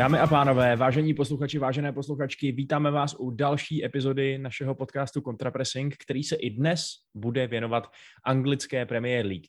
Dámy 0.00 0.18
a 0.18 0.26
pánové, 0.26 0.76
vážení 0.76 1.14
posluchači, 1.14 1.58
vážené 1.58 1.92
posluchačky, 1.92 2.52
vítáme 2.52 2.90
vás 2.90 3.16
u 3.18 3.30
další 3.30 3.84
epizody 3.84 4.38
našeho 4.38 4.74
podcastu 4.74 5.20
Contrapressing, 5.20 5.96
který 5.96 6.22
se 6.22 6.36
i 6.36 6.50
dnes 6.50 6.84
bude 7.14 7.46
věnovat 7.46 7.92
anglické 8.24 8.86
Premier 8.86 9.26
League. 9.26 9.46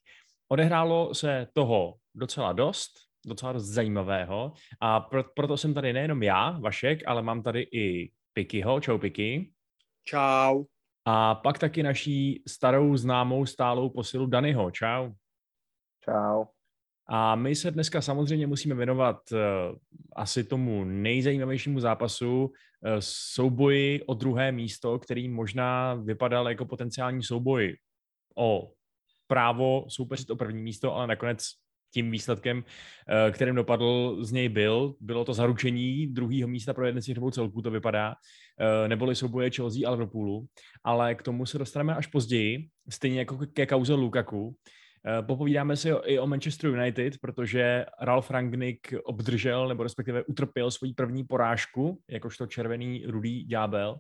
Odehrálo 0.52 1.13
se 1.13 1.48
toho 1.53 1.95
docela 2.16 2.53
dost, 2.53 2.91
docela 3.25 3.53
dost 3.53 3.66
zajímavého 3.66 4.53
a 4.81 4.99
pro, 4.99 5.23
proto 5.23 5.58
jsem 5.58 5.73
tady 5.73 5.94
nejenom 5.94 6.23
já, 6.23 6.59
Vašek, 6.59 6.99
ale 7.08 7.22
mám 7.22 7.44
tady 7.44 7.61
i 7.61 8.11
Pikyho. 8.33 8.80
Čau 8.80 8.97
Piky. 8.97 9.52
Čau. 10.03 10.63
A 11.05 11.36
pak 11.36 11.59
taky 11.59 11.83
naší 11.83 12.44
starou 12.47 12.97
známou 12.97 13.45
stálou 13.45 13.89
posilu 13.89 14.25
Danyho. 14.25 14.72
Čau. 14.72 15.11
Čau. 16.05 16.45
A 17.13 17.35
my 17.35 17.55
se 17.55 17.71
dneska 17.71 18.01
samozřejmě 18.01 18.47
musíme 18.47 18.75
věnovat 18.75 19.17
uh, 19.31 19.39
asi 20.15 20.43
tomu 20.43 20.83
nejzajímavějšímu 20.83 21.79
zápasu, 21.79 22.43
uh, 22.43 22.52
souboji 22.99 24.03
o 24.03 24.13
druhé 24.13 24.52
místo, 24.52 24.99
který 24.99 25.29
možná 25.29 25.93
vypadal 25.93 26.49
jako 26.49 26.66
potenciální 26.66 27.23
souboj 27.23 27.75
o 28.38 28.71
právo 29.27 29.85
soupeřit 29.88 30.29
o 30.29 30.35
první 30.35 30.63
místo, 30.63 30.95
ale 30.95 31.07
nakonec 31.07 31.47
tím 31.94 32.11
výsledkem, 32.11 32.58
uh, 32.58 32.63
kterým 33.31 33.55
dopadl, 33.55 34.17
z 34.21 34.31
něj 34.31 34.49
byl. 34.49 34.95
Bylo 34.99 35.25
to 35.25 35.33
zaručení 35.33 36.08
druhého 36.08 36.47
místa 36.47 36.73
pro 36.73 36.86
jeden 36.86 37.02
z 37.02 37.05
těch 37.05 37.16
dvou 37.16 37.31
celků, 37.31 37.61
to 37.61 37.71
vypadá, 37.71 38.16
neboli 38.88 39.16
souboje 39.16 39.49
Chelsea 39.49 39.88
a 39.88 39.91
Liverpoolu, 39.91 40.45
ale 40.83 41.16
k 41.16 41.23
tomu 41.23 41.45
se 41.45 41.58
dostaneme 41.58 41.95
až 41.95 42.08
později, 42.08 42.67
stejně 42.89 43.19
jako 43.19 43.39
ke 43.53 43.66
kauze 43.66 43.93
Lukaku. 43.93 44.55
Eh, 45.07 45.21
popovídáme 45.23 45.75
si 45.75 45.89
i 45.89 46.19
o 46.19 46.27
Manchester 46.27 46.69
United, 46.69 47.17
protože 47.21 47.85
Ralf 48.02 48.31
Rangnick 48.31 48.94
obdržel, 49.03 49.67
nebo 49.67 49.83
respektive 49.83 50.23
utrpěl 50.23 50.71
svoji 50.71 50.93
první 50.93 51.23
porážku, 51.23 52.02
jakožto 52.09 52.47
červený 52.47 53.05
rudý 53.05 53.45
ďábel. 53.45 53.99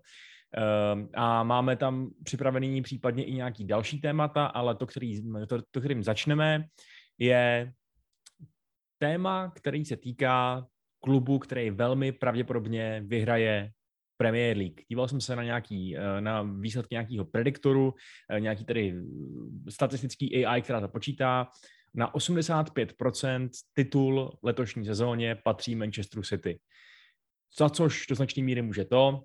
Eh, 0.57 1.07
a 1.13 1.43
máme 1.43 1.75
tam 1.75 2.09
připravený 2.23 2.81
případně 2.81 3.25
i 3.25 3.33
nějaký 3.33 3.65
další 3.65 4.01
témata, 4.01 4.45
ale 4.45 4.75
to, 4.75 4.87
který, 4.87 5.21
to, 5.47 5.61
to 5.71 5.79
kterým 5.79 6.03
začneme, 6.03 6.65
je 7.17 7.73
téma, 8.97 9.51
který 9.55 9.85
se 9.85 9.97
týká 9.97 10.65
klubu, 10.99 11.39
který 11.39 11.69
velmi 11.69 12.11
pravděpodobně 12.11 13.03
vyhraje 13.05 13.71
Premier 14.21 14.57
League. 14.57 14.81
Díval 14.87 15.07
jsem 15.07 15.21
se 15.21 15.35
na 15.35 15.43
nějaký, 15.43 15.97
eh, 15.97 16.21
na 16.21 16.41
výsledky 16.41 16.95
nějakého 16.95 17.25
prediktoru, 17.25 17.93
eh, 18.29 18.39
nějaký 18.39 18.65
tedy 18.65 18.93
eh, 18.93 19.71
statistický 19.71 20.45
AI, 20.45 20.61
která 20.61 20.81
to 20.81 20.87
počítá. 20.87 21.47
Na 21.95 22.15
85% 22.15 23.49
titul 23.73 24.37
letošní 24.43 24.85
sezóně 24.85 25.35
patří 25.35 25.75
Manchesteru 25.75 26.23
City. 26.23 26.59
Za 27.57 27.69
což 27.69 28.07
do 28.07 28.15
značné 28.15 28.43
míry 28.43 28.61
může 28.61 28.85
to, 28.85 29.23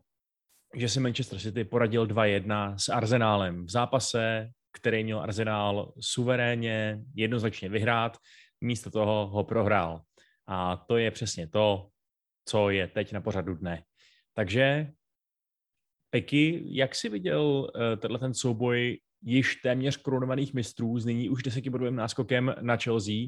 že 0.77 0.89
si 0.89 1.01
Manchester 1.01 1.39
City 1.39 1.65
poradil 1.65 2.07
2-1 2.07 2.77
s 2.77 2.89
Arsenálem 2.89 3.67
v 3.67 3.71
zápase, 3.71 4.51
který 4.73 5.05
měl 5.05 5.21
Arsenál 5.21 5.93
suverénně, 6.01 7.01
jednoznačně 7.15 7.69
vyhrát, 7.69 8.17
místo 8.61 8.91
toho 8.91 9.27
ho 9.27 9.45
prohrál. 9.45 10.01
A 10.47 10.77
to 10.77 10.97
je 10.97 11.11
přesně 11.11 11.49
to, 11.49 11.89
co 12.49 12.71
je 12.71 12.87
teď 12.89 13.13
na 13.13 13.21
pořadu 13.21 13.55
dne. 13.55 13.83
Takže 14.37 14.93
Peky, 16.11 16.63
jak 16.65 16.95
jsi 16.95 17.09
viděl 17.09 17.43
uh, 17.43 17.71
tenhle 17.99 18.19
ten 18.19 18.35
souboj 18.35 19.01
již 19.23 19.57
téměř 19.57 19.97
korunovaných 19.97 20.55
mistrů 20.55 20.99
s 20.99 21.05
nyní 21.05 21.29
už 21.29 21.43
desetibodovým 21.43 21.97
náskokem 21.97 22.55
na 22.61 22.77
Chelsea 22.77 23.27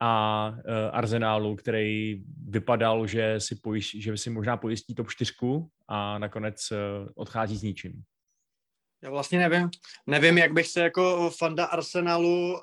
a 0.00 0.48
uh, 0.48 0.56
Arsenálu, 0.92 1.56
který 1.56 2.22
vypadal, 2.48 3.06
že 3.06 3.40
si, 3.40 3.56
pojiš, 3.56 3.96
že 4.02 4.16
si 4.16 4.30
možná 4.30 4.56
pojistí 4.56 4.94
top 4.94 5.10
4 5.10 5.32
a 5.88 6.18
nakonec 6.18 6.70
uh, 6.70 7.08
odchází 7.14 7.56
s 7.56 7.62
ničím. 7.62 8.02
Já 9.02 9.10
vlastně 9.10 9.38
nevím, 9.38 9.70
nevím, 10.06 10.38
jak 10.38 10.52
bych 10.52 10.68
se 10.68 10.80
jako 10.80 11.30
fanda 11.38 11.64
Arsenalu 11.64 12.60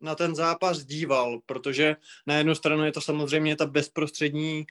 na 0.00 0.14
ten 0.14 0.34
zápas 0.34 0.84
díval, 0.84 1.40
protože 1.46 1.96
na 2.26 2.34
jednu 2.34 2.54
stranu 2.54 2.84
je 2.84 2.92
to 2.92 3.00
samozřejmě 3.00 3.56
ta 3.56 3.66
bezprostřední 3.66 4.66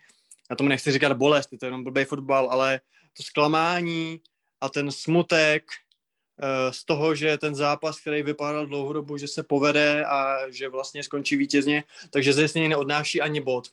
já 0.49 0.55
tomu 0.55 0.69
nechci 0.69 0.91
říkat 0.91 1.13
bolest, 1.13 1.51
je 1.51 1.57
to 1.57 1.65
jenom 1.65 1.83
blbý 1.83 2.03
fotbal, 2.03 2.49
ale 2.51 2.79
to 3.17 3.23
zklamání 3.23 4.21
a 4.61 4.69
ten 4.69 4.91
smutek 4.91 5.63
uh, 5.65 6.71
z 6.71 6.85
toho, 6.85 7.15
že 7.15 7.37
ten 7.37 7.55
zápas, 7.55 7.99
který 7.99 8.23
vypadal 8.23 8.65
dlouhodobu, 8.65 9.17
že 9.17 9.27
se 9.27 9.43
povede 9.43 10.05
a 10.05 10.49
že 10.49 10.69
vlastně 10.69 11.03
skončí 11.03 11.35
vítězně, 11.35 11.83
takže 12.09 12.33
ze 12.33 12.59
něj 12.59 12.69
neodnáší 12.69 13.21
ani 13.21 13.41
bod. 13.41 13.67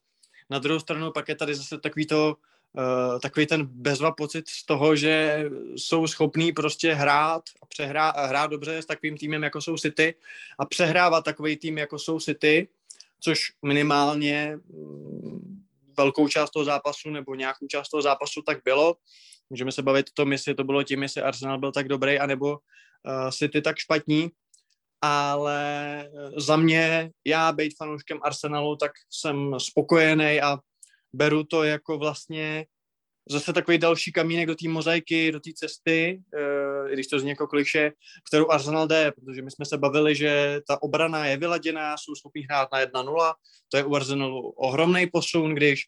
Na 0.51 0.59
druhou 0.59 0.81
stranu 0.81 1.13
pak 1.13 1.29
je 1.29 1.35
tady 1.35 1.55
zase 1.55 1.79
takový 1.79 2.07
to, 2.07 2.37
uh, 2.73 3.21
takový 3.21 3.47
ten 3.47 3.67
bezva 3.67 4.13
pocit 4.13 4.49
z 4.49 4.67
toho, 4.67 4.97
že 4.97 5.45
jsou 5.77 6.07
schopní 6.07 6.53
prostě 6.53 6.95
hrát 6.95 7.43
a 7.63 7.67
přehrát, 7.67 8.17
a 8.17 8.27
hrát 8.27 8.51
dobře 8.51 8.83
s 8.83 8.87
takovým 8.87 9.17
týmem, 9.17 9.43
jako 9.43 9.61
jsou 9.61 9.77
City 9.77 10.15
a 10.59 10.67
přehrávat 10.67 11.25
takový 11.25 11.57
tým, 11.57 11.79
jako 11.79 11.99
jsou 11.99 12.21
City, 12.21 12.69
což 13.21 13.53
minimálně 13.63 14.59
mm, 14.69 15.62
velkou 15.97 16.29
část 16.29 16.51
toho 16.51 16.65
zápasu 16.65 17.11
nebo 17.11 17.35
nějakou 17.35 17.67
část 17.67 17.89
toho 17.89 18.03
zápasu 18.03 18.43
tak 18.43 18.59
bylo. 18.65 18.97
Můžeme 19.51 19.73
se 19.73 19.83
bavit 19.83 20.07
o 20.09 20.13
tom, 20.15 20.33
jestli 20.33 20.55
to 20.55 20.65
bylo 20.65 20.83
tím, 20.83 21.03
jestli 21.03 21.23
Arsenal 21.23 21.59
byl 21.59 21.73
tak 21.73 21.89
dobrý, 21.89 22.19
anebo 22.19 22.51
uh, 22.51 23.31
City 23.31 23.63
tak 23.63 23.79
špatní. 23.79 24.31
Ale 25.05 26.01
eh, 26.05 26.41
za 26.41 26.57
mě, 26.57 27.11
já 27.27 27.53
být 27.53 27.77
fanouškem 27.77 28.19
Arsenalu, 28.23 28.77
tak 28.77 28.93
jsem 29.11 29.55
spokojený 29.59 30.41
a 30.41 30.59
beru 31.13 31.45
to 31.45 31.63
jako 31.63 31.99
vlastně 31.99 32.67
zase 33.29 33.53
takový 33.53 33.79
další 33.79 34.13
kamínek 34.13 34.47
do 34.47 34.55
té 34.55 34.69
mozaiky, 34.69 35.33
do 35.33 35.41
té 35.41 35.51
cesty, 35.55 36.23
uh, 36.35 36.91
i 36.91 36.93
když 36.93 37.07
to 37.07 37.19
zní 37.19 37.31
jako 37.31 37.47
kliše, 37.47 37.93
kterou 38.29 38.51
Arsenal 38.51 38.87
jde, 38.87 39.13
protože 39.13 39.43
my 39.43 39.51
jsme 39.51 39.65
se 39.65 39.79
bavili, 39.79 40.15
že 40.15 40.61
ta 40.69 40.83
obrana 40.83 41.27
je 41.27 41.37
vyladěná, 41.37 41.97
jsou 41.97 42.15
schopni 42.15 42.43
hrát 42.43 42.69
na 42.73 42.81
1-0, 42.81 43.35
to 43.69 43.77
je 43.77 43.85
u 43.85 43.95
Arsenalu 43.95 44.51
ohromný 44.51 45.07
posun, 45.07 45.55
když 45.55 45.85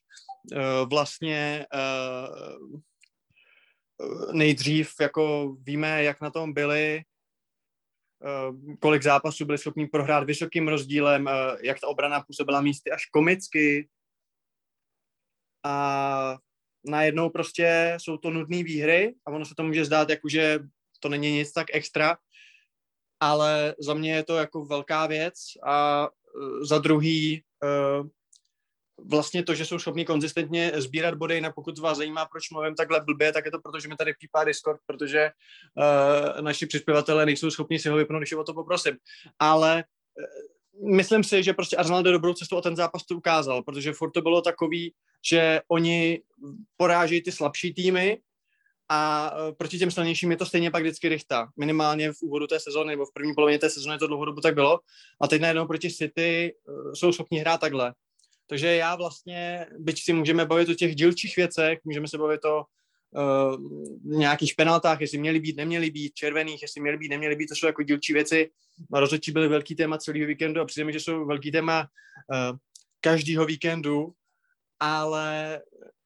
uh, 0.53 0.89
vlastně 0.91 1.67
uh, 1.75 2.81
nejdřív 4.33 4.95
jako 5.01 5.55
víme, 5.63 6.05
jak 6.05 6.21
na 6.21 6.31
tom 6.31 6.53
byli, 6.53 7.03
kolik 8.81 9.03
zápasů 9.03 9.45
byli 9.45 9.59
schopni 9.59 9.87
prohrát 9.87 10.25
vysokým 10.25 10.69
rozdílem, 10.69 11.31
jak 11.63 11.81
ta 11.81 11.89
obrana 11.89 12.21
působila 12.21 12.61
místy 12.61 12.91
až 12.91 13.07
komicky. 13.07 13.89
A 15.65 16.39
najednou 16.87 17.31
prostě 17.31 17.97
jsou 18.01 18.17
to 18.17 18.31
nudné 18.31 18.63
výhry 18.63 19.15
a 19.27 19.31
ono 19.31 19.45
se 19.45 19.55
to 19.55 19.63
může 19.63 19.85
zdát, 19.85 20.11
jako 20.11 20.29
že 20.29 20.59
to 21.01 21.09
není 21.09 21.33
nic 21.33 21.53
tak 21.53 21.67
extra, 21.73 22.17
ale 23.21 23.75
za 23.79 23.95
mě 23.95 24.15
je 24.15 24.25
to 24.25 24.37
jako 24.37 24.65
velká 24.65 25.07
věc 25.07 25.35
a 25.67 26.09
uh, 26.09 26.65
za 26.65 26.79
druhý 26.79 27.43
uh, 27.63 28.07
vlastně 29.11 29.43
to, 29.43 29.55
že 29.55 29.67
jsou 29.67 29.79
schopni 29.79 30.05
konzistentně 30.05 30.73
sbírat 30.75 31.15
body, 31.15 31.35
jinak 31.35 31.55
pokud 31.55 31.79
vás 31.79 31.99
zajímá, 31.99 32.27
proč 32.27 32.51
mluvím 32.51 32.75
takhle 32.75 33.01
blbě, 33.01 33.33
tak 33.33 33.45
je 33.45 33.51
to 33.51 33.59
proto, 33.59 33.81
že 33.81 33.89
mi 33.89 33.97
tady 33.97 34.15
pípá 34.21 34.45
Discord, 34.45 34.81
protože 34.87 35.31
uh, 35.77 36.41
naši 36.41 36.67
přispěvatelé 36.67 37.27
nejsou 37.27 37.51
schopni 37.51 37.79
si 37.79 37.89
ho 37.89 37.97
vypnout, 37.97 38.21
když 38.21 38.33
o 38.33 38.45
to 38.45 38.55
poprosím. 38.55 38.97
Ale 39.39 39.85
myslím 40.83 41.25
si, 41.25 41.43
že 41.43 41.53
prostě 41.53 41.77
Arsenal 41.77 42.03
jde 42.03 42.11
dobrou 42.11 42.35
cestu 42.35 42.57
a 42.57 42.61
ten 42.61 42.77
zápas 42.77 43.05
to 43.05 43.17
ukázal, 43.17 43.63
protože 43.63 43.93
furt 43.93 44.11
to 44.11 44.23
bylo 44.23 44.43
takový, 44.43 44.95
že 45.29 45.61
oni 45.69 46.23
porážejí 46.77 47.23
ty 47.23 47.33
slabší 47.33 47.75
týmy 47.75 48.19
a 48.89 49.33
e, 49.49 49.53
proti 49.53 49.79
těm 49.79 49.91
silnějším 49.91 50.31
je 50.31 50.37
to 50.37 50.47
stejně 50.47 50.71
pak 50.71 50.83
vždycky 50.83 51.09
rychta. 51.09 51.49
Minimálně 51.57 52.13
v 52.13 52.23
úvodu 52.23 52.47
té 52.47 52.61
sezóny 52.61 52.91
nebo 52.91 53.07
v 53.07 53.13
první 53.13 53.35
polovině 53.35 53.59
té 53.59 53.71
sezóny 53.71 53.99
to 53.99 54.07
dlouhodobu 54.07 54.41
tak 54.41 54.55
bylo. 54.55 54.81
A 55.21 55.29
teď 55.29 55.41
najednou 55.41 55.67
proti 55.67 55.91
City 55.91 56.55
e, 56.55 56.97
jsou 56.97 57.13
schopni 57.13 57.39
hrát 57.39 57.61
takhle. 57.61 57.95
Takže 58.47 58.77
já 58.77 58.97
vlastně, 58.97 59.67
byť 59.79 60.03
si 60.03 60.13
můžeme 60.13 60.47
bavit 60.47 60.69
o 60.69 60.75
těch 60.75 60.95
dílčích 60.95 61.37
věcech, 61.37 61.79
můžeme 61.85 62.09
se 62.09 62.19
bavit 62.19 62.45
o 62.45 62.65
uh, 63.15 64.19
nějakých 64.19 64.55
penaltách, 64.57 65.01
jestli 65.01 65.19
měly 65.19 65.41
být, 65.41 65.57
neměly 65.57 65.91
být, 65.91 66.15
červených, 66.15 66.63
jestli 66.63 66.81
měly 66.81 66.99
být, 66.99 67.09
neměly 67.09 67.37
být, 67.37 67.47
to 67.47 67.55
jsou 67.55 67.67
jako 67.67 67.83
dílčí 67.83 68.13
věci. 68.13 68.51
Rozhodčí 68.93 69.33
byly 69.33 69.49
velký 69.49 69.75
téma 69.75 69.99
celého 69.99 70.27
víkendu 70.27 70.61
a 70.61 70.65
přijde 70.65 70.85
mi, 70.85 70.93
že 70.93 71.01
jsou 71.01 71.27
velký 71.27 71.53
téma 71.53 71.81
uh, 71.81 72.59
každého 73.01 73.47
víkendu 73.47 74.15
ale 74.81 75.61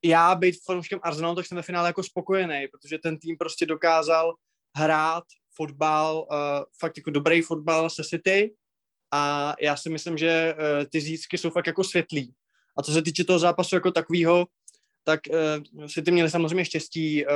já 0.04 0.34
být 0.34 0.62
fanouškem 0.64 1.00
Arsenalu, 1.02 1.34
tak 1.34 1.46
jsem 1.46 1.56
ve 1.56 1.62
finále 1.62 1.88
jako 1.88 2.02
spokojený, 2.02 2.68
protože 2.72 2.98
ten 2.98 3.18
tým 3.18 3.36
prostě 3.36 3.66
dokázal 3.66 4.34
hrát 4.76 5.24
fotbal, 5.54 6.26
uh, 6.30 6.64
fakt 6.80 6.96
jako 6.96 7.10
dobrý 7.10 7.42
fotbal 7.42 7.90
se 7.90 8.04
City 8.04 8.54
a 9.10 9.54
já 9.60 9.76
si 9.76 9.90
myslím, 9.90 10.18
že 10.18 10.54
uh, 10.54 10.84
ty 10.84 11.00
zítřky 11.00 11.38
jsou 11.38 11.50
fakt 11.50 11.66
jako 11.66 11.84
světlý. 11.84 12.34
A 12.78 12.82
co 12.82 12.92
se 12.92 13.02
týče 13.02 13.24
toho 13.24 13.38
zápasu 13.38 13.74
jako 13.74 13.90
takového, 13.90 14.46
tak 15.08 15.20
uh, 15.30 15.86
City 15.86 16.10
měli 16.10 16.30
samozřejmě 16.30 16.64
štěstí, 16.64 17.26
uh, 17.26 17.32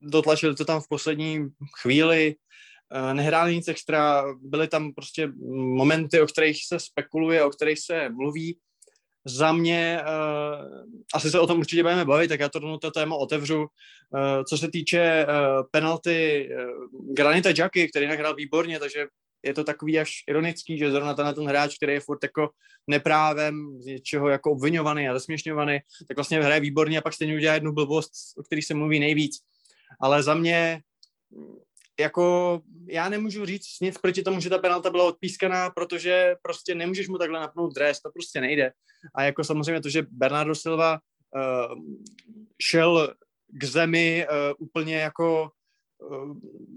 dotlačili 0.00 0.54
to 0.54 0.64
tam 0.64 0.80
v 0.80 0.88
poslední 0.88 1.48
chvíli, 1.82 2.34
uh, 2.34 3.14
nehráli 3.14 3.54
nic 3.54 3.68
extra, 3.68 4.24
byly 4.42 4.68
tam 4.68 4.92
prostě 4.94 5.32
momenty, 5.78 6.20
o 6.20 6.26
kterých 6.26 6.66
se 6.66 6.80
spekuluje, 6.80 7.44
o 7.44 7.50
kterých 7.50 7.78
se 7.78 8.08
mluví, 8.08 8.58
za 9.26 9.52
mě, 9.52 10.00
uh, 10.02 10.82
asi 11.14 11.30
se 11.30 11.40
o 11.40 11.46
tom 11.46 11.58
určitě 11.58 11.82
budeme 11.82 12.04
bavit, 12.04 12.28
tak 12.28 12.40
já 12.40 12.48
to 12.48 12.58
rovnou 12.58 12.78
to 12.78 12.90
téma 12.90 13.16
otevřu. 13.16 13.60
Uh, 13.60 14.44
co 14.48 14.58
se 14.58 14.70
týče 14.70 15.26
uh, 15.26 15.66
penalty 15.70 16.48
uh, 16.50 17.14
Granita 17.14 17.50
Jacky, 17.58 17.88
který 17.88 18.06
nahrál 18.06 18.34
výborně, 18.34 18.78
takže 18.78 19.06
je 19.42 19.54
to 19.54 19.64
takový 19.64 19.98
až 19.98 20.10
ironický, 20.28 20.78
že 20.78 20.90
zrovna 20.90 21.14
ten, 21.14 21.34
ten 21.34 21.46
hráč, 21.46 21.76
který 21.76 21.92
je 21.92 22.00
furt 22.00 22.22
jako 22.22 22.50
neprávem, 22.86 23.80
z 23.80 23.86
něčeho 23.86 24.28
jako 24.28 24.50
obvinovaný 24.50 25.08
a 25.08 25.14
zasměšňovaný, 25.14 25.78
tak 26.08 26.16
vlastně 26.16 26.42
hraje 26.42 26.60
výborně 26.60 26.98
a 26.98 27.02
pak 27.02 27.14
stejně 27.14 27.34
udělá 27.34 27.54
jednu 27.54 27.72
blbost, 27.72 28.12
o 28.38 28.42
který 28.42 28.62
se 28.62 28.74
mluví 28.74 29.00
nejvíc. 29.00 29.36
Ale 30.00 30.22
za 30.22 30.34
mě 30.34 30.82
jako 32.00 32.60
já 32.88 33.08
nemůžu 33.08 33.46
říct 33.46 33.80
nic 33.80 33.98
proti 33.98 34.22
tomu, 34.22 34.40
že 34.40 34.50
ta 34.50 34.58
penalta 34.58 34.90
byla 34.90 35.04
odpískaná, 35.04 35.70
protože 35.70 36.34
prostě 36.42 36.74
nemůžeš 36.74 37.08
mu 37.08 37.18
takhle 37.18 37.40
napnout 37.40 37.74
dres, 37.74 38.00
to 38.00 38.10
prostě 38.10 38.40
nejde. 38.40 38.72
A 39.14 39.22
jako 39.22 39.44
samozřejmě 39.44 39.80
to, 39.80 39.88
že 39.88 40.06
Bernardo 40.10 40.54
Silva 40.54 40.98
uh, 41.34 41.78
šel 42.62 43.14
k 43.48 43.64
zemi 43.64 44.26
uh, 44.30 44.54
úplně 44.58 44.96
jako 44.96 45.50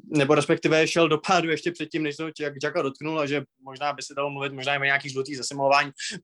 nebo 0.03 0.35
respektive 0.35 0.87
šel 0.87 1.09
do 1.09 1.17
pádu 1.17 1.49
ještě 1.49 1.71
předtím, 1.71 2.03
než 2.03 2.15
se 2.15 2.23
jak 2.39 2.53
Jacka 2.63 2.81
dotknul 2.81 3.19
a 3.19 3.25
že 3.25 3.43
možná 3.61 3.93
by 3.93 4.01
se 4.01 4.13
dalo 4.13 4.29
mluvit 4.29 4.53
možná 4.53 4.75
i 4.75 4.79
o 4.79 4.83
nějakých 4.83 5.11
žlutých 5.11 5.37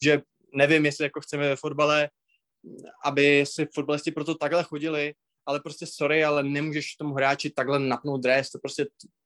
že 0.03 0.21
nevím, 0.55 0.85
jestli 0.85 1.03
jako 1.03 1.21
chceme 1.21 1.49
ve 1.49 1.55
fotbale, 1.55 2.09
aby 3.05 3.45
si 3.47 3.67
fotbalisti 3.75 4.11
proto 4.11 4.35
takhle 4.35 4.63
chodili, 4.63 5.13
ale 5.45 5.59
prostě 5.59 5.85
sorry, 5.87 6.23
ale 6.23 6.43
nemůžeš 6.43 6.95
tomu 6.95 7.13
hráči 7.13 7.49
takhle 7.49 7.79
napnout 7.79 8.21
dres, 8.21 8.49
to 8.49 8.59
prostě, 8.59 8.85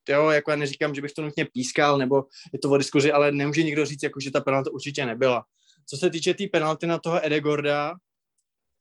jo, 0.09 0.29
jako 0.29 0.51
já 0.51 0.57
neříkám, 0.57 0.95
že 0.95 1.01
bych 1.01 1.11
to 1.11 1.21
nutně 1.21 1.45
pískal, 1.45 1.97
nebo 1.97 2.23
je 2.53 2.59
to 2.59 2.69
o 2.69 2.77
diskuzi, 2.77 3.11
ale 3.11 3.31
nemůže 3.31 3.63
nikdo 3.63 3.85
říct, 3.85 4.03
jako, 4.03 4.19
že 4.19 4.31
ta 4.31 4.41
penalta 4.41 4.71
určitě 4.71 5.05
nebyla. 5.05 5.45
Co 5.89 5.97
se 5.97 6.09
týče 6.09 6.33
té 6.33 6.37
tý 6.37 6.47
penalty 6.47 6.87
na 6.87 6.99
toho 6.99 7.25
Edegorda, 7.25 7.93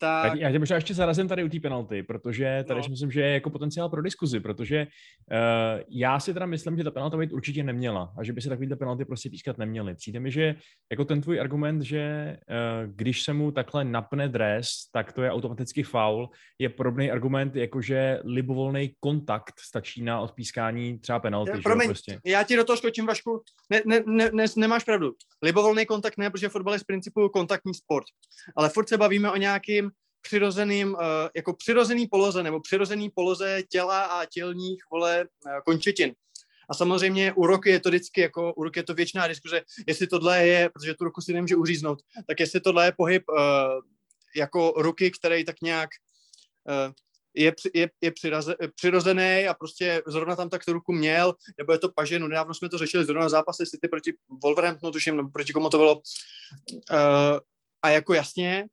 tak... 0.00 0.40
Já 0.40 0.52
tě 0.52 0.58
možná 0.58 0.76
ještě 0.76 0.94
zarazím 0.94 1.28
tady 1.28 1.44
u 1.44 1.48
té 1.48 1.60
penalty, 1.60 2.02
protože 2.02 2.64
tady 2.68 2.78
no. 2.78 2.84
si 2.84 2.90
myslím, 2.90 3.10
že 3.10 3.20
je 3.20 3.32
jako 3.32 3.50
potenciál 3.50 3.88
pro 3.88 4.02
diskuzi, 4.02 4.40
protože 4.40 4.86
uh, 4.86 5.82
já 5.88 6.20
si 6.20 6.34
teda 6.34 6.46
myslím, 6.46 6.76
že 6.76 6.84
ta 6.84 6.90
penalta 6.90 7.16
být 7.16 7.32
určitě 7.32 7.62
neměla 7.62 8.12
a 8.18 8.24
že 8.24 8.32
by 8.32 8.40
se 8.40 8.48
takovýhle 8.48 8.76
penalty 8.76 9.04
prostě 9.04 9.30
pískat 9.30 9.58
neměly. 9.58 9.94
Přijde 9.94 10.20
mi, 10.20 10.30
že 10.30 10.54
jako 10.90 11.04
ten 11.04 11.20
tvůj 11.20 11.40
argument, 11.40 11.82
že 11.82 12.36
uh, 12.36 12.92
když 12.94 13.22
se 13.22 13.32
mu 13.32 13.50
takhle 13.52 13.84
napne 13.84 14.28
dres, 14.28 14.68
tak 14.92 15.12
to 15.12 15.22
je 15.22 15.30
automaticky 15.30 15.82
faul, 15.82 16.30
je 16.58 16.68
podobný 16.68 17.10
argument, 17.10 17.56
jako 17.56 17.80
že 17.80 18.20
libovolný 18.24 18.94
kontakt 19.00 19.54
stačí 19.60 20.02
na 20.02 20.20
odpískání 20.20 20.98
třeba 20.98 21.18
penalty. 21.18 21.50
Já, 21.54 21.62
promiň, 21.62 21.88
prostě. 21.88 22.20
já 22.24 22.42
ti 22.42 22.56
do 22.56 22.64
toho 22.64 22.76
skočím, 22.76 23.06
Vašku, 23.06 23.42
ne, 23.70 23.82
ne, 23.86 24.02
ne, 24.06 24.30
ne, 24.32 24.44
nemáš 24.56 24.84
pravdu. 24.84 25.12
Libovolný 25.42 25.86
kontakt 25.86 26.18
ne, 26.18 26.30
protože 26.30 26.48
fotbal 26.48 26.74
je 26.74 26.78
z 26.78 26.84
principu 26.84 27.28
kontaktní 27.28 27.74
sport, 27.74 28.06
ale 28.56 28.68
furt 28.68 28.88
se 28.88 28.98
bavíme 28.98 29.30
o 29.30 29.36
nějakým 29.36 29.89
přirozeným, 30.20 30.94
uh, 30.94 31.00
jako 31.36 31.52
přirozený 31.54 32.06
poloze 32.06 32.42
nebo 32.42 32.60
přirozený 32.60 33.10
poloze 33.10 33.62
těla 33.68 34.04
a 34.04 34.24
tělních, 34.24 34.82
vole, 34.90 35.24
uh, 35.46 35.52
končetin. 35.64 36.14
A 36.70 36.74
samozřejmě 36.74 37.32
u 37.32 37.46
roky 37.46 37.70
je 37.70 37.80
to 37.80 37.88
vždycky, 37.88 38.20
jako 38.20 38.54
u 38.54 38.64
roky 38.64 38.78
je 38.78 38.84
to 38.84 38.94
věčná 38.94 39.28
diskuze, 39.28 39.62
jestli 39.86 40.06
tohle 40.06 40.46
je, 40.46 40.70
protože 40.70 40.94
tu 40.94 41.04
ruku 41.04 41.20
si 41.20 41.32
nemůže 41.32 41.56
uříznout, 41.56 42.02
tak 42.26 42.40
jestli 42.40 42.60
tohle 42.60 42.84
je 42.86 42.92
pohyb 42.96 43.22
uh, 43.28 43.36
jako 44.36 44.74
ruky, 44.76 45.10
který 45.10 45.44
tak 45.44 45.56
nějak 45.62 45.90
je, 47.34 47.52
je, 47.74 47.90
je 48.00 48.12
přirozený 48.74 49.48
a 49.48 49.54
prostě 49.54 50.02
zrovna 50.06 50.36
tam 50.36 50.48
tak 50.48 50.64
tu 50.64 50.72
ruku 50.72 50.92
měl, 50.92 51.34
nebo 51.58 51.72
je 51.72 51.78
to 51.78 51.92
paže, 51.92 52.18
no 52.18 52.28
nedávno 52.28 52.54
jsme 52.54 52.68
to 52.68 52.78
řešili 52.78 53.04
zrovna 53.04 53.28
zápasy 53.28 53.66
City 53.66 53.88
proti 53.88 54.12
Wolverhamptonu, 54.42 54.92
tuším, 54.92 55.16
nebo 55.16 55.28
proti 55.28 55.52
komu 55.52 55.68
to 55.70 55.78
bylo. 55.78 56.02
A 57.82 57.90
jako 57.90 58.14
jasně, 58.14 58.66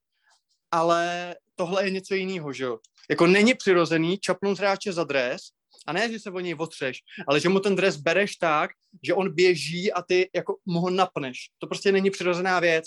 ale 0.72 1.36
tohle 1.56 1.86
je 1.86 1.90
něco 1.90 2.16
jiného, 2.16 2.54
že 2.54 2.64
jo. 2.64 2.80
Jako 3.10 3.28
není 3.28 3.54
přirozený 3.54 4.18
čapnout 4.18 4.60
hráče 4.60 4.94
za 4.94 5.04
dres, 5.04 5.42
a 5.88 5.94
ne, 5.94 6.12
že 6.12 6.20
se 6.20 6.32
o 6.32 6.40
něj 6.40 6.56
otřeš, 6.60 7.00
ale 7.28 7.40
že 7.40 7.50
mu 7.50 7.60
ten 7.60 7.76
dres 7.76 7.98
bereš 7.98 8.36
tak, 8.36 8.72
že 9.04 9.14
on 9.14 9.34
běží 9.36 9.94
a 9.94 10.02
ty 10.02 10.30
jako 10.36 10.56
mu 10.66 10.80
ho 10.80 10.90
napneš. 10.90 11.38
To 11.58 11.68
prostě 11.68 11.92
není 11.92 12.10
přirozená 12.10 12.60
věc. 12.60 12.86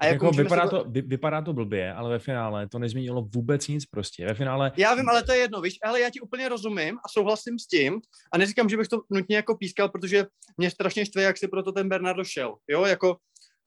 A 0.00 0.06
jako, 0.06 0.26
jako 0.26 0.36
vypadá, 0.36 0.68
to, 0.68 0.84
vy, 0.88 1.02
vypadá 1.02 1.42
to 1.42 1.52
blbě, 1.52 1.92
ale 1.92 2.10
ve 2.10 2.18
finále 2.18 2.68
to 2.68 2.78
nezměnilo 2.78 3.22
vůbec 3.22 3.68
nic 3.68 3.86
prostě. 3.86 4.26
Ve 4.26 4.34
finále... 4.34 4.72
Já 4.76 4.94
vím, 4.94 5.08
ale 5.08 5.22
to 5.22 5.32
je 5.32 5.38
jedno, 5.38 5.60
víš, 5.60 5.78
ale 5.82 6.00
já 6.00 6.10
ti 6.10 6.20
úplně 6.20 6.48
rozumím 6.48 6.98
a 7.04 7.08
souhlasím 7.08 7.58
s 7.58 7.66
tím 7.66 8.00
a 8.32 8.38
neříkám, 8.38 8.68
že 8.68 8.76
bych 8.76 8.88
to 8.88 9.00
nutně 9.10 9.36
jako 9.36 9.56
pískal, 9.56 9.88
protože 9.88 10.26
mě 10.56 10.70
strašně 10.70 11.06
štve, 11.06 11.22
jak 11.22 11.38
si 11.38 11.48
proto 11.48 11.72
ten 11.72 11.88
Bernardo 11.88 12.24
šel, 12.24 12.56
jo, 12.68 12.84
jako 12.84 13.16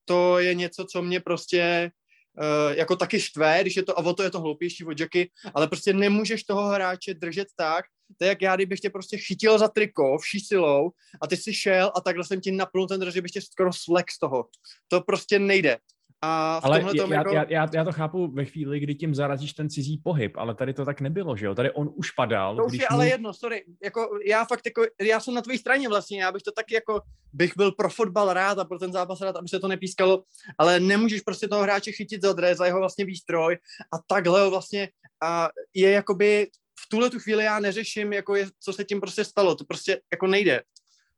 to 0.05 0.39
je 0.39 0.55
něco, 0.55 0.85
co 0.85 1.01
mě 1.01 1.19
prostě 1.19 1.91
uh, 2.37 2.77
jako 2.77 2.95
taky 2.95 3.19
štve, 3.19 3.57
když 3.61 3.75
je 3.75 3.83
to, 3.83 3.99
a 3.99 4.05
o 4.05 4.13
to 4.13 4.23
je 4.23 4.29
to 4.29 4.41
hloupější 4.41 4.85
od 4.85 4.99
Jacky, 4.99 5.31
ale 5.53 5.67
prostě 5.67 5.93
nemůžeš 5.93 6.43
toho 6.43 6.67
hráče 6.67 7.13
držet 7.13 7.47
tak, 7.55 7.85
to 8.17 8.25
je 8.25 8.29
jak 8.29 8.41
já, 8.41 8.55
kdybych 8.55 8.79
tě 8.79 8.89
prostě 8.89 9.17
chytil 9.17 9.59
za 9.59 9.67
triko 9.67 10.17
vší 10.17 10.39
silou 10.39 10.91
a 11.21 11.27
ty 11.27 11.37
si 11.37 11.53
šel 11.53 11.91
a 11.95 12.01
takhle 12.01 12.23
jsem 12.23 12.41
ti 12.41 12.51
napnul 12.51 12.87
ten 12.87 12.99
drž, 12.99 13.13
že 13.13 13.21
bych 13.21 13.31
tě 13.31 13.41
skoro 13.41 13.73
slek 13.73 14.11
z 14.11 14.19
toho. 14.19 14.45
To 14.87 15.01
prostě 15.01 15.39
nejde. 15.39 15.77
A 16.25 16.59
v 16.59 16.65
ale 16.65 16.79
já, 16.79 17.17
jako... 17.17 17.33
já, 17.33 17.45
já, 17.49 17.67
já 17.73 17.83
to 17.83 17.91
chápu 17.91 18.31
ve 18.31 18.45
chvíli, 18.45 18.79
kdy 18.79 18.95
tím 18.95 19.15
zarazíš 19.15 19.53
ten 19.53 19.69
cizí 19.69 19.97
pohyb, 19.97 20.37
ale 20.37 20.55
tady 20.55 20.73
to 20.73 20.85
tak 20.85 21.01
nebylo, 21.01 21.37
že 21.37 21.45
jo? 21.45 21.55
Tady 21.55 21.71
on 21.71 21.91
už 21.95 22.11
padal. 22.11 22.55
To 22.55 22.65
už 22.65 22.73
je 22.73 22.79
mu... 22.79 22.95
ale 22.95 23.07
jedno, 23.07 23.33
sorry. 23.33 23.63
Jako, 23.83 24.09
já 24.25 24.45
fakt 24.45 24.65
jako, 24.65 24.85
já 25.01 25.19
jsem 25.19 25.33
na 25.33 25.41
tvojí 25.41 25.57
straně 25.57 25.89
vlastně, 25.89 26.21
já 26.21 26.31
bych 26.31 26.43
to 26.43 26.51
taky 26.51 26.75
jako, 26.75 27.01
bych 27.33 27.51
byl 27.57 27.71
pro 27.71 27.89
fotbal 27.89 28.33
rád 28.33 28.59
a 28.59 28.65
pro 28.65 28.79
ten 28.79 28.91
zápas 28.91 29.21
rád, 29.21 29.35
aby 29.35 29.47
se 29.47 29.59
to 29.59 29.67
nepískalo, 29.67 30.23
ale 30.57 30.79
nemůžeš 30.79 31.21
prostě 31.21 31.47
toho 31.47 31.63
hráče 31.63 31.91
chytit 31.91 32.21
za 32.21 32.33
dres, 32.33 32.57
za 32.57 32.65
jeho 32.65 32.79
vlastně 32.79 33.05
výstroj 33.05 33.57
a 33.93 33.97
takhle 34.07 34.49
vlastně 34.49 34.89
a 35.23 35.49
je 35.73 35.91
jakoby 35.91 36.47
v 36.79 36.89
tuhle 36.89 37.09
tu 37.09 37.19
chvíli 37.19 37.43
já 37.43 37.59
neřeším, 37.59 38.13
jako 38.13 38.35
je, 38.35 38.47
co 38.59 38.73
se 38.73 38.83
tím 38.83 39.01
prostě 39.01 39.23
stalo, 39.23 39.55
to 39.55 39.65
prostě 39.65 40.01
jako 40.11 40.27
nejde. 40.27 40.61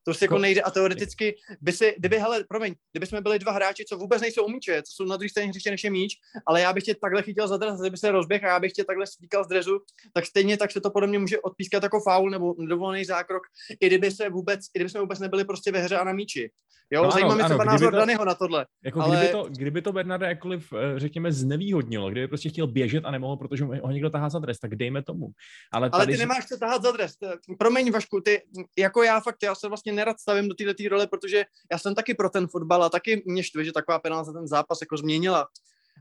To 0.05 0.13
si 0.13 0.23
jako 0.23 0.37
nejde 0.37 0.61
a 0.61 0.71
teoreticky 0.71 1.35
by 1.61 1.71
si, 1.71 1.95
kdyby, 1.97 2.19
hele, 2.19 2.43
promiň, 2.49 2.75
kdyby 2.91 3.05
jsme 3.05 3.21
byli 3.21 3.39
dva 3.39 3.51
hráči, 3.51 3.85
co 3.89 3.97
vůbec 3.97 4.21
nejsou 4.21 4.45
umíče, 4.45 4.83
co 4.83 4.91
jsou 4.91 5.05
na 5.05 5.17
druhé 5.17 5.29
straně 5.29 5.49
hřiště 5.49 5.71
než 5.71 5.83
je 5.83 5.89
míč, 5.89 6.13
ale 6.47 6.61
já 6.61 6.73
bych 6.73 6.83
tě 6.83 6.95
takhle 6.95 7.21
chytil 7.21 7.47
za 7.47 7.57
dres, 7.57 7.79
kdyby 7.79 7.97
se 7.97 8.11
rozběh 8.11 8.43
a 8.43 8.47
já 8.47 8.59
bych 8.59 8.71
tě 8.71 8.83
takhle 8.83 9.07
stýkal 9.07 9.43
z 9.43 9.47
drezu, 9.47 9.79
tak 10.13 10.25
stejně 10.25 10.57
tak 10.57 10.71
se 10.71 10.81
to 10.81 10.89
podle 10.89 11.07
mě 11.07 11.19
může 11.19 11.39
odpískat 11.39 11.83
jako 11.83 12.01
faul 12.01 12.29
nebo 12.29 12.55
nedovolený 12.57 13.05
zákrok, 13.05 13.43
i 13.81 13.87
kdyby 13.87 14.11
se 14.11 14.29
vůbec, 14.29 14.59
i 14.65 14.79
kdyby 14.79 14.89
jsme 14.89 14.99
vůbec 14.99 15.19
nebyli 15.19 15.45
prostě 15.45 15.71
ve 15.71 15.79
hře 15.79 15.97
a 15.97 16.03
na 16.03 16.13
míči. 16.13 16.51
Jo, 16.91 17.03
no, 17.03 17.11
zajímá 17.11 17.35
mě 17.35 17.43
třeba 17.43 17.63
názor 17.63 17.91
to, 17.91 17.97
Danyho 17.97 18.25
na 18.25 18.35
tohle. 18.35 18.65
Jako 18.83 19.01
ale... 19.01 19.17
kdyby, 19.17 19.31
to, 19.31 19.43
kdyby 19.49 19.81
to 19.81 19.91
Bernarda 19.91 20.27
jakkoliv, 20.27 20.73
eh, 20.73 20.99
řekněme, 20.99 21.31
znevýhodnilo, 21.31 22.09
kdyby 22.09 22.27
prostě 22.27 22.49
chtěl 22.49 22.67
běžet 22.67 23.05
a 23.05 23.11
nemohl, 23.11 23.37
protože 23.37 23.63
ho 23.63 23.91
někdo 23.91 24.09
tahá 24.09 24.29
za 24.29 24.39
dres, 24.39 24.59
tak 24.59 24.75
dejme 24.75 25.03
tomu. 25.03 25.27
Ale, 25.73 25.89
ale 25.93 26.05
ty 26.05 26.17
nemáš 26.17 26.45
co 26.45 26.57
tahat 26.57 26.83
za 26.83 26.91
dres. 26.91 27.13
Promiň, 27.59 27.91
Vašku, 27.91 28.21
ty, 28.21 28.41
jako 28.77 29.03
já 29.03 29.19
fakt, 29.19 29.43
já 29.43 29.55
se 29.55 29.67
vlastně 29.67 29.93
nerad 29.95 30.19
stavím 30.19 30.49
do 30.49 30.55
této 30.55 30.89
role, 30.89 31.07
protože 31.07 31.45
já 31.71 31.77
jsem 31.77 31.95
taky 31.95 32.13
pro 32.13 32.29
ten 32.29 32.47
fotbal 32.47 32.83
a 32.83 32.89
taky 32.89 33.23
mě 33.25 33.43
štve, 33.43 33.65
že 33.65 33.71
taková 33.71 33.99
penalta 33.99 34.33
ten 34.33 34.47
zápas 34.47 34.81
jako 34.81 34.97
změnila. 34.97 35.47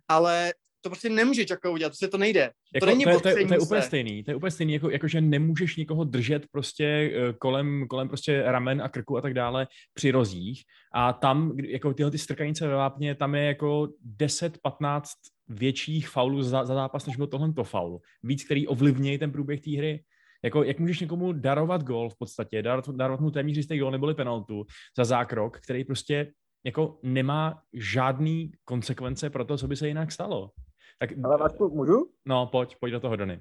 Ale 0.09 0.53
to 0.85 0.91
prostě 0.91 1.09
nemůže 1.09 1.45
Čaka 1.45 1.71
udělat, 1.71 1.91
prostě 1.91 2.09
to 2.09 2.19
nejde. 2.19 2.51
Jako, 2.75 2.87
to 2.87 2.93
není 2.93 3.05
to, 3.05 3.11
je, 3.11 3.21
to, 3.21 3.29
je, 3.29 3.47
to 3.47 3.55
je 3.55 3.61
úplně 3.61 3.83
stejný, 3.83 4.25
to 4.25 4.31
je 4.31 4.35
úplně 4.35 4.51
stejný, 4.51 4.73
jako, 4.73 4.91
jako 4.91 5.09
že 5.09 5.21
nemůžeš 5.21 5.77
nikoho 5.77 6.05
držet 6.05 6.47
prostě 6.53 6.85
eh, 6.85 7.33
kolem, 7.33 7.87
kolem 7.89 8.09
prostě 8.09 8.43
ramen 8.43 8.83
a 8.83 8.89
krku 8.89 9.17
a 9.17 9.21
tak 9.21 9.35
dále 9.35 9.67
při 9.95 10.11
rozích 10.11 10.63
a 10.95 11.13
tam, 11.13 11.57
jako 11.59 11.95
tyhle 11.95 12.11
ty 12.11 12.19
strkanice 12.19 12.69
ve 12.69 12.75
vápně, 12.75 13.15
tam 13.15 13.35
je 13.35 13.45
jako 13.45 13.89
10-15 14.19 15.03
větších 15.49 16.09
faulů 16.09 16.43
za, 16.43 16.65
za 16.65 16.75
zápas, 16.75 17.07
než 17.07 17.17
byl 17.17 17.27
tohle 17.27 17.53
to 17.53 17.65
faul. 17.65 18.01
Víc, 18.23 18.45
který 18.45 18.67
ovlivňují 18.67 19.19
ten 19.19 19.33
průběh 19.33 19.61
té 19.61 19.71
hry. 19.71 20.05
Jako, 20.45 20.63
jak 20.63 20.79
můžeš 20.79 21.01
někomu 21.01 21.33
darovat 21.33 21.83
gol 21.83 22.11
v 22.11 22.19
podstatě, 22.19 22.63
darovat, 22.63 22.97
darovat 22.97 23.21
mu 23.21 23.31
téměř 23.31 23.57
jistý 23.57 23.79
gol 23.79 23.91
neboli 23.91 24.15
penaltu 24.15 24.65
za 24.97 25.05
zákrok, 25.05 25.61
který 25.61 25.85
prostě 25.85 26.33
jako 26.65 26.99
nemá 27.03 27.63
žádný 27.73 28.53
konsekvence 28.65 29.31
pro 29.31 29.45
to, 29.45 29.57
co 29.57 29.69
by 29.69 29.77
se 29.77 29.89
jinak 29.89 30.13
stalo. 30.13 30.51
Tak, 30.99 31.11
Ale 31.25 31.39
Vašku, 31.39 31.69
můžu? 31.69 32.11
No, 32.25 32.47
pojď, 32.47 32.77
pojď 32.81 32.93
do 32.93 33.01
toho, 33.01 33.17
Dany. 33.17 33.41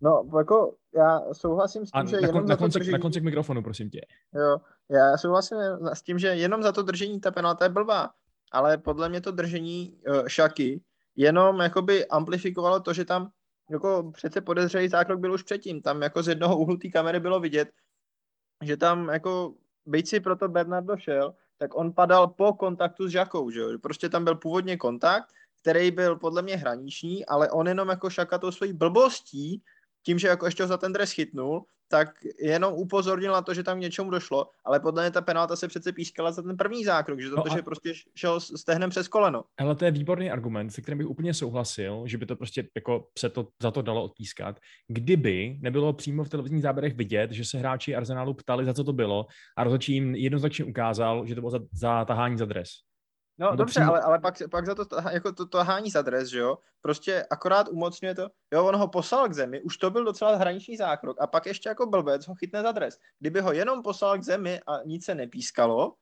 No, 0.00 0.22
jako 0.38 0.74
já 0.96 1.20
souhlasím 1.32 1.86
s 1.86 1.90
tím, 1.90 2.00
A 2.00 2.04
že 2.04 2.20
na, 2.20 2.26
jenom 2.26 2.46
na, 2.46 2.48
za 2.48 2.56
to 2.56 2.68
držení... 2.68 2.92
na 2.92 2.98
konci 2.98 3.20
k 3.20 3.24
mikrofonu, 3.24 3.62
prosím 3.62 3.90
tě. 3.90 4.00
Jo, 4.34 4.58
já 4.90 5.16
souhlasím 5.16 5.58
s 5.92 6.02
tím, 6.02 6.18
že 6.18 6.28
jenom 6.28 6.62
za 6.62 6.72
to 6.72 6.82
držení 6.82 7.20
ta 7.20 7.30
penalta 7.30 7.64
je 7.64 7.68
blbá, 7.68 8.10
ale 8.52 8.78
podle 8.78 9.08
mě 9.08 9.20
to 9.20 9.30
držení 9.30 9.98
uh, 10.08 10.26
Šaky 10.26 10.80
jenom 11.16 11.60
jakoby 11.60 12.06
amplifikovalo 12.06 12.80
to, 12.80 12.92
že 12.92 13.04
tam 13.04 13.30
jako 13.70 14.12
přece 14.14 14.40
podezřelý 14.40 14.88
zákrok 14.88 15.20
byl 15.20 15.32
už 15.32 15.42
předtím. 15.42 15.82
Tam 15.82 16.02
jako 16.02 16.22
z 16.22 16.28
jednoho 16.28 16.58
úhlu 16.58 16.76
té 16.76 16.88
kamery 16.88 17.20
bylo 17.20 17.40
vidět, 17.40 17.68
že 18.62 18.76
tam 18.76 19.08
jako, 19.08 19.54
byť 19.86 20.08
si 20.08 20.20
proto 20.20 20.48
Bernardo 20.48 20.96
šel, 20.96 21.34
tak 21.58 21.74
on 21.74 21.92
padal 21.92 22.28
po 22.28 22.52
kontaktu 22.52 23.08
s 23.08 23.10
Žakou, 23.10 23.50
že 23.50 23.60
jo? 23.60 23.78
Prostě 23.78 24.08
tam 24.08 24.24
byl 24.24 24.34
původně 24.34 24.76
kontakt, 24.76 25.28
který 25.60 25.90
byl 25.90 26.16
podle 26.16 26.42
mě 26.42 26.56
hraniční, 26.56 27.26
ale 27.26 27.50
on 27.50 27.68
jenom 27.68 27.88
jako 27.88 28.10
Šaka 28.10 28.38
tou 28.38 28.50
svojí 28.50 28.72
blbostí, 28.72 29.62
tím, 30.02 30.18
že 30.18 30.28
jako 30.28 30.46
ještě 30.46 30.62
ho 30.62 30.68
za 30.68 30.76
ten 30.76 30.92
dres 30.92 31.12
chytnul, 31.12 31.64
tak 31.92 32.08
jenom 32.40 32.74
upozornil 32.74 33.32
na 33.32 33.42
to, 33.42 33.54
že 33.54 33.62
tam 33.62 33.80
něčemu 33.80 34.10
došlo, 34.10 34.46
ale 34.64 34.80
podle 34.80 35.02
mě 35.02 35.10
ta 35.10 35.20
penalta 35.20 35.56
se 35.56 35.68
přece 35.68 35.92
pískala 35.92 36.32
za 36.32 36.42
ten 36.42 36.56
první 36.56 36.84
zákrok, 36.84 37.20
že 37.20 37.30
to, 37.30 37.36
no 37.36 37.46
a... 37.46 37.56
že 37.56 37.62
prostě 37.62 37.92
šel 38.14 38.40
stehnem 38.40 38.90
přes 38.90 39.08
koleno. 39.08 39.44
Ale 39.58 39.74
to 39.76 39.84
je 39.84 39.90
výborný 39.90 40.30
argument, 40.30 40.70
se 40.70 40.82
kterým 40.82 40.98
bych 40.98 41.06
úplně 41.06 41.34
souhlasil, 41.34 42.02
že 42.06 42.18
by 42.18 42.26
to 42.26 42.36
prostě 42.36 42.68
jako 42.76 43.06
se 43.18 43.28
to 43.28 43.48
za 43.62 43.70
to 43.70 43.82
dalo 43.82 44.04
odpískat, 44.04 44.58
kdyby 44.88 45.58
nebylo 45.60 45.92
přímo 45.92 46.24
v 46.24 46.28
televizních 46.28 46.62
záběrech 46.62 46.94
vidět, 46.94 47.32
že 47.32 47.44
se 47.44 47.58
hráči 47.58 47.94
Arsenalu 47.94 48.34
ptali, 48.34 48.64
za 48.64 48.74
co 48.74 48.84
to 48.84 48.92
bylo 48.92 49.26
a 49.56 49.64
rozhodčí 49.64 49.92
jim 49.92 50.14
jednoznačně 50.14 50.64
ukázal, 50.64 51.26
že 51.26 51.34
to 51.34 51.40
bylo 51.40 51.50
za, 51.50 51.60
za 51.72 52.04
tahání 52.04 52.38
za 52.38 52.44
dres. 52.44 52.68
No, 53.42 53.50
no 53.50 53.56
dobře, 53.56 53.80
ale, 53.80 54.00
ale 54.00 54.18
pak, 54.18 54.34
pak 54.50 54.66
za 54.66 54.74
to, 54.74 54.86
jako 55.10 55.32
to, 55.32 55.46
to 55.46 55.64
hání 55.64 55.90
za 55.90 56.02
dres, 56.02 56.28
že 56.28 56.38
jo, 56.38 56.58
prostě 56.80 57.26
akorát 57.30 57.68
umocňuje 57.68 58.14
to, 58.14 58.28
jo, 58.52 58.66
on 58.66 58.76
ho 58.76 58.88
poslal 58.88 59.28
k 59.28 59.34
zemi, 59.34 59.62
už 59.62 59.76
to 59.78 59.90
byl 59.90 60.04
docela 60.04 60.36
hraniční 60.36 60.76
zákrok 60.76 61.16
a 61.20 61.26
pak 61.26 61.46
ještě 61.46 61.68
jako 61.68 61.86
blbec 61.86 62.26
ho 62.26 62.34
chytne 62.34 62.62
za 62.62 62.72
dres. 62.72 62.98
Kdyby 63.18 63.40
ho 63.40 63.52
jenom 63.52 63.82
poslal 63.82 64.18
k 64.18 64.22
zemi 64.22 64.60
a 64.66 64.82
nic 64.84 65.04
se 65.04 65.14
nepískalo, 65.14 65.94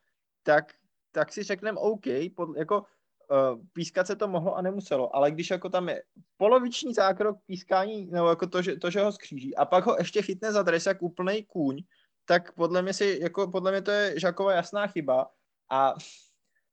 tak, 0.42 0.72
tak 1.12 1.32
si 1.32 1.42
řekneme 1.42 1.80
OK, 1.80 2.04
pod, 2.36 2.56
jako 2.56 2.80
uh, 2.80 3.60
pískat 3.72 4.06
se 4.06 4.16
to 4.16 4.28
mohlo 4.28 4.56
a 4.56 4.62
nemuselo, 4.62 5.16
ale 5.16 5.30
když 5.30 5.50
jako 5.50 5.68
tam 5.68 5.88
je 5.88 6.02
poloviční 6.36 6.94
zákrok 6.94 7.36
pískání, 7.46 8.06
nebo 8.06 8.28
jako 8.28 8.46
to, 8.46 8.62
že, 8.62 8.76
to, 8.76 8.90
že 8.90 9.00
ho 9.00 9.12
skříží 9.12 9.56
a 9.56 9.64
pak 9.64 9.86
ho 9.86 9.96
ještě 9.98 10.22
chytne 10.22 10.52
za 10.52 10.62
dres 10.62 10.86
jak 10.86 11.02
úplnej 11.02 11.44
kůň, 11.44 11.82
tak 12.24 12.52
podle 12.52 12.82
mě 12.82 12.92
si, 12.92 13.18
jako 13.22 13.50
podle 13.50 13.70
mě 13.70 13.82
to 13.82 13.90
je 13.90 14.20
Žakova 14.20 14.52
jasná 14.52 14.86
chyba 14.86 15.30
a 15.70 15.94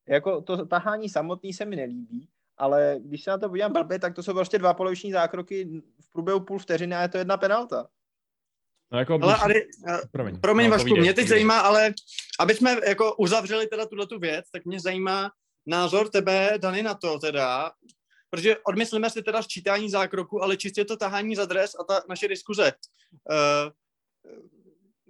jako 0.08 0.40
to 0.40 0.66
tahání 0.66 1.08
samotný 1.08 1.52
se 1.52 1.64
mi 1.64 1.76
nelíbí, 1.76 2.28
ale 2.56 2.96
když 3.00 3.24
se 3.24 3.30
na 3.30 3.38
to 3.38 3.48
podívám 3.48 3.72
blbě, 3.72 3.98
tak 3.98 4.14
to 4.14 4.22
jsou 4.22 4.34
prostě 4.34 4.58
dva 4.58 4.74
poloviční 4.74 5.12
zákroky 5.12 5.82
v 6.00 6.12
průběhu 6.12 6.40
půl 6.40 6.58
vteřiny 6.58 6.94
a 6.94 7.02
je 7.02 7.08
to 7.08 7.18
jedna 7.18 7.36
penalta. 7.36 7.88
No 8.92 8.98
jako 8.98 9.18
ale 9.22 9.36
Ari, 9.36 9.68
promiň, 10.12 10.40
promiň 10.40 10.66
no, 10.66 10.70
Vašku, 10.70 10.96
mě 10.96 11.14
teď 11.14 11.28
zajímá, 11.28 11.60
ale 11.60 11.94
aby 12.40 12.54
jsme 12.54 12.76
jako 12.88 13.14
uzavřeli 13.16 13.66
teda 13.66 13.86
tuhle 13.86 14.06
tu 14.06 14.18
věc, 14.18 14.50
tak 14.50 14.64
mě 14.64 14.80
zajímá 14.80 15.30
názor 15.66 16.08
tebe, 16.08 16.58
Dany, 16.58 16.82
na 16.82 16.94
to 16.94 17.18
teda, 17.18 17.70
protože 18.30 18.56
odmyslíme 18.58 19.10
si 19.10 19.22
teda 19.22 19.42
sčítání 19.42 19.90
zákroku, 19.90 20.42
ale 20.42 20.56
čistě 20.56 20.84
to 20.84 20.96
tahání 20.96 21.36
za 21.36 21.44
dres 21.44 21.72
a 21.80 21.84
ta 21.84 22.02
naše 22.08 22.28
diskuze. 22.28 22.72
Uh, 23.30 23.72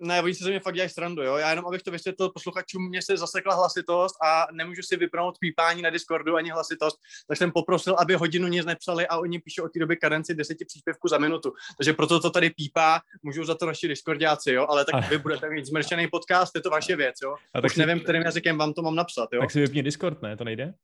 ne, 0.00 0.22
oni 0.22 0.34
se 0.34 0.44
ze 0.44 0.50
mě 0.50 0.60
fakt 0.60 0.74
dělají 0.74 0.90
srandu, 0.90 1.22
jo. 1.22 1.36
Já 1.36 1.50
jenom, 1.50 1.66
abych 1.66 1.82
to 1.82 1.90
vysvětlil 1.90 2.28
posluchačům, 2.28 2.88
mě 2.88 3.02
se 3.02 3.16
zasekla 3.16 3.54
hlasitost 3.54 4.16
a 4.24 4.46
nemůžu 4.52 4.82
si 4.82 4.96
vypnout 4.96 5.38
pípání 5.38 5.82
na 5.82 5.90
Discordu 5.90 6.36
ani 6.36 6.50
hlasitost, 6.50 6.98
tak 7.28 7.38
jsem 7.38 7.52
poprosil, 7.52 7.96
aby 7.98 8.14
hodinu 8.14 8.48
nic 8.48 8.66
nepsali 8.66 9.06
a 9.06 9.18
oni 9.18 9.38
píšou 9.38 9.64
od 9.64 9.72
té 9.72 9.78
doby 9.78 9.96
karenci 9.96 10.34
deseti 10.34 10.64
příspěvků 10.64 11.08
za 11.08 11.18
minutu. 11.18 11.52
Takže 11.76 11.92
proto 11.92 12.20
to 12.20 12.30
tady 12.30 12.50
pípá, 12.50 13.00
můžou 13.22 13.44
za 13.44 13.54
to 13.54 13.66
naši 13.66 13.88
Discordiáci, 13.88 14.52
jo, 14.52 14.66
ale 14.68 14.84
tak 14.84 14.94
a... 14.94 15.00
vy 15.00 15.18
budete 15.18 15.50
mít 15.50 15.66
zmršený 15.66 16.08
podcast, 16.08 16.54
je 16.54 16.60
to 16.60 16.70
vaše 16.70 16.96
věc, 16.96 17.14
jo. 17.22 17.34
A 17.54 17.60
tak 17.60 17.70
Už 17.70 17.74
si... 17.74 17.80
nevím, 17.80 18.00
kterým 18.00 18.22
jazykem 18.22 18.58
vám 18.58 18.72
to 18.72 18.82
mám 18.82 18.94
napsat, 18.94 19.28
jo. 19.32 19.40
Tak 19.40 19.50
si 19.50 19.60
vypni 19.60 19.82
Discord, 19.82 20.22
ne, 20.22 20.36
to 20.36 20.44
nejde? 20.44 20.74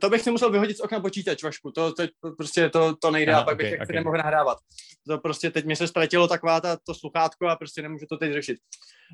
To 0.00 0.10
bych 0.10 0.22
si 0.22 0.30
musel 0.30 0.50
vyhodit 0.50 0.76
z 0.76 0.80
okna 0.80 1.00
počítač, 1.00 1.42
Vašku, 1.42 1.70
to, 1.70 1.92
to 1.92 2.06
prostě 2.36 2.70
to, 2.70 2.96
to 2.96 3.10
nejde 3.10 3.32
Aha, 3.32 3.40
a 3.40 3.44
pak 3.44 3.54
okay, 3.54 3.70
bych 3.70 3.80
okay. 3.80 3.96
nemohl 3.96 4.16
nahrávat. 4.16 4.58
To 5.08 5.18
prostě 5.18 5.50
teď 5.50 5.64
mi 5.64 5.76
se 5.76 5.88
ztratilo 5.88 6.28
taková 6.28 6.60
ta, 6.60 6.78
to 6.84 6.94
sluchátko 6.94 7.46
a 7.46 7.56
prostě 7.56 7.82
nemůžu 7.82 8.06
to 8.08 8.16
teď 8.16 8.32
řešit. 8.32 8.58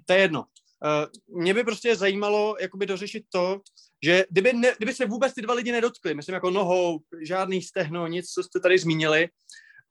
To 0.06 0.12
je 0.12 0.18
jedno. 0.18 0.40
Uh, 0.40 1.38
mě 1.40 1.54
by 1.54 1.64
prostě 1.64 1.96
zajímalo 1.96 2.56
jakoby 2.60 2.86
dořešit 2.86 3.24
to, 3.30 3.60
že 4.02 4.24
kdyby, 4.30 4.52
ne, 4.52 4.74
kdyby 4.76 4.94
se 4.94 5.06
vůbec 5.06 5.34
ty 5.34 5.42
dva 5.42 5.54
lidi 5.54 5.72
nedotkli, 5.72 6.14
myslím 6.14 6.34
jako 6.34 6.50
nohou, 6.50 7.00
žádný 7.22 7.62
stehno, 7.62 8.06
nic, 8.06 8.30
co 8.30 8.42
jste 8.42 8.60
tady 8.60 8.78
zmínili, 8.78 9.28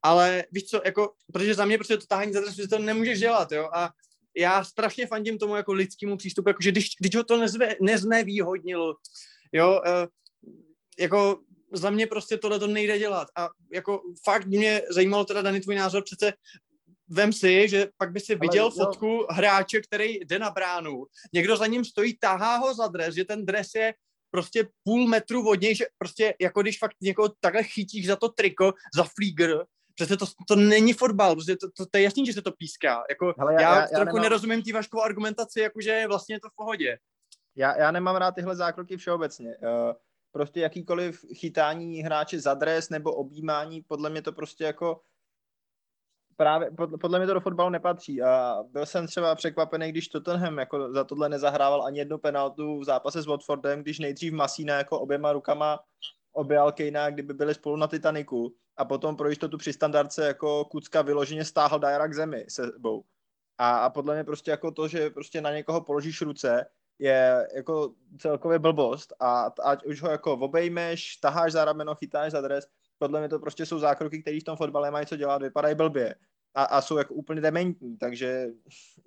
ale 0.01 0.43
víš 0.51 0.63
co, 0.63 0.81
jako, 0.85 1.13
protože 1.33 1.53
za 1.53 1.65
mě 1.65 1.77
prostě 1.77 1.97
to 1.97 2.05
tahání 2.05 2.33
za 2.33 2.41
to 2.69 2.79
nemůžeš 2.79 3.19
dělat, 3.19 3.51
jo, 3.51 3.69
a 3.73 3.89
já 4.37 4.63
strašně 4.63 5.07
fandím 5.07 5.37
tomu 5.37 5.55
jako 5.55 5.73
lidskému 5.73 6.17
přístupu, 6.17 6.49
jako 6.49 6.61
že 6.61 6.71
když, 6.71 6.89
když 6.99 7.15
ho 7.15 7.23
to 7.23 7.37
nezve, 7.37 7.75
neznevýhodnilo, 7.81 8.95
jo, 9.51 9.81
uh, 9.85 10.07
jako 11.01 11.39
za 11.73 11.89
mě 11.89 12.07
prostě 12.07 12.37
tohle 12.37 12.59
to 12.59 12.67
nejde 12.67 12.99
dělat. 12.99 13.27
A 13.37 13.49
jako 13.73 14.01
fakt 14.23 14.45
mě 14.45 14.81
zajímalo 14.89 15.25
teda, 15.25 15.41
Dani, 15.41 15.59
tvůj 15.59 15.75
názor, 15.75 16.03
přece 16.03 16.33
vem 17.07 17.33
si, 17.33 17.67
že 17.69 17.87
pak 17.97 18.11
by 18.11 18.19
si 18.19 18.35
viděl 18.35 18.63
Ale, 18.63 18.71
fotku 18.71 19.07
jo. 19.07 19.27
hráče, 19.29 19.81
který 19.81 20.19
jde 20.19 20.39
na 20.39 20.49
bránu, 20.49 21.05
někdo 21.33 21.57
za 21.57 21.67
ním 21.67 21.85
stojí, 21.85 22.17
tahá 22.17 22.57
ho 22.57 22.73
za 22.73 22.87
dres, 22.87 23.15
že 23.15 23.25
ten 23.25 23.45
dres 23.45 23.67
je 23.75 23.93
prostě 24.31 24.67
půl 24.83 25.07
metru 25.07 25.49
od 25.49 25.61
něj, 25.61 25.75
že 25.75 25.85
prostě 25.97 26.33
jako 26.41 26.61
když 26.61 26.77
fakt 26.79 26.95
někoho 27.01 27.29
takhle 27.39 27.63
chytíš 27.63 28.07
za 28.07 28.15
to 28.15 28.29
triko, 28.29 28.73
za 28.95 29.03
flígr, 29.03 29.63
přece 29.95 30.17
to, 30.17 30.25
to 30.47 30.55
není 30.55 30.93
fotbal, 30.93 31.35
prostě 31.35 31.55
to, 31.55 31.67
to, 31.77 31.85
to, 31.85 31.97
je 31.97 32.03
jasný, 32.03 32.25
že 32.25 32.33
se 32.33 32.41
to 32.41 32.51
píská. 32.51 33.03
Jako, 33.09 33.33
Hele, 33.37 33.53
já, 33.53 33.61
já, 33.61 33.81
já 33.81 33.87
trochu 33.87 34.05
nemám... 34.05 34.21
nerozumím 34.21 34.61
tí 34.61 34.71
Vaškovou 34.71 35.03
argumentaci, 35.03 35.59
jakože 35.59 36.03
vlastně 36.07 36.35
je 36.35 36.39
to 36.39 36.49
v 36.49 36.55
pohodě. 36.55 36.97
Já, 37.55 37.77
já 37.77 37.91
nemám 37.91 38.15
rád 38.15 38.31
tyhle 38.31 38.55
zákroky 38.55 38.97
všeobecně. 38.97 39.49
Uh, 39.57 39.93
prostě 40.31 40.59
jakýkoliv 40.59 41.25
chytání 41.35 42.01
hráče 42.01 42.39
za 42.39 42.53
dres 42.53 42.89
nebo 42.89 43.15
objímání, 43.15 43.81
podle 43.81 44.09
mě 44.09 44.21
to 44.21 44.31
prostě 44.31 44.63
jako 44.63 45.01
právě, 46.35 46.71
podle 47.01 47.19
mě 47.19 47.27
to 47.27 47.33
do 47.33 47.39
fotbalu 47.39 47.69
nepatří 47.69 48.21
a 48.21 48.63
byl 48.69 48.85
jsem 48.85 49.07
třeba 49.07 49.35
překvapený, 49.35 49.91
když 49.91 50.07
Tottenham 50.07 50.57
jako 50.57 50.93
za 50.93 51.03
tohle 51.03 51.29
nezahrával 51.29 51.85
ani 51.85 51.99
jednu 51.99 52.17
penaltu 52.17 52.79
v 52.79 52.83
zápase 52.83 53.21
s 53.21 53.25
Watfordem, 53.25 53.81
když 53.81 53.99
nejdřív 53.99 54.33
Masína 54.33 54.77
jako 54.77 54.99
oběma 54.99 55.33
rukama 55.33 55.79
objal 56.31 56.71
Kejna, 56.71 57.09
kdyby 57.09 57.33
byli 57.33 57.53
spolu 57.53 57.75
na 57.75 57.87
Titaniku 57.87 58.55
a 58.77 58.85
potom 58.85 59.15
pro 59.15 59.29
jistotu 59.29 59.57
při 59.57 59.73
standardce 59.73 60.27
jako 60.27 60.65
Kucka 60.65 61.01
vyloženě 61.01 61.45
stáhl 61.45 61.79
Dyera 61.79 62.07
k 62.07 62.13
zemi 62.13 62.45
sebou. 62.49 63.03
A, 63.57 63.77
a 63.77 63.89
podle 63.89 64.13
mě 64.13 64.23
prostě 64.23 64.51
jako 64.51 64.71
to, 64.71 64.87
že 64.87 65.09
prostě 65.09 65.41
na 65.41 65.51
někoho 65.51 65.81
položíš 65.81 66.21
ruce, 66.21 66.65
je 67.01 67.47
jako 67.55 67.93
celkově 68.17 68.59
blbost 68.59 69.13
a 69.19 69.51
ať 69.63 69.85
už 69.85 70.01
ho 70.01 70.11
jako 70.11 70.33
obejmeš, 70.33 71.17
taháš 71.17 71.51
za 71.51 71.65
rameno, 71.65 71.95
chytáš 71.95 72.31
za 72.31 72.41
dres, 72.41 72.67
podle 72.97 73.19
mě 73.19 73.29
to 73.29 73.39
prostě 73.39 73.65
jsou 73.65 73.79
zákroky, 73.79 74.21
které 74.21 74.39
v 74.39 74.43
tom 74.43 74.57
fotbale 74.57 74.91
mají 74.91 75.05
co 75.05 75.17
dělat, 75.17 75.41
vypadají 75.41 75.75
blbě 75.75 76.15
a, 76.55 76.63
a 76.63 76.81
jsou 76.81 76.97
jako 76.97 77.13
úplně 77.13 77.41
dementní, 77.41 77.97
takže 77.97 78.47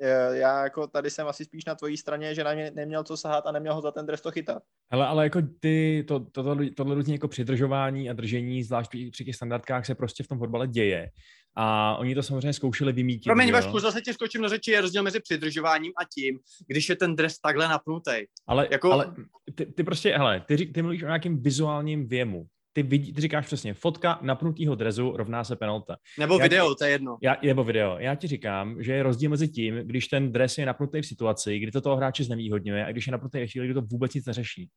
e, 0.01 0.37
já 0.37 0.63
jako 0.63 0.87
tady 0.87 1.11
jsem 1.11 1.27
asi 1.27 1.45
spíš 1.45 1.65
na 1.65 1.75
tvojí 1.75 1.97
straně, 1.97 2.35
že 2.35 2.45
na 2.45 2.55
mě 2.55 2.71
neměl 2.75 3.05
co 3.05 3.17
sahat 3.17 3.47
a 3.47 3.53
neměl 3.53 3.75
ho 3.75 3.81
za 3.81 3.91
ten 3.91 4.07
dres 4.07 4.21
to 4.21 4.31
chytat. 4.31 4.63
Hele, 4.93 5.07
ale 5.07 5.25
jako 5.25 5.43
ty, 5.61 6.05
to, 6.09 6.21
to, 6.21 6.43
to, 6.43 6.57
tohle 6.77 6.95
různě 6.95 7.15
jako 7.15 7.29
přidržování 7.29 8.11
a 8.11 8.13
držení, 8.13 8.63
zvlášť 8.63 8.91
při 9.11 9.25
těch 9.25 9.37
standardkách 9.37 9.87
se 9.87 9.95
prostě 9.95 10.23
v 10.23 10.29
tom 10.29 10.39
fotbale 10.39 10.69
děje. 10.69 11.11
A 11.56 11.96
oni 11.96 12.14
to 12.14 12.23
samozřejmě 12.23 12.52
zkoušeli 12.52 12.92
vymítit. 12.92 13.25
Promiň, 13.25 13.52
Vašku, 13.52 13.78
zase 13.78 14.00
ti 14.00 14.12
skočím 14.12 14.42
na 14.42 14.49
řeči, 14.49 14.70
je 14.70 14.80
rozdíl 14.80 15.02
mezi 15.02 15.20
přidržováním 15.20 15.92
a 16.00 16.04
tím, 16.14 16.38
když 16.66 16.88
je 16.88 16.96
ten 16.96 17.16
dres 17.16 17.38
takhle 17.38 17.68
napnutý. 17.68 18.12
Ale, 18.46 18.68
jako... 18.70 18.92
ale 18.92 19.14
ty, 19.54 19.66
ty, 19.66 19.84
prostě, 19.84 20.18
hele, 20.18 20.44
ty, 20.46 20.66
ty 20.66 20.82
mluvíš 20.82 21.02
o 21.02 21.06
nějakém 21.06 21.42
vizuálním 21.42 22.08
věmu 22.08 22.46
ty, 22.75 22.83
vidí, 22.83 23.12
ty 23.12 23.21
říkáš 23.21 23.47
přesně, 23.47 23.75
fotka 23.75 24.19
napnutého 24.23 24.75
drezu 24.75 25.16
rovná 25.16 25.45
se 25.45 25.57
penalta. 25.57 25.97
Nebo 26.19 26.38
já 26.38 26.43
video, 26.43 26.75
ti, 26.75 26.78
to 26.78 26.85
je 26.85 26.90
jedno. 26.90 27.16
Já, 27.23 27.37
nebo 27.43 27.64
video. 27.64 27.99
Já 27.99 28.14
ti 28.14 28.26
říkám, 28.26 28.83
že 28.83 28.93
je 28.93 29.02
rozdíl 29.02 29.31
mezi 29.31 29.49
tím, 29.49 29.75
když 29.75 30.09
ten 30.09 30.33
dres 30.33 30.59
je 30.59 30.66
napnutý 30.66 31.00
v 31.00 31.07
situaci, 31.07 31.59
kdy 31.59 31.73
to 31.73 31.81
toho 31.81 31.97
hráče 31.97 32.25
znevýhodňuje 32.25 32.87
a 32.87 32.93
když 32.93 33.07
je 33.07 33.12
napnutý 33.12 33.38
ve 33.38 33.47
chvíli, 33.47 33.66
kdy 33.66 33.75
to 33.75 33.83
vůbec 33.83 34.14
nic 34.14 34.26
neřeší. 34.26 34.71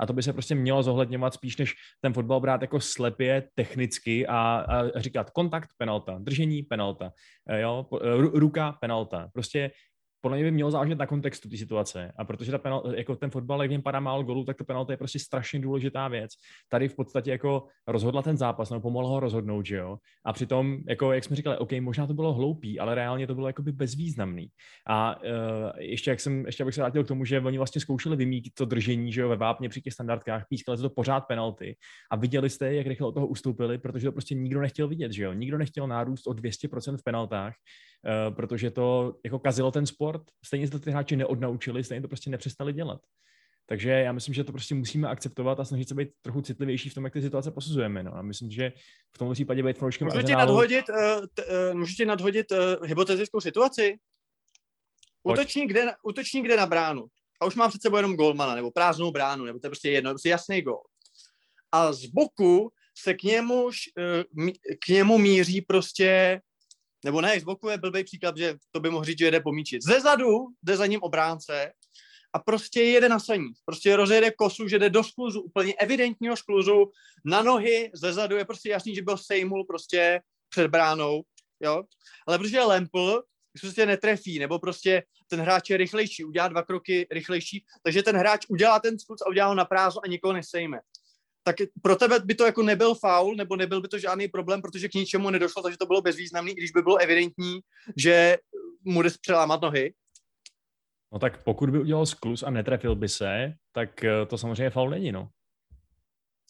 A 0.00 0.06
to 0.06 0.12
by 0.12 0.22
se 0.22 0.32
prostě 0.32 0.54
mělo 0.54 0.82
zohledňovat 0.82 1.34
spíš, 1.34 1.56
než 1.56 1.74
ten 2.00 2.12
fotbal 2.12 2.40
brát 2.40 2.62
jako 2.62 2.80
slepě 2.80 3.48
technicky 3.54 4.26
a, 4.26 4.36
a 4.68 5.00
říkat 5.00 5.30
kontakt, 5.30 5.70
penalta, 5.78 6.18
držení, 6.18 6.62
penalta, 6.62 7.12
jo, 7.60 7.86
ruka, 8.34 8.72
penalta. 8.80 9.28
Prostě 9.32 9.70
podle 10.24 10.36
mě 10.36 10.44
by 10.44 10.50
mělo 10.50 10.70
záležet 10.70 10.98
na 10.98 11.06
kontextu 11.06 11.48
té 11.48 11.56
situace. 11.56 12.12
A 12.16 12.24
protože 12.24 12.50
ta 12.50 12.58
penal, 12.58 12.92
jako 12.96 13.16
ten 13.16 13.30
fotbal, 13.30 13.62
jak 13.62 13.70
něm 13.70 13.82
padá 13.82 14.00
málo 14.00 14.22
golů, 14.22 14.44
tak 14.44 14.56
to 14.56 14.64
penalta 14.64 14.92
je 14.92 14.96
prostě 14.96 15.18
strašně 15.18 15.60
důležitá 15.60 16.08
věc. 16.08 16.30
Tady 16.68 16.88
v 16.88 16.96
podstatě 16.96 17.30
jako 17.30 17.66
rozhodla 17.86 18.22
ten 18.22 18.36
zápas, 18.36 18.70
nebo 18.70 18.80
pomohla 18.80 19.10
ho 19.10 19.20
rozhodnout, 19.20 19.66
že 19.66 19.76
jo. 19.76 19.96
A 20.24 20.32
přitom, 20.32 20.78
jako 20.88 21.12
jak 21.12 21.24
jsme 21.24 21.36
říkali, 21.36 21.58
OK, 21.58 21.72
možná 21.80 22.06
to 22.06 22.14
bylo 22.14 22.32
hloupý, 22.32 22.80
ale 22.80 22.94
reálně 22.94 23.26
to 23.26 23.34
bylo 23.34 23.46
jakoby 23.46 23.72
bezvýznamný. 23.72 24.48
A 24.88 25.16
uh, 25.16 25.30
ještě, 25.78 26.10
jak 26.10 26.20
jsem, 26.20 26.46
ještě 26.46 26.62
abych 26.62 26.74
se 26.74 26.80
vrátil 26.80 27.04
k 27.04 27.08
tomu, 27.08 27.24
že 27.24 27.40
oni 27.40 27.58
vlastně 27.58 27.80
zkoušeli 27.80 28.16
vymítit 28.16 28.54
to 28.54 28.64
držení, 28.64 29.12
že 29.12 29.20
jo, 29.20 29.28
ve 29.28 29.36
vápně 29.36 29.68
při 29.68 29.80
těch 29.80 29.92
standardkách, 29.92 30.46
pískali 30.48 30.78
to 30.78 30.90
pořád 30.90 31.20
penalty 31.20 31.76
a 32.10 32.16
viděli 32.16 32.50
jste, 32.50 32.74
jak 32.74 32.86
rychle 32.86 33.08
od 33.08 33.12
toho 33.12 33.26
ustoupili, 33.26 33.78
protože 33.78 34.06
to 34.06 34.12
prostě 34.12 34.34
nikdo 34.34 34.60
nechtěl 34.60 34.88
vidět, 34.88 35.12
že 35.12 35.24
jo. 35.24 35.32
Nikdo 35.32 35.58
nechtěl 35.58 35.86
nárůst 35.86 36.26
o 36.26 36.32
200% 36.32 36.96
v 36.96 37.02
penaltách, 37.02 37.54
protože 38.30 38.70
to 38.70 39.14
jako 39.24 39.38
kazilo 39.38 39.70
ten 39.70 39.86
sport. 39.86 40.22
Stejně 40.44 40.66
se 40.66 40.72
to 40.72 40.78
ty 40.78 40.90
hráči 40.90 41.16
neodnaučili, 41.16 41.84
stejně 41.84 42.02
to 42.02 42.08
prostě 42.08 42.30
nepřestali 42.30 42.72
dělat. 42.72 43.00
Takže 43.66 43.90
já 43.90 44.12
myslím, 44.12 44.34
že 44.34 44.44
to 44.44 44.52
prostě 44.52 44.74
musíme 44.74 45.08
akceptovat 45.08 45.60
a 45.60 45.64
snažit 45.64 45.88
se 45.88 45.94
být 45.94 46.08
trochu 46.22 46.40
citlivější 46.40 46.88
v 46.88 46.94
tom, 46.94 47.04
jak 47.04 47.12
ty 47.12 47.22
situace 47.22 47.50
posuzujeme. 47.50 48.02
No. 48.02 48.16
A 48.16 48.22
myslím, 48.22 48.50
že 48.50 48.72
v 49.14 49.18
tom 49.18 49.32
případě 49.32 49.62
být 49.62 49.78
fanouškem 49.78 50.08
Můžu 50.08 50.22
ti 50.22 50.32
nadhodit, 50.32 50.88
uh, 50.88 50.96
t, 51.34 51.44
uh, 51.44 51.78
můžu 51.78 51.94
ti 51.94 52.06
nadhodit 52.06 52.52
uh, 52.52 52.58
hypotetickou 52.86 53.40
situaci? 53.40 53.98
Útočník 55.22 55.72
jde, 55.72 55.92
útočník 56.02 56.48
jde 56.48 56.56
na 56.56 56.66
bránu 56.66 57.06
a 57.40 57.46
už 57.46 57.54
mám 57.54 57.70
před 57.70 57.82
sebou 57.82 57.96
jenom 57.96 58.16
golmana, 58.16 58.54
nebo 58.54 58.70
prázdnou 58.70 59.10
bránu, 59.10 59.44
nebo 59.44 59.58
to 59.58 59.66
je 59.66 59.70
prostě 59.70 59.90
jedno, 59.90 60.10
prostě 60.10 60.28
jasný 60.28 60.62
gol. 60.62 60.82
A 61.72 61.92
z 61.92 62.06
boku 62.06 62.72
se 62.98 63.14
k 63.14 63.22
němu, 63.22 63.70
eh, 63.98 64.24
k 64.84 64.88
němu 64.88 65.18
míří 65.18 65.60
prostě, 65.60 66.40
nebo 67.04 67.20
ne, 67.20 67.40
z 67.40 67.44
boku 67.44 67.68
je 67.68 67.78
blbý 67.78 68.04
příklad, 68.04 68.36
že 68.36 68.54
to 68.72 68.80
by 68.80 68.90
mohl 68.90 69.04
říct, 69.04 69.18
že 69.18 69.24
jede 69.24 69.40
pomíčit. 69.40 69.82
Ze 69.82 70.00
zadu 70.00 70.46
jde 70.62 70.76
za 70.76 70.86
ním 70.86 71.02
obránce 71.02 71.72
a 72.32 72.38
prostě 72.38 72.82
jede 72.82 73.08
na 73.08 73.20
saní. 73.20 73.52
Prostě 73.64 73.96
rozjede 73.96 74.30
kosu, 74.30 74.68
že 74.68 74.78
jde 74.78 74.90
do 74.90 75.04
skluzu, 75.04 75.40
úplně 75.40 75.74
evidentního 75.74 76.36
skluzu, 76.36 76.90
na 77.24 77.42
nohy, 77.42 77.90
ze 77.94 78.12
zadu 78.12 78.36
je 78.36 78.44
prostě 78.44 78.68
jasný, 78.68 78.94
že 78.94 79.02
byl 79.02 79.16
sejmul 79.16 79.64
prostě 79.64 80.20
před 80.48 80.68
bránou, 80.68 81.22
jo. 81.60 81.82
Ale 82.26 82.38
protože 82.38 82.56
je 82.56 82.64
lempl, 82.64 83.22
prostě 83.60 83.86
netrefí, 83.86 84.38
nebo 84.38 84.58
prostě 84.58 85.02
ten 85.28 85.40
hráč 85.40 85.70
je 85.70 85.76
rychlejší, 85.76 86.24
udělá 86.24 86.48
dva 86.48 86.62
kroky 86.62 87.06
rychlejší, 87.10 87.64
takže 87.82 88.02
ten 88.02 88.16
hráč 88.16 88.46
udělá 88.48 88.80
ten 88.80 88.98
skluz 88.98 89.22
a 89.22 89.28
udělá 89.28 89.48
ho 89.48 89.54
na 89.54 89.64
prázdno 89.64 90.00
a 90.04 90.08
nikoho 90.08 90.32
nesejme. 90.32 90.78
Tak 91.44 91.56
pro 91.82 91.96
tebe 91.96 92.20
by 92.20 92.34
to 92.34 92.44
jako 92.44 92.62
nebyl 92.62 92.94
faul, 92.94 93.34
nebo 93.34 93.56
nebyl 93.56 93.80
by 93.80 93.88
to 93.88 93.98
žádný 93.98 94.28
problém, 94.28 94.62
protože 94.62 94.88
k 94.88 94.94
ničemu 94.94 95.30
nedošlo, 95.30 95.62
takže 95.62 95.78
to 95.78 95.86
bylo 95.86 96.02
bezvýznamný, 96.02 96.54
když 96.54 96.70
by 96.70 96.82
bylo 96.82 96.96
evidentní, 96.96 97.60
že 97.96 98.36
mu 98.84 99.02
jde 99.02 99.10
přelámat 99.20 99.62
nohy. 99.62 99.94
No 101.12 101.18
tak 101.18 101.44
pokud 101.44 101.70
by 101.70 101.78
udělal 101.78 102.06
sklus 102.06 102.42
a 102.42 102.50
netrefil 102.50 102.96
by 102.96 103.08
se, 103.08 103.54
tak 103.72 104.04
eh, 104.04 104.26
to 104.26 104.38
samozřejmě 104.38 104.70
faul 104.70 104.90
není, 104.90 105.12
no. 105.12 105.28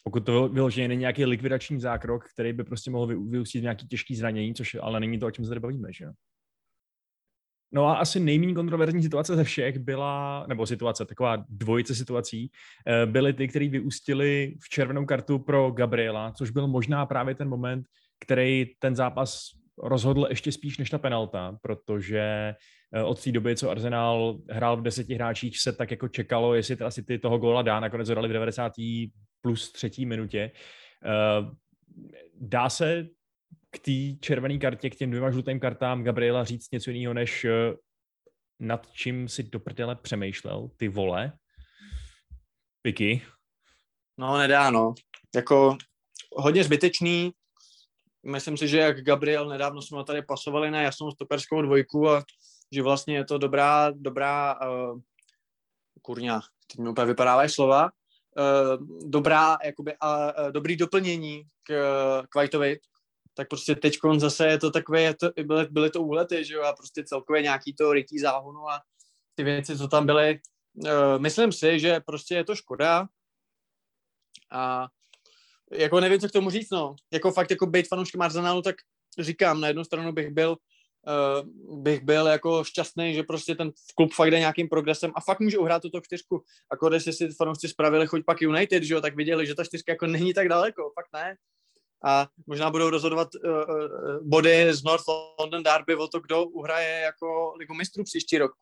Pokud 0.04 0.26
to 0.26 0.48
vyloženě 0.48 0.88
není 0.88 1.00
nějaký 1.00 1.24
likvidační 1.24 1.80
zákrok, 1.80 2.24
který 2.34 2.52
by 2.52 2.64
prostě 2.64 2.90
mohl 2.90 3.06
vyústit 3.06 3.62
nějaký 3.62 3.88
těžký 3.88 4.16
zranění, 4.16 4.54
což 4.54 4.76
ale 4.80 5.00
není 5.00 5.18
to, 5.18 5.26
o 5.26 5.30
čem 5.30 5.44
se 5.44 5.48
tady 5.48 5.60
bavíme, 5.60 5.92
že 5.92 6.04
jo? 6.04 6.12
No 7.74 7.86
a 7.86 7.94
asi 7.94 8.20
nejméně 8.20 8.54
kontroverzní 8.54 9.02
situace 9.02 9.36
ze 9.36 9.44
všech 9.44 9.78
byla, 9.78 10.44
nebo 10.48 10.66
situace, 10.66 11.04
taková 11.04 11.44
dvojice 11.48 11.94
situací, 11.94 12.50
eh, 12.86 13.06
byly 13.06 13.32
ty, 13.32 13.48
které 13.48 13.68
vyústily 13.68 14.54
v 14.60 14.68
červenou 14.68 15.06
kartu 15.06 15.38
pro 15.38 15.70
Gabriela, 15.70 16.32
což 16.32 16.50
byl 16.50 16.66
možná 16.66 17.06
právě 17.06 17.34
ten 17.34 17.48
moment, 17.48 17.86
který 18.20 18.66
ten 18.78 18.96
zápas 18.96 19.50
rozhodl 19.78 20.26
ještě 20.28 20.52
spíš 20.52 20.78
než 20.78 20.90
ta 20.90 20.98
penalta, 20.98 21.58
protože 21.62 22.54
eh, 22.94 23.02
od 23.02 23.24
té 23.24 23.32
doby, 23.32 23.56
co 23.56 23.70
Arsenal 23.70 24.38
hrál 24.50 24.76
v 24.76 24.82
deseti 24.82 25.14
hráčích, 25.14 25.58
se 25.58 25.72
tak 25.72 25.90
jako 25.90 26.08
čekalo, 26.08 26.54
jestli 26.54 26.76
teda 26.76 26.90
ty 27.06 27.18
toho 27.18 27.38
góla 27.38 27.62
dá, 27.62 27.80
nakonec 27.80 28.08
ho 28.08 28.14
dali 28.14 28.28
v 28.28 28.32
90. 28.32 28.72
plus 29.40 29.72
třetí 29.72 30.06
minutě. 30.06 30.50
Eh, 31.04 31.50
dá 32.40 32.68
se 32.68 33.06
k 33.74 33.78
té 33.78 34.18
červené 34.20 34.58
kartě, 34.58 34.90
k 34.90 34.96
těm 34.96 35.10
dvěma 35.10 35.30
žlutým 35.30 35.60
kartám 35.60 36.04
Gabriela 36.04 36.44
říct 36.44 36.70
něco 36.72 36.90
jiného, 36.90 37.14
než 37.14 37.44
eh, 37.44 37.74
nad 38.60 38.92
čím 38.92 39.28
si 39.28 39.42
do 39.42 39.60
prdele 39.60 39.96
přemýšlel, 39.96 40.70
ty 40.76 40.88
vole? 40.88 41.32
Piky? 42.82 43.22
No, 44.18 44.38
nedá, 44.38 44.70
no. 44.70 44.94
Jako 45.34 45.76
hodně 46.36 46.64
zbytečný. 46.64 47.32
Myslím 48.26 48.56
si, 48.56 48.68
že 48.68 48.78
jak 48.78 49.04
Gabriel 49.04 49.48
nedávno 49.48 49.82
jsme 49.82 50.04
tady 50.04 50.22
pasovali 50.22 50.70
na 50.70 50.82
jasnou 50.82 51.10
stoperskou 51.10 51.62
dvojku 51.62 52.10
a 52.10 52.24
že 52.72 52.82
vlastně 52.82 53.16
je 53.16 53.24
to 53.24 53.38
dobrá, 53.38 53.90
dobrá 53.90 54.56
uh, 54.60 55.00
kurňa, 56.02 56.40
teď 56.66 56.78
mi 56.78 56.88
úplně 56.88 57.06
vypadávají 57.06 57.48
slova, 57.48 57.84
uh, 57.84 59.10
dobrá, 59.10 59.56
jakoby, 59.64 59.94
uh, 60.04 60.50
dobrý 60.52 60.76
doplnění 60.76 61.44
k, 61.62 61.72
k 62.28 62.34
Whiteovi, 62.34 62.78
tak 63.34 63.48
prostě 63.48 63.74
teď 63.74 63.98
zase 64.16 64.46
je 64.46 64.58
to 64.58 64.70
takové, 64.70 65.02
je 65.02 65.14
to, 65.14 65.30
byly, 65.44 65.66
byly 65.70 65.90
to 65.90 66.02
úlety, 66.02 66.44
že 66.44 66.54
jo, 66.54 66.62
a 66.62 66.72
prostě 66.72 67.04
celkově 67.04 67.42
nějaký 67.42 67.74
to 67.74 67.92
rytí 67.92 68.18
záhonu 68.18 68.68
a 68.70 68.80
ty 69.34 69.44
věci, 69.44 69.78
co 69.78 69.88
tam 69.88 70.06
byly. 70.06 70.40
Uh, 70.74 70.90
myslím 71.18 71.52
si, 71.52 71.80
že 71.80 72.00
prostě 72.00 72.34
je 72.34 72.44
to 72.44 72.54
škoda 72.54 73.06
a 74.50 74.86
jako 75.72 76.00
nevím, 76.00 76.20
co 76.20 76.28
k 76.28 76.32
tomu 76.32 76.50
říct, 76.50 76.70
no. 76.70 76.96
Jako 77.12 77.32
fakt, 77.32 77.50
jako 77.50 77.66
být 77.66 77.88
fanouškem 77.88 78.22
Arsenalu, 78.22 78.62
tak 78.62 78.76
říkám, 79.18 79.60
na 79.60 79.68
jednu 79.68 79.84
stranu 79.84 80.12
bych 80.12 80.30
byl 80.30 80.56
uh, 81.06 81.82
bych 81.82 82.00
byl 82.04 82.26
jako 82.26 82.64
šťastný, 82.64 83.14
že 83.14 83.22
prostě 83.22 83.54
ten 83.54 83.72
klub 83.96 84.12
fakt 84.12 84.30
jde 84.30 84.38
nějakým 84.38 84.68
progresem 84.68 85.12
a 85.14 85.20
fakt 85.20 85.40
může 85.40 85.58
uhrát 85.58 85.82
tuto 85.82 86.00
čtyřku. 86.00 86.44
Jako 86.72 86.88
když 86.88 87.02
si 87.02 87.28
fanoušci 87.28 87.68
spravili 87.68 88.06
choď 88.06 88.24
pak 88.24 88.42
United, 88.42 88.82
že 88.82 88.94
jo, 88.94 89.00
tak 89.00 89.16
viděli, 89.16 89.46
že 89.46 89.54
ta 89.54 89.64
čtyřka 89.64 89.92
jako 89.92 90.06
není 90.06 90.34
tak 90.34 90.48
daleko, 90.48 90.92
fakt 90.94 91.08
ne 91.12 91.36
a 92.06 92.28
možná 92.46 92.70
budou 92.70 92.90
rozhodovat 92.90 93.28
uh, 93.34 94.28
body 94.28 94.74
z 94.74 94.82
North 94.82 95.04
London 95.40 95.62
Derby 95.62 95.94
o 95.94 96.08
to, 96.08 96.20
kdo 96.20 96.44
uhraje 96.44 97.00
jako 97.00 97.54
ligu 97.58 97.74
mistrů 97.74 98.04
příští 98.04 98.38
rok. 98.38 98.52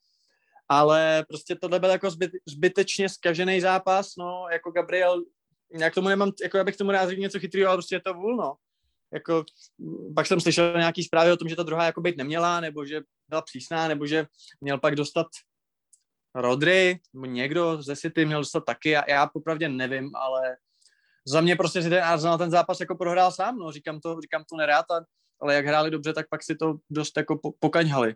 Ale 0.68 1.24
prostě 1.28 1.54
tohle 1.54 1.80
byl 1.80 1.90
jako 1.90 2.10
zbyt, 2.10 2.30
zbytečně 2.48 3.08
zkažený 3.08 3.60
zápas, 3.60 4.16
no, 4.18 4.46
jako 4.52 4.70
Gabriel, 4.70 5.22
já 5.80 5.90
k 5.90 5.94
tomu 5.94 6.08
nemám, 6.08 6.32
jako 6.42 6.58
já 6.58 6.64
bych 6.64 6.76
tomu 6.76 6.90
rád 6.90 7.10
něco 7.10 7.38
chytrého, 7.38 7.68
ale 7.68 7.76
prostě 7.76 7.94
je 7.94 8.00
to 8.00 8.14
vůl, 8.14 8.36
no. 8.36 8.54
Jako, 9.12 9.44
pak 10.14 10.26
jsem 10.26 10.40
slyšel 10.40 10.72
nějaký 10.76 11.04
zprávy 11.04 11.32
o 11.32 11.36
tom, 11.36 11.48
že 11.48 11.56
ta 11.56 11.62
druhá 11.62 11.84
jako 11.84 12.00
být 12.00 12.16
neměla, 12.16 12.60
nebo 12.60 12.86
že 12.86 13.00
byla 13.28 13.42
přísná, 13.42 13.88
nebo 13.88 14.06
že 14.06 14.26
měl 14.60 14.78
pak 14.78 14.96
dostat 14.96 15.26
Rodry, 16.34 17.00
nebo 17.14 17.26
někdo 17.26 17.82
ze 17.82 17.96
City 17.96 18.24
měl 18.24 18.40
dostat 18.40 18.64
taky, 18.64 18.90
já, 18.90 19.10
já 19.10 19.26
popravdě 19.26 19.68
nevím, 19.68 20.10
ale 20.14 20.56
za 21.26 21.40
mě 21.40 21.56
prostě 21.56 21.82
si 21.82 21.90
ten 21.90 22.04
Arsenal 22.04 22.38
ten 22.38 22.50
zápas 22.50 22.80
jako 22.80 22.94
prohrál 22.94 23.32
sám, 23.32 23.56
no, 23.56 23.72
říkám 23.72 24.00
to, 24.00 24.20
říkám 24.20 24.44
to 24.50 24.56
nerád, 24.56 24.84
ale 25.40 25.54
jak 25.54 25.66
hráli 25.66 25.90
dobře, 25.90 26.12
tak 26.12 26.26
pak 26.30 26.42
si 26.42 26.56
to 26.56 26.74
dost 26.90 27.16
jako 27.16 27.38
pokaňhali. 27.60 28.14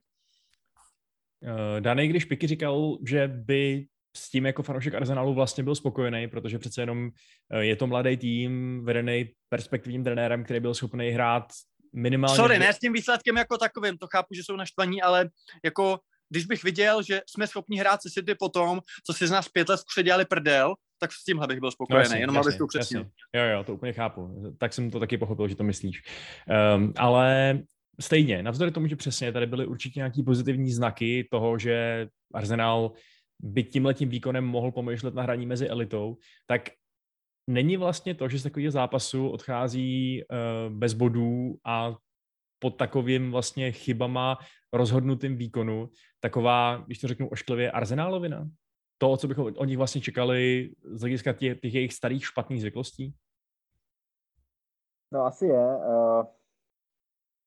Uh, 1.43 1.81
Danej, 1.81 2.09
když 2.09 2.25
Piky 2.25 2.47
říkal, 2.47 2.99
že 3.07 3.29
by 3.29 3.87
s 4.17 4.31
tím 4.31 4.47
jako 4.47 4.63
fanoušek 4.63 4.95
Arsenalu 4.95 5.35
vlastně 5.35 5.65
byl 5.65 5.75
spokojený, 5.75 6.29
protože 6.29 6.59
přece 6.59 6.83
jenom 6.83 7.11
eh, 7.51 7.65
je 7.65 7.77
to 7.77 7.87
mladý 7.87 8.17
tým, 8.17 8.85
vedený 8.85 9.33
perspektivním 9.49 10.05
trenérem, 10.05 10.45
který 10.45 10.61
byl 10.61 10.75
schopný 10.75 11.11
hrát 11.11 11.45
minimálně... 11.95 12.37
Sorry, 12.37 12.59
ne 12.59 12.73
s 12.73 12.79
tím 12.79 12.93
výsledkem 12.93 13.37
jako 13.37 13.59
takovým, 13.59 13.99
to 13.99 14.07
chápu, 14.13 14.35
že 14.35 14.43
jsou 14.45 14.57
naštvaní, 14.57 15.03
ale 15.03 15.29
jako 15.65 15.99
když 16.29 16.47
bych 16.47 16.65
viděl, 16.65 17.03
že 17.03 17.21
jsme 17.31 17.47
schopni 17.47 17.79
hrát 17.79 18.03
se 18.03 18.11
City 18.11 18.35
potom, 18.35 18.81
co 19.07 19.13
si 19.13 19.27
z 19.27 19.31
nás 19.31 19.49
pět 19.49 19.69
let 19.69 19.81
dělali 20.03 20.25
prdel, 20.25 20.75
tak 20.99 21.13
s 21.13 21.25
tímhle 21.25 21.47
bych 21.47 21.61
byl 21.61 21.71
spokojený, 21.71 21.99
no 21.99 22.03
jasně, 22.03 22.19
jenom 22.19 22.39
abych 22.39 22.59
to 22.59 22.65
upřesnil. 22.65 23.07
Jo, 23.35 23.43
jo, 23.45 23.65
to 23.65 23.75
úplně 23.75 23.93
chápu. 23.93 24.55
Tak 24.59 24.73
jsem 24.73 24.91
to 24.91 25.01
taky 25.01 25.19
pochopil, 25.19 25.49
že 25.49 25.57
to 25.57 25.65
myslíš. 25.65 26.03
Um, 26.77 26.93
ale 26.97 27.59
stejně, 28.01 28.43
navzdory 28.43 28.71
tomu, 28.71 28.87
že 28.87 28.97
přesně 28.97 29.33
tady 29.33 29.47
byly 29.47 29.67
určitě 29.67 30.01
nějaký 30.01 30.23
pozitivní 30.23 30.73
znaky 30.73 31.29
toho, 31.31 31.59
že 31.59 32.09
Arsenal 32.35 32.93
by 33.43 33.65
tímhletím 33.65 34.09
výkonem 34.09 34.45
mohl 34.45 34.73
pomýšlet 34.73 35.15
na 35.15 35.23
hraní 35.23 35.47
mezi 35.47 35.69
elitou, 35.69 36.17
tak 36.47 36.69
není 37.51 37.77
vlastně 37.77 38.15
to, 38.15 38.29
že 38.29 38.39
z 38.39 38.43
takového 38.43 38.71
zápasu 38.71 39.29
odchází 39.29 40.23
uh, 40.23 40.75
bez 40.75 40.95
bodů 40.95 41.59
a 41.65 41.95
pod 42.59 42.77
takovým 42.77 43.31
vlastně 43.31 43.73
chybama 43.73 44.39
rozhodnutým 44.73 45.37
výkonu, 45.37 45.91
taková, 46.21 46.83
když 46.87 46.99
to 46.99 47.09
řeknu 47.09 47.29
ošklivě, 47.29 47.71
arzenálovina? 47.71 48.49
To, 48.99 49.17
co 49.17 49.29
bychom 49.29 49.53
od 49.57 49.65
nich 49.65 49.79
vlastně 49.79 50.01
čekali 50.01 50.71
z 50.85 51.01
hlediska 51.01 51.33
těch, 51.33 51.61
těch 51.61 51.75
jejich 51.75 51.93
starých 51.93 52.27
špatných 52.27 52.61
zvyklostí? 52.61 53.15
No 55.13 55.25
asi 55.25 55.47
je. 55.47 55.77
Uh, 55.77 56.25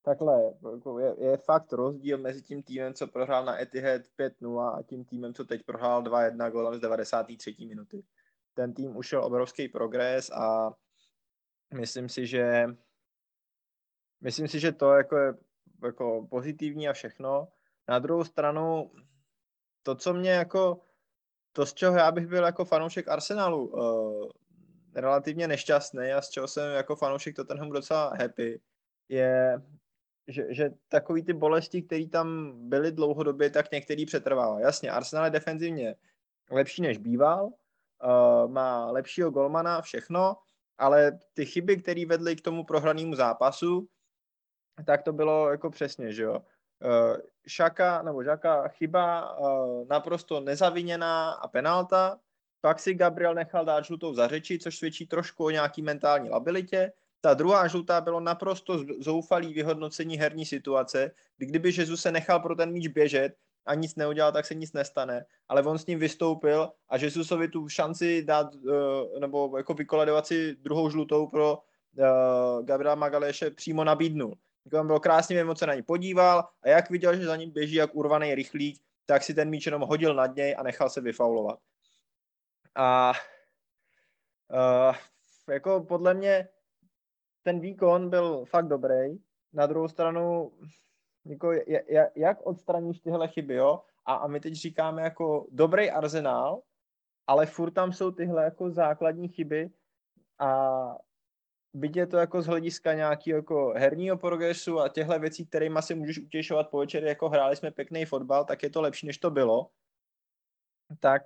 takhle, 0.02 0.42
jako 0.72 0.98
je, 0.98 1.14
je 1.18 1.36
fakt 1.36 1.72
rozdíl 1.72 2.18
mezi 2.18 2.42
tím 2.42 2.62
týmem, 2.62 2.94
co 2.94 3.06
prohrál 3.06 3.44
na 3.44 3.60
Etihad 3.60 4.02
5-0 4.18 4.78
a 4.78 4.82
tím 4.82 5.04
týmem, 5.04 5.34
co 5.34 5.44
teď 5.44 5.62
prohrál 5.62 6.02
2-1 6.02 6.50
golem 6.50 6.74
z 6.74 6.80
93. 6.80 7.56
minuty. 7.66 8.04
Ten 8.54 8.74
tým 8.74 8.96
ušel 8.96 9.24
obrovský 9.24 9.68
progres 9.68 10.30
a 10.30 10.74
myslím 11.74 12.08
si, 12.08 12.26
že 12.26 12.66
myslím 14.20 14.48
si, 14.48 14.60
že 14.60 14.72
to 14.72 14.92
jako 14.92 15.16
je 15.16 15.34
jako 15.84 16.26
pozitivní 16.30 16.88
a 16.88 16.92
všechno. 16.92 17.48
Na 17.88 17.98
druhou 17.98 18.24
stranu, 18.24 18.92
to, 19.82 19.94
co 19.94 20.14
mě 20.14 20.30
jako, 20.30 20.80
to, 21.52 21.66
z 21.66 21.74
čeho 21.74 21.96
já 21.96 22.12
bych 22.12 22.26
byl 22.26 22.44
jako 22.44 22.64
fanoušek 22.64 23.08
Arsenalu 23.08 23.66
uh, 23.66 24.30
relativně 24.94 25.48
nešťastný 25.48 26.12
a 26.12 26.22
z 26.22 26.30
čeho 26.30 26.48
jsem 26.48 26.72
jako 26.72 26.96
fanoušek 26.96 27.36
Tottenhamu 27.36 27.72
docela 27.72 28.14
happy, 28.20 28.60
je, 29.08 29.62
že, 30.28 30.54
že 30.54 30.70
takový 30.88 31.22
ty 31.22 31.32
bolesti, 31.32 31.82
které 31.82 32.08
tam 32.08 32.52
byly 32.68 32.92
dlouhodobě, 32.92 33.50
tak 33.50 33.70
některý 33.72 34.06
přetrvává. 34.06 34.60
Jasně, 34.60 34.90
Arsenal 34.90 35.24
je 35.24 35.30
defenzivně 35.30 35.96
lepší 36.50 36.82
než 36.82 36.98
býval, 36.98 37.46
uh, 37.46 38.50
má 38.50 38.90
lepšího 38.90 39.30
golmana, 39.30 39.82
všechno, 39.82 40.36
ale 40.78 41.18
ty 41.34 41.46
chyby, 41.46 41.76
které 41.76 42.06
vedly 42.06 42.36
k 42.36 42.40
tomu 42.40 42.64
prohranému 42.64 43.14
zápasu, 43.14 43.88
tak 44.86 45.02
to 45.02 45.12
bylo 45.12 45.50
jako 45.50 45.70
přesně, 45.70 46.12
že 46.12 46.22
jo. 46.22 46.42
Uh, 46.84 47.16
Šaka, 47.46 48.02
nebo 48.02 48.24
Žaka 48.24 48.68
chyba 48.68 49.38
uh, 49.38 49.88
naprosto 49.88 50.40
nezaviněná 50.40 51.30
a 51.30 51.48
penalta, 51.48 52.18
pak 52.60 52.78
si 52.78 52.94
Gabriel 52.94 53.34
nechal 53.34 53.64
dát 53.64 53.84
žlutou 53.84 54.14
za 54.14 54.28
řeči, 54.28 54.58
což 54.58 54.78
svědčí 54.78 55.06
trošku 55.06 55.44
o 55.44 55.50
nějaký 55.50 55.82
mentální 55.82 56.30
labilitě. 56.30 56.92
Ta 57.20 57.34
druhá 57.34 57.68
žlutá 57.68 58.00
bylo 58.00 58.20
naprosto 58.20 58.84
zoufalý 59.00 59.54
vyhodnocení 59.54 60.16
herní 60.16 60.46
situace, 60.46 61.10
kdy 61.36 61.46
kdyby 61.46 61.72
Jesus 61.76 62.00
se 62.00 62.12
nechal 62.12 62.40
pro 62.40 62.54
ten 62.54 62.72
míč 62.72 62.86
běžet 62.86 63.32
a 63.66 63.74
nic 63.74 63.96
neudělal, 63.96 64.32
tak 64.32 64.46
se 64.46 64.54
nic 64.54 64.72
nestane. 64.72 65.24
Ale 65.48 65.62
on 65.62 65.78
s 65.78 65.86
ním 65.86 65.98
vystoupil 65.98 66.72
a 66.88 66.96
Jesusovi 66.96 67.48
tu 67.48 67.68
šanci 67.68 68.24
dát, 68.24 68.54
uh, 68.54 68.72
nebo 69.20 69.56
jako 69.56 69.74
vykoledovat 69.74 70.26
si 70.26 70.56
druhou 70.56 70.90
žlutou 70.90 71.26
pro 71.26 71.58
Gabriela 72.62 72.94
Magaleše 72.94 73.50
přímo 73.50 73.84
nabídnul. 73.84 74.38
On 74.72 74.86
byl 74.86 75.00
krásně 75.00 75.44
moc 75.44 75.58
se 75.58 75.66
na 75.66 75.74
ní 75.74 75.82
podíval 75.82 76.48
a 76.62 76.68
jak 76.68 76.90
viděl, 76.90 77.16
že 77.16 77.24
za 77.26 77.36
ním 77.36 77.50
běží 77.50 77.74
jak 77.74 77.94
urvaný 77.94 78.34
rychlík, 78.34 78.82
tak 79.06 79.22
si 79.22 79.34
ten 79.34 79.50
míč 79.50 79.66
jenom 79.66 79.82
hodil 79.82 80.14
nad 80.14 80.36
něj 80.36 80.54
a 80.58 80.62
nechal 80.62 80.90
se 80.90 81.00
vyfaulovat. 81.00 81.58
A 82.74 83.12
uh, 84.52 84.96
jako 85.50 85.80
podle 85.80 86.14
mě 86.14 86.48
ten 87.42 87.60
výkon 87.60 88.10
byl 88.10 88.44
fakt 88.44 88.68
dobrý. 88.68 89.18
Na 89.52 89.66
druhou 89.66 89.88
stranu, 89.88 90.52
jako, 91.26 91.52
jak 92.16 92.46
odstraníš 92.46 93.00
tyhle 93.00 93.28
chyby, 93.28 93.54
jo? 93.54 93.80
A, 94.04 94.14
a 94.14 94.26
my 94.26 94.40
teď 94.40 94.54
říkáme 94.54 95.02
jako 95.02 95.46
dobrý 95.50 95.90
arzenál, 95.90 96.62
ale 97.26 97.46
furt 97.46 97.70
tam 97.70 97.92
jsou 97.92 98.10
tyhle 98.10 98.44
jako 98.44 98.70
základní 98.70 99.28
chyby 99.28 99.70
a 100.38 100.96
byť 101.74 101.96
je 101.96 102.06
to 102.06 102.16
jako 102.16 102.42
z 102.42 102.46
hlediska 102.46 102.94
nějakého 102.94 103.38
jako 103.38 103.72
herního 103.76 104.16
progresu 104.16 104.80
a 104.80 104.88
těchto 104.88 105.18
věcí, 105.18 105.46
kterými 105.46 105.78
si 105.82 105.94
můžeš 105.94 106.18
utěšovat 106.18 106.68
po 106.70 106.78
večer, 106.78 107.04
jako 107.04 107.28
hráli 107.28 107.56
jsme 107.56 107.70
pěkný 107.70 108.04
fotbal, 108.04 108.44
tak 108.44 108.62
je 108.62 108.70
to 108.70 108.80
lepší, 108.80 109.06
než 109.06 109.18
to 109.18 109.30
bylo. 109.30 109.70
Tak 111.00 111.22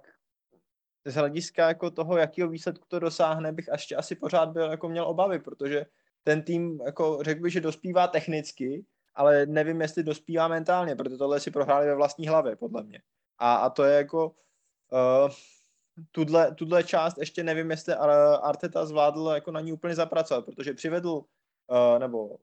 z 1.05 1.15
hlediska 1.15 1.69
jako 1.69 1.91
toho, 1.91 2.17
jakého 2.17 2.49
výsledku 2.49 2.85
to 2.89 2.99
dosáhne, 2.99 3.53
bych 3.53 3.69
ještě 3.73 3.97
asi 3.97 4.17
pořád 4.17 4.49
byl, 4.49 4.71
jako 4.71 4.89
měl 4.89 5.05
obavy, 5.05 5.39
protože 5.39 5.87
ten 6.23 6.43
tým, 6.43 6.81
jako 6.87 7.19
řekl 7.23 7.43
bych, 7.43 7.53
že 7.53 7.61
dospívá 7.61 8.07
technicky, 8.07 8.85
ale 9.15 9.47
nevím, 9.47 9.81
jestli 9.81 10.03
dospívá 10.03 10.49
mentálně, 10.49 10.97
protože 10.97 11.17
tohle 11.17 11.41
si 11.41 11.51
prohráli 11.51 11.87
ve 11.87 11.95
vlastní 11.95 12.29
hlavě, 12.29 12.57
podle 12.57 12.83
mě. 12.83 13.03
A, 13.39 13.55
a 13.55 13.71
to 13.71 13.85
je 13.85 13.97
jako 13.97 14.27
uh, 14.93 15.31
tuhle, 16.13 16.55
tuhle 16.55 16.85
část 16.85 17.19
ještě 17.19 17.45
nevím, 17.45 17.71
jestli 17.71 17.95
Arteta 18.43 18.87
zvládl 18.87 19.31
jako 19.35 19.51
na 19.51 19.61
ní 19.61 19.73
úplně 19.73 19.95
zapracovat, 19.95 20.45
protože 20.45 20.75
přivedl 20.75 21.11
uh, 21.11 21.99
nebo 21.99 22.37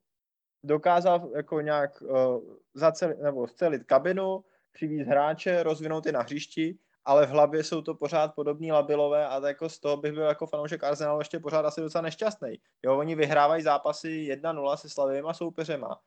dokázal 0.64 1.30
jako 1.36 1.62
nějak 1.62 2.02
uh, 2.02 2.42
zacelit, 2.74 3.20
nebo 3.20 3.48
scelit 3.48 3.84
kabinu, 3.84 4.44
přivízt 4.72 5.10
hráče, 5.10 5.64
rozvinout 5.64 6.06
je 6.06 6.12
na 6.12 6.22
hřišti, 6.22 6.78
ale 7.06 7.26
v 7.26 7.30
hlavě 7.30 7.64
jsou 7.64 7.82
to 7.82 7.96
pořád 7.96 8.36
podobní 8.36 8.72
labilové 8.72 9.28
a 9.28 9.48
jako 9.48 9.70
z 9.70 9.80
toho 9.80 9.98
bych 9.98 10.14
byl 10.14 10.24
jako 10.24 10.48
fanoušek 10.48 10.84
Arsenalu 10.84 11.20
ještě 11.20 11.40
pořád 11.40 11.66
asi 11.66 11.82
docela 11.82 12.02
nešťastný. 12.02 12.60
Jo, 12.84 12.98
oni 12.98 13.16
vyhrávají 13.16 13.64
zápasy 13.64 14.10
1-0 14.10 14.76
se 14.76 14.90
slavými 14.90 15.28
soupeřema, 15.32 16.00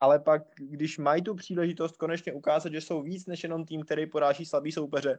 ale 0.00 0.18
pak, 0.18 0.42
když 0.56 0.98
mají 0.98 1.22
tu 1.22 1.34
příležitost 1.34 1.96
konečně 1.96 2.32
ukázat, 2.32 2.72
že 2.72 2.80
jsou 2.80 3.02
víc 3.02 3.26
než 3.26 3.42
jenom 3.42 3.64
tým, 3.64 3.82
který 3.82 4.06
poráží 4.06 4.46
slabý 4.46 4.72
soupeře, 4.72 5.18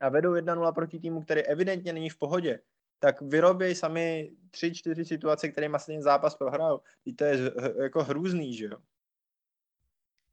a 0.00 0.08
vedou 0.08 0.32
1-0 0.32 0.72
proti 0.72 0.98
týmu, 0.98 1.22
který 1.22 1.42
evidentně 1.42 1.92
není 1.92 2.10
v 2.10 2.18
pohodě, 2.18 2.60
tak 2.98 3.22
vyrobí 3.22 3.74
sami 3.74 4.30
tři, 4.50 4.74
čtyři 4.74 5.04
situace, 5.04 5.48
které 5.48 5.68
se 5.76 5.86
ten 5.86 6.02
zápas 6.02 6.34
prohrajou. 6.34 6.80
To 7.16 7.24
je 7.24 7.52
jako 7.82 8.04
hrůzný, 8.04 8.54
že 8.54 8.64
jo? 8.64 8.78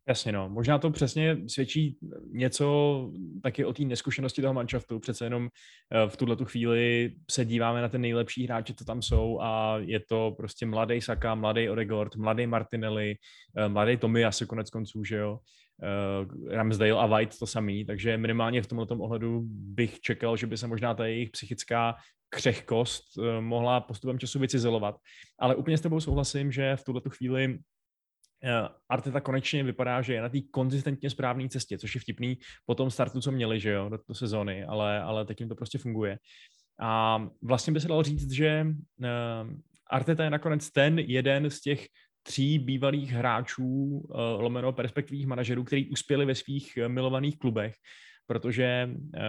Jasně, 0.08 0.32
no. 0.32 0.50
Možná 0.50 0.80
to 0.80 0.90
přesně 0.90 1.38
svědčí 1.48 1.98
něco 2.32 3.12
taky 3.44 3.66
o 3.66 3.74
té 3.74 3.84
neskušenosti 3.84 4.42
toho 4.42 4.54
manšaftu. 4.54 5.00
Přece 5.00 5.26
jenom 5.26 5.50
eh, 5.92 6.10
v 6.10 6.18
tuhle 6.18 6.36
tu 6.36 6.46
chvíli 6.46 7.14
se 7.32 7.46
díváme 7.46 7.82
na 7.82 7.90
ten 7.90 8.02
nejlepší 8.02 8.46
hráče, 8.46 8.74
co 8.74 8.86
tam 8.86 9.02
jsou 9.02 9.40
a 9.42 9.78
je 9.78 10.00
to 10.00 10.34
prostě 10.38 10.66
mladý 10.66 11.02
Saka, 11.02 11.36
mladý 11.36 11.70
Oregord, 11.70 12.16
mladý 12.16 12.48
Martinelli, 12.48 13.16
eh, 13.58 13.70
mladý 13.70 13.98
Tommy 13.98 14.26
asi 14.26 14.46
konec 14.46 14.70
konců, 14.70 15.04
že 15.04 15.16
jo. 15.16 15.40
Uh, 15.82 16.52
Ramsdale 16.54 16.92
a 16.92 17.06
White 17.06 17.40
to 17.40 17.48
samý, 17.48 17.86
takže 17.86 18.18
minimálně 18.18 18.62
v 18.62 18.68
tomto 18.68 18.96
ohledu 18.96 19.42
bych 19.50 20.00
čekal, 20.00 20.38
že 20.38 20.48
by 20.48 20.58
se 20.58 20.68
možná 20.68 20.94
ta 20.94 21.06
jejich 21.06 21.30
psychická 21.30 21.96
křehkost 22.30 23.18
uh, 23.18 23.26
mohla 23.40 23.82
postupem 23.82 24.20
času 24.20 24.40
vycizelovat. 24.40 24.96
Ale 25.40 25.56
úplně 25.56 25.78
s 25.78 25.82
tebou 25.82 26.00
souhlasím, 26.00 26.52
že 26.52 26.76
v 26.76 26.84
tuhle 26.84 27.02
chvíli 27.10 27.48
uh, 27.48 27.60
Arteta 28.90 29.22
konečně 29.22 29.64
vypadá, 29.64 30.02
že 30.02 30.14
je 30.14 30.22
na 30.22 30.30
té 30.30 30.42
konzistentně 30.52 31.10
správné 31.10 31.50
cestě, 31.50 31.78
což 31.78 31.96
je 31.96 32.02
vtipný 32.02 32.38
po 32.66 32.76
tom 32.76 32.92
startu, 32.92 33.22
co 33.22 33.32
měli, 33.32 33.60
že 33.60 33.72
jo, 33.72 33.90
do, 33.90 34.00
do 34.08 34.16
sezóny, 34.16 34.64
ale, 34.64 35.02
ale 35.02 35.26
teď 35.26 35.40
jim 35.40 35.50
to 35.50 35.56
prostě 35.56 35.78
funguje. 35.78 36.18
A 36.82 37.24
vlastně 37.42 37.74
by 37.74 37.80
se 37.80 37.88
dalo 37.88 38.04
říct, 38.04 38.32
že 38.32 38.68
Arteta 39.92 40.24
je 40.24 40.30
nakonec 40.30 40.72
ten 40.72 41.00
jeden 41.00 41.50
z 41.50 41.62
těch 41.62 41.88
tří 42.24 42.60
bývalých 42.60 43.12
hráčů, 43.12 43.66
uh, 43.66 44.20
lomeno 44.42 44.74
perspektivních 44.74 45.28
manažerů, 45.28 45.64
kteří 45.64 45.90
uspěli 45.90 46.26
ve 46.26 46.36
svých 46.36 46.78
uh, 46.78 46.88
milovaných 46.88 47.38
klubech, 47.40 47.76
protože 48.28 48.90
uh, 48.90 49.22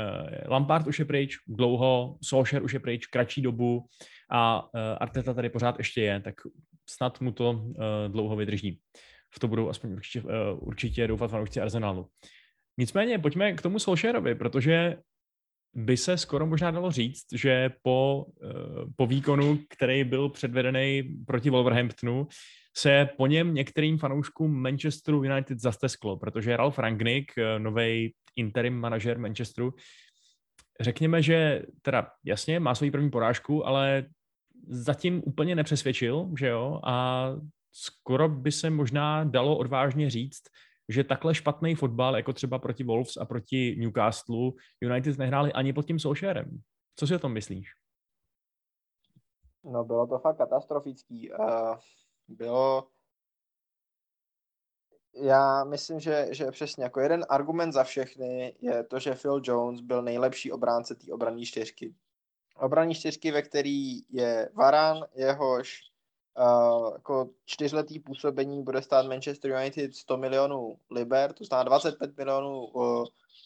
Lampard 0.49 0.87
už 0.87 0.99
je 0.99 1.05
pryč 1.05 1.37
dlouho, 1.49 2.17
Solskjaer 2.25 2.63
už 2.63 2.73
je 2.75 2.81
pryč 2.81 3.07
kratší 3.07 3.43
dobu 3.43 3.85
a 4.31 4.69
Arteta 5.01 5.35
tady 5.35 5.51
pořád 5.51 5.79
ještě 5.79 6.03
je, 6.03 6.21
tak 6.21 6.35
snad 6.91 7.21
mu 7.21 7.33
to 7.33 7.51
uh, 7.51 7.75
dlouho 8.09 8.37
vydrží. 8.37 8.81
V 9.35 9.39
to 9.39 9.49
budou 9.49 9.69
aspoň 9.69 9.93
určitě, 9.93 10.23
určitě 10.55 11.07
doufat 11.07 11.31
fanoušci 11.31 11.61
Arsenalu. 11.61 12.07
Nicméně 12.79 13.19
pojďme 13.19 13.53
k 13.53 13.63
tomu 13.63 13.79
Solskjaerovi, 13.79 14.35
protože 14.35 14.97
by 15.75 15.97
se 15.97 16.19
skoro 16.19 16.47
možná 16.47 16.71
dalo 16.71 16.91
říct, 16.91 17.27
že 17.35 17.71
po, 17.83 18.27
po 18.97 19.07
výkonu, 19.07 19.59
který 19.69 20.05
byl 20.05 20.29
předvedený 20.29 21.03
proti 21.27 21.51
Wolverhamptonu, 21.51 22.27
se 22.77 23.09
po 23.17 23.27
něm 23.27 23.55
některým 23.55 23.99
fanouškům 23.99 24.63
Manchesteru 24.63 25.25
United 25.25 25.59
zastesklo, 25.59 26.17
protože 26.17 26.57
Ralf 26.57 26.79
Rangnick, 26.79 27.39
eh, 27.39 27.59
nový 27.59 28.15
interim 28.37 28.81
manažer 28.81 29.19
Manchesteru, 29.19 29.75
řekněme, 30.81 31.23
že 31.23 31.63
teda 31.83 32.11
jasně 32.25 32.61
má 32.61 32.75
svoji 32.75 32.91
první 32.91 33.11
porážku, 33.11 33.67
ale 33.67 34.07
zatím 34.69 35.23
úplně 35.27 35.55
nepřesvědčil, 35.55 36.31
že 36.39 36.47
jo, 36.49 36.81
a 36.85 37.27
skoro 37.73 38.29
by 38.29 38.53
se 38.53 38.71
možná 38.71 39.25
dalo 39.25 39.57
odvážně 39.57 40.11
říct, 40.11 40.43
že 40.89 41.05
takhle 41.05 41.35
špatný 41.35 41.75
fotbal, 41.75 42.17
jako 42.17 42.33
třeba 42.33 42.59
proti 42.59 42.85
Wolves 42.85 43.17
a 43.17 43.25
proti 43.25 43.77
Newcastle, 43.79 44.51
United 44.81 45.19
nehráli 45.19 45.53
ani 45.53 45.73
pod 45.73 45.87
tím 45.87 45.99
Solskjaerem. 45.99 46.61
Co 46.97 47.07
si 47.07 47.15
o 47.15 47.19
tom 47.19 47.33
myslíš? 47.33 47.69
No 49.65 49.85
bylo 49.85 50.07
to 50.07 50.19
fakt 50.19 50.37
katastrofický. 50.37 51.31
Uh, 51.31 51.77
bylo 52.33 52.89
já 55.15 55.65
myslím, 55.65 56.01
že, 56.01 56.29
že 56.31 56.51
přesně 56.51 56.85
jako 56.85 57.01
jeden 57.01 57.27
argument 57.29 57.73
za 57.73 57.85
všechny 57.85 58.57
je 58.61 58.85
to, 58.85 58.99
že 58.99 59.15
Phil 59.15 59.41
Jones 59.45 59.81
byl 59.81 60.03
nejlepší 60.03 60.53
obránce 60.53 60.95
té 60.95 61.13
obranní 61.13 61.47
čtyřky. 61.47 61.95
Obranní 62.57 62.95
čtyřky, 62.95 63.31
ve 63.31 63.43
který 63.43 63.99
je 64.11 64.51
Varan, 64.55 65.05
jehož 65.15 65.81
uh, 66.39 66.93
jako 66.93 67.31
čtyřletý 67.45 67.99
působení 67.99 68.63
bude 68.63 68.83
stát 68.83 69.07
Manchester 69.07 69.51
United 69.51 69.95
100 69.95 70.17
milionů 70.17 70.79
liber, 70.91 71.33
to 71.33 71.45
znamená 71.45 71.65
25 71.65 72.17
milionů 72.17 72.65
uh, 72.65 73.05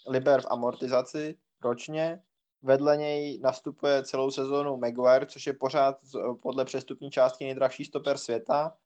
liber 0.09 0.41
v 0.41 0.47
amortizaci 0.51 1.39
ročně. 1.63 2.23
Vedle 2.63 2.97
něj 2.97 3.39
nastupuje 3.43 4.05
celou 4.05 4.31
sezónu 4.31 4.77
Maguire, 4.77 5.27
což 5.27 5.47
je 5.47 5.53
pořád 5.53 5.99
podle 6.43 6.65
přestupní 6.65 7.11
částky 7.11 7.45
nejdražší 7.45 7.85
stoper 7.85 8.19
světa. 8.19 8.77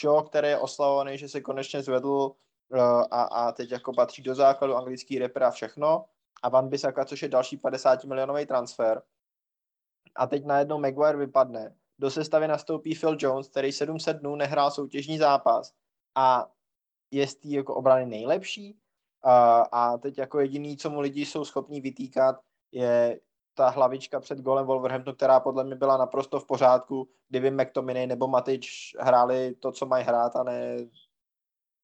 Shaw, 0.00 0.26
který 0.26 0.48
je 0.48 0.58
oslavovaný, 0.58 1.18
že 1.18 1.28
se 1.28 1.40
konečně 1.40 1.82
zvedl 1.82 2.08
uh, 2.08 2.80
a, 3.10 3.22
a 3.22 3.52
teď 3.52 3.70
jako 3.70 3.92
patří 3.92 4.22
do 4.22 4.34
základu 4.34 4.76
anglický 4.76 5.18
reper 5.18 5.44
a 5.44 5.50
všechno. 5.50 6.04
A 6.42 6.48
Van 6.48 6.68
Bissaka, 6.68 7.04
což 7.04 7.22
je 7.22 7.28
další 7.28 7.56
50 7.56 8.04
milionový 8.04 8.46
transfer. 8.46 9.02
A 10.16 10.26
teď 10.26 10.44
najednou 10.44 10.78
Maguire 10.78 11.18
vypadne. 11.18 11.76
Do 11.98 12.10
sestavy 12.10 12.48
nastoupí 12.48 12.94
Phil 12.94 13.16
Jones, 13.20 13.48
který 13.48 13.72
700 13.72 14.16
dnů 14.16 14.36
nehrál 14.36 14.70
soutěžní 14.70 15.18
zápas. 15.18 15.74
A 16.14 16.50
je 17.10 17.26
z 17.26 17.36
jako 17.44 17.74
obrany 17.74 18.06
nejlepší. 18.06 18.72
Uh, 19.26 19.32
a 19.72 19.98
teď 19.98 20.18
jako 20.18 20.40
jediný, 20.40 20.76
co 20.76 20.90
mu 20.90 21.00
lidi 21.00 21.26
jsou 21.26 21.44
schopní 21.44 21.80
vytýkat, 21.80 22.36
je 22.72 23.20
ta 23.54 23.68
hlavička 23.68 24.20
před 24.20 24.40
golem 24.40 24.66
Wolverhamptonu, 24.66 25.16
která 25.16 25.40
podle 25.40 25.64
mě 25.64 25.74
byla 25.74 25.96
naprosto 25.96 26.40
v 26.40 26.46
pořádku, 26.46 27.08
kdyby 27.28 27.50
McTominay 27.50 28.06
nebo 28.06 28.28
Matič 28.28 28.96
hráli 29.00 29.54
to, 29.54 29.72
co 29.72 29.86
mají 29.86 30.04
hrát 30.04 30.36
a 30.36 30.42
ne, 30.42 30.76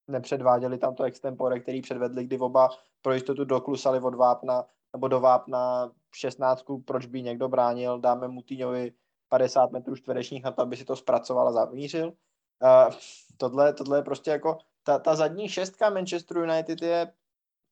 nepředváděli 0.09 0.79
tam 0.79 0.95
to 0.95 1.05
extempore, 1.05 1.61
který 1.61 1.83
předvedli, 1.83 2.25
kdy 2.25 2.39
oba 2.39 2.69
pro 3.03 3.13
jistotu 3.13 3.45
doklusali 3.45 4.01
od 4.01 4.15
vápna 4.15 4.65
nebo 4.93 5.09
do 5.09 5.21
vápna 5.21 5.91
16, 6.15 6.65
proč 6.85 7.07
by 7.07 7.23
někdo 7.23 7.49
bránil, 7.49 8.01
dáme 8.01 8.29
Mutýňovi 8.29 8.93
50 9.29 9.71
metrů 9.71 9.97
čtverečních 9.97 10.45
na 10.45 10.51
to, 10.51 10.63
aby 10.63 10.77
si 10.77 10.85
to 10.85 10.97
zpracoval 10.97 11.49
a 11.49 11.53
zamířil. 11.53 12.07
Uh, 12.07 12.95
tohle, 13.37 13.73
tohle 13.73 13.99
je 13.99 14.03
prostě 14.03 14.31
jako, 14.31 14.59
ta, 14.83 14.99
ta 14.99 15.17
zadní 15.17 15.49
šestka 15.49 15.91
Manchester 15.91 16.37
United 16.37 16.83
je 16.83 17.13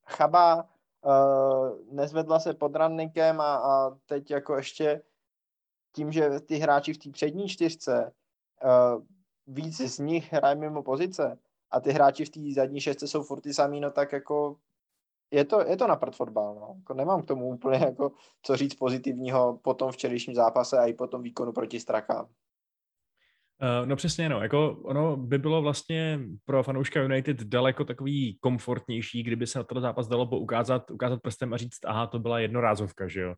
chabá, 0.07 0.69
nezvedla 1.91 2.41
se 2.41 2.55
pod 2.55 2.77
ranníkem 2.77 3.41
a, 3.41 3.57
a 3.57 3.91
teď 4.07 4.31
jako 4.31 4.57
ještě 4.57 5.03
tím, 5.93 6.13
že 6.13 6.41
ty 6.41 6.57
hráči 6.57 6.93
v 6.93 6.99
té 6.99 7.11
přední 7.11 7.49
čtyřce 7.49 8.13
uh, 8.65 9.03
víc 9.47 9.77
z 9.77 9.99
nich 9.99 10.33
hrají 10.33 10.59
mimo 10.59 10.83
pozice 10.83 11.39
a 11.71 11.81
ty 11.81 11.93
hráči 11.93 12.25
v 12.25 12.31
té 12.31 12.41
zadní 12.55 12.81
šestce 12.81 13.09
jsou 13.09 13.23
furt 13.23 13.41
ty 13.41 13.55
samý, 13.55 13.81
no 13.81 13.91
tak 13.91 14.13
jako 14.13 14.57
je 15.31 15.45
to, 15.45 15.61
je 15.61 15.77
to 15.77 15.87
na 15.87 15.97
prd 15.97 16.17
fotbal, 16.17 16.55
no. 16.55 16.75
Jako 16.79 16.95
nemám 16.95 17.23
k 17.23 17.27
tomu 17.27 17.49
úplně 17.49 17.79
jako 17.79 18.13
co 18.43 18.57
říct 18.57 18.75
pozitivního 18.75 19.59
po 19.63 19.75
tom 19.75 19.93
včerejším 19.93 20.35
zápase 20.35 20.79
a 20.79 20.87
i 20.87 20.93
po 20.93 21.07
tom 21.07 21.23
výkonu 21.23 21.53
proti 21.53 21.81
Strakám. 21.81 22.29
Uh, 23.63 23.89
no 23.89 23.97
přesně, 23.97 24.29
no. 24.29 24.43
Jako 24.43 24.71
ono 24.85 25.17
by 25.17 25.39
bylo 25.39 25.63
vlastně 25.63 26.21
pro 26.45 26.63
fanouška 26.63 27.03
United 27.03 27.43
daleko 27.43 27.85
takový 27.85 28.39
komfortnější, 28.41 29.23
kdyby 29.23 29.47
se 29.47 29.59
na 29.59 29.65
ten 29.65 29.81
zápas 29.81 30.09
dalo 30.09 30.27
poukázat, 30.27 30.91
ukázat 30.91 31.23
prstem 31.23 31.55
a 31.55 31.57
říct, 31.57 31.85
aha, 31.87 32.07
to 32.07 32.19
byla 32.19 32.39
jednorázovka, 32.39 33.09
že 33.09 33.21
jo. 33.21 33.35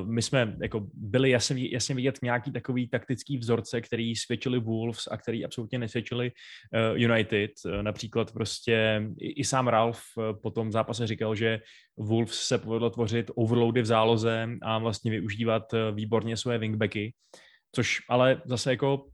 Uh, 0.00 0.08
my 0.08 0.22
jsme 0.22 0.56
jako 0.62 0.86
byli 0.94 1.30
jasně, 1.30 1.68
jasně 1.70 1.94
vidět 1.94 2.18
nějaký 2.22 2.52
takový 2.52 2.88
taktický 2.88 3.38
vzorce, 3.38 3.80
který 3.80 4.16
svědčili 4.16 4.60
Wolves 4.60 5.06
a 5.10 5.16
který 5.16 5.44
absolutně 5.44 5.78
nesvědčili 5.78 6.30
uh, 6.30 6.98
United. 6.98 7.50
Například 7.82 8.32
prostě 8.32 9.02
i, 9.18 9.44
sám 9.44 9.68
Ralf 9.68 10.00
po 10.42 10.50
tom 10.50 10.72
zápase 10.72 11.06
říkal, 11.06 11.34
že 11.34 11.60
Wolves 11.96 12.34
se 12.34 12.58
povedlo 12.58 12.90
tvořit 12.90 13.30
overloady 13.34 13.82
v 13.82 13.86
záloze 13.86 14.48
a 14.62 14.78
vlastně 14.78 15.10
využívat 15.10 15.62
výborně 15.92 16.36
své 16.36 16.58
wingbacky 16.58 17.14
což 17.76 18.00
ale 18.08 18.42
zase 18.44 18.70
jako 18.70 19.04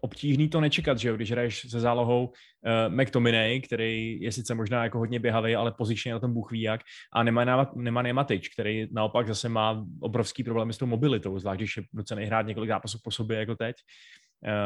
obtížný 0.00 0.48
to 0.48 0.60
nečekat, 0.60 0.98
že 0.98 1.08
jo, 1.08 1.16
když 1.16 1.30
hraješ 1.30 1.70
se 1.70 1.80
zálohou 1.80 2.26
uh, 2.26 2.94
McTominay, 2.94 3.60
který 3.60 4.20
je 4.20 4.32
sice 4.32 4.54
možná 4.54 4.84
jako 4.84 4.98
hodně 4.98 5.20
běhavý, 5.20 5.56
ale 5.56 5.72
pozičně 5.72 6.12
na 6.12 6.18
tom 6.18 6.34
Bůh 6.34 6.50
ví 6.50 6.60
jak, 6.60 6.80
a 7.12 7.22
nemá, 7.22 7.70
nemá 7.74 8.02
Nematič, 8.02 8.48
který 8.48 8.88
naopak 8.92 9.26
zase 9.26 9.48
má 9.48 9.86
obrovský 10.00 10.44
problém 10.44 10.72
s 10.72 10.78
tou 10.78 10.86
mobilitou, 10.86 11.38
zvlášť 11.38 11.58
když 11.58 11.76
je 11.76 11.82
nucený 11.92 12.24
hrát 12.24 12.46
několik 12.46 12.68
zápasů 12.68 12.98
po 13.04 13.10
sobě 13.10 13.38
jako 13.38 13.54
teď. 13.54 13.76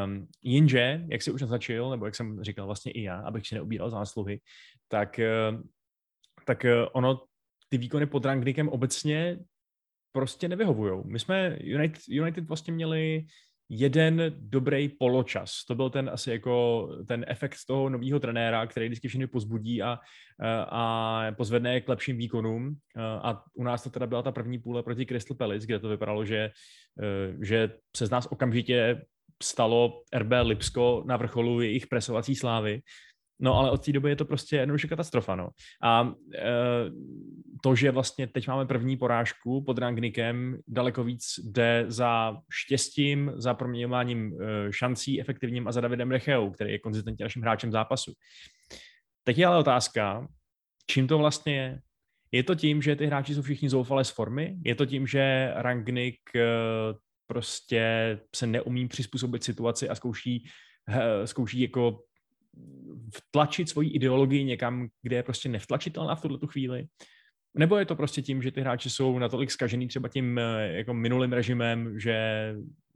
Um, 0.05 0.27
jinže, 0.43 1.05
jak 1.09 1.23
si 1.23 1.31
už 1.31 1.41
naznačil, 1.41 1.91
nebo 1.91 2.05
jak 2.05 2.15
jsem 2.15 2.45
říkal 2.45 2.67
vlastně 2.67 2.93
i 2.93 3.03
já, 3.03 3.21
abych 3.21 3.47
si 3.47 3.55
neubíral 3.55 3.91
zásluhy, 3.91 4.41
tak, 4.89 5.21
uh, 5.53 5.61
tak 6.45 6.65
uh, 6.65 6.89
ono 6.93 7.21
ty 7.69 7.79
výkony 7.79 8.07
pod 8.07 8.25
Rangnickem 8.25 8.69
obecně 8.69 9.39
prostě 10.13 10.49
nevyhovují. 10.49 11.03
My 11.07 11.19
jsme 11.19 11.57
United, 11.61 12.03
United 12.09 12.45
vlastně 12.45 12.73
měli 12.73 13.27
jeden 13.69 14.35
dobrý 14.39 14.89
poločas. 14.89 15.65
To 15.69 15.75
byl 15.75 15.91
ten 15.91 16.11
asi 16.13 16.31
jako 16.31 16.89
ten 17.09 17.25
efekt 17.29 17.57
toho 17.67 17.89
nového 17.89 18.21
trenéra, 18.21 18.67
který 18.67 18.87
vždycky 18.87 19.09
všechny 19.09 19.27
pozbudí 19.27 19.83
a, 19.83 19.99
a 20.69 21.27
pozvedne 21.37 21.81
k 21.81 21.89
lepším 21.89 22.17
výkonům. 22.17 22.77
A 22.99 23.45
u 23.55 23.65
nás 23.65 23.83
to 23.83 23.91
teda 23.91 24.07
byla 24.07 24.23
ta 24.23 24.33
první 24.33 24.59
půle 24.59 24.83
proti 24.83 25.07
Crystal 25.07 25.37
Palace, 25.37 25.67
kde 25.67 25.79
to 25.79 25.89
vypadalo, 25.89 26.25
že, 26.25 26.51
že 27.43 27.71
se 27.97 28.07
z 28.07 28.11
nás 28.11 28.27
okamžitě 28.31 29.03
stalo 29.43 30.03
RB 30.15 30.33
Lipsko 30.43 31.03
na 31.07 31.17
vrcholu 31.17 31.61
jejich 31.61 31.87
presovací 31.87 32.35
slávy 32.35 32.81
No 33.45 33.55
ale 33.59 33.71
od 33.71 33.85
té 33.85 33.93
doby 33.93 34.11
je 34.11 34.17
to 34.17 34.25
prostě 34.25 34.57
jednoduše 34.57 34.89
katastrofa. 34.89 35.35
No. 35.37 35.49
A 35.83 36.13
e, 36.35 36.45
to, 37.63 37.75
že 37.75 37.91
vlastně 37.91 38.27
teď 38.27 38.49
máme 38.49 38.67
první 38.67 38.97
porážku 38.97 39.65
pod 39.65 39.79
Rangnikem, 39.79 40.59
daleko 40.69 41.05
víc 41.05 41.25
jde 41.45 41.85
za 41.89 42.37
štěstím, 42.53 43.33
za 43.37 43.55
proměňováním 43.55 44.33
e, 44.33 44.73
šancí 44.73 45.21
efektivním 45.21 45.69
a 45.69 45.73
za 45.73 45.81
Davidem 45.81 46.11
Recheou, 46.11 46.51
který 46.51 46.73
je 46.73 46.79
konzistentně 46.79 47.25
naším 47.25 47.43
hráčem 47.43 47.73
zápasu. 47.73 48.13
Teď 49.25 49.39
je 49.39 49.47
ale 49.47 49.59
otázka, 49.59 50.29
čím 50.87 51.07
to 51.07 51.19
vlastně 51.19 51.57
je? 51.57 51.81
Je 52.33 52.43
to 52.43 52.55
tím, 52.55 52.83
že 52.83 52.97
ty 52.97 53.07
hráči 53.07 53.35
jsou 53.35 53.43
všichni 53.43 53.71
zoufalé 53.71 54.05
z 54.05 54.11
formy? 54.11 54.57
Je 54.65 54.75
to 54.75 54.87
tím, 54.87 55.07
že 55.07 55.53
Rangnick 55.55 56.19
e, 56.37 56.45
prostě 57.27 58.19
se 58.37 58.47
neumí 58.47 58.89
přizpůsobit 58.89 59.45
situaci 59.45 59.89
a 59.89 59.95
zkouší, 59.95 60.49
zkouší 61.25 61.61
jako 61.61 62.01
vtlačit 63.15 63.69
svoji 63.69 63.91
ideologii 63.91 64.45
někam, 64.45 64.89
kde 65.03 65.17
je 65.17 65.23
prostě 65.23 65.49
nevtlačitelná 65.49 66.15
v 66.15 66.23
tuhle 66.23 66.39
chvíli? 66.47 66.87
Nebo 67.57 67.77
je 67.77 67.87
to 67.87 67.97
prostě 67.97 68.23
tím, 68.23 68.43
že 68.43 68.51
ty 68.51 68.61
hráči 68.61 68.91
jsou 68.91 69.19
natolik 69.19 69.51
skažený 69.51 69.89
třeba 69.89 70.09
tím 70.09 70.39
eh, 70.39 70.69
jako 70.73 70.95
minulým 70.95 71.33
režimem, 71.33 72.01
že 72.01 72.17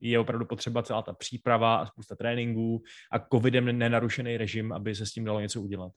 je 0.00 0.18
opravdu 0.18 0.46
potřeba 0.46 0.82
celá 0.82 1.02
ta 1.02 1.12
příprava 1.12 1.76
a 1.76 1.86
spousta 1.86 2.16
tréninků 2.16 2.82
a 3.12 3.18
covidem 3.18 3.78
nenarušený 3.78 4.36
režim, 4.36 4.72
aby 4.72 4.94
se 4.94 5.06
s 5.06 5.12
tím 5.12 5.24
dalo 5.24 5.40
něco 5.40 5.60
udělat? 5.60 5.92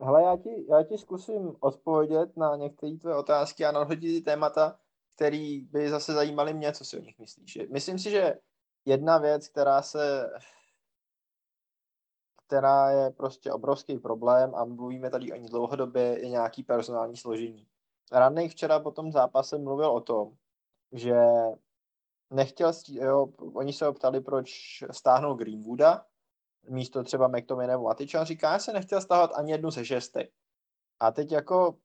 Hele, 0.00 0.22
já 0.22 0.36
ti, 0.36 0.66
já 0.70 0.82
ti 0.82 0.98
zkusím 0.98 1.52
odpovědět 1.60 2.36
na 2.36 2.56
některé 2.56 2.96
tvé 2.96 3.16
otázky 3.16 3.64
a 3.64 3.72
nadhodit 3.72 4.24
témata, 4.24 4.78
které 5.16 5.60
by 5.70 5.88
zase 5.88 6.12
zajímaly 6.12 6.54
mě, 6.54 6.72
co 6.72 6.84
si 6.84 6.98
o 6.98 7.02
nich 7.02 7.18
myslíš. 7.18 7.58
Myslím 7.72 7.98
si, 7.98 8.10
že 8.10 8.34
jedna 8.84 9.18
věc, 9.18 9.48
která 9.48 9.82
se 9.82 10.30
která 12.48 12.90
je 12.90 13.10
prostě 13.10 13.52
obrovský 13.52 13.98
problém 13.98 14.54
a 14.54 14.64
mluvíme 14.64 15.10
tady 15.10 15.32
o 15.32 15.36
ní 15.36 15.48
dlouhodobě, 15.48 16.02
je 16.02 16.28
nějaký 16.28 16.62
personální 16.62 17.16
složení. 17.16 17.66
Rannej 18.12 18.48
včera 18.48 18.80
po 18.80 18.90
tom 18.90 19.12
zápase 19.12 19.58
mluvil 19.58 19.90
o 19.90 20.00
tom, 20.00 20.32
že 20.92 21.16
nechtěl, 22.30 22.72
jo, 22.88 23.26
oni 23.54 23.72
se 23.72 23.88
optali, 23.88 24.20
proč 24.20 24.50
stáhnul 24.90 25.34
Greenwooda, 25.34 26.06
místo 26.68 27.04
třeba 27.04 27.28
McTominay 27.28 27.68
nebo 27.68 27.84
Matiča, 27.84 28.24
říká, 28.24 28.52
já 28.52 28.58
se 28.58 28.72
nechtěl 28.72 29.00
stávat 29.00 29.30
ani 29.34 29.52
jednu 29.52 29.70
ze 29.70 29.84
šestek. 29.84 30.30
A 31.00 31.12
teď 31.12 31.32
jako 31.32 31.78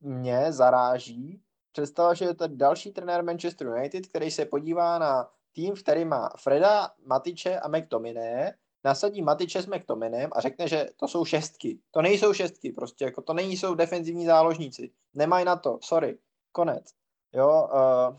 mě 0.00 0.52
zaráží 0.52 1.42
představa, 1.72 2.14
že 2.14 2.24
je 2.24 2.34
to 2.34 2.48
další 2.48 2.92
trenér 2.92 3.24
Manchester 3.24 3.66
United, 3.66 4.06
který 4.06 4.30
se 4.30 4.44
podívá 4.44 4.98
na 4.98 5.30
tým, 5.52 5.74
který 5.74 6.04
má 6.04 6.28
Freda, 6.38 6.90
Matiče 7.06 7.60
a 7.60 7.68
McTominay 7.68 8.52
nasadí 8.84 9.22
Matiče 9.22 9.62
s 9.62 9.66
McTominanem 9.66 10.30
a 10.32 10.40
řekne, 10.40 10.68
že 10.68 10.86
to 10.96 11.08
jsou 11.08 11.24
šestky. 11.24 11.80
To 11.90 12.02
nejsou 12.02 12.32
šestky, 12.32 12.72
prostě 12.72 13.04
jako 13.04 13.22
to 13.22 13.34
nejsou 13.34 13.74
defenzivní 13.74 14.26
záložníci. 14.26 14.90
Nemají 15.14 15.44
na 15.44 15.56
to, 15.56 15.78
sorry, 15.82 16.18
konec. 16.52 16.84
Jo, 17.32 17.68
uh, 17.72 18.16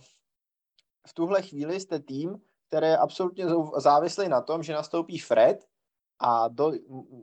v 1.07 1.13
tuhle 1.13 1.41
chvíli 1.41 1.79
jste 1.79 1.99
tým, 1.99 2.41
který 2.67 2.87
je 2.87 2.97
absolutně 2.97 3.45
závislý 3.77 4.29
na 4.29 4.41
tom, 4.41 4.63
že 4.63 4.73
nastoupí 4.73 5.19
Fred 5.19 5.65
a 6.19 6.47
do, 6.47 6.71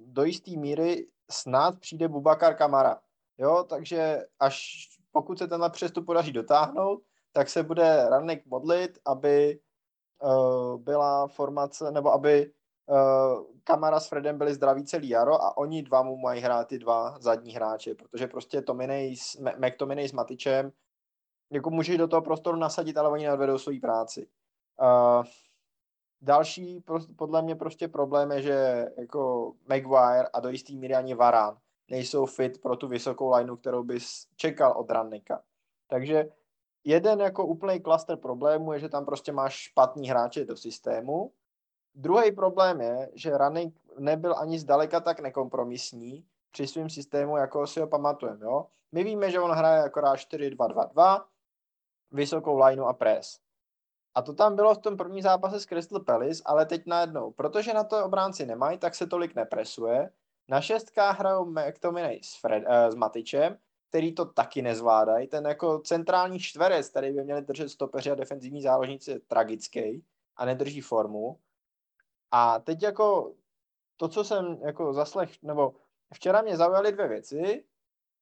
do 0.07 0.25
jisté 0.25 0.51
míry 0.51 1.07
snad 1.31 1.81
přijde 1.81 2.09
Bubakar 2.09 2.57
Kamara. 2.57 3.01
Jo, 3.39 3.65
takže 3.69 4.27
až 4.41 4.89
pokud 5.13 5.39
se 5.39 5.49
tenhle 5.49 5.71
přestup 5.71 6.07
podaří 6.07 6.33
dotáhnout, 6.33 7.03
tak 7.33 7.49
se 7.49 7.63
bude 7.63 8.09
Ranek 8.09 8.47
modlit, 8.47 8.99
aby 9.05 9.61
uh, 10.23 10.81
byla 10.81 11.29
formace, 11.29 11.91
nebo 11.91 12.13
aby 12.13 12.53
Kamara 13.65 14.01
s 14.01 14.09
Fredem 14.09 14.39
byli 14.39 14.55
zdraví 14.55 14.85
celý 14.85 15.09
jaro 15.09 15.43
a 15.43 15.57
oni 15.57 15.83
dva 15.83 16.03
mu 16.03 16.17
mají 16.17 16.41
hrát 16.41 16.69
ty 16.69 16.79
dva 16.79 17.19
zadní 17.21 17.53
hráče, 17.53 17.95
protože 17.95 18.27
prostě 18.27 18.63
Tominej 18.63 19.17
s, 19.17 19.37
McTominay 19.59 20.09
s 20.09 20.13
Matičem 20.13 20.73
jako 21.51 21.71
může 21.71 21.99
do 21.99 22.09
toho 22.09 22.23
prostoru 22.23 22.57
nasadit, 22.59 22.97
ale 22.97 23.09
oni 23.09 23.25
neodvedou 23.25 23.59
svoji 23.59 23.81
práci. 23.81 24.27
Uh, 24.81 25.25
další 26.21 26.85
podle 27.17 27.43
mě 27.43 27.55
prostě 27.55 27.89
problém 27.89 28.33
je, 28.33 28.43
že 28.43 28.87
jako 28.99 29.53
Maguire 29.69 30.29
a 30.33 30.41
do 30.41 30.49
jistý 30.49 30.77
míry 30.77 30.95
ani 30.95 31.15
Varán 31.15 31.59
nejsou 31.91 32.27
fit 32.27 32.61
pro 32.63 32.77
tu 32.77 32.89
vysokou 32.89 33.35
lineu, 33.35 33.57
kterou 33.57 33.83
bys 33.83 34.27
čekal 34.37 34.73
od 34.73 34.91
Rannika. 34.91 35.43
Takže 35.89 36.29
jeden 36.85 37.21
jako 37.21 37.47
úplný 37.47 37.81
klaster 37.81 38.17
problému 38.17 38.73
je, 38.73 38.79
že 38.79 38.89
tam 38.89 39.05
prostě 39.05 39.33
máš 39.33 39.55
špatný 39.55 40.09
hráče 40.09 40.45
do 40.45 40.57
systému 40.57 41.33
Druhý 41.99 42.33
problém 42.33 42.81
je, 42.81 43.11
že 43.15 43.39
Ranik 43.39 43.75
nebyl 43.99 44.35
ani 44.39 44.59
zdaleka 44.59 45.01
tak 45.01 45.21
nekompromisní 45.21 46.27
při 46.51 46.67
svém 46.67 46.91
systému, 46.91 47.37
jako 47.37 47.67
si 47.67 47.81
ho 47.81 47.87
pamatujeme. 47.87 48.45
Jo? 48.45 48.67
My 48.93 49.05
víme, 49.05 49.31
že 49.31 49.41
on 49.41 49.51
hraje 49.51 49.83
akorát 49.83 50.17
4-2-2-2, 50.17 51.25
vysokou 52.11 52.59
lineu 52.59 52.85
a 52.85 52.93
press. 52.93 53.39
A 54.15 54.23
to 54.23 54.33
tam 54.33 54.57
bylo 54.57 54.75
v 54.75 54.79
tom 54.79 54.97
první 54.97 55.23
zápase 55.23 55.61
s 55.61 55.67
Crystal 55.67 56.01
Palace, 56.01 56.43
ale 56.47 56.67
teď 56.67 56.83
najednou, 56.87 57.31
protože 57.31 57.75
na 57.75 57.85
to 57.85 58.05
obránci 58.05 58.47
nemají, 58.47 58.79
tak 58.79 58.95
se 58.95 59.07
tolik 59.07 59.35
nepresuje. 59.35 60.11
Na 60.49 60.61
šestkách 60.61 61.19
hrajou 61.19 61.45
McTominay 61.45 62.21
s, 62.23 62.41
Fred, 62.41 62.65
uh, 62.69 62.91
s 62.91 62.95
Matičem, 62.95 63.59
který 63.89 64.15
to 64.15 64.25
taky 64.25 64.63
nezvládají. 64.63 65.29
Ten 65.29 65.47
jako 65.47 65.79
centrální 65.79 66.39
čtverec, 66.39 66.89
který 66.89 67.13
by 67.13 67.25
měli 67.25 67.43
držet 67.43 67.69
stopeři 67.69 68.11
a 68.11 68.15
defenzivní 68.15 68.63
záložníci, 68.63 69.11
je 69.11 69.21
tragický 69.21 70.05
a 70.37 70.45
nedrží 70.45 70.81
formu. 70.81 71.39
A 72.31 72.59
teď 72.59 72.83
jako 72.83 73.35
to, 73.97 74.09
co 74.09 74.25
jsem 74.25 74.59
jako 74.63 74.93
zaslech, 74.93 75.43
nebo 75.43 75.75
včera 76.15 76.43
mě 76.43 76.57
zaujaly 76.57 76.93
dvě 76.93 77.09
věci 77.09 77.65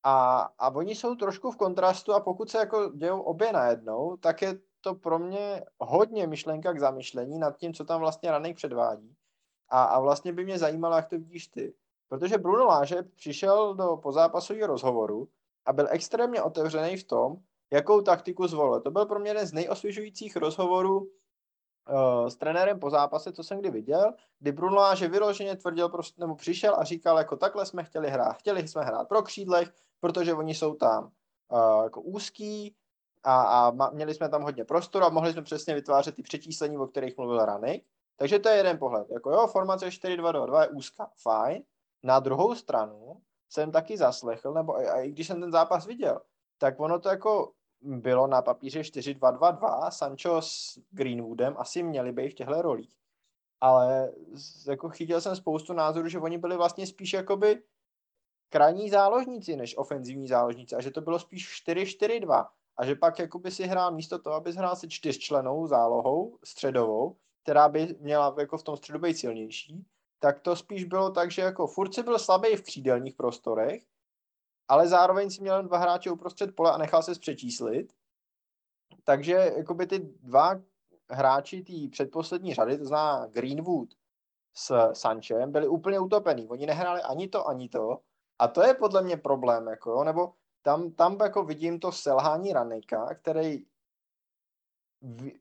a, 0.03 0.41
a 0.59 0.75
oni 0.75 0.95
jsou 0.95 1.15
trošku 1.15 1.51
v 1.51 1.57
kontrastu 1.57 2.13
a 2.13 2.21
pokud 2.21 2.51
se 2.51 2.59
jako 2.59 2.91
dějou 2.95 3.21
obě 3.21 3.53
najednou, 3.53 4.17
tak 4.17 4.43
je 4.43 4.59
to 4.81 4.95
pro 4.95 5.19
mě 5.19 5.65
hodně 5.79 6.27
myšlenka 6.27 6.73
k 6.73 6.81
zamyšlení 6.81 7.39
nad 7.39 7.57
tím, 7.57 7.75
co 7.75 7.85
tam 7.85 8.01
vlastně 8.01 8.31
Ranek 8.31 8.57
předvádí. 8.57 9.17
A, 9.69 9.85
a 9.85 10.01
vlastně 10.01 10.33
by 10.33 10.45
mě 10.45 10.59
zajímalo, 10.59 10.97
jak 10.97 11.09
to 11.09 11.17
vidíš 11.19 11.47
ty. 11.47 11.75
Protože 12.09 12.39
Bruno 12.39 12.65
Láže 12.65 13.03
přišel 13.03 13.75
do 13.75 13.97
pozápasového 13.97 14.67
rozhovoru 14.67 15.29
a 15.67 15.73
byl 15.73 15.87
extrémně 15.91 16.43
otevřený 16.43 16.97
v 16.97 17.05
tom, 17.05 17.37
jakou 17.71 18.01
taktiku 18.01 18.47
zvolil. 18.47 18.81
To 18.81 18.91
byl 18.91 19.07
pro 19.07 19.21
mě 19.21 19.31
jeden 19.31 19.47
z 19.47 19.53
nejosvěžujících 19.53 20.37
rozhovorů 20.37 21.11
uh, 21.91 22.29
s 22.29 22.37
trenérem 22.37 22.81
po 22.81 22.91
zápase, 22.91 23.33
co 23.33 23.43
jsem 23.43 23.59
kdy 23.59 23.71
viděl, 23.71 24.13
kdy 24.39 24.53
Bruno 24.53 24.97
že 24.97 25.09
vyloženě 25.09 25.57
tvrdil, 25.57 25.89
prostě, 25.89 26.21
nebo 26.21 26.35
přišel 26.37 26.75
a 26.79 26.85
říkal, 26.85 27.19
jako 27.19 27.37
takhle 27.37 27.67
jsme 27.67 27.85
chtěli 27.85 28.11
hrát. 28.11 28.33
Chtěli 28.33 28.69
jsme 28.69 28.83
hrát 28.83 29.09
pro 29.09 29.23
křídlech, 29.23 29.73
protože 30.01 30.35
oni 30.35 30.55
jsou 30.55 30.75
tam 30.75 31.05
uh, 31.05 31.85
jako 31.85 32.01
úzký 32.01 32.77
a, 33.25 33.43
a 33.43 33.91
měli 33.91 34.15
jsme 34.15 34.29
tam 34.29 34.43
hodně 34.43 34.65
prostoru 34.65 35.05
a 35.05 35.09
mohli 35.09 35.33
jsme 35.33 35.43
přesně 35.43 35.75
vytvářet 35.75 36.15
ty 36.15 36.23
přečíslení, 36.23 36.79
o 36.79 36.87
kterých 36.87 37.17
mluvil 37.17 37.45
Ranik. 37.45 37.85
Takže 38.17 38.39
to 38.39 38.49
je 38.49 38.57
jeden 38.57 38.79
pohled. 38.79 39.11
Jako 39.11 39.31
jo, 39.31 39.47
formace 39.47 39.89
4-2-2 39.89 40.61
je 40.61 40.69
úzká, 40.69 41.11
fajn. 41.23 41.63
Na 42.03 42.21
druhou 42.21 42.55
stranu 42.55 43.21
jsem 43.49 43.73
taky 43.73 43.97
zaslechl, 43.97 44.53
nebo 44.53 44.77
a 44.77 45.01
i 45.01 45.11
když 45.11 45.27
jsem 45.27 45.41
ten 45.41 45.53
zápas 45.53 45.87
viděl, 45.87 46.21
tak 46.59 46.81
ono 46.81 47.01
to 47.01 47.09
jako 47.09 47.53
bylo 47.85 48.27
na 48.27 48.43
papíře 48.43 48.81
4-2-2-2, 48.81 49.91
Sancho 49.91 50.43
s 50.43 50.79
Greenwoodem 50.91 51.55
asi 51.59 51.83
měli 51.83 52.13
být 52.13 52.31
v 52.31 52.35
těchto 52.35 52.63
rolích. 52.63 52.97
Ale 53.61 54.13
jako 54.67 54.89
chytil 54.89 55.21
jsem 55.21 55.37
spoustu 55.37 55.73
názorů, 55.73 56.09
že 56.09 56.19
oni 56.19 56.39
byli 56.39 56.57
vlastně 56.57 56.87
spíš 56.87 57.13
jakoby 57.13 57.63
krajní 58.49 58.91
záložníci 58.91 59.57
než 59.57 59.77
ofenzivní 59.77 60.29
záložníci 60.29 60.77
a 60.77 60.81
že 60.81 60.91
to 60.91 61.01
bylo 61.01 61.19
spíš 61.19 61.63
4-4-2 61.69 62.47
a 62.77 62.87
že 62.87 62.95
pak 62.95 63.19
jakoby 63.19 63.51
si 63.51 63.67
hrál 63.67 63.93
místo 63.93 64.19
toho, 64.19 64.37
aby 64.37 64.53
hrál 64.53 64.77
si 64.77 64.89
čtyřčlenou 64.89 65.67
zálohou 65.67 66.39
středovou, 66.45 67.17
která 67.43 67.69
by 67.69 67.97
měla 68.01 68.35
jako 68.39 68.59
v 68.59 68.63
tom 68.63 68.77
středu 68.77 68.99
být 68.99 69.19
silnější, 69.19 69.87
tak 70.19 70.41
to 70.41 70.57
spíš 70.57 70.85
bylo 70.85 71.11
tak, 71.11 71.31
že 71.31 71.43
jako 71.43 71.67
furt 71.67 71.95
si 71.95 72.03
byl 72.03 72.19
slabý 72.19 72.57
v 72.57 72.63
křídelních 72.63 73.15
prostorech, 73.15 73.83
ale 74.69 74.89
zároveň 74.89 75.31
si 75.31 75.41
měl 75.41 75.63
dva 75.63 75.79
hráče 75.79 76.11
uprostřed 76.11 76.57
pole 76.57 76.73
a 76.73 76.79
nechal 76.79 77.03
se 77.03 77.15
zpřečíslit. 77.15 77.93
Takže 79.05 79.53
jakoby 79.57 79.87
ty 79.87 79.99
dva 79.99 80.61
hráči 81.11 81.63
té 81.63 81.89
předposlední 81.91 82.55
řady, 82.55 82.79
to 82.79 82.85
znamená 82.85 83.27
Greenwood 83.27 83.89
s 84.55 84.93
Sanchem, 84.93 85.53
byli 85.53 85.69
úplně 85.69 86.01
utopený. 86.01 86.49
Oni 86.49 86.67
nehráli 86.67 87.03
ani 87.03 87.29
to, 87.29 87.49
ani 87.49 87.69
to. 87.69 87.99
A 88.39 88.49
to 88.49 88.63
je 88.63 88.75
podle 88.75 89.03
mě 89.03 89.17
problém, 89.17 89.67
jako, 89.67 90.05
nebo 90.05 90.33
tam, 90.63 90.93
tam 90.93 91.19
jako 91.21 91.45
vidím 91.45 91.81
to 91.81 91.93
selhání 91.93 92.53
Ranika, 92.53 93.15
který 93.15 93.65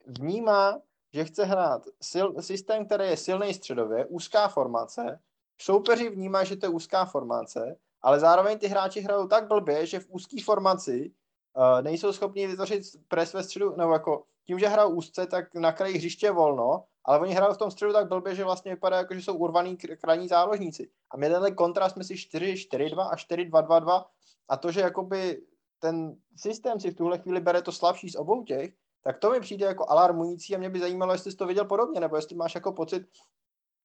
vnímá, 0.05 0.81
že 1.13 1.25
chce 1.25 1.45
hrát 1.45 1.81
sil, 2.09 2.27
systém, 2.41 2.85
který 2.85 3.05
je 3.05 3.17
silný 3.17 3.53
středově, 3.53 4.05
úzká 4.05 4.47
formace, 4.47 5.19
soupeři 5.61 6.09
vnímá, 6.09 6.43
že 6.43 6.55
to 6.55 6.65
je 6.65 6.69
úzká 6.69 7.05
formace, 7.05 7.77
ale 8.03 8.19
zároveň 8.19 8.59
ty 8.59 8.67
hráči 8.67 9.01
hrajou 9.01 9.27
tak 9.27 9.47
blbě, 9.47 9.85
že 9.85 9.99
v 9.99 10.07
úzké 10.09 10.37
formaci 10.43 11.11
uh, 11.57 11.81
nejsou 11.81 12.13
schopni 12.13 12.47
vytvořit 12.47 12.83
pres 13.07 13.33
ve 13.33 13.43
středu, 13.43 13.75
nebo 13.75 13.93
jako 13.93 14.23
tím, 14.47 14.59
že 14.59 14.67
hrajou 14.67 14.89
úzce, 14.89 15.27
tak 15.27 15.55
na 15.55 15.71
kraji 15.71 15.97
hřiště 15.97 16.31
volno, 16.31 16.83
ale 17.05 17.19
oni 17.19 17.33
hrajou 17.33 17.53
v 17.53 17.57
tom 17.57 17.71
středu 17.71 17.93
tak 17.93 18.07
blbě, 18.07 18.35
že 18.35 18.43
vlastně 18.43 18.73
vypadá 18.73 18.97
jako, 18.97 19.13
že 19.13 19.21
jsou 19.21 19.35
urvaný 19.35 19.77
krajní 19.77 20.27
záložníci. 20.27 20.89
A 21.11 21.17
my 21.17 21.29
tenhle 21.29 21.51
kontrast 21.51 21.97
mezi 21.97 22.13
4-4-2 22.13 22.99
a 22.99 23.15
4-2-2-2 23.15 24.05
a 24.49 24.57
to, 24.57 24.71
že 24.71 24.81
jakoby 24.81 25.41
ten 25.79 26.15
systém 26.35 26.79
si 26.79 26.91
v 26.91 26.95
tuhle 26.95 27.17
chvíli 27.17 27.41
bere 27.41 27.61
to 27.61 27.71
slabší 27.71 28.09
z 28.09 28.15
obou 28.15 28.43
těch, 28.43 28.73
tak 29.03 29.17
to 29.17 29.29
mi 29.29 29.39
přijde 29.39 29.65
jako 29.65 29.89
alarmující 29.89 30.55
a 30.55 30.57
mě 30.57 30.69
by 30.69 30.79
zajímalo, 30.79 31.13
jestli 31.13 31.31
jsi 31.31 31.37
to 31.37 31.45
viděl 31.45 31.65
podobně, 31.65 31.99
nebo 31.99 32.15
jestli 32.15 32.35
máš 32.35 32.55
jako 32.55 32.71
pocit, 32.71 33.03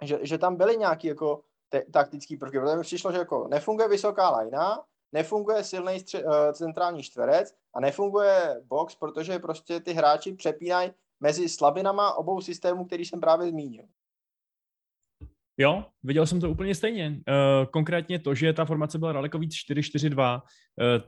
že, 0.02 0.18
že 0.22 0.38
tam 0.38 0.56
byly 0.56 0.76
nějaký 0.76 1.06
jako 1.06 1.42
te, 1.68 1.82
taktický 1.92 2.36
prvky, 2.36 2.60
protože 2.60 2.76
mi 2.76 2.82
přišlo, 2.82 3.12
že 3.12 3.18
jako 3.18 3.48
nefunguje 3.48 3.88
vysoká 3.88 4.30
lajna, 4.30 4.78
nefunguje 5.12 5.64
silný 5.64 5.92
stře- 5.92 6.24
uh, 6.24 6.52
centrální 6.52 7.02
čtverec 7.02 7.54
a 7.74 7.80
nefunguje 7.80 8.60
box, 8.64 8.94
protože 8.94 9.38
prostě 9.38 9.80
ty 9.80 9.92
hráči 9.92 10.32
přepínají 10.32 10.90
mezi 11.20 11.48
slabinama 11.48 12.14
obou 12.14 12.40
systémů, 12.40 12.84
který 12.84 13.04
jsem 13.04 13.20
právě 13.20 13.48
zmínil. 13.48 13.84
Jo, 15.60 15.84
viděl 16.02 16.26
jsem 16.26 16.40
to 16.40 16.50
úplně 16.50 16.74
stejně. 16.74 17.08
Uh, 17.08 17.66
konkrétně 17.70 18.18
to, 18.18 18.34
že 18.34 18.52
ta 18.52 18.64
formace 18.64 18.98
byla 18.98 19.12
daleko 19.12 19.38
víc 19.38 19.52
4-4-2, 19.52 20.40
uh, 20.40 20.42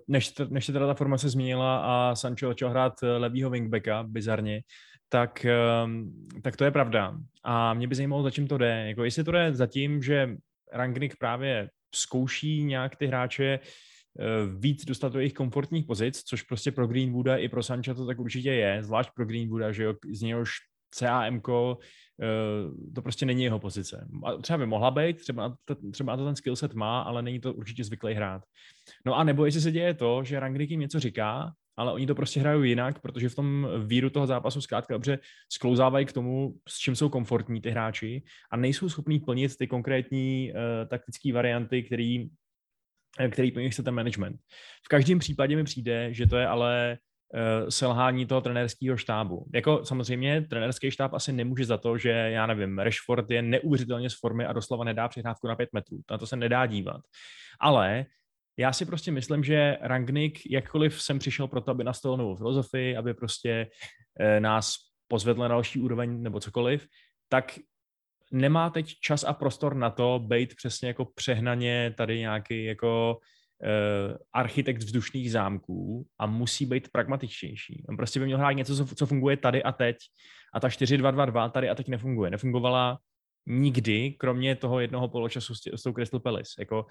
než, 0.08 0.34
než 0.48 0.66
se 0.66 0.72
teda 0.72 0.86
ta 0.86 0.94
formace 0.94 1.28
změnila 1.28 1.78
a 1.78 2.14
Sancho 2.16 2.48
začal 2.48 2.70
hrát 2.70 2.92
levýho 3.02 3.50
wingbacka, 3.50 4.02
bizarně, 4.02 4.62
tak, 5.12 5.46
tak 6.42 6.56
to 6.56 6.64
je 6.64 6.70
pravda. 6.70 7.14
A 7.44 7.74
mě 7.74 7.88
by 7.88 7.94
zajímalo, 7.94 8.22
za 8.22 8.30
čím 8.30 8.48
to 8.48 8.58
jde. 8.58 8.88
Jako, 8.88 9.04
jestli 9.04 9.24
to 9.24 9.32
jde 9.32 9.54
za 9.54 9.66
tím, 9.66 10.02
že 10.02 10.36
Rangnick 10.72 11.16
právě 11.18 11.70
zkouší 11.94 12.64
nějak 12.64 12.96
ty 12.96 13.06
hráče 13.06 13.58
uh, 13.58 14.60
víc 14.60 14.84
dostat 14.84 15.12
do 15.12 15.18
jejich 15.18 15.34
komfortních 15.34 15.86
pozic, 15.86 16.22
což 16.22 16.42
prostě 16.42 16.72
pro 16.72 16.86
Greenwooda 16.86 17.36
i 17.36 17.48
pro 17.48 17.62
Sancha 17.62 17.94
to 17.94 18.06
tak 18.06 18.18
určitě 18.18 18.52
je, 18.52 18.82
zvlášť 18.82 19.10
pro 19.14 19.26
Greenwooda, 19.26 19.72
že 19.72 19.84
jo, 19.84 19.94
z 20.12 20.22
něhož 20.22 20.50
CAM 20.90 21.40
Eh, 22.22 22.92
to 22.94 23.02
prostě 23.02 23.26
není 23.26 23.44
jeho 23.44 23.58
pozice. 23.58 24.08
A 24.24 24.36
třeba 24.36 24.58
by 24.58 24.66
mohla 24.66 24.90
být, 24.90 25.20
třeba, 25.20 25.56
třeba 25.92 26.16
to 26.16 26.24
ten 26.24 26.36
skillset 26.36 26.74
má, 26.74 27.02
ale 27.02 27.22
není 27.22 27.40
to 27.40 27.54
určitě 27.54 27.84
zvyklý 27.84 28.14
hrát. 28.14 28.42
No 29.06 29.16
a 29.16 29.24
nebo 29.24 29.44
jestli 29.44 29.60
se 29.60 29.72
děje 29.72 29.94
to, 29.94 30.24
že 30.24 30.40
Rangnick 30.40 30.70
jim 30.70 30.80
něco 30.80 31.00
říká, 31.00 31.52
ale 31.76 31.92
oni 31.92 32.06
to 32.06 32.14
prostě 32.14 32.40
hrajou 32.40 32.62
jinak, 32.62 33.00
protože 33.00 33.28
v 33.28 33.34
tom 33.34 33.68
víru 33.86 34.10
toho 34.10 34.26
zápasu 34.26 34.60
zkrátka 34.60 34.94
dobře 34.94 35.18
sklouzávají 35.52 36.06
k 36.06 36.12
tomu, 36.12 36.54
s 36.68 36.78
čím 36.78 36.96
jsou 36.96 37.08
komfortní 37.08 37.60
ty 37.60 37.70
hráči 37.70 38.22
a 38.50 38.56
nejsou 38.56 38.88
schopní 38.88 39.20
plnit 39.20 39.56
ty 39.56 39.66
konkrétní 39.66 40.52
uh, 40.52 40.88
taktické 40.88 41.32
varianty, 41.32 41.82
který, 41.82 42.28
eh, 43.20 43.28
který 43.28 43.52
po 43.52 43.60
nich 43.60 43.72
chce 43.72 43.82
ten 43.82 43.94
management. 43.94 44.36
V 44.84 44.88
každém 44.88 45.18
případě 45.18 45.56
mi 45.56 45.64
přijde, 45.64 46.14
že 46.14 46.26
to 46.26 46.36
je 46.36 46.46
ale 46.46 46.98
uh, 47.34 47.68
selhání 47.68 48.26
toho 48.26 48.40
trenérského 48.40 48.96
štábu. 48.96 49.46
Jako 49.54 49.84
samozřejmě 49.84 50.40
trenérský 50.40 50.90
štáb 50.90 51.14
asi 51.14 51.32
nemůže 51.32 51.64
za 51.64 51.76
to, 51.76 51.98
že 51.98 52.10
já 52.10 52.46
nevím, 52.46 52.78
Rashford 52.78 53.30
je 53.30 53.42
neuvěřitelně 53.42 54.10
z 54.10 54.18
formy 54.20 54.46
a 54.46 54.52
doslova 54.52 54.84
nedá 54.84 55.08
přihrávku 55.08 55.46
na 55.46 55.56
pět 55.56 55.68
metrů. 55.72 56.00
Na 56.10 56.18
to 56.18 56.26
se 56.26 56.36
nedá 56.36 56.66
dívat. 56.66 57.00
Ale 57.60 58.06
já 58.60 58.72
si 58.72 58.86
prostě 58.86 59.12
myslím, 59.12 59.44
že 59.44 59.78
Rangnick, 59.80 60.50
jakkoliv 60.50 61.02
jsem 61.02 61.18
přišel 61.18 61.48
pro 61.48 61.60
to, 61.60 61.70
aby 61.70 61.84
nastavil 61.84 62.16
novou 62.16 62.36
filozofii, 62.36 62.96
aby 62.96 63.14
prostě 63.14 63.66
uh, 64.20 64.40
nás 64.40 64.74
pozvedl 65.08 65.40
na 65.40 65.48
další 65.48 65.80
úroveň 65.80 66.22
nebo 66.22 66.40
cokoliv, 66.40 66.86
tak 67.28 67.58
nemá 68.32 68.70
teď 68.70 68.94
čas 69.00 69.24
a 69.24 69.32
prostor 69.32 69.74
na 69.74 69.90
to 69.90 70.18
být 70.18 70.54
přesně 70.54 70.88
jako 70.88 71.04
přehnaně 71.04 71.94
tady 71.96 72.18
nějaký 72.18 72.64
jako 72.64 73.18
uh, 73.18 74.16
architekt 74.32 74.78
vzdušných 74.78 75.32
zámků 75.32 76.06
a 76.18 76.26
musí 76.26 76.66
být 76.66 76.88
pragmatičtější. 76.92 77.84
On 77.88 77.96
prostě 77.96 78.20
by 78.20 78.26
měl 78.26 78.38
hrát 78.38 78.52
něco, 78.52 78.76
co, 78.76 78.94
co 78.94 79.06
funguje 79.06 79.36
tady 79.36 79.62
a 79.62 79.72
teď. 79.72 79.96
A 80.54 80.60
ta 80.60 80.68
4-2-2-2 80.68 81.50
tady 81.50 81.68
a 81.68 81.74
teď 81.74 81.88
nefunguje. 81.88 82.30
Nefungovala 82.30 82.98
nikdy, 83.46 84.10
kromě 84.10 84.56
toho 84.56 84.80
jednoho 84.80 85.08
poločasu 85.08 85.54
s, 85.54 85.60
s 85.74 85.82
tou 85.82 85.92
Crystal 85.92 86.20
Palace. 86.20 86.50
Jako 86.58 86.86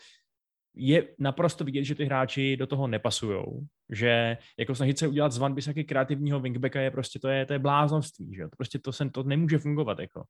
je 0.75 1.07
naprosto 1.19 1.63
vidět, 1.63 1.83
že 1.83 1.95
ty 1.95 2.05
hráči 2.05 2.57
do 2.57 2.67
toho 2.67 2.87
nepasují, 2.87 3.45
že 3.89 4.37
jako 4.57 4.75
snažit 4.75 4.99
se 4.99 5.07
udělat 5.07 5.31
z 5.31 5.37
Van 5.37 5.53
Bissaky 5.53 5.83
kreativního 5.83 6.39
wingbacka 6.39 6.81
je 6.81 6.91
prostě, 6.91 7.19
to 7.19 7.27
je, 7.27 7.45
to 7.45 7.53
je 7.53 7.59
bláznovství, 7.59 8.35
že 8.35 8.43
prostě 8.57 8.79
to, 8.79 8.91
se, 8.91 9.09
to 9.09 9.23
nemůže 9.23 9.57
fungovat, 9.57 9.99
jako. 9.99 10.23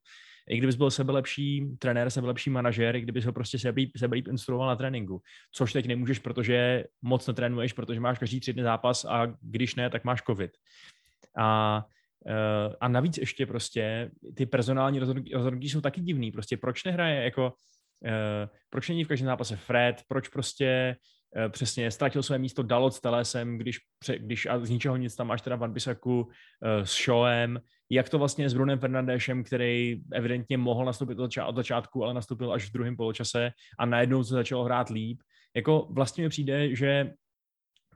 I 0.48 0.58
kdybys 0.58 0.76
byl 0.76 0.90
sebelepší 0.90 1.66
trenér, 1.78 2.10
sebelepší 2.10 2.50
manažer, 2.50 2.96
i 2.96 3.00
kdybys 3.00 3.24
ho 3.24 3.32
prostě 3.32 3.58
sebelíp, 3.58 3.90
sebelíp 3.96 4.28
instruoval 4.28 4.68
na 4.68 4.76
tréninku, 4.76 5.22
což 5.52 5.72
teď 5.72 5.86
nemůžeš, 5.86 6.18
protože 6.18 6.84
moc 7.02 7.26
netrénuješ, 7.26 7.72
protože 7.72 8.00
máš 8.00 8.18
každý 8.18 8.40
tři 8.40 8.52
dny 8.52 8.62
zápas 8.62 9.04
a 9.04 9.26
když 9.40 9.74
ne, 9.74 9.90
tak 9.90 10.04
máš 10.04 10.22
covid. 10.22 10.50
A 11.36 11.84
eh, 12.26 12.74
a 12.80 12.88
navíc 12.88 13.18
ještě 13.18 13.46
prostě 13.46 14.10
ty 14.34 14.46
personální 14.46 14.98
rozhodnutí 15.32 15.68
jsou 15.68 15.80
taky 15.80 16.00
divný. 16.00 16.32
Prostě 16.32 16.56
proč 16.56 16.84
nehraje 16.84 17.24
jako 17.24 17.52
proč 18.70 18.88
není 18.88 19.04
v 19.04 19.08
každém 19.08 19.26
zápase 19.26 19.56
Fred, 19.56 20.02
proč 20.08 20.28
prostě 20.28 20.96
uh, 21.36 21.52
přesně 21.52 21.90
ztratil 21.90 22.22
své 22.22 22.38
místo 22.38 22.62
Dalot 22.62 22.94
s 22.94 23.00
Telesem, 23.00 23.58
když, 23.58 23.78
když 24.18 24.46
a 24.46 24.58
z 24.58 24.70
ničeho 24.70 24.96
nic 24.96 25.16
tam 25.16 25.26
máš 25.26 25.42
teda 25.42 25.56
Van 25.56 25.72
Bisaku 25.72 26.20
uh, 26.20 26.30
s 26.84 27.04
Showem, 27.04 27.60
jak 27.90 28.08
to 28.08 28.18
vlastně 28.18 28.50
s 28.50 28.54
Brunem 28.54 28.78
Fernandešem, 28.78 29.44
který 29.44 30.02
evidentně 30.12 30.58
mohl 30.58 30.84
nastoupit 30.84 31.18
od, 31.18 31.34
začátku, 31.56 32.04
ale 32.04 32.14
nastoupil 32.14 32.52
až 32.52 32.68
v 32.68 32.72
druhém 32.72 32.96
poločase 32.96 33.50
a 33.78 33.86
najednou 33.86 34.24
se 34.24 34.34
začalo 34.34 34.64
hrát 34.64 34.88
líp. 34.88 35.20
Jako 35.56 35.88
vlastně 35.90 36.24
mi 36.24 36.28
přijde, 36.28 36.74
že 36.74 37.12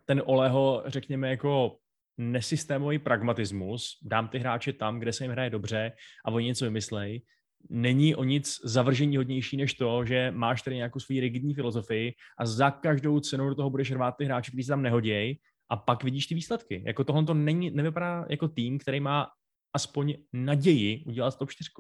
ten 0.05 0.23
Oleho, 0.25 0.83
řekněme, 0.87 1.31
jako 1.31 1.77
nesystémový 2.19 2.99
pragmatismus, 2.99 3.99
dám 4.03 4.29
ty 4.29 4.39
hráče 4.39 4.73
tam, 4.73 4.99
kde 4.99 5.13
se 5.13 5.25
jim 5.25 5.33
hraje 5.33 5.51
dobře 5.51 5.93
a 6.27 6.31
oni 6.31 6.47
něco 6.47 6.65
vymyslej, 6.65 7.23
není 7.71 8.15
o 8.15 8.25
nic 8.25 8.61
zavržení 8.65 9.17
hodnější 9.17 9.57
než 9.57 9.75
to, 9.75 10.05
že 10.05 10.31
máš 10.31 10.63
tady 10.63 10.77
nějakou 10.77 11.01
svou 11.01 11.21
rigidní 11.21 11.55
filozofii 11.55 12.13
a 12.39 12.47
za 12.47 12.71
každou 12.71 13.21
cenu 13.21 13.49
do 13.49 13.55
toho 13.55 13.71
budeš 13.71 13.93
rvát 13.93 14.15
ty 14.19 14.25
hráče, 14.25 14.51
kteří 14.51 14.63
se 14.63 14.73
tam 14.73 14.83
nehodějí 14.83 15.41
a 15.69 15.77
pak 15.77 16.05
vidíš 16.05 16.27
ty 16.27 16.35
výsledky. 16.35 16.83
Jako 16.87 17.05
tohle 17.05 17.25
to 17.25 17.35
není, 17.35 17.71
nevypadá 17.71 18.27
jako 18.31 18.49
tým, 18.49 18.79
který 18.79 19.01
má 19.01 19.27
aspoň 19.75 20.15
naději 20.33 21.05
udělat 21.07 21.39
top 21.39 21.51
4. 21.51 21.71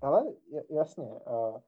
Ale 0.00 0.22
jasně, 0.70 1.04
uh, 1.04 1.58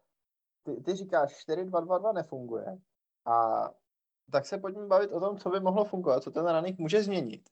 ty, 0.62 0.82
ty 0.82 0.94
říkáš 0.94 1.46
4-2-2-2 1.48 2.14
nefunguje 2.14 2.78
a 3.26 3.68
tak 4.32 4.46
se 4.46 4.58
pojďme 4.58 4.86
bavit 4.86 5.12
o 5.12 5.20
tom, 5.20 5.38
co 5.38 5.50
by 5.50 5.60
mohlo 5.60 5.84
fungovat, 5.84 6.22
co 6.22 6.30
ten 6.30 6.46
ranik 6.46 6.78
může 6.78 7.02
změnit. 7.02 7.48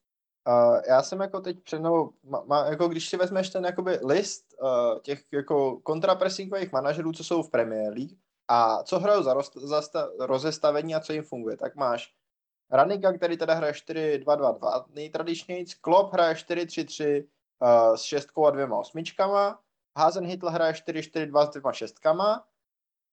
Uh, 0.47 0.81
já 0.87 1.03
jsem 1.03 1.19
jako 1.19 1.41
teď 1.41 1.63
před, 1.63 1.79
nebo 1.79 2.09
má, 2.23 2.43
má, 2.45 2.65
jako 2.65 2.87
když 2.87 3.09
si 3.09 3.17
vezmeš 3.17 3.49
ten 3.49 3.65
jakoby 3.65 3.99
list 4.03 4.55
uh, 4.61 4.99
těch 4.99 5.23
jako 5.31 5.79
kontrapressingových 5.79 6.71
manažerů, 6.71 7.11
co 7.11 7.23
jsou 7.23 7.43
v 7.43 7.49
Premier 7.49 7.93
League 7.93 8.17
a 8.47 8.83
co 8.83 8.99
hrajou 8.99 9.23
za, 9.23 9.33
roz, 9.33 9.51
za 9.55 9.81
sta, 9.81 10.09
rozestavení 10.19 10.95
a 10.95 10.99
co 10.99 11.13
jim 11.13 11.23
funguje, 11.23 11.57
tak 11.57 11.75
máš 11.75 12.13
Ranika, 12.71 13.13
který 13.13 13.37
teda 13.37 13.53
hraje 13.53 13.73
4-2-2-2 13.73 14.85
nejtradičněji, 14.89 15.65
Klopp 15.81 16.13
hraje 16.13 16.33
4-3-3 16.33 17.25
uh, 17.59 17.95
s 17.95 18.01
šestkou 18.01 18.45
a 18.45 18.51
dvěma 18.51 18.77
osmičkama, 18.77 19.59
Hazenhitl 19.97 20.49
hraje 20.49 20.73
4-4-2 20.73 21.47
s 21.47 21.49
dvěma 21.49 21.73
šestkama 21.73 22.45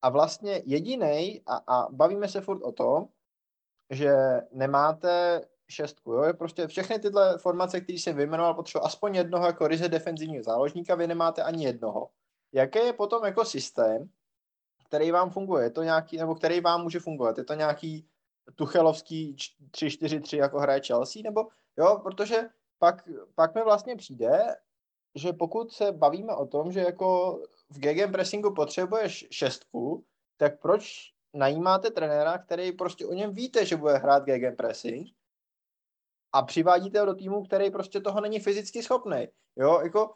a 0.03 0.09
vlastně 0.09 0.62
jediný 0.66 1.43
a, 1.47 1.57
a 1.66 1.89
bavíme 1.91 2.28
se 2.28 2.41
furt 2.41 2.62
o 2.62 2.72
tom, 2.72 3.09
že 3.91 4.14
nemáte 4.53 5.45
šestku. 5.72 6.12
Jo? 6.12 6.34
Prostě 6.34 6.66
všechny 6.66 6.98
tyhle 6.98 7.38
formace, 7.38 7.80
které 7.80 7.98
jsem 7.98 8.16
vyjmenoval, 8.16 8.54
potřebují 8.54 8.86
aspoň 8.86 9.14
jednoho 9.14 9.46
jako 9.46 9.68
ryze 9.68 9.88
defenzivního 9.88 10.44
záložníka, 10.44 10.94
vy 10.94 11.06
nemáte 11.06 11.42
ani 11.42 11.64
jednoho. 11.64 12.08
Jaký 12.52 12.78
je 12.78 12.92
potom 12.92 13.24
jako 13.24 13.44
systém, 13.44 14.10
který 14.86 15.10
vám 15.10 15.30
funguje? 15.30 15.64
Je 15.64 15.70
to 15.70 15.82
nějaký, 15.82 16.16
nebo 16.16 16.34
který 16.34 16.60
vám 16.60 16.82
může 16.82 17.00
fungovat? 17.00 17.38
Je 17.38 17.44
to 17.44 17.54
nějaký 17.54 18.08
tuchelovský 18.54 19.36
3-4-3, 19.70 20.36
jako 20.36 20.58
hraje 20.58 20.80
Chelsea? 20.86 21.22
Nebo 21.24 21.46
jo, 21.76 22.00
protože 22.02 22.48
pak, 22.78 23.08
pak 23.34 23.54
mi 23.54 23.64
vlastně 23.64 23.96
přijde, 23.96 24.56
že 25.14 25.32
pokud 25.32 25.72
se 25.72 25.92
bavíme 25.92 26.34
o 26.34 26.46
tom, 26.46 26.72
že 26.72 26.80
jako 26.80 27.40
v 27.70 27.78
GG 27.78 28.12
pressingu 28.12 28.54
potřebuješ 28.54 29.26
šestku, 29.30 30.04
tak 30.36 30.60
proč 30.60 31.12
najímáte 31.34 31.90
trenéra, 31.90 32.38
který 32.38 32.72
prostě 32.72 33.06
o 33.06 33.12
něm 33.12 33.32
víte, 33.32 33.66
že 33.66 33.76
bude 33.76 33.96
hrát 33.96 34.24
GG 34.24 34.56
pressing 34.56 35.08
a 36.33 36.43
přivádíte 36.43 37.01
ho 37.01 37.07
do 37.07 37.14
týmu, 37.14 37.45
který 37.45 37.70
prostě 37.70 38.01
toho 38.01 38.20
není 38.20 38.41
fyzicky 38.41 38.83
schopný. 38.83 39.28
Jo, 39.57 39.80
jako 39.80 40.14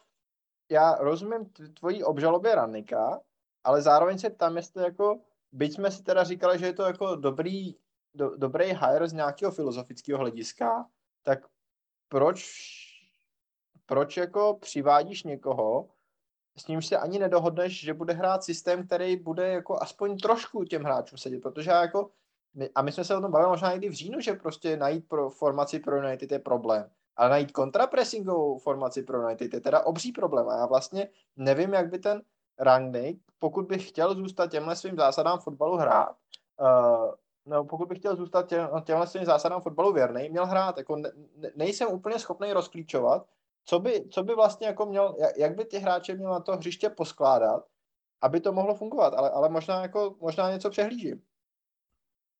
já 0.70 0.94
rozumím 0.94 1.52
tvojí 1.78 2.04
obžalobě 2.04 2.54
Rannika, 2.54 3.20
ale 3.64 3.82
zároveň 3.82 4.18
se 4.18 4.30
ptám, 4.30 4.56
jestli 4.56 4.82
jako, 4.82 5.20
byť 5.52 5.74
jsme 5.74 5.90
si 5.90 6.02
teda 6.02 6.24
říkali, 6.24 6.58
že 6.58 6.66
je 6.66 6.72
to 6.72 6.82
jako 6.82 7.16
dobrý, 7.16 7.74
do, 8.14 8.36
dobrý 8.36 8.64
hire 8.64 9.08
z 9.08 9.12
nějakého 9.12 9.52
filozofického 9.52 10.18
hlediska, 10.18 10.86
tak 11.22 11.38
proč, 12.08 12.46
proč 13.86 14.16
jako 14.16 14.58
přivádíš 14.60 15.22
někoho, 15.22 15.88
s 16.58 16.66
nímž 16.66 16.86
se 16.86 16.98
ani 16.98 17.18
nedohodneš, 17.18 17.80
že 17.80 17.94
bude 17.94 18.12
hrát 18.12 18.44
systém, 18.44 18.86
který 18.86 19.16
bude 19.16 19.48
jako 19.48 19.82
aspoň 19.82 20.18
trošku 20.18 20.64
těm 20.64 20.82
hráčům 20.82 21.18
sedět, 21.18 21.40
protože 21.40 21.70
já 21.70 21.82
jako 21.82 22.10
a 22.74 22.82
my 22.82 22.92
jsme 22.92 23.04
se 23.04 23.16
o 23.16 23.20
tom 23.20 23.30
bavili 23.30 23.50
možná 23.50 23.72
někdy 23.72 23.88
v 23.88 23.92
říjnu, 23.92 24.20
že 24.20 24.34
prostě 24.34 24.76
najít 24.76 25.08
pro 25.08 25.30
formaci 25.30 25.78
pro 25.78 25.96
United 25.96 26.32
je 26.32 26.38
problém. 26.38 26.90
Ale 27.16 27.30
najít 27.30 27.52
kontrapressingovou 27.52 28.58
formaci 28.58 29.02
pro 29.02 29.22
United 29.22 29.54
je 29.54 29.60
teda 29.60 29.86
obří 29.86 30.12
problém. 30.12 30.48
A 30.48 30.56
já 30.56 30.66
vlastně 30.66 31.08
nevím, 31.36 31.72
jak 31.72 31.90
by 31.90 31.98
ten 31.98 32.22
Rangnick, 32.58 33.22
pokud 33.38 33.66
bych 33.66 33.88
chtěl 33.88 34.14
zůstat 34.14 34.50
těmhle 34.50 34.76
svým 34.76 34.96
zásadám 34.96 35.38
fotbalu 35.38 35.76
hrát, 35.76 36.16
uh, 36.60 37.14
no, 37.46 37.64
pokud 37.64 37.88
bych 37.88 37.98
chtěl 37.98 38.16
zůstat 38.16 38.48
těm, 38.48 38.68
těmhle 38.84 39.06
svým 39.06 39.24
zásadám 39.24 39.60
fotbalu 39.60 39.92
věrný, 39.92 40.28
měl 40.28 40.46
hrát. 40.46 40.78
Jako 40.78 40.96
ne, 40.96 41.12
nejsem 41.56 41.88
úplně 41.88 42.18
schopný 42.18 42.52
rozklíčovat, 42.52 43.26
co 43.64 43.78
by, 43.78 44.08
co 44.10 44.22
by 44.22 44.34
vlastně 44.34 44.66
jako 44.66 44.86
měl, 44.86 45.16
jak 45.36 45.56
by 45.56 45.64
ty 45.64 45.78
hráče 45.78 46.14
měl 46.14 46.30
na 46.30 46.40
to 46.40 46.56
hřiště 46.56 46.90
poskládat, 46.90 47.64
aby 48.20 48.40
to 48.40 48.52
mohlo 48.52 48.74
fungovat, 48.74 49.14
ale, 49.14 49.30
ale 49.30 49.48
možná, 49.48 49.82
jako, 49.82 50.16
možná 50.20 50.52
něco 50.52 50.70
přehlížím. 50.70 51.22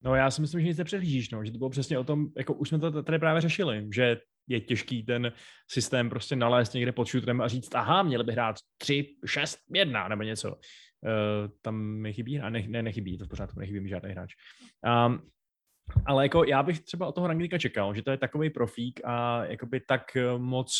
No 0.06 0.14
já 0.14 0.30
si 0.30 0.40
myslím, 0.40 0.60
že 0.60 0.66
nic 0.66 0.78
nepřehlížíš, 0.78 1.30
no, 1.30 1.44
že 1.44 1.52
to 1.52 1.58
bylo 1.58 1.70
přesně 1.70 1.98
o 1.98 2.04
tom, 2.04 2.26
jako 2.36 2.54
už 2.54 2.68
jsme 2.68 2.78
to 2.78 3.02
tady 3.02 3.18
právě 3.18 3.40
řešili, 3.40 3.88
že 3.94 4.20
je 4.48 4.60
těžký 4.60 5.02
ten 5.02 5.32
systém 5.70 6.10
prostě 6.10 6.36
nalézt 6.36 6.74
někde 6.74 6.92
pod 6.92 7.08
šutrem 7.08 7.40
a 7.40 7.48
říct, 7.48 7.74
aha, 7.74 8.02
měli 8.02 8.24
by 8.24 8.32
hrát 8.32 8.56
3, 8.78 9.16
6, 9.26 9.58
1 9.74 10.08
nebo 10.08 10.22
něco. 10.22 10.50
Uh, 10.50 11.50
tam 11.62 11.76
mi 11.76 12.12
chybí, 12.12 12.40
a 12.40 12.50
ne, 12.50 12.64
ne, 12.68 12.82
nechybí, 12.82 13.18
to 13.18 13.24
v 13.24 13.28
pořádku, 13.28 13.60
nechybí 13.60 13.80
mi 13.80 13.88
žádný 13.88 14.10
hráč. 14.10 14.34
Um, 15.06 15.30
ale 16.06 16.24
jako 16.24 16.44
já 16.44 16.62
bych 16.62 16.80
třeba 16.80 17.06
od 17.06 17.14
toho 17.14 17.26
Ranglíka 17.26 17.58
čekal, 17.58 17.94
že 17.94 18.02
to 18.02 18.10
je 18.10 18.16
takový 18.16 18.50
profík 18.50 19.00
a 19.04 19.44
jakoby 19.44 19.80
tak 19.80 20.16
moc 20.36 20.76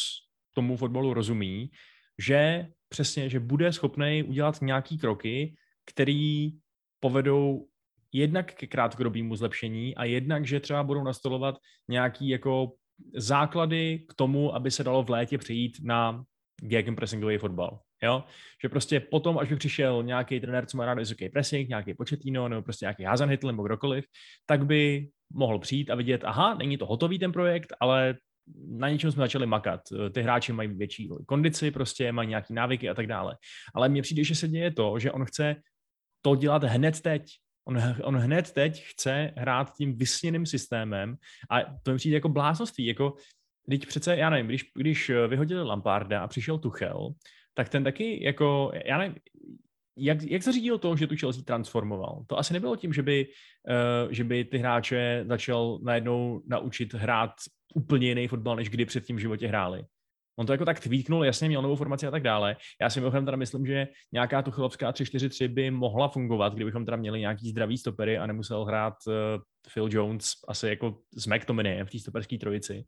tomu 0.53 0.77
fotbalu 0.77 1.15
rozumí, 1.15 1.71
že 2.19 2.67
přesně, 2.89 3.29
že 3.29 3.41
bude 3.41 3.73
schopný 3.73 4.23
udělat 4.23 4.63
nějaký 4.63 4.99
kroky, 4.99 5.55
který 5.85 6.51
povedou 7.01 7.67
jednak 8.13 8.55
ke 8.55 8.67
krátkodobému 8.67 9.37
zlepšení 9.37 9.95
a 9.97 10.05
jednak, 10.05 10.47
že 10.47 10.61
třeba 10.61 10.83
budou 10.83 11.05
nastolovat 11.05 11.59
nějaký 11.89 12.29
jako 12.29 12.73
základy 13.15 14.05
k 14.09 14.15
tomu, 14.15 14.55
aby 14.55 14.71
se 14.71 14.85
dalo 14.85 15.03
v 15.03 15.11
létě 15.11 15.39
přejít 15.39 15.77
na 15.83 16.25
gegenpressingový 16.61 17.39
fotbal. 17.39 17.81
Jo? 18.03 18.25
Že 18.63 18.69
prostě 18.69 19.01
potom, 19.01 19.39
až 19.39 19.49
by 19.49 19.57
přišel 19.57 20.03
nějaký 20.03 20.41
trenér, 20.41 20.67
co 20.67 20.77
má 20.77 20.85
rád 20.85 20.99
vysoký 20.99 21.29
pressing, 21.29 21.69
nějaký 21.69 21.95
početino, 21.95 22.49
nebo 22.49 22.63
prostě 22.63 22.85
nějaký 22.85 23.05
Hazenhitl 23.05 23.47
nebo 23.47 23.63
kdokoliv, 23.63 24.05
tak 24.47 24.67
by 24.67 25.09
mohl 25.33 25.59
přijít 25.59 25.91
a 25.91 25.95
vidět, 25.95 26.25
aha, 26.25 26.55
není 26.55 26.79
to 26.79 26.87
hotový 26.87 27.19
ten 27.19 27.33
projekt, 27.33 27.73
ale 27.81 28.15
na 28.69 28.89
něčem 28.89 29.13
jsme 29.13 29.21
začali 29.21 29.47
makat. 29.47 29.81
Ty 30.13 30.23
hráči 30.23 30.53
mají 30.53 30.69
větší 30.69 31.09
kondici, 31.27 31.71
prostě 31.71 32.13
mají 32.13 32.29
nějaký 32.29 32.55
návyky 32.55 32.89
a 32.89 32.95
tak 32.95 33.07
dále. 33.07 33.37
Ale 33.75 33.89
mně 33.89 34.03
přijde, 34.03 34.25
že 34.25 34.35
se 34.35 34.49
děje 34.49 34.71
to, 34.71 34.99
že 34.99 35.13
on 35.13 35.25
chce 35.25 35.57
to 36.23 36.37
dělat 36.37 36.65
hned 36.65 37.01
teď. 37.01 37.23
On, 37.69 37.79
on 38.03 38.17
hned 38.17 38.53
teď 38.53 38.85
chce 38.85 39.33
hrát 39.37 39.77
tím 39.77 39.99
vysněným 39.99 40.47
systémem 40.47 41.17
a 41.51 41.61
to 41.83 41.91
mi 41.91 41.97
přijde 41.97 42.17
jako 42.17 42.29
bláznoství. 42.29 42.87
Jako, 42.87 43.15
teď 43.71 43.87
přece, 43.87 44.17
já 44.17 44.31
nevím, 44.31 44.47
když, 44.47 44.71
když 44.75 45.11
vyhodili 45.29 45.65
Lamparda 45.65 46.21
a 46.21 46.29
přišel 46.29 46.59
Tuchel, 46.59 47.11
tak 47.55 47.69
ten 47.69 47.85
taky 47.85 48.25
jako, 48.25 48.73
já 48.85 48.99
nevím, 48.99 49.17
jak, 49.99 50.23
jak 50.23 50.43
se 50.43 50.53
řídil 50.53 50.79
to, 50.79 50.97
že 50.97 51.07
tu 51.07 51.17
Chelsea 51.17 51.43
transformoval? 51.43 52.25
To 52.27 52.39
asi 52.39 52.53
nebylo 52.53 52.77
tím, 52.77 52.93
že 52.93 53.03
by, 53.03 53.27
uh, 54.07 54.13
že 54.13 54.25
by 54.25 54.45
ty 54.45 54.59
hráče 54.59 55.25
začal 55.29 55.79
najednou 55.83 56.43
naučit 56.47 56.95
hrát 56.95 57.33
úplně 57.75 58.09
jiný 58.09 58.29
fotbal, 58.29 58.57
než 58.57 58.69
kdy 58.69 58.85
předtím 58.85 59.17
v 59.17 59.21
životě 59.21 59.49
hráli. 59.49 59.85
On 60.39 60.47
to 60.47 60.53
jako 60.53 60.65
tak 60.65 60.81
tweaknul, 60.81 61.25
jasně 61.25 61.49
měl 61.49 61.63
novou 61.63 61.77
formaci 61.77 62.07
a 62.07 62.11
tak 62.11 62.23
dále. 62.23 62.57
Já 62.81 62.91
si 62.91 63.01
mimochodem 63.01 63.25
teda 63.25 63.37
myslím, 63.37 63.67
že 63.67 63.89
nějaká 64.13 64.43
tuchelovská 64.43 64.91
3-4-3 64.91 65.49
by 65.49 65.71
mohla 65.71 66.09
fungovat, 66.09 66.55
kdybychom 66.55 66.85
teda 66.85 66.97
měli 66.97 67.21
nějaký 67.21 67.51
zdravý 67.51 67.79
stopery 67.79 68.19
a 68.19 68.27
nemusel 68.27 68.65
hrát 68.65 68.95
uh, 69.07 69.15
Phil 69.75 69.89
Jones 69.91 70.33
asi 70.49 70.69
jako 70.69 70.99
s 71.17 71.27
McTominayem 71.27 71.87
v 71.87 71.91
té 71.91 71.99
stoperské 71.99 72.39
trojici. 72.39 72.85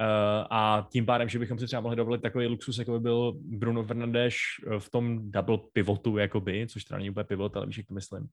Uh, 0.00 0.46
a 0.50 0.88
tím 0.92 1.06
pádem, 1.06 1.28
že 1.28 1.38
bychom 1.38 1.58
si 1.58 1.66
třeba 1.66 1.80
mohli 1.80 1.96
dovolit 1.96 2.22
takový 2.22 2.46
luxus, 2.46 2.78
jako 2.78 2.92
by 2.92 3.00
byl 3.00 3.32
Bruno 3.36 3.82
Fernandes 3.82 4.34
eh, 4.34 4.80
v 4.80 4.90
tom 4.90 5.30
double 5.30 5.58
pivotu, 5.72 6.18
jakoby, 6.18 6.66
což 6.68 6.84
teda 6.84 6.98
není 6.98 7.10
úplně 7.10 7.24
pivot, 7.24 7.56
ale 7.56 7.66
víš, 7.66 7.76
jak 7.76 7.86
to 7.86 7.94
myslím, 7.94 8.20
uh, 8.22 8.28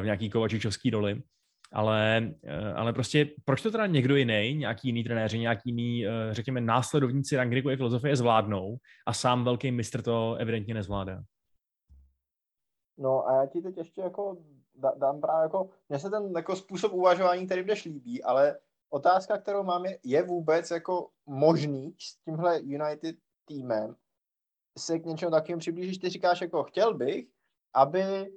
v 0.00 0.04
nějaký 0.04 0.30
kovačičovský 0.30 0.90
roli 0.90 1.22
ale, 1.72 2.30
eh, 2.44 2.72
ale 2.72 2.92
prostě 2.92 3.30
proč 3.44 3.62
to 3.62 3.70
teda 3.70 3.86
někdo 3.86 4.16
jiný, 4.16 4.54
nějaký 4.54 4.88
jiný 4.88 5.04
trenéři, 5.04 5.38
nějaký 5.38 5.70
jiný, 5.70 6.06
eh, 6.06 6.10
řekněme, 6.30 6.60
následovníci 6.60 7.36
Rangnickovy 7.36 7.76
filozofie 7.76 8.16
zvládnou 8.16 8.76
a 9.06 9.12
sám 9.12 9.44
velký 9.44 9.70
mistr 9.70 10.02
to 10.02 10.34
evidentně 10.34 10.74
nezvládá? 10.74 11.22
No 12.98 13.28
a 13.28 13.36
já 13.40 13.46
ti 13.46 13.62
teď 13.62 13.76
ještě 13.76 14.00
jako 14.00 14.36
dám 14.96 15.20
právě 15.20 15.42
jako, 15.42 15.70
mně 15.88 15.98
se 15.98 16.10
ten 16.10 16.32
jako 16.36 16.56
způsob 16.56 16.92
uvažování, 16.92 17.46
který 17.46 17.62
budeš 17.62 17.84
líbí, 17.84 18.22
ale 18.22 18.58
otázka, 18.90 19.38
kterou 19.38 19.62
mám 19.62 19.84
je, 19.84 19.98
je 20.04 20.22
vůbec 20.22 20.70
jako 20.70 21.08
možný 21.26 21.94
s 21.98 22.16
tímhle 22.24 22.60
United 22.60 23.16
týmem 23.44 23.96
se 24.78 24.98
k 24.98 25.06
něčemu 25.06 25.30
takovým 25.30 25.58
přiblížit, 25.58 26.00
ty 26.00 26.08
říkáš 26.08 26.40
jako 26.40 26.64
chtěl 26.64 26.94
bych, 26.94 27.26
aby 27.74 28.32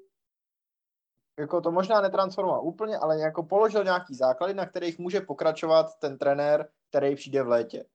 jako 1.40 1.62
to 1.62 1.72
možná 1.72 2.02
netransformoval 2.02 2.64
úplně, 2.64 2.98
ale 2.98 3.20
jako 3.20 3.44
položil 3.44 3.84
nějaký 3.84 4.16
základy, 4.16 4.54
na 4.54 4.66
kterých 4.66 5.00
může 5.00 5.22
pokračovat 5.22 6.00
ten 6.00 6.18
trenér, 6.18 6.70
který 6.90 7.16
přijde 7.16 7.44
v 7.44 7.48
létě. 7.48 7.86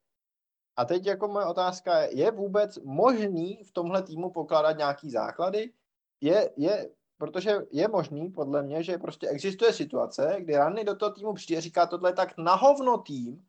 A 0.76 0.84
teď 0.84 1.06
jako 1.06 1.28
moje 1.28 1.46
otázka 1.46 1.98
je, 1.98 2.18
je 2.18 2.30
vůbec 2.30 2.78
možný 2.78 3.64
v 3.64 3.72
tomhle 3.72 4.02
týmu 4.02 4.30
pokládat 4.30 4.78
nějaký 4.78 5.10
základy? 5.10 5.72
Je, 6.20 6.50
je, 6.56 6.90
protože 7.18 7.56
je 7.70 7.88
možný, 7.88 8.30
podle 8.30 8.62
mě, 8.62 8.82
že 8.82 8.98
prostě 8.98 9.28
existuje 9.28 9.72
situace, 9.72 10.36
kdy 10.38 10.56
Ranny 10.56 10.84
do 10.84 10.96
toho 10.96 11.12
týmu 11.12 11.34
přijde 11.34 11.60
říká, 11.60 11.86
tohle 11.86 12.10
je 12.10 12.14
tak 12.14 12.38
nahovno 12.38 12.98
tým, 12.98 13.46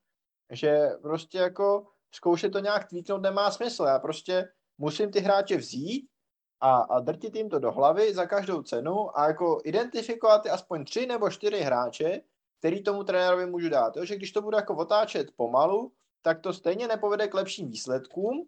že 0.52 0.90
prostě 1.02 1.38
jako 1.38 1.88
zkoušet 2.12 2.52
to 2.52 2.60
nějak 2.60 2.90
tweaknout 2.90 3.22
nemá 3.22 3.52
smysl. 3.52 3.84
Já 3.84 4.00
prostě 4.00 4.50
musím 4.78 5.12
ty 5.12 5.20
hráče 5.20 5.58
vzít 5.58 6.10
a, 6.64 6.76
a 6.82 7.00
drtit 7.00 7.36
jim 7.36 7.50
to 7.50 7.60
do 7.60 7.72
hlavy 7.72 8.14
za 8.14 8.26
každou 8.26 8.64
cenu 8.64 9.20
a 9.20 9.28
jako 9.28 9.62
identifikovat 9.64 10.48
aspoň 10.48 10.86
tři 10.86 11.06
nebo 11.06 11.30
čtyři 11.30 11.60
hráče, 11.60 12.22
který 12.60 12.84
tomu 12.84 13.04
trenérovi 13.04 13.46
můžu 13.46 13.70
dát. 13.70 13.98
Jo? 13.98 14.06
Že 14.06 14.16
když 14.16 14.32
to 14.32 14.42
bude 14.42 14.58
jako 14.58 14.76
otáčet 14.76 15.28
pomalu, 15.36 15.92
tak 16.22 16.40
to 16.40 16.54
stejně 16.54 16.88
nepovede 16.88 17.28
k 17.28 17.34
lepším 17.34 17.68
výsledkům, 17.68 18.48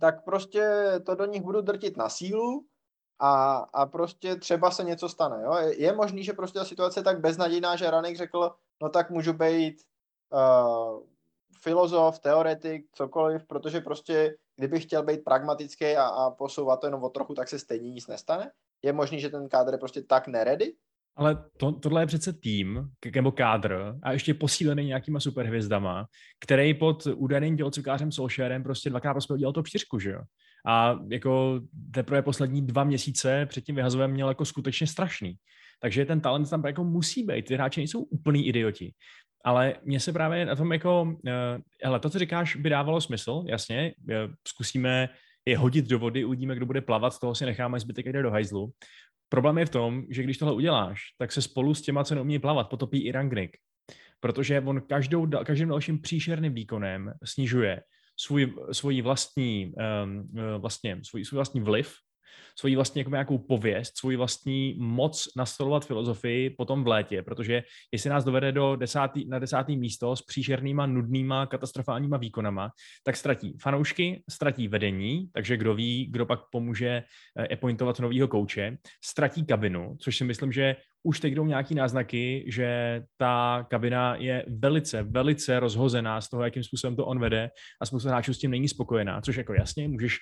tak 0.00 0.24
prostě 0.24 0.92
to 1.06 1.14
do 1.14 1.26
nich 1.26 1.42
budu 1.42 1.60
drtit 1.60 1.96
na 1.96 2.08
sílu 2.08 2.66
a, 3.18 3.56
a 3.56 3.86
prostě 3.86 4.36
třeba 4.36 4.70
se 4.70 4.84
něco 4.84 5.08
stane. 5.08 5.42
Jo? 5.44 5.54
Je, 5.54 5.82
je 5.82 5.92
možný, 5.92 6.24
že 6.24 6.32
prostě 6.32 6.58
ta 6.58 6.64
situace 6.64 7.00
je 7.00 7.04
tak 7.04 7.20
beznadějná, 7.20 7.76
že 7.76 7.90
Ranek 7.90 8.16
řekl, 8.16 8.50
no 8.82 8.88
tak 8.88 9.10
můžu 9.10 9.32
být 9.32 9.82
uh, 10.32 11.02
filozof, 11.60 12.18
teoretik, 12.18 12.86
cokoliv, 12.92 13.44
protože 13.46 13.80
prostě, 13.80 14.36
kdybych 14.56 14.82
chtěl 14.82 15.02
být 15.02 15.24
pragmatický 15.24 15.84
a, 15.84 16.06
a 16.06 16.30
posouvat 16.30 16.80
to 16.80 16.86
jenom 16.86 17.04
o 17.04 17.08
trochu, 17.08 17.34
tak 17.34 17.48
se 17.48 17.58
stejně 17.58 17.90
nic 17.90 18.06
nestane. 18.06 18.50
Je 18.82 18.92
možný, 18.92 19.20
že 19.20 19.28
ten 19.28 19.48
kádr 19.48 19.72
je 19.72 19.78
prostě 19.78 20.02
tak 20.02 20.28
neready, 20.28 20.72
ale 21.16 21.44
to, 21.56 21.72
tohle 21.72 22.02
je 22.02 22.06
přece 22.06 22.32
tým, 22.32 22.90
nebo 23.14 23.32
kádr, 23.32 23.94
a 24.02 24.12
ještě 24.12 24.34
posílený 24.34 24.86
nějakýma 24.86 25.20
superhvězdama, 25.20 26.06
který 26.40 26.74
pod 26.74 27.06
údaným 27.06 27.56
tělocvikářem 27.56 28.12
Solskjaerem 28.12 28.62
prostě 28.62 28.90
dvakrát 28.90 29.14
prostě 29.14 29.34
udělal 29.34 29.52
to 29.52 29.62
čtyřku, 29.62 29.98
že 29.98 30.10
jo? 30.10 30.20
A 30.66 30.98
jako 31.10 31.60
teprve 31.94 32.22
poslední 32.22 32.66
dva 32.66 32.84
měsíce 32.84 33.46
před 33.46 33.64
tím 33.64 33.74
vyhazovem 33.74 34.10
měl 34.10 34.28
jako 34.28 34.44
skutečně 34.44 34.86
strašný. 34.86 35.34
Takže 35.80 36.04
ten 36.04 36.20
talent 36.20 36.50
tam 36.50 36.66
jako 36.66 36.84
musí 36.84 37.22
být. 37.22 37.44
Ty 37.44 37.54
hráči 37.54 37.80
nejsou 37.80 38.02
úplný 38.02 38.46
idioti. 38.46 38.92
Ale 39.46 39.74
mně 39.82 40.00
se 40.00 40.12
právě 40.12 40.46
na 40.46 40.56
tom 40.56 40.72
jako, 40.72 41.02
uh, 41.02 41.12
hele, 41.84 42.00
to, 42.00 42.10
co 42.10 42.18
říkáš, 42.18 42.56
by 42.56 42.70
dávalo 42.70 43.00
smysl, 43.00 43.44
jasně, 43.48 43.94
uh, 43.98 44.34
zkusíme 44.48 45.08
je 45.48 45.58
hodit 45.58 45.86
do 45.86 45.98
vody, 45.98 46.24
uvidíme, 46.24 46.54
kdo 46.54 46.66
bude 46.66 46.80
plavat, 46.80 47.18
toho 47.18 47.34
si 47.34 47.46
necháme 47.46 47.80
zbytek 47.80 48.06
jde 48.06 48.22
do 48.22 48.30
hajzlu. 48.30 48.72
Problém 49.28 49.58
je 49.58 49.66
v 49.66 49.70
tom, 49.70 50.04
že 50.10 50.22
když 50.22 50.38
tohle 50.38 50.54
uděláš, 50.54 51.02
tak 51.18 51.32
se 51.32 51.42
spolu 51.42 51.74
s 51.74 51.82
těma, 51.82 52.04
co 52.04 52.14
neumí 52.14 52.38
plavat, 52.38 52.68
potopí 52.68 53.06
i 53.06 53.12
Rangnick. 53.12 53.56
Protože 54.20 54.60
on 54.60 54.80
každou, 54.80 55.26
každým 55.44 55.68
dalším 55.68 56.02
příšerným 56.02 56.54
výkonem 56.54 57.12
snižuje 57.24 57.82
svůj, 58.16 58.54
svůj 58.72 59.02
vlastní, 59.02 59.72
um, 60.04 60.28
vlastně, 60.58 61.00
svůj, 61.02 61.24
svůj 61.24 61.36
vlastní 61.36 61.60
vliv 61.60 61.94
svoji 62.58 62.76
vlastně 62.76 63.00
jako 63.00 63.10
nějakou 63.10 63.38
pověst, 63.38 63.98
svoji 63.98 64.16
vlastní 64.16 64.74
moc 64.78 65.28
nastolovat 65.36 65.86
filozofii 65.86 66.50
potom 66.50 66.84
v 66.84 66.86
létě, 66.86 67.22
protože 67.22 67.62
jestli 67.92 68.10
nás 68.10 68.24
dovede 68.24 68.52
do 68.52 68.76
desátý, 68.76 69.28
na 69.28 69.38
desátý 69.38 69.76
místo 69.76 70.16
s 70.16 70.22
příšernýma, 70.22 70.86
nudnýma, 70.86 71.46
katastrofálníma 71.46 72.16
výkonama, 72.16 72.70
tak 73.04 73.16
ztratí 73.16 73.56
fanoušky, 73.62 74.22
ztratí 74.30 74.68
vedení, 74.68 75.28
takže 75.32 75.56
kdo 75.56 75.74
ví, 75.74 76.06
kdo 76.06 76.26
pak 76.26 76.40
pomůže 76.52 77.02
eh, 77.38 77.46
appointovat 77.46 78.00
nového 78.00 78.28
kouče, 78.28 78.76
ztratí 79.04 79.46
kabinu, 79.46 79.96
což 80.00 80.16
si 80.16 80.24
myslím, 80.24 80.52
že 80.52 80.76
už 81.06 81.20
teď 81.20 81.34
jdou 81.34 81.46
nějaký 81.46 81.74
náznaky, 81.74 82.44
že 82.48 83.02
ta 83.16 83.66
kabina 83.70 84.16
je 84.16 84.44
velice, 84.48 85.02
velice 85.02 85.60
rozhozená 85.60 86.20
z 86.20 86.28
toho, 86.28 86.44
jakým 86.44 86.64
způsobem 86.64 86.96
to 86.96 87.06
on 87.06 87.18
vede 87.18 87.50
a 87.80 87.86
spousta 87.86 88.08
hráčů 88.08 88.34
s 88.34 88.38
tím 88.38 88.50
není 88.50 88.68
spokojená, 88.68 89.20
což 89.20 89.36
jako 89.36 89.54
jasně, 89.54 89.88
můžeš, 89.88 90.18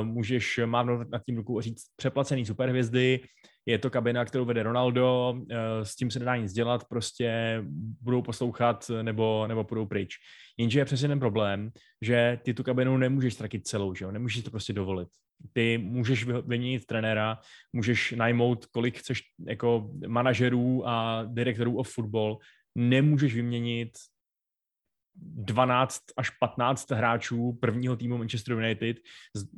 uh, 0.00 0.06
můžeš 0.06 0.60
mávnout 0.66 1.10
nad 1.10 1.22
tím 1.24 1.36
ruku 1.36 1.54
říct 1.62 1.84
přeplacený 1.96 2.46
superhvězdy, 2.46 3.20
je 3.66 3.78
to 3.78 3.90
kabina, 3.90 4.24
kterou 4.24 4.44
vede 4.44 4.62
Ronaldo, 4.62 5.34
uh, 5.36 5.46
s 5.82 5.96
tím 5.96 6.10
se 6.10 6.18
nedá 6.18 6.36
nic 6.36 6.52
dělat, 6.52 6.84
prostě 6.84 7.58
budou 8.00 8.22
poslouchat 8.22 8.90
nebo, 9.02 9.46
nebo 9.46 9.64
půjdou 9.64 9.86
pryč. 9.86 10.14
Jenže 10.58 10.78
je 10.78 10.84
přesně 10.84 11.08
ten 11.08 11.20
problém, 11.20 11.70
že 12.02 12.38
ty 12.42 12.54
tu 12.54 12.62
kabinu 12.62 12.96
nemůžeš 12.96 13.34
ztratit 13.34 13.66
celou, 13.66 13.94
že 13.94 14.04
jo? 14.04 14.10
nemůžeš 14.10 14.42
to 14.42 14.50
prostě 14.50 14.72
dovolit. 14.72 15.08
Ty 15.52 15.78
můžeš 15.78 16.24
vyměnit 16.24 16.86
trenéra, 16.86 17.38
můžeš 17.72 18.12
najmout, 18.12 18.66
kolik 18.66 18.98
chceš 18.98 19.22
jako 19.46 19.90
manažerů 20.06 20.88
a 20.88 21.24
direktorů 21.28 21.78
of 21.78 21.92
football, 21.92 22.38
nemůžeš 22.74 23.34
vyměnit 23.34 23.90
12 25.14 26.00
až 26.16 26.30
15 26.30 26.90
hráčů 26.90 27.58
prvního 27.60 27.96
týmu 27.96 28.18
Manchester 28.18 28.54
United, 28.54 28.96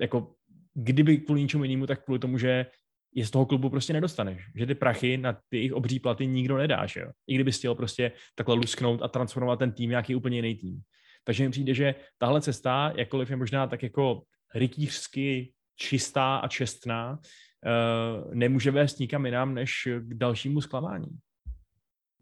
jako 0.00 0.34
kdyby 0.74 1.18
kvůli 1.18 1.42
ničemu 1.42 1.64
jinému, 1.64 1.86
tak 1.86 2.04
kvůli 2.04 2.18
tomu, 2.18 2.38
že 2.38 2.66
je 3.14 3.26
z 3.26 3.30
toho 3.30 3.46
klubu 3.46 3.70
prostě 3.70 3.92
nedostaneš. 3.92 4.50
Že 4.54 4.66
ty 4.66 4.74
prachy 4.74 5.16
na 5.16 5.32
ty 5.48 5.56
jejich 5.56 5.72
obří 5.72 6.00
platy 6.00 6.26
nikdo 6.26 6.56
nedá, 6.56 6.86
že 6.86 7.00
jo? 7.00 7.10
I 7.26 7.34
kdyby 7.34 7.52
chtěl 7.52 7.74
prostě 7.74 8.12
takhle 8.34 8.54
lusknout 8.54 9.02
a 9.02 9.08
transformovat 9.08 9.58
ten 9.58 9.72
tým 9.72 9.90
nějaký 9.90 10.14
úplně 10.14 10.38
jiný 10.38 10.54
tým. 10.54 10.80
Takže 11.24 11.44
mi 11.44 11.50
přijde, 11.50 11.74
že 11.74 11.94
tahle 12.18 12.40
cesta, 12.40 12.92
jakkoliv 12.96 13.30
je 13.30 13.36
možná 13.36 13.66
tak 13.66 13.82
jako 13.82 14.22
rytířsky 14.54 15.52
čistá 15.76 16.36
a 16.36 16.48
čestná, 16.48 17.12
uh, 17.12 18.34
nemůže 18.34 18.70
vést 18.70 18.98
nikam 18.98 19.26
jinam 19.26 19.54
než 19.54 19.88
k 19.98 20.14
dalšímu 20.14 20.60
zklamání. 20.60 21.08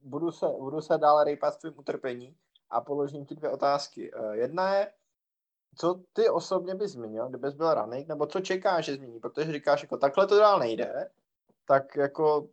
Budu 0.05 0.31
se, 0.31 0.47
budu 0.47 0.81
se 0.81 0.99
dále 0.99 1.25
rejpat 1.25 1.55
v 1.55 1.61
tvým 1.61 1.79
utrpení 1.79 2.35
a 2.71 2.81
položím 2.81 3.27
ti 3.27 3.35
dvě 3.35 3.51
otázky. 3.51 4.13
Uh, 4.13 4.33
jedna 4.33 4.75
je, 4.75 4.89
co 5.77 6.01
ty 6.13 6.29
osobně 6.29 6.75
bys 6.75 6.91
zmínil, 6.91 7.29
kdybys 7.29 7.55
byl 7.55 7.75
raný, 7.75 8.05
nebo 8.09 8.27
co 8.27 8.41
čekáš, 8.41 8.85
že 8.85 8.95
změní, 8.95 9.21
protože 9.21 9.53
říkáš, 9.53 9.83
jako 9.83 9.97
takhle 9.97 10.27
to 10.27 10.39
dál 10.39 10.59
nejde, 10.59 11.11
tak 11.65 11.97
jako 11.97 12.49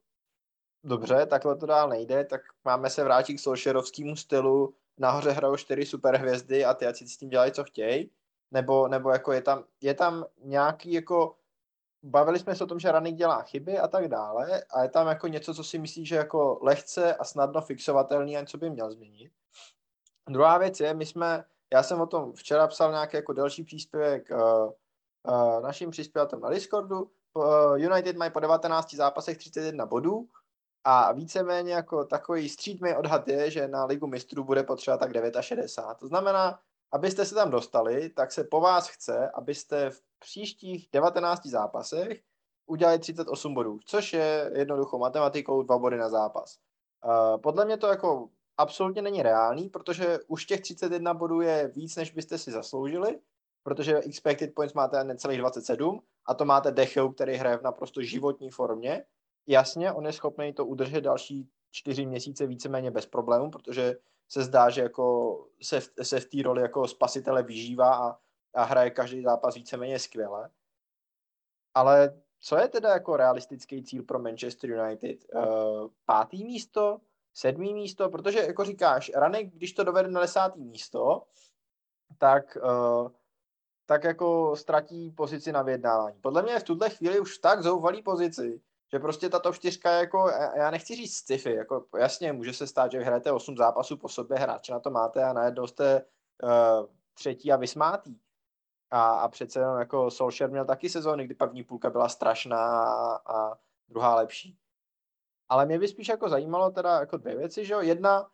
dobře, 0.84 1.26
takhle 1.26 1.56
to 1.56 1.66
dál 1.66 1.90
nejde, 1.90 2.26
tak 2.26 2.42
máme 2.66 2.90
se 2.90 3.04
vrátit 3.04 3.34
k 3.34 3.40
Solšerovskému 3.40 4.16
stylu, 4.16 4.74
nahoře 4.98 5.32
hrajou 5.32 5.58
čtyři 5.58 5.86
superhvězdy 5.86 6.66
a 6.66 6.74
ty 6.74 6.88
ať 6.88 6.96
si 6.96 7.08
s 7.08 7.18
tím 7.18 7.30
dělají, 7.30 7.52
co 7.52 7.64
chtějí, 7.64 8.12
nebo, 8.52 8.88
nebo 8.88 9.10
jako 9.10 9.32
je 9.32 9.42
tam, 9.42 9.64
je 9.82 9.94
tam 9.94 10.26
nějaký 10.44 10.94
jako, 10.94 11.36
bavili 12.04 12.40
jsme 12.40 12.56
se 12.56 12.64
o 12.64 12.68
tom, 12.68 12.80
že 12.80 12.92
Ranik 12.92 13.16
dělá 13.16 13.42
chyby 13.42 13.80
a 13.80 13.88
tak 13.88 14.08
dále 14.08 14.64
a 14.70 14.84
je 14.84 14.90
tam 14.90 15.08
jako 15.08 15.28
něco, 15.28 15.54
co 15.54 15.64
si 15.64 15.80
myslíš, 15.80 16.08
že 16.08 16.16
jako 16.16 16.60
lehce 16.62 17.16
a 17.16 17.24
snadno 17.24 17.62
fixovatelný 17.62 18.38
a 18.38 18.46
co 18.46 18.58
by 18.58 18.70
měl 18.70 18.92
změnit. 18.92 19.32
Druhá 20.30 20.58
věc 20.58 20.80
je, 20.80 20.94
my 20.94 21.06
jsme 21.06 21.46
já 21.74 21.84
jsem 21.84 22.02
o 22.02 22.08
tom 22.08 22.34
včera 22.34 22.68
psal 22.68 22.92
nějaký 22.92 23.18
jako 23.18 23.34
další 23.34 23.64
příspěvek 23.64 24.32
uh, 24.32 24.72
uh, 25.34 25.62
našim 25.62 25.92
příspěvatelům 25.92 26.44
na 26.44 26.50
Discordu. 26.50 27.12
Uh, 27.34 27.76
United 27.76 28.18
mají 28.18 28.32
po 28.32 28.40
19 28.40 28.94
zápasech 28.94 29.38
31 29.38 29.86
bodů 29.86 30.28
a 30.84 31.12
víceméně 31.12 31.74
jako 31.74 32.06
takový 32.06 32.50
střídmý 32.50 32.96
odhad 32.96 33.28
je, 33.28 33.52
že 33.52 33.68
na 33.68 33.86
ligu 33.86 34.08
mistrů 34.08 34.44
bude 34.44 34.64
potřeba 34.64 34.98
tak 34.98 35.12
69. 35.42 35.98
To 36.00 36.08
znamená, 36.08 36.60
abyste 36.92 37.26
se 37.26 37.36
tam 37.36 37.52
dostali, 37.52 38.10
tak 38.10 38.32
se 38.32 38.44
po 38.44 38.62
vás 38.62 38.90
chce, 38.90 39.30
abyste 39.30 39.90
v 39.90 40.02
příštích 40.20 40.90
19 40.92 41.46
zápasech 41.46 42.22
udělali 42.66 43.00
38 43.00 43.54
bodů, 43.54 43.80
což 43.86 44.14
je 44.14 44.52
jednoduchou 44.56 45.00
matematikou 45.00 45.62
dva 45.62 45.78
body 45.78 45.98
na 45.98 46.10
zápas. 46.10 46.58
Uh, 47.06 47.42
podle 47.42 47.66
mě 47.66 47.78
to 47.78 47.88
jako 47.88 48.30
absolutně 48.60 49.02
není 49.02 49.24
reálný, 49.24 49.70
protože 49.70 50.20
už 50.28 50.46
těch 50.46 50.62
31 50.62 51.14
bodů 51.14 51.42
je 51.42 51.68
víc, 51.68 51.96
než 51.96 52.12
byste 52.12 52.38
si 52.38 52.52
zasloužili, 52.52 53.20
protože 53.64 53.98
expected 53.98 54.56
points 54.56 54.74
máte 54.74 55.04
necelých 55.04 55.40
27 55.40 56.02
a 56.26 56.34
to 56.34 56.46
máte 56.46 56.72
Decheu, 56.72 57.10
který 57.10 57.36
hraje 57.36 57.58
v 57.58 57.62
naprosto 57.62 58.02
životní 58.02 58.50
formě. 58.50 59.06
Jasně, 59.48 59.92
on 59.92 60.06
je 60.06 60.14
schopný 60.14 60.54
to 60.54 60.66
udržet 60.66 61.02
další 61.02 61.50
čtyři 61.72 62.06
měsíce 62.06 62.48
víceméně 62.48 62.92
bez 62.92 63.06
problémů, 63.06 63.52
protože 63.52 63.96
se 64.28 64.44
zdá, 64.44 64.70
že 64.70 64.82
jako 64.82 65.38
se, 65.62 65.80
v, 65.80 65.90
se 66.02 66.20
v 66.20 66.26
té 66.26 66.38
roli 66.44 66.62
jako 66.62 66.88
spasitele 66.88 67.44
vyžívá 67.44 67.96
a, 67.96 68.18
a 68.54 68.64
hraje 68.64 68.90
každý 68.90 69.22
zápas 69.22 69.56
víceméně 69.56 70.00
skvěle. 70.00 70.50
Ale 71.74 72.22
co 72.40 72.58
je 72.58 72.68
teda 72.68 72.90
jako 72.90 73.18
realistický 73.18 73.84
cíl 73.84 74.04
pro 74.04 74.20
Manchester 74.20 74.70
United? 74.70 75.26
Uh, 75.34 75.90
pátý 76.06 76.44
místo? 76.44 77.00
Sedmý 77.34 77.74
místo, 77.74 78.10
protože 78.10 78.40
jako 78.40 78.66
říkáš, 78.66 79.12
Ranek, 79.16 79.54
když 79.54 79.74
to 79.74 79.84
dovede 79.84 80.10
na 80.10 80.22
desátý 80.22 80.64
místo, 80.64 81.24
tak, 82.18 82.58
uh, 82.64 83.12
tak 83.86 84.04
jako 84.04 84.56
ztratí 84.56 85.12
pozici 85.12 85.52
na 85.52 85.62
vyjednávání. 85.62 86.20
Podle 86.22 86.42
mě 86.42 86.52
je 86.52 86.60
v 86.60 86.64
tuhle 86.64 86.90
chvíli 86.90 87.20
už 87.20 87.38
tak 87.38 87.64
zoufalý 87.64 88.04
pozici, 88.04 88.62
že 88.92 89.00
prostě 89.00 89.30
ta 89.30 89.40
top 89.40 89.56
4 89.56 89.80
jako, 89.86 90.30
já 90.56 90.72
nechci 90.72 90.96
říct 90.96 91.16
sci-fi, 91.16 91.54
jako 91.54 91.86
jasně, 91.98 92.34
může 92.34 92.54
se 92.54 92.68
stát, 92.68 92.92
že 92.92 92.98
vyhrajete 92.98 93.32
8 93.32 93.58
zápasů 93.58 93.98
po 93.98 94.10
sobě, 94.10 94.38
hráče 94.38 94.72
na 94.72 94.80
to 94.80 94.90
máte 94.90 95.24
a 95.24 95.34
najednou 95.34 95.68
jste 95.68 96.06
uh, 96.44 96.50
třetí 97.14 97.52
a 97.52 97.56
vysmátý. 97.56 98.20
A, 98.92 99.12
a 99.12 99.28
přece 99.28 99.60
jenom 99.60 99.80
jako 99.80 100.12
Solskjaer 100.12 100.52
měl 100.52 100.66
taky 100.66 100.90
sezóny, 100.90 101.26
kdy 101.26 101.36
první 101.36 101.64
půlka 101.64 101.90
byla 101.90 102.10
strašná 102.10 102.84
a, 102.84 103.16
a 103.16 103.58
druhá 103.90 104.16
lepší. 104.16 104.58
Ale 105.50 105.66
mě 105.66 105.80
by 105.80 105.88
spíš 105.88 106.08
jako 106.08 106.30
zajímalo 106.30 106.72
teda 106.72 107.00
jako 107.00 107.18
dvě 107.18 107.38
věci, 107.38 107.66
že 107.66 107.74
jo. 107.74 107.82
Jedna, 107.82 108.30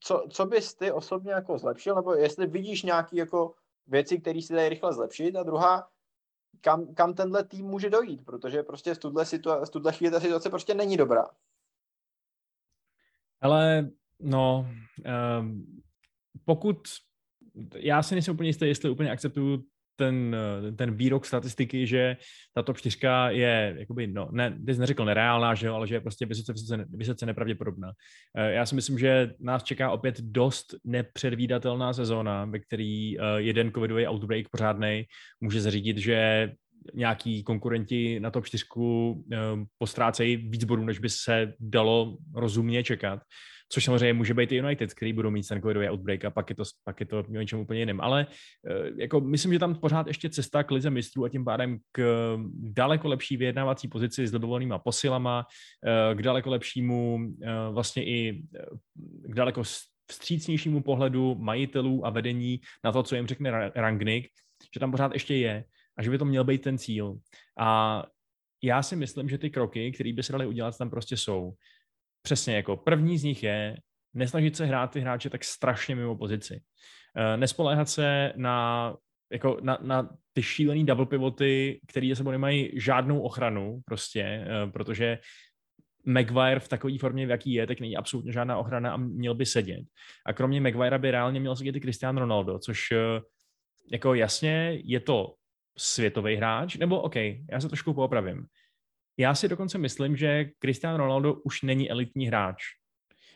co, 0.00 0.24
co 0.30 0.46
bys 0.46 0.74
ty 0.74 0.92
osobně 0.92 1.32
jako 1.32 1.58
zlepšil, 1.58 1.94
nebo 1.94 2.14
jestli 2.14 2.46
vidíš 2.46 2.82
nějaké 2.82 3.16
jako 3.16 3.54
věci, 3.86 4.18
které 4.18 4.42
si 4.42 4.54
dají 4.54 4.68
rychle 4.68 4.92
zlepšit. 4.92 5.36
A 5.36 5.42
druhá, 5.42 5.88
kam, 6.60 6.94
kam 6.94 7.14
tenhle 7.14 7.44
tým 7.44 7.66
může 7.66 7.90
dojít, 7.90 8.24
protože 8.24 8.62
prostě 8.62 8.94
v 8.94 8.98
tuhle, 8.98 9.24
situa- 9.24 9.64
v 9.64 9.70
tuhle 9.70 9.92
chvíli 9.92 10.12
ta 10.12 10.20
situace 10.20 10.50
prostě 10.50 10.74
není 10.74 10.96
dobrá. 10.96 11.26
Ale 13.40 13.90
no, 14.20 14.66
um, 15.40 15.82
pokud 16.44 16.78
já 17.74 18.02
si 18.02 18.14
nejsem 18.14 18.34
úplně 18.34 18.48
jistý, 18.48 18.66
jestli 18.66 18.90
úplně 18.90 19.10
akceptuju 19.10 19.64
ten, 19.98 20.36
ten 20.76 20.94
výrok 20.94 21.26
statistiky, 21.26 21.86
že 21.86 22.16
ta 22.54 22.62
top 22.62 22.78
4 22.78 22.98
je, 23.28 23.74
jakoby, 23.78 24.06
no, 24.06 24.28
ne, 24.32 24.58
ty 24.66 24.74
jsi 24.74 24.80
neřekl 24.80 25.04
nereálná, 25.04 25.54
že 25.54 25.66
jo, 25.66 25.74
ale 25.74 25.86
že 25.86 25.94
je 25.94 26.00
prostě 26.00 26.26
vysoce, 26.26 26.52
vysoce, 26.52 26.84
vysoce 26.90 27.26
nepravděpodobná. 27.26 27.92
Eh, 28.36 28.52
já 28.52 28.66
si 28.66 28.74
myslím, 28.74 28.98
že 28.98 29.34
nás 29.40 29.62
čeká 29.62 29.90
opět 29.90 30.20
dost 30.20 30.74
nepředvídatelná 30.84 31.92
sezóna, 31.92 32.44
ve 32.44 32.58
který 32.58 33.18
eh, 33.18 33.22
jeden 33.36 33.72
covidový 33.72 34.06
outbreak 34.06 34.48
pořádný 34.48 35.04
může 35.40 35.60
zařídit, 35.60 35.98
že 35.98 36.50
nějaký 36.94 37.42
konkurenti 37.42 38.20
na 38.20 38.30
top 38.30 38.46
4 38.46 38.64
eh, 39.32 39.36
postrácejí 39.78 40.36
víc 40.36 40.64
bodů, 40.64 40.84
než 40.84 40.98
by 40.98 41.08
se 41.08 41.52
dalo 41.60 42.16
rozumně 42.34 42.84
čekat. 42.84 43.22
Což 43.68 43.84
samozřejmě 43.84 44.12
může 44.12 44.34
být 44.34 44.52
i 44.52 44.56
United, 44.56 44.94
který 44.94 45.12
budou 45.12 45.30
mít 45.30 45.48
ten 45.48 45.60
covidový 45.60 45.90
outbreak 45.90 46.24
a 46.24 46.30
pak 46.30 46.50
je 46.50 46.56
to, 46.56 46.62
pak 46.84 47.00
je 47.00 47.06
to 47.06 47.24
něčem 47.28 47.58
úplně 47.58 47.80
jiném. 47.80 48.00
Ale 48.00 48.26
eh, 48.66 48.90
jako 48.96 49.20
myslím, 49.20 49.52
že 49.52 49.58
tam 49.58 49.74
pořád 49.74 50.06
ještě 50.06 50.30
cesta 50.30 50.62
k 50.62 50.70
lize 50.70 50.90
mistrů 50.90 51.24
a 51.24 51.28
tím 51.28 51.44
pádem 51.44 51.78
k 51.92 52.02
daleko 52.54 53.08
lepší 53.08 53.36
vyjednávací 53.36 53.88
pozici 53.88 54.26
s 54.26 54.30
dobrovolnýma 54.30 54.78
posilama, 54.78 55.46
eh, 55.86 56.14
k 56.14 56.22
daleko 56.22 56.50
lepšímu 56.50 57.18
vlastně 57.72 58.04
i 58.04 58.42
k 59.22 59.34
daleko 59.34 59.62
vstřícnějšímu 60.10 60.82
pohledu 60.82 61.34
majitelů 61.34 62.06
a 62.06 62.10
vedení 62.10 62.60
na 62.84 62.92
to, 62.92 63.02
co 63.02 63.16
jim 63.16 63.26
řekne 63.26 63.70
Rangnick, 63.74 64.28
že 64.74 64.80
tam 64.80 64.90
pořád 64.90 65.12
ještě 65.12 65.34
je 65.34 65.64
a 65.98 66.02
že 66.02 66.10
by 66.10 66.18
to 66.18 66.24
měl 66.24 66.44
být 66.44 66.62
ten 66.62 66.78
cíl. 66.78 67.18
A 67.58 68.04
já 68.62 68.82
si 68.82 68.96
myslím, 68.96 69.28
že 69.28 69.38
ty 69.38 69.50
kroky, 69.50 69.92
které 69.92 70.12
by 70.12 70.22
se 70.22 70.32
daly 70.32 70.46
udělat, 70.46 70.78
tam 70.78 70.90
prostě 70.90 71.16
jsou. 71.16 71.52
Přesně 72.22 72.56
jako 72.56 72.76
první 72.76 73.18
z 73.18 73.24
nich 73.24 73.42
je 73.42 73.76
nesnažit 74.14 74.56
se 74.56 74.66
hrát 74.66 74.90
ty 74.90 75.00
hráče 75.00 75.30
tak 75.30 75.44
strašně 75.44 75.94
mimo 75.94 76.16
pozici. 76.16 76.60
Eh, 77.16 77.36
nespoléhat 77.36 77.88
se 77.88 78.32
na, 78.36 78.96
jako 79.32 79.58
na, 79.62 79.78
na 79.82 80.16
ty 80.32 80.42
šílený 80.42 80.86
double 80.86 81.06
pivoty, 81.06 81.80
které 81.86 82.16
sebou 82.16 82.30
nemají 82.30 82.80
žádnou 82.80 83.20
ochranu 83.20 83.80
prostě, 83.84 84.20
eh, 84.20 84.70
protože 84.70 85.18
Maguire 86.06 86.60
v 86.60 86.68
takové 86.68 86.98
formě, 86.98 87.26
v 87.26 87.30
jaký 87.30 87.52
je, 87.52 87.66
tak 87.66 87.80
není 87.80 87.96
absolutně 87.96 88.32
žádná 88.32 88.58
ochrana 88.58 88.92
a 88.92 88.96
měl 88.96 89.34
by 89.34 89.46
sedět. 89.46 89.84
A 90.26 90.32
kromě 90.32 90.60
Maguire 90.60 90.98
by 90.98 91.10
reálně 91.10 91.40
měl 91.40 91.56
sedět 91.56 91.76
i 91.76 91.80
Cristiano 91.80 92.20
Ronaldo, 92.20 92.58
což 92.58 92.92
eh, 92.92 93.20
jako 93.92 94.14
jasně 94.14 94.80
je 94.84 95.00
to 95.00 95.34
světový 95.78 96.36
hráč, 96.36 96.76
nebo 96.76 97.00
OK, 97.00 97.16
já 97.16 97.60
se 97.60 97.68
trošku 97.68 97.94
poopravím. 97.94 98.46
Já 99.18 99.34
si 99.34 99.48
dokonce 99.48 99.78
myslím, 99.78 100.16
že 100.16 100.50
Cristiano 100.60 100.96
Ronaldo 100.96 101.34
už 101.34 101.62
není 101.62 101.90
elitní 101.90 102.26
hráč. 102.26 102.62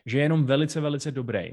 Že 0.07 0.19
je 0.19 0.23
jenom 0.23 0.45
velice, 0.45 0.81
velice 0.81 1.11
dobrý. 1.11 1.53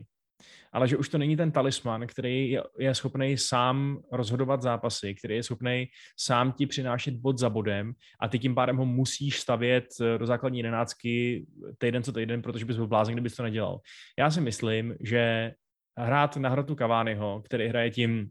Ale 0.71 0.87
že 0.87 0.97
už 0.97 1.09
to 1.09 1.17
není 1.17 1.37
ten 1.37 1.51
talisman, 1.51 2.07
který 2.07 2.57
je, 2.79 2.95
schopný 2.95 3.37
sám 3.37 4.01
rozhodovat 4.11 4.61
zápasy, 4.61 5.15
který 5.15 5.35
je 5.35 5.43
schopný 5.43 5.87
sám 6.19 6.51
ti 6.51 6.65
přinášet 6.65 7.13
bod 7.13 7.37
za 7.37 7.49
bodem 7.49 7.93
a 8.21 8.27
ty 8.27 8.39
tím 8.39 8.55
pádem 8.55 8.77
ho 8.77 8.85
musíš 8.85 9.39
stavět 9.39 9.85
eh, 10.01 10.17
do 10.17 10.25
základní 10.25 10.59
jedenáctky 10.59 11.45
týden 11.77 12.03
co 12.03 12.11
týden, 12.11 12.41
protože 12.41 12.65
bys 12.65 12.75
byl 12.75 12.87
blázen, 12.87 13.15
kdybys 13.15 13.35
to 13.35 13.43
nedělal. 13.43 13.79
Já 14.19 14.31
si 14.31 14.41
myslím, 14.41 14.95
že 14.99 15.53
hrát 15.97 16.37
na 16.37 16.49
hrotu 16.49 16.75
Cavaniho, 16.75 17.41
který 17.45 17.67
hraje 17.67 17.91
tím 17.91 18.29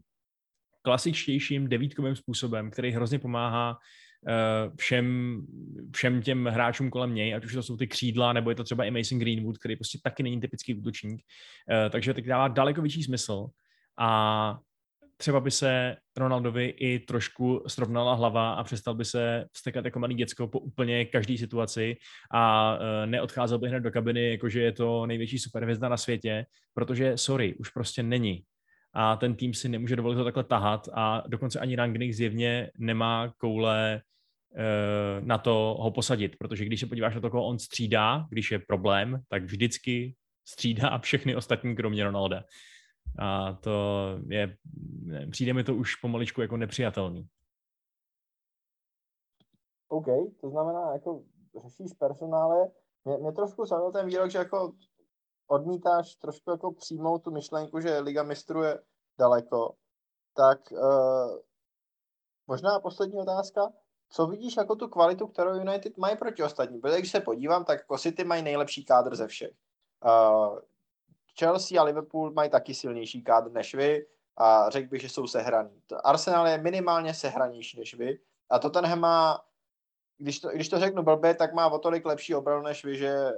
klasičtějším 0.81 1.69
devítkovým 1.69 2.15
způsobem, 2.15 2.71
který 2.71 2.91
hrozně 2.91 3.19
pomáhá 3.19 3.77
všem, 4.77 5.41
všem 5.95 6.21
těm 6.21 6.45
hráčům 6.45 6.89
kolem 6.89 7.15
něj, 7.15 7.35
ať 7.35 7.45
už 7.45 7.53
to 7.53 7.63
jsou 7.63 7.77
ty 7.77 7.87
křídla, 7.87 8.33
nebo 8.33 8.49
je 8.49 8.55
to 8.55 8.63
třeba 8.63 8.85
i 8.85 8.91
Mason 8.91 9.19
Greenwood, 9.19 9.57
který 9.57 9.75
prostě 9.75 9.99
taky 10.03 10.23
není 10.23 10.41
typický 10.41 10.75
útočník. 10.75 11.21
Uh, 11.71 11.89
takže 11.89 12.13
teď 12.13 12.25
dává 12.25 12.47
daleko 12.47 12.81
větší 12.81 13.03
smysl 13.03 13.47
a 13.99 14.59
třeba 15.17 15.39
by 15.39 15.51
se 15.51 15.95
Ronaldovi 16.17 16.65
i 16.65 16.99
trošku 16.99 17.63
srovnala 17.67 18.13
hlava 18.13 18.53
a 18.53 18.63
přestal 18.63 18.93
by 18.93 19.05
se 19.05 19.45
vstekat 19.51 19.85
jako 19.85 19.99
malý 19.99 20.15
děcko 20.15 20.47
po 20.47 20.59
úplně 20.59 21.05
každé 21.05 21.37
situaci 21.37 21.97
a 22.31 22.73
uh, 22.75 22.81
neodcházel 23.05 23.59
by 23.59 23.67
hned 23.67 23.79
do 23.79 23.91
kabiny, 23.91 24.31
jakože 24.31 24.61
je 24.61 24.71
to 24.71 25.05
největší 25.05 25.39
superhvězda 25.39 25.89
na 25.89 25.97
světě, 25.97 26.45
protože 26.73 27.17
sorry, 27.17 27.55
už 27.55 27.69
prostě 27.69 28.03
není 28.03 28.43
a 28.93 29.15
ten 29.15 29.35
tým 29.35 29.53
si 29.53 29.69
nemůže 29.69 29.95
dovolit 29.95 30.15
to 30.15 30.23
takhle 30.23 30.43
tahat 30.43 30.89
a 30.93 31.23
dokonce 31.27 31.59
ani 31.59 31.75
Rangnick 31.75 32.13
zjevně 32.13 32.71
nemá 32.77 33.33
koule 33.37 34.01
uh, 34.51 35.27
na 35.27 35.37
to 35.37 35.77
ho 35.79 35.91
posadit, 35.91 36.35
protože 36.39 36.65
když 36.65 36.79
se 36.79 36.85
podíváš 36.85 37.15
na 37.15 37.21
to, 37.21 37.29
koho 37.29 37.45
on 37.45 37.59
střídá, 37.59 38.25
když 38.29 38.51
je 38.51 38.59
problém, 38.59 39.21
tak 39.27 39.43
vždycky 39.43 40.15
střídá 40.47 40.97
všechny 41.01 41.35
ostatní, 41.35 41.75
kromě 41.75 42.03
Ronalda. 42.03 42.43
A 43.19 43.53
to 43.53 44.05
je, 44.29 44.57
ne, 45.03 45.27
přijde 45.27 45.53
mi 45.53 45.63
to 45.63 45.75
už 45.75 45.95
pomaličku 45.95 46.41
jako 46.41 46.57
nepřijatelný. 46.57 47.27
OK, 49.87 50.05
to 50.41 50.49
znamená, 50.49 50.93
jako 50.93 51.23
řešíš 51.61 51.93
personále. 51.93 52.71
Mě, 53.05 53.17
mě 53.17 53.31
trošku 53.31 53.65
zaujal 53.65 53.91
ten 53.91 54.07
výrok, 54.07 54.31
že 54.31 54.37
jako 54.37 54.73
odmítáš 55.49 56.15
trošku 56.15 56.51
jako 56.51 56.71
přijmout 56.71 57.23
tu 57.23 57.31
myšlenku, 57.31 57.79
že 57.79 57.99
Liga 57.99 58.23
mistrů 58.23 58.63
je 58.63 58.79
daleko, 59.19 59.75
tak 60.33 60.71
uh, 60.71 61.37
možná 62.47 62.79
poslední 62.79 63.19
otázka. 63.19 63.69
Co 64.09 64.27
vidíš 64.27 64.57
jako 64.57 64.75
tu 64.75 64.87
kvalitu, 64.87 65.27
kterou 65.27 65.53
United 65.53 65.97
mají 65.97 66.17
proti 66.17 66.43
ostatním? 66.43 66.81
Protože 66.81 66.97
když 66.97 67.11
se 67.11 67.19
podívám, 67.19 67.65
tak 67.65 67.79
jako 67.79 67.97
City 67.97 68.23
mají 68.23 68.43
nejlepší 68.43 68.85
kádr 68.85 69.15
ze 69.15 69.27
všech. 69.27 69.51
Uh, 70.05 70.59
Chelsea 71.39 71.81
a 71.81 71.83
Liverpool 71.83 72.31
mají 72.31 72.49
taky 72.49 72.73
silnější 72.73 73.23
kádr 73.23 73.51
než 73.51 73.75
vy 73.75 74.05
a 74.37 74.69
řekl 74.69 74.89
bych, 74.89 75.01
že 75.01 75.09
jsou 75.09 75.27
sehraný. 75.27 75.81
Arsenal 76.03 76.47
je 76.47 76.57
minimálně 76.57 77.13
sehranější 77.13 77.79
než 77.79 77.93
vy 77.95 78.19
a 78.49 78.59
Tottenham 78.59 78.99
má, 78.99 79.41
když 80.17 80.39
to, 80.39 80.49
když 80.49 80.69
to 80.69 80.79
řeknu 80.79 81.03
blbě, 81.03 81.35
tak 81.35 81.53
má 81.53 81.67
o 81.67 81.79
tolik 81.79 82.05
lepší 82.05 82.35
obranu 82.35 82.63
než 82.63 82.85
vy, 82.85 82.97
že 82.97 83.31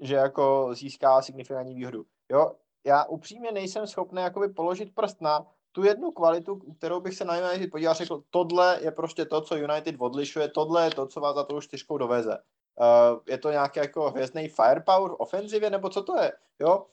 že 0.00 0.14
jako 0.14 0.68
získá 0.72 1.22
signifikantní 1.22 1.74
výhodu. 1.74 2.04
Jo, 2.28 2.52
já 2.84 3.04
upřímně 3.04 3.52
nejsem 3.52 3.86
schopný 3.86 4.22
jakoby 4.22 4.48
položit 4.48 4.94
prst 4.94 5.20
na 5.20 5.46
tu 5.72 5.84
jednu 5.84 6.10
kvalitu, 6.10 6.60
kterou 6.78 7.00
bych 7.00 7.14
se 7.14 7.24
na 7.24 7.36
United 7.36 7.70
podíval, 7.70 7.94
řekl, 7.94 8.22
tohle 8.30 8.78
je 8.82 8.90
prostě 8.90 9.24
to, 9.24 9.40
co 9.40 9.56
United 9.56 9.96
odlišuje, 9.98 10.48
tohle 10.48 10.84
je 10.84 10.90
to, 10.90 11.06
co 11.06 11.20
vás 11.20 11.34
za 11.34 11.44
tou 11.44 11.60
čtyřkou 11.60 11.98
doveze. 11.98 12.38
Uh, 12.80 13.20
je 13.26 13.38
to 13.38 13.50
nějaký 13.50 13.78
jako 13.78 14.10
hvězdný 14.10 14.48
firepower 14.48 15.10
v 15.10 15.20
ofenzivě, 15.20 15.70
nebo 15.70 15.88
co 15.88 16.02
to 16.02 16.16
je? 16.16 16.32
Jo? 16.58 16.86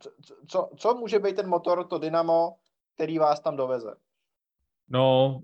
Co, 0.00 0.10
co, 0.48 0.70
co 0.76 0.94
může 0.94 1.18
být 1.18 1.36
ten 1.36 1.48
motor, 1.48 1.86
to 1.86 1.98
dynamo, 1.98 2.56
který 2.94 3.18
vás 3.18 3.40
tam 3.40 3.56
doveze? 3.56 3.94
No, 4.88 5.40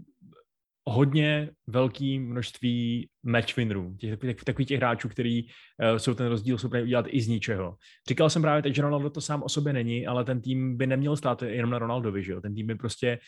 hodně 0.88 1.50
velké 1.66 2.18
množství 2.18 3.08
match 3.22 3.56
winnerů, 3.56 3.94
těch, 3.96 4.18
těch, 4.18 4.44
takových 4.44 4.68
těch 4.68 4.78
hráčů, 4.78 5.08
kteří 5.08 5.48
uh, 5.92 5.96
jsou 5.96 6.14
ten 6.14 6.26
rozdíl 6.26 6.58
schopni 6.58 6.82
udělat 6.82 7.06
i 7.08 7.20
z 7.20 7.28
ničeho. 7.28 7.76
Říkal 8.08 8.30
jsem 8.30 8.42
právě 8.42 8.62
teď, 8.62 8.74
že 8.74 8.82
Ronaldo 8.82 9.10
to 9.10 9.20
sám 9.20 9.42
o 9.42 9.48
sobě 9.48 9.72
není, 9.72 10.06
ale 10.06 10.24
ten 10.24 10.40
tým 10.40 10.76
by 10.76 10.86
neměl 10.86 11.16
stát 11.16 11.42
jenom 11.42 11.70
na 11.70 11.78
Ronaldovi, 11.78 12.22
že 12.22 12.32
jo? 12.32 12.40
Ten 12.40 12.54
tým 12.54 12.66
by 12.66 12.74
prostě 12.74 13.18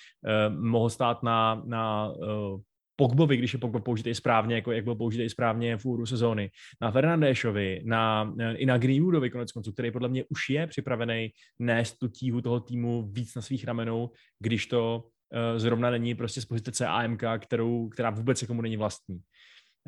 uh, 0.51 0.57
mohl 0.57 0.91
stát 0.91 1.23
na, 1.23 1.63
na 1.67 2.09
uh, 2.09 2.61
Pogbovi, 2.97 3.37
když 3.37 3.53
je 3.53 3.59
Pogba 3.59 3.81
použitý 3.81 4.15
správně, 4.15 4.55
jako 4.55 4.73
jak 4.73 4.85
byl 4.85 4.95
použitý 4.95 5.29
správně 5.29 5.77
v 5.77 5.85
úru 5.85 6.07
sezóny, 6.07 6.51
na 6.81 6.91
Fernandéšovi, 6.91 7.83
na, 7.85 8.35
i 8.57 8.67
na 8.67 8.79
Greenwoodovi 8.79 9.31
konec 9.31 9.53
konců, 9.53 9.73
který 9.73 9.91
podle 9.91 10.09
mě 10.09 10.25
už 10.29 10.51
je 10.51 10.67
připravený 10.67 11.31
nést 11.59 11.99
tu 11.99 12.09
tíhu 12.09 12.41
toho 12.41 12.61
týmu 12.61 13.09
víc 13.13 13.35
na 13.35 13.43
svých 13.43 13.65
ramenou, 13.65 14.11
když 14.41 14.67
to 14.67 15.05
Eh, 15.05 15.18
zrovna 15.57 15.91
není 15.91 16.15
prostě 16.15 16.41
z 16.41 16.45
pozice 16.45 16.73
CAMK, 16.73 17.23
kterou, 17.39 17.89
která 17.89 18.11
vůbec 18.11 18.43
jako 18.43 18.55
mu 18.55 18.63
není 18.63 18.77
vlastní. 18.77 19.21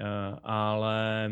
Eh, 0.01 0.37
ale 0.43 1.27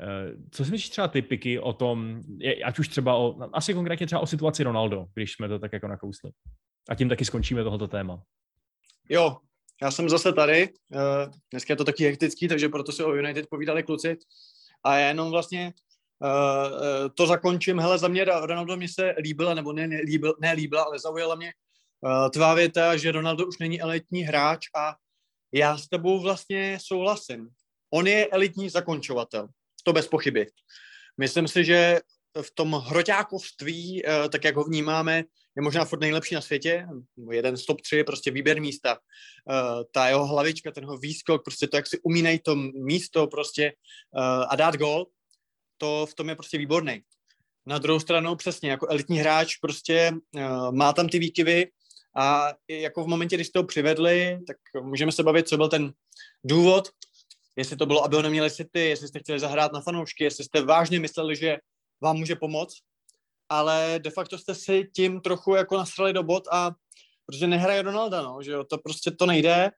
eh, 0.00 0.34
co 0.50 0.64
si 0.64 0.70
myslíš 0.70 0.90
třeba 0.90 1.08
ty 1.08 1.22
piky 1.22 1.58
o 1.58 1.72
tom, 1.72 2.20
ať 2.64 2.78
už 2.78 2.88
třeba 2.88 3.16
o, 3.16 3.36
asi 3.52 3.74
konkrétně 3.74 4.06
třeba 4.06 4.20
o 4.20 4.26
situaci 4.26 4.62
Ronaldo, 4.62 5.06
když 5.14 5.32
jsme 5.32 5.48
to 5.48 5.58
tak 5.58 5.72
jako 5.72 5.88
nakousli. 5.88 6.30
A 6.88 6.94
tím 6.94 7.08
taky 7.08 7.24
skončíme 7.24 7.64
tohoto 7.64 7.88
téma. 7.88 8.22
Jo, 9.08 9.36
já 9.82 9.90
jsem 9.90 10.08
zase 10.08 10.32
tady. 10.32 10.68
Dneska 11.50 11.72
je 11.72 11.76
to 11.76 11.84
taky 11.84 12.04
hektický, 12.04 12.48
takže 12.48 12.68
proto 12.68 12.92
si 12.92 13.04
o 13.04 13.14
United 13.14 13.46
povídali 13.50 13.82
kluci. 13.82 14.16
A 14.84 14.98
já 14.98 15.08
jenom 15.08 15.30
vlastně 15.30 15.72
to 17.14 17.26
zakončím. 17.26 17.78
Hele, 17.78 17.98
za 17.98 18.08
mě 18.08 18.24
Ronaldo 18.24 18.76
mi 18.76 18.88
se 18.88 19.14
líbila, 19.18 19.54
nebo 19.54 19.72
ne, 19.72 19.86
ne, 19.86 20.00
líbil, 20.00 20.34
ne 20.40 20.52
líbila, 20.52 20.82
ale 20.82 20.98
zaujala 20.98 21.34
mě 21.34 21.52
tvá 22.32 22.54
věta, 22.54 22.96
že 22.96 23.12
Ronaldo 23.12 23.46
už 23.46 23.58
není 23.58 23.80
elitní 23.80 24.22
hráč 24.22 24.66
a 24.76 24.96
já 25.52 25.78
s 25.78 25.88
tebou 25.88 26.20
vlastně 26.20 26.78
souhlasím. 26.82 27.48
On 27.94 28.06
je 28.06 28.26
elitní 28.26 28.70
zakončovatel, 28.70 29.48
to 29.84 29.92
bez 29.92 30.08
pochyby. 30.08 30.46
Myslím 31.18 31.48
si, 31.48 31.64
že 31.64 32.00
v 32.42 32.50
tom 32.54 32.72
hroťákovství, 32.72 34.02
uh, 34.02 34.28
tak 34.28 34.44
jak 34.44 34.56
ho 34.56 34.64
vnímáme, 34.64 35.24
je 35.56 35.62
možná 35.62 35.84
furt 35.84 36.00
nejlepší 36.00 36.34
na 36.34 36.40
světě, 36.40 36.86
jeden 37.30 37.56
z 37.56 37.64
top 37.64 37.80
3 37.80 38.04
prostě 38.04 38.30
výběr 38.30 38.60
místa. 38.60 38.98
Uh, 38.98 39.82
ta 39.92 40.08
jeho 40.08 40.26
hlavička, 40.26 40.70
ten 40.70 40.84
jeho 40.84 40.98
výskok, 40.98 41.44
prostě 41.44 41.66
to, 41.66 41.76
jak 41.76 41.86
si 41.86 42.00
umí 42.00 42.22
najít 42.22 42.42
to 42.42 42.56
místo 42.56 43.26
prostě 43.26 43.72
a 44.48 44.56
dát 44.56 44.76
gol, 44.76 45.06
to 45.78 46.06
v 46.06 46.14
tom 46.14 46.28
je 46.28 46.34
prostě 46.34 46.58
výborný. 46.58 47.02
Na 47.66 47.78
druhou 47.78 48.00
stranu 48.00 48.36
přesně, 48.36 48.70
jako 48.70 48.86
elitní 48.90 49.18
hráč 49.18 49.56
prostě 49.56 50.12
má 50.70 50.92
tam 50.92 51.08
ty 51.08 51.18
výkyvy, 51.18 51.66
a 52.16 52.52
jako 52.68 53.04
v 53.04 53.06
momentě, 53.06 53.36
když 53.36 53.50
ho 53.56 53.64
přivedli, 53.64 54.38
tak 54.46 54.56
můžeme 54.82 55.12
se 55.12 55.22
bavit, 55.22 55.48
co 55.48 55.56
byl 55.56 55.68
ten 55.68 55.92
důvod, 56.44 56.88
jestli 57.56 57.76
to 57.76 57.86
bylo, 57.86 58.04
aby 58.04 58.16
ho 58.16 58.22
neměli 58.22 58.50
City, 58.50 58.80
jestli 58.80 59.08
jste 59.08 59.18
chtěli 59.18 59.40
zahrát 59.40 59.72
na 59.72 59.80
fanoušky, 59.80 60.24
jestli 60.24 60.44
jste 60.44 60.62
vážně 60.62 61.00
mysleli, 61.00 61.36
že 61.36 61.56
vám 62.00 62.16
může 62.16 62.36
pomoct, 62.36 62.76
ale 63.48 64.00
de 64.02 64.10
facto 64.10 64.38
jste 64.38 64.54
si 64.54 64.90
tím 64.94 65.20
trochu 65.20 65.54
jako 65.54 65.76
nasrali 65.76 66.12
do 66.12 66.22
bod 66.22 66.44
a 66.52 66.70
protože 67.26 67.46
nehraje 67.46 67.82
Ronalda, 67.82 68.22
no, 68.22 68.42
že 68.42 68.52
jo, 68.52 68.64
to 68.64 68.78
prostě 68.78 69.10
to 69.10 69.26
nejde 69.26 69.70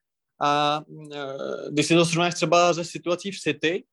a 0.43 0.83
e, 1.13 1.71
když 1.71 1.87
si 1.87 1.95
to 1.95 2.05
srovnáš 2.07 2.35
třeba 2.35 2.73
ze 2.73 2.85
situací 2.85 3.31
v 3.31 3.41
City, 3.41 3.85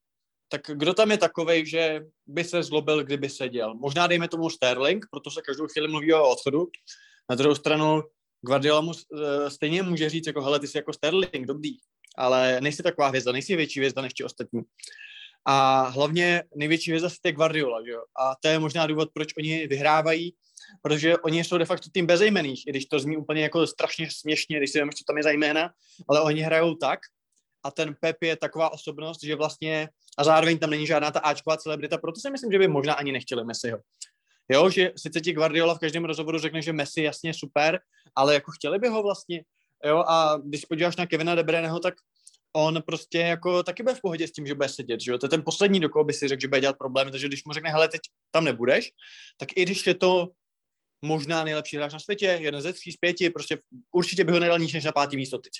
tak 0.49 0.61
kdo 0.73 0.93
tam 0.93 1.11
je 1.11 1.17
takový, 1.17 1.65
že 1.65 2.05
by 2.27 2.43
se 2.43 2.63
zlobil, 2.63 3.03
kdyby 3.03 3.29
seděl? 3.29 3.75
Možná 3.75 4.07
dejme 4.07 4.27
tomu 4.27 4.49
Sterling, 4.49 5.05
proto 5.11 5.31
se 5.31 5.41
každou 5.41 5.67
chvíli 5.67 5.87
mluví 5.87 6.13
o 6.13 6.29
odchodu. 6.29 6.67
Na 7.29 7.35
druhou 7.35 7.55
stranu 7.55 8.03
Guardiola 8.41 8.81
mu 8.81 8.91
uh, 8.91 9.47
stejně 9.47 9.83
může 9.83 10.09
říct, 10.09 10.27
jako 10.27 10.41
hele, 10.41 10.59
ty 10.59 10.67
jsi 10.67 10.77
jako 10.77 10.93
Sterling, 10.93 11.47
dobrý, 11.47 11.71
ale 12.17 12.61
nejsi 12.61 12.83
taková 12.83 13.07
hvězda, 13.07 13.31
nejsi 13.31 13.55
větší 13.55 13.79
hvězda 13.79 14.01
než 14.01 14.13
ti 14.13 14.23
ostatní. 14.23 14.61
A 15.45 15.81
hlavně 15.81 16.43
největší 16.55 16.91
hvězda 16.91 17.09
je 17.25 17.31
Guardiola, 17.31 17.85
že 17.85 17.91
jo? 17.91 18.03
A 18.19 18.35
to 18.41 18.47
je 18.47 18.59
možná 18.59 18.87
důvod, 18.87 19.09
proč 19.13 19.33
oni 19.37 19.67
vyhrávají, 19.67 20.33
protože 20.81 21.17
oni 21.17 21.43
jsou 21.43 21.57
de 21.57 21.65
facto 21.65 21.89
tým 21.93 22.05
bezejmených, 22.05 22.67
i 22.67 22.69
když 22.69 22.85
to 22.85 22.99
zní 22.99 23.17
úplně 23.17 23.43
jako 23.43 23.67
strašně 23.67 24.11
směšně, 24.11 24.57
když 24.57 24.71
si 24.71 24.79
vím, 24.79 24.89
co 24.89 25.03
tam 25.07 25.17
je 25.17 25.23
za 25.23 25.31
jména, 25.31 25.73
ale 26.09 26.21
oni 26.21 26.41
hrajou 26.41 26.75
tak 26.75 26.99
a 27.63 27.71
ten 27.71 27.95
Pep 27.99 28.23
je 28.23 28.35
taková 28.35 28.69
osobnost, 28.69 29.23
že 29.23 29.35
vlastně 29.35 29.89
a 30.17 30.23
zároveň 30.23 30.57
tam 30.57 30.69
není 30.69 30.87
žádná 30.87 31.11
ta 31.11 31.19
Ačková 31.19 31.57
celebrita, 31.57 31.97
proto 31.97 32.19
si 32.19 32.31
myslím, 32.31 32.51
že 32.51 32.59
by 32.59 32.67
možná 32.67 32.93
ani 32.93 33.11
nechtěli 33.11 33.43
Messiho. 33.43 33.77
Jo, 34.51 34.69
že 34.69 34.91
sice 34.97 35.21
ti 35.21 35.33
Guardiola 35.33 35.75
v 35.75 35.79
každém 35.79 36.05
rozhovoru 36.05 36.39
řekne, 36.39 36.61
že 36.61 36.73
Messi 36.73 37.01
jasně 37.01 37.33
super, 37.33 37.79
ale 38.15 38.33
jako 38.33 38.51
chtěli 38.51 38.79
by 38.79 38.87
ho 38.87 39.03
vlastně. 39.03 39.43
Jo, 39.85 39.97
a 39.97 40.37
když 40.43 40.65
podíváš 40.65 40.95
na 40.95 41.05
Kevina 41.05 41.35
De 41.35 41.43
Bruyneho, 41.43 41.79
tak 41.79 41.93
on 42.53 42.83
prostě 42.85 43.19
jako 43.19 43.63
taky 43.63 43.83
bude 43.83 43.95
v 43.95 44.01
pohodě 44.01 44.27
s 44.27 44.31
tím, 44.31 44.47
že 44.47 44.55
bude 44.55 44.69
sedět, 44.69 45.01
že 45.01 45.11
jo? 45.11 45.17
To 45.17 45.25
je 45.25 45.29
ten 45.29 45.43
poslední, 45.43 45.79
do 45.79 45.89
koho 45.89 46.03
by 46.03 46.13
si 46.13 46.27
řekl, 46.27 46.41
že 46.41 46.47
bude 46.47 46.61
dělat 46.61 46.77
problémy, 46.77 47.11
takže 47.11 47.27
když 47.27 47.43
mu 47.45 47.53
řekne, 47.53 47.69
hele, 47.69 47.87
teď 47.87 48.01
tam 48.31 48.43
nebudeš, 48.43 48.91
tak 49.37 49.49
i 49.55 49.65
když 49.65 49.87
je 49.87 49.95
to 49.95 50.27
možná 51.01 51.43
nejlepší 51.43 51.77
hráč 51.77 51.93
na 51.93 51.99
světě, 51.99 52.25
jeden 52.25 52.61
ze 52.61 52.73
tří 52.73 52.91
z 52.91 52.97
pěti, 52.97 53.29
prostě 53.29 53.59
určitě 53.91 54.23
by 54.23 54.31
ho 54.31 54.39
nedal 54.39 54.59
níž 54.59 54.73
než 54.73 54.83
na 54.83 54.91
pátý 54.91 55.17
místo 55.17 55.37
teď. 55.37 55.51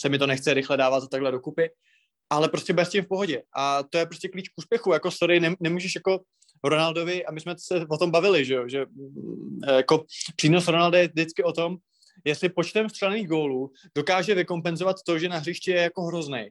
Se 0.00 0.08
mi 0.08 0.18
to 0.18 0.26
nechce 0.26 0.54
rychle 0.54 0.76
dávat 0.76 1.08
takhle 1.10 1.32
dokupy, 1.32 1.70
ale 2.30 2.48
prostě 2.48 2.72
bez 2.72 2.88
tím 2.88 3.04
v 3.04 3.08
pohodě. 3.08 3.42
A 3.56 3.82
to 3.82 3.98
je 3.98 4.06
prostě 4.06 4.28
klíč 4.28 4.48
k 4.48 4.58
úspěchu. 4.58 4.92
Jako 4.92 5.10
sorry, 5.10 5.40
ne, 5.40 5.54
nemůžeš 5.60 5.94
jako 5.94 6.20
Ronaldovi, 6.68 7.26
a 7.26 7.32
my 7.32 7.40
jsme 7.40 7.54
se 7.58 7.86
o 7.88 7.98
tom 7.98 8.10
bavili, 8.10 8.44
že 8.44 8.54
jo, 8.54 8.68
že 8.68 8.86
mm, 8.90 9.60
jako 9.76 10.04
přínos 10.36 10.68
Ronalda 10.68 10.98
je 10.98 11.08
vždycky 11.08 11.42
o 11.42 11.52
tom, 11.52 11.76
jestli 12.24 12.48
počtem 12.48 12.88
střelených 12.88 13.28
gólů 13.28 13.72
dokáže 13.94 14.34
vykompenzovat 14.34 14.96
to, 15.06 15.18
že 15.18 15.28
na 15.28 15.38
hřišti 15.38 15.70
je 15.70 15.82
jako 15.82 16.02
hrozný. 16.02 16.48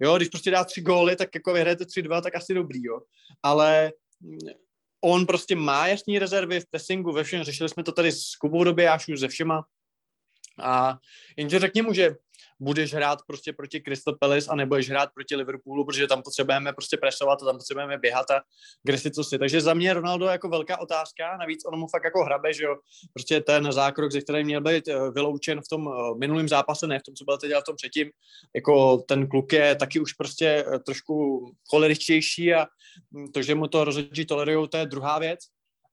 Jo, 0.00 0.16
když 0.16 0.28
prostě 0.28 0.50
dá 0.50 0.64
tři 0.64 0.80
góly, 0.80 1.16
tak 1.16 1.28
jako 1.34 1.52
vyhrajete 1.52 1.86
tři 1.86 2.02
dva, 2.02 2.20
tak 2.20 2.34
asi 2.34 2.54
dobrý, 2.54 2.84
jo. 2.84 3.00
Ale 3.42 3.92
mm, 4.20 4.38
on 5.04 5.26
prostě 5.26 5.56
má 5.56 5.86
jasný 5.86 6.18
rezervy 6.18 6.60
v 6.60 6.66
pressingu, 6.70 7.12
ve 7.12 7.24
všem, 7.24 7.44
řešili 7.44 7.68
jsme 7.68 7.82
to 7.82 7.92
tady 7.92 8.12
s 8.12 8.36
Kubou 8.36 8.64
Dobijášů, 8.64 9.16
se 9.16 9.28
všema. 9.28 9.64
A 10.62 10.98
jenže 11.36 11.58
řekni 11.58 11.82
mu, 11.82 11.92
že 11.92 12.16
budeš 12.60 12.94
hrát 12.94 13.18
prostě 13.26 13.52
proti 13.52 13.80
Crystal 13.80 14.14
Palace 14.20 14.50
a 14.50 14.54
nebudeš 14.54 14.90
hrát 14.90 15.10
proti 15.14 15.36
Liverpoolu, 15.36 15.84
protože 15.84 16.06
tam 16.06 16.22
potřebujeme 16.22 16.72
prostě 16.72 16.96
presovat 16.96 17.42
a 17.42 17.44
tam 17.44 17.56
potřebujeme 17.56 17.98
běhat 17.98 18.30
a 18.30 18.40
kde 18.82 18.98
si 18.98 19.10
co 19.10 19.24
si. 19.24 19.38
Takže 19.38 19.60
za 19.60 19.74
mě 19.74 19.94
Ronaldo 19.94 20.26
jako 20.26 20.48
velká 20.48 20.80
otázka, 20.80 21.36
navíc 21.36 21.64
on 21.66 21.78
mu 21.78 21.86
fakt 21.88 22.04
jako 22.04 22.24
hrabe, 22.24 22.52
že 22.52 22.64
jo, 22.64 22.76
prostě 23.14 23.40
ten 23.40 23.72
zákrok, 23.72 24.12
ze 24.12 24.20
kterým 24.20 24.46
měl 24.46 24.60
být 24.60 24.88
eh, 24.88 25.10
vyloučen 25.10 25.60
v 25.60 25.68
tom 25.68 25.88
eh, 25.88 26.18
minulém 26.18 26.48
zápase, 26.48 26.86
ne 26.86 26.98
v 26.98 27.02
tom, 27.02 27.14
co 27.14 27.24
byl 27.24 27.38
teď 27.38 27.50
v 27.50 27.64
tom 27.64 27.76
třetím, 27.76 28.10
jako 28.54 28.96
ten 28.96 29.26
kluk 29.26 29.52
je 29.52 29.74
taky 29.74 30.00
už 30.00 30.12
prostě 30.12 30.64
eh, 30.74 30.78
trošku 30.78 31.44
choleričtější 31.70 32.54
a 32.54 32.66
hm, 33.14 33.26
to, 33.32 33.42
že 33.42 33.54
mu 33.54 33.68
to 33.68 33.84
rozhodčí 33.84 34.26
tolerují, 34.26 34.68
to 34.68 34.76
je 34.76 34.86
druhá 34.86 35.18
věc. 35.18 35.40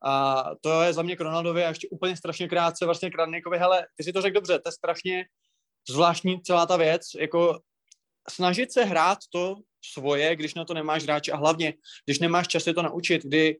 A 0.05 0.45
to 0.61 0.81
je 0.81 0.93
za 0.93 1.01
mě 1.01 1.15
k 1.15 1.21
Ronaldovi 1.21 1.65
a 1.65 1.67
ještě 1.67 1.87
úplně 1.91 2.17
strašně 2.17 2.47
krátce 2.47 2.85
vlastně 2.85 3.11
Kradnikovi, 3.11 3.57
hele, 3.57 3.87
ty 3.95 4.03
si 4.03 4.13
to 4.13 4.21
řekl 4.21 4.33
dobře, 4.33 4.59
to 4.59 4.69
je 4.69 4.71
strašně 4.71 5.25
zvláštní 5.89 6.41
celá 6.41 6.65
ta 6.65 6.77
věc, 6.77 7.01
jako 7.19 7.59
snažit 8.29 8.71
se 8.71 8.83
hrát 8.83 9.17
to 9.31 9.55
svoje, 9.91 10.35
když 10.35 10.53
na 10.53 10.65
to 10.65 10.73
nemáš 10.73 11.03
hráče 11.03 11.31
a 11.31 11.37
hlavně, 11.37 11.73
když 12.05 12.19
nemáš 12.19 12.47
čas 12.47 12.63
se 12.63 12.73
to 12.73 12.81
naučit, 12.81 13.23
kdy 13.23 13.57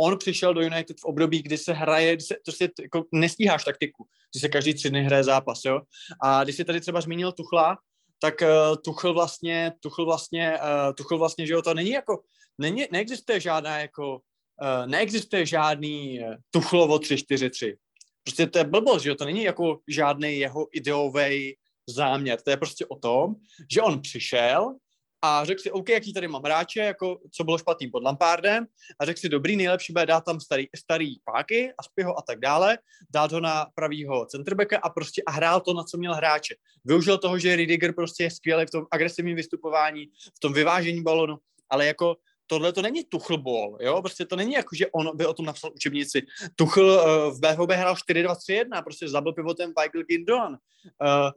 on 0.00 0.18
přišel 0.18 0.54
do 0.54 0.60
United 0.60 1.00
v 1.00 1.04
období, 1.04 1.42
kdy 1.42 1.58
se 1.58 1.72
hraje, 1.72 2.16
kdy 2.16 2.24
se, 2.24 2.36
to 2.44 2.52
si 2.52 2.68
jako 2.82 3.04
nestíháš 3.12 3.64
taktiku, 3.64 4.06
kdy 4.32 4.40
se 4.40 4.48
každý 4.48 4.74
tři 4.74 4.90
dny 4.90 5.04
hraje 5.04 5.24
zápas, 5.24 5.60
jo. 5.64 5.80
A 6.22 6.44
když 6.44 6.56
si 6.56 6.64
tady 6.64 6.80
třeba 6.80 7.00
zmínil 7.00 7.32
Tuchla, 7.32 7.78
tak 8.20 8.34
uh, 8.40 8.76
Tuchl 8.84 9.12
vlastně, 9.14 9.72
Tuchl 9.80 10.04
vlastně, 10.04 10.58
uh, 10.58 10.94
Tuchl 10.94 11.18
vlastně, 11.18 11.46
že 11.46 11.52
jo, 11.52 11.62
to 11.62 11.74
není 11.74 11.90
jako, 11.90 12.22
není, 12.58 12.86
neexistuje 12.92 13.40
žádná 13.40 13.78
jako, 13.78 14.14
uh, 14.14 14.86
neexistuje 14.86 15.46
žádný 15.46 16.20
uh, 16.20 16.34
Tuchlovo 16.50 16.96
3-4-3. 16.96 17.76
Prostě 18.24 18.46
to 18.46 18.58
je 18.58 18.64
blbost, 18.64 19.02
že 19.02 19.08
jo, 19.08 19.14
to 19.14 19.24
není 19.24 19.42
jako 19.42 19.78
žádný 19.88 20.38
jeho 20.38 20.68
ideový 20.72 21.56
záměr. 21.88 22.40
To 22.40 22.50
je 22.50 22.56
prostě 22.56 22.86
o 22.86 22.96
tom, 22.96 23.34
že 23.70 23.82
on 23.82 24.02
přišel 24.02 24.74
a 25.22 25.44
řekl 25.44 25.60
si, 25.62 25.70
OK, 25.70 25.88
jaký 25.88 26.12
tady 26.12 26.28
mám 26.28 26.42
hráče, 26.42 26.80
jako 26.80 27.20
co 27.30 27.44
bylo 27.44 27.58
špatný 27.58 27.88
pod 27.88 28.02
Lampardem 28.02 28.66
a 29.00 29.04
řekl 29.04 29.20
si, 29.20 29.28
dobrý, 29.28 29.56
nejlepší 29.56 29.92
bude 29.92 30.06
dát 30.06 30.24
tam 30.24 30.40
starý, 30.40 30.68
starý 30.76 31.14
páky, 31.24 31.72
Aspiho 31.78 32.18
a 32.18 32.22
tak 32.22 32.40
dále, 32.40 32.78
dát 33.10 33.32
ho 33.32 33.40
na 33.40 33.66
pravýho 33.74 34.26
centrbacka 34.26 34.78
a 34.78 34.88
prostě 34.88 35.22
a 35.26 35.30
hrál 35.30 35.60
to, 35.60 35.74
na 35.74 35.82
co 35.82 35.98
měl 35.98 36.14
hráče. 36.14 36.54
Využil 36.84 37.18
toho, 37.18 37.38
že 37.38 37.56
Ridiger 37.56 37.94
prostě 37.94 38.24
je 38.24 38.30
skvělý 38.30 38.66
v 38.66 38.70
tom 38.70 38.86
agresivním 38.90 39.36
vystupování, 39.36 40.06
v 40.36 40.40
tom 40.40 40.52
vyvážení 40.52 41.02
balonu, 41.02 41.38
ale 41.70 41.86
jako 41.86 42.16
tohle 42.46 42.72
to 42.72 42.82
není 42.82 43.04
Tuchlbol, 43.04 43.78
jo, 43.80 44.02
prostě 44.02 44.26
to 44.26 44.36
není 44.36 44.52
jako, 44.52 44.76
že 44.76 44.86
on 44.86 45.16
by 45.16 45.26
o 45.26 45.34
tom 45.34 45.46
napsal 45.46 45.70
učebnici. 45.74 46.22
Tuchl 46.56 46.82
uh, 46.82 47.36
v 47.36 47.40
BHB 47.40 47.70
hrál 47.70 47.94
4-2-3-1, 47.94 48.84
prostě 48.84 49.08
zabil 49.08 49.32
pivotem 49.32 49.72
Michael 49.78 50.04
Gindon. 50.04 50.48
Uh, 50.52 51.30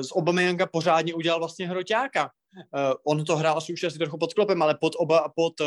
z 0.00 0.12
Obameyanga 0.12 0.66
pořádně 0.66 1.14
udělal 1.14 1.38
vlastně 1.38 1.68
hroťáka. 1.68 2.30
Uh, 2.54 2.94
on 3.04 3.24
to 3.24 3.36
hrál 3.36 3.58
asi 3.58 3.72
už 3.72 3.84
asi 3.84 3.98
trochu 3.98 4.18
pod 4.18 4.34
klopem, 4.34 4.62
ale 4.62 4.74
pod, 4.80 4.92
oba, 4.96 5.32
pod 5.36 5.60
uh, 5.60 5.66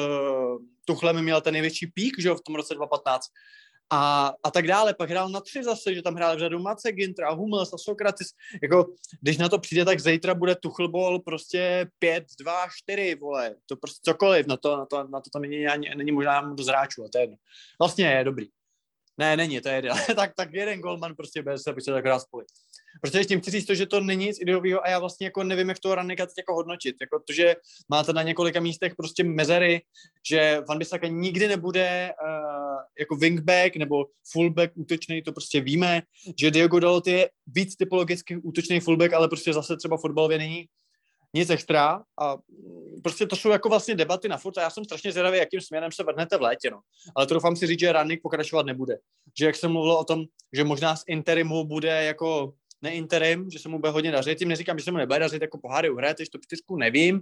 Tuchlem 0.85 1.21
měl 1.21 1.41
ten 1.41 1.53
největší 1.53 1.87
pík, 1.87 2.19
že 2.19 2.27
jo, 2.27 2.35
v 2.35 2.41
tom 2.41 2.55
roce 2.55 2.73
2015. 2.73 3.27
A, 3.89 4.33
a 4.43 4.51
tak 4.51 4.67
dále. 4.67 4.93
Pak 4.93 5.09
hrál 5.09 5.29
na 5.29 5.39
tři 5.39 5.63
zase, 5.63 5.95
že 5.95 6.01
tam 6.01 6.15
hrál 6.15 6.39
řadu 6.39 6.59
Mace, 6.59 6.91
Gintra, 6.91 7.31
Hummels 7.31 7.73
a 7.73 7.77
Sokratis. 7.77 8.27
Jako, 8.63 8.93
když 9.21 9.37
na 9.37 9.49
to 9.49 9.59
přijde, 9.59 9.85
tak 9.85 9.99
zítra 9.99 10.35
bude 10.35 10.55
Tuchlbol 10.55 11.19
prostě 11.19 11.87
5, 11.99 12.23
2, 12.39 12.67
4, 12.83 13.15
vole. 13.15 13.55
To 13.65 13.75
prostě 13.75 14.11
cokoliv, 14.11 14.47
na 14.47 14.57
to, 14.57 14.77
na 14.77 14.85
to, 14.85 15.03
na 15.03 15.21
to 15.21 15.29
tam 15.33 15.41
není, 15.41 15.67
ani, 15.67 15.95
není 15.95 16.11
možná 16.11 16.41
do 16.41 16.63
zráčů, 16.63 17.03
a 17.03 17.07
to 17.11 17.17
je 17.17 17.23
jedno. 17.23 17.37
Vlastně 17.79 18.05
je 18.05 18.23
dobrý. 18.23 18.47
Ne, 19.17 19.37
není, 19.37 19.61
to 19.61 19.69
je 19.69 19.75
jeden. 19.75 19.93
tak, 20.15 20.31
tak 20.35 20.53
jeden 20.53 20.79
golman 20.79 21.15
prostě 21.15 21.41
bez 21.41 21.63
se, 21.63 21.73
se 21.79 21.91
tak 21.91 22.05
hrát 22.05 22.19
spolu. 22.19 22.43
Protože 23.01 23.25
tím 23.25 23.41
chci 23.41 23.51
říct 23.51 23.65
to, 23.65 23.75
že 23.75 23.85
to 23.85 24.01
není 24.01 24.25
nic 24.25 24.41
ideového 24.41 24.85
a 24.85 24.89
já 24.89 24.99
vlastně 24.99 25.27
jako 25.27 25.43
nevím, 25.43 25.69
jak 25.69 25.79
toho 25.79 25.95
Rannika 25.95 26.25
teď 26.25 26.35
jako 26.37 26.53
hodnotit. 26.53 26.95
Jako 27.01 27.19
to, 27.27 27.33
že 27.33 27.55
máte 27.89 28.13
na 28.13 28.23
několika 28.23 28.59
místech 28.59 28.95
prostě 28.95 29.23
mezery, 29.23 29.81
že 30.29 30.61
Van 30.69 30.79
Bissaka 30.79 31.07
nikdy 31.07 31.47
nebude 31.47 32.11
uh, 32.23 32.81
jako 32.99 33.15
wingback 33.15 33.75
nebo 33.75 34.05
fullback 34.31 34.71
útočný, 34.75 35.21
to 35.21 35.31
prostě 35.31 35.61
víme, 35.61 36.01
že 36.39 36.51
Diogo 36.51 36.79
Dalot 36.79 37.07
je 37.07 37.29
víc 37.47 37.75
typologicky 37.75 38.37
útočný 38.37 38.79
fullback, 38.79 39.13
ale 39.13 39.27
prostě 39.27 39.53
zase 39.53 39.77
třeba 39.77 39.97
fotbalově 39.97 40.37
není 40.37 40.65
nic 41.33 41.49
extra 41.49 42.03
a 42.21 42.37
prostě 43.03 43.27
to 43.27 43.35
jsou 43.35 43.49
jako 43.49 43.69
vlastně 43.69 43.95
debaty 43.95 44.27
na 44.27 44.37
furt 44.37 44.57
a 44.57 44.61
já 44.61 44.69
jsem 44.69 44.85
strašně 44.85 45.11
zvědavý, 45.11 45.37
jakým 45.37 45.61
směrem 45.61 45.91
se 45.91 46.03
vrhnete 46.03 46.37
v 46.37 46.41
létě, 46.41 46.71
no. 46.71 46.79
Ale 47.15 47.27
to 47.27 47.33
doufám 47.33 47.55
si 47.55 47.67
říct, 47.67 47.79
že 47.79 47.91
Rannik 47.91 48.21
pokračovat 48.21 48.65
nebude. 48.65 48.97
Že 49.39 49.45
jak 49.45 49.55
jsem 49.55 49.71
mluvil 49.71 49.91
o 49.91 50.03
tom, 50.03 50.23
že 50.53 50.63
možná 50.63 50.95
z 50.95 51.03
interimu 51.07 51.65
bude 51.65 52.03
jako 52.03 52.53
neinterim, 52.85 53.49
že 53.49 53.59
se 53.59 53.69
mu 53.69 53.79
bude 53.79 53.91
hodně 53.91 54.11
dařit. 54.11 54.39
Tím 54.39 54.49
neříkám, 54.49 54.77
že 54.77 54.83
se 54.83 54.91
mu 54.91 54.97
nebude 54.97 55.19
dařit 55.19 55.41
jako 55.41 55.57
poháry 55.57 55.89
teď 56.17 56.29
to 56.29 56.37
čtyřku 56.37 56.77
nevím. 56.77 57.21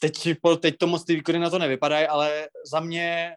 Teď, 0.00 0.28
teď 0.60 0.76
to 0.78 0.86
moc 0.86 1.04
ty 1.04 1.14
výkony 1.14 1.38
na 1.38 1.50
to 1.50 1.58
nevypadají, 1.58 2.06
ale 2.06 2.48
za 2.70 2.80
mě 2.80 3.36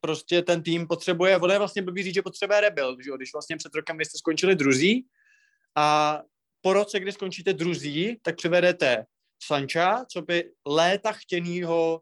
prostě 0.00 0.42
ten 0.42 0.62
tým 0.62 0.86
potřebuje, 0.86 1.36
ono 1.36 1.52
je 1.52 1.58
vlastně 1.58 1.82
blbý 1.82 2.02
říct, 2.02 2.14
že 2.14 2.22
potřebuje 2.22 2.60
rebuild, 2.60 2.98
že 3.04 3.10
jo? 3.10 3.16
když 3.16 3.32
vlastně 3.32 3.56
před 3.56 3.74
rokem 3.74 3.98
vy 3.98 4.04
jste 4.04 4.18
skončili 4.18 4.54
druzí 4.54 5.06
a 5.76 6.20
po 6.60 6.72
roce, 6.72 7.00
kdy 7.00 7.12
skončíte 7.12 7.52
druzí, 7.52 8.20
tak 8.22 8.36
přivedete 8.36 9.04
Sancha, 9.42 10.04
co 10.04 10.22
by 10.22 10.52
léta 10.66 11.12
chtěnýho 11.12 12.00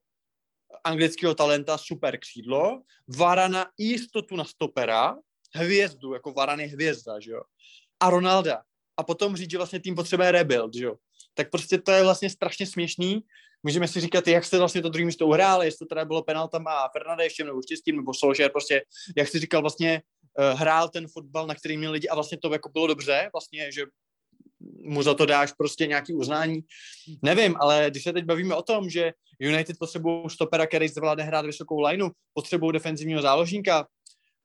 anglického 0.84 1.34
talenta 1.34 1.78
super 1.78 2.18
křídlo, 2.18 2.82
Varana 3.16 3.66
jistotu 3.78 4.36
na 4.36 4.44
stopera, 4.44 5.16
hvězdu, 5.54 6.14
jako 6.14 6.32
Varan 6.32 6.60
je 6.60 6.66
hvězda, 6.66 7.20
že 7.20 7.30
jo 7.30 7.42
a 8.04 8.10
Ronalda. 8.10 8.62
A 8.96 9.02
potom 9.02 9.36
říct, 9.36 9.50
že 9.50 9.56
vlastně 9.56 9.80
tým 9.80 9.94
potřebuje 9.94 10.32
rebuild, 10.32 10.74
jo. 10.74 10.94
Tak 11.34 11.50
prostě 11.50 11.78
to 11.78 11.92
je 11.92 12.02
vlastně 12.02 12.30
strašně 12.30 12.66
směšný. 12.66 13.24
Můžeme 13.62 13.88
si 13.88 14.00
říkat, 14.00 14.28
jak 14.28 14.44
jste 14.44 14.58
vlastně 14.58 14.82
to 14.82 14.88
druhý 14.88 15.04
místo 15.04 15.26
uhrál, 15.26 15.62
jestli 15.62 15.78
to 15.78 15.86
teda 15.86 16.04
bylo 16.04 16.22
penaltama 16.22 16.72
a 16.72 16.88
Fernandešem 16.88 17.46
nebo 17.46 17.62
štěstím, 17.62 17.96
nebo 17.96 18.14
Solskjaer, 18.14 18.52
prostě, 18.52 18.82
jak 19.16 19.28
jsi 19.28 19.38
říkal, 19.38 19.60
vlastně 19.60 20.02
uh, 20.38 20.60
hrál 20.60 20.88
ten 20.88 21.08
fotbal, 21.08 21.46
na 21.46 21.54
který 21.54 21.76
měl 21.76 21.92
lidi 21.92 22.08
a 22.08 22.14
vlastně 22.14 22.38
to 22.38 22.52
jako 22.52 22.68
bylo 22.68 22.86
dobře, 22.86 23.30
vlastně, 23.32 23.72
že 23.72 23.86
mu 24.84 25.02
za 25.02 25.14
to 25.14 25.26
dáš 25.26 25.52
prostě 25.52 25.86
nějaký 25.86 26.14
uznání. 26.14 26.60
Nevím, 27.22 27.56
ale 27.60 27.86
když 27.90 28.02
se 28.02 28.12
teď 28.12 28.24
bavíme 28.24 28.54
o 28.54 28.62
tom, 28.62 28.90
že 28.90 29.12
United 29.40 29.78
potřebují 29.78 30.30
stopera, 30.30 30.66
který 30.66 30.88
zvládne 30.88 31.24
hrát 31.24 31.46
vysokou 31.46 31.80
lineu, 31.80 32.10
potřebují 32.34 32.72
defenzivního 32.72 33.22
záložníka 33.22 33.86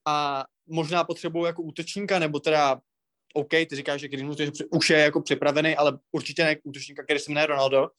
a 0.07 0.45
možná 0.67 1.03
potřebují 1.03 1.45
jako 1.45 1.61
útočníka, 1.61 2.19
nebo 2.19 2.39
teda 2.39 2.79
OK, 3.33 3.49
ty 3.49 3.67
říkáš, 3.71 4.01
že 4.01 4.07
Greenwood 4.07 4.39
je, 4.39 4.51
už 4.71 4.89
je 4.89 4.97
jako 4.97 5.21
připravený, 5.21 5.75
ale 5.75 5.99
určitě 6.11 6.43
ne 6.43 6.57
útočníka, 6.63 7.03
který 7.03 7.19
se 7.19 7.31
jmenuje 7.31 7.45
Ronaldo. 7.45 7.89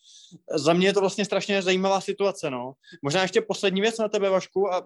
Za 0.55 0.73
mě 0.73 0.87
je 0.87 0.93
to 0.93 1.01
vlastně 1.01 1.25
strašně 1.25 1.63
zajímavá 1.63 2.01
situace, 2.01 2.51
no. 2.51 2.73
Možná 3.03 3.23
ještě 3.23 3.41
poslední 3.41 3.81
věc 3.81 3.99
na 3.99 4.09
tebe, 4.09 4.31
Vašku, 4.31 4.73
a 4.73 4.85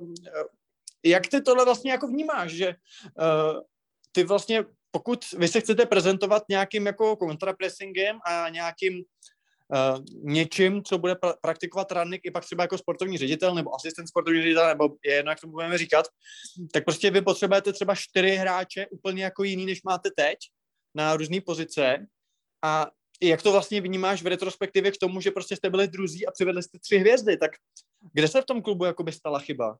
jak 1.05 1.26
ty 1.26 1.42
tohle 1.42 1.64
vlastně 1.64 1.90
jako 1.90 2.07
vnímáš, 2.07 2.53
že 2.53 2.68
uh, 2.68 3.61
ty 4.12 4.24
vlastně, 4.24 4.64
pokud 4.90 5.24
vy 5.38 5.49
se 5.49 5.61
chcete 5.61 5.86
prezentovat 5.86 6.42
nějakým 6.49 6.86
jako 6.86 7.16
kontrapressingem 7.16 8.18
a 8.26 8.49
nějakým 8.49 9.05
něčím, 10.22 10.82
co 10.82 10.98
bude 10.98 11.14
pra- 11.14 11.34
praktikovat 11.40 11.92
Rannik 11.92 12.20
i 12.24 12.30
pak 12.30 12.44
třeba 12.44 12.64
jako 12.64 12.78
sportovní 12.78 13.18
ředitel 13.18 13.54
nebo 13.54 13.74
asistent 13.74 14.08
sportovní 14.08 14.42
ředitel, 14.42 14.68
nebo 14.68 14.88
je 15.04 15.14
jedno, 15.14 15.32
jak 15.32 15.40
to 15.40 15.46
budeme 15.46 15.78
říkat, 15.78 16.06
tak 16.72 16.84
prostě 16.84 17.10
vy 17.10 17.22
potřebujete 17.22 17.72
třeba 17.72 17.94
čtyři 17.94 18.30
hráče 18.30 18.86
úplně 18.86 19.24
jako 19.24 19.44
jiný, 19.44 19.66
než 19.66 19.82
máte 19.82 20.10
teď 20.16 20.38
na 20.94 21.16
různé 21.16 21.40
pozice 21.40 22.06
a 22.64 22.86
jak 23.22 23.42
to 23.42 23.52
vlastně 23.52 23.80
vnímáš 23.80 24.22
v 24.22 24.26
retrospektivě 24.26 24.92
k 24.92 24.98
tomu, 24.98 25.20
že 25.20 25.30
prostě 25.30 25.56
jste 25.56 25.70
byli 25.70 25.88
druzí 25.88 26.26
a 26.26 26.30
přivedli 26.30 26.62
jste 26.62 26.78
tři 26.78 26.98
hvězdy, 26.98 27.36
tak 27.36 27.50
kde 28.12 28.28
se 28.28 28.42
v 28.42 28.44
tom 28.44 28.62
klubu 28.62 28.84
jako 28.84 29.02
by 29.02 29.12
stala 29.12 29.38
chyba? 29.38 29.78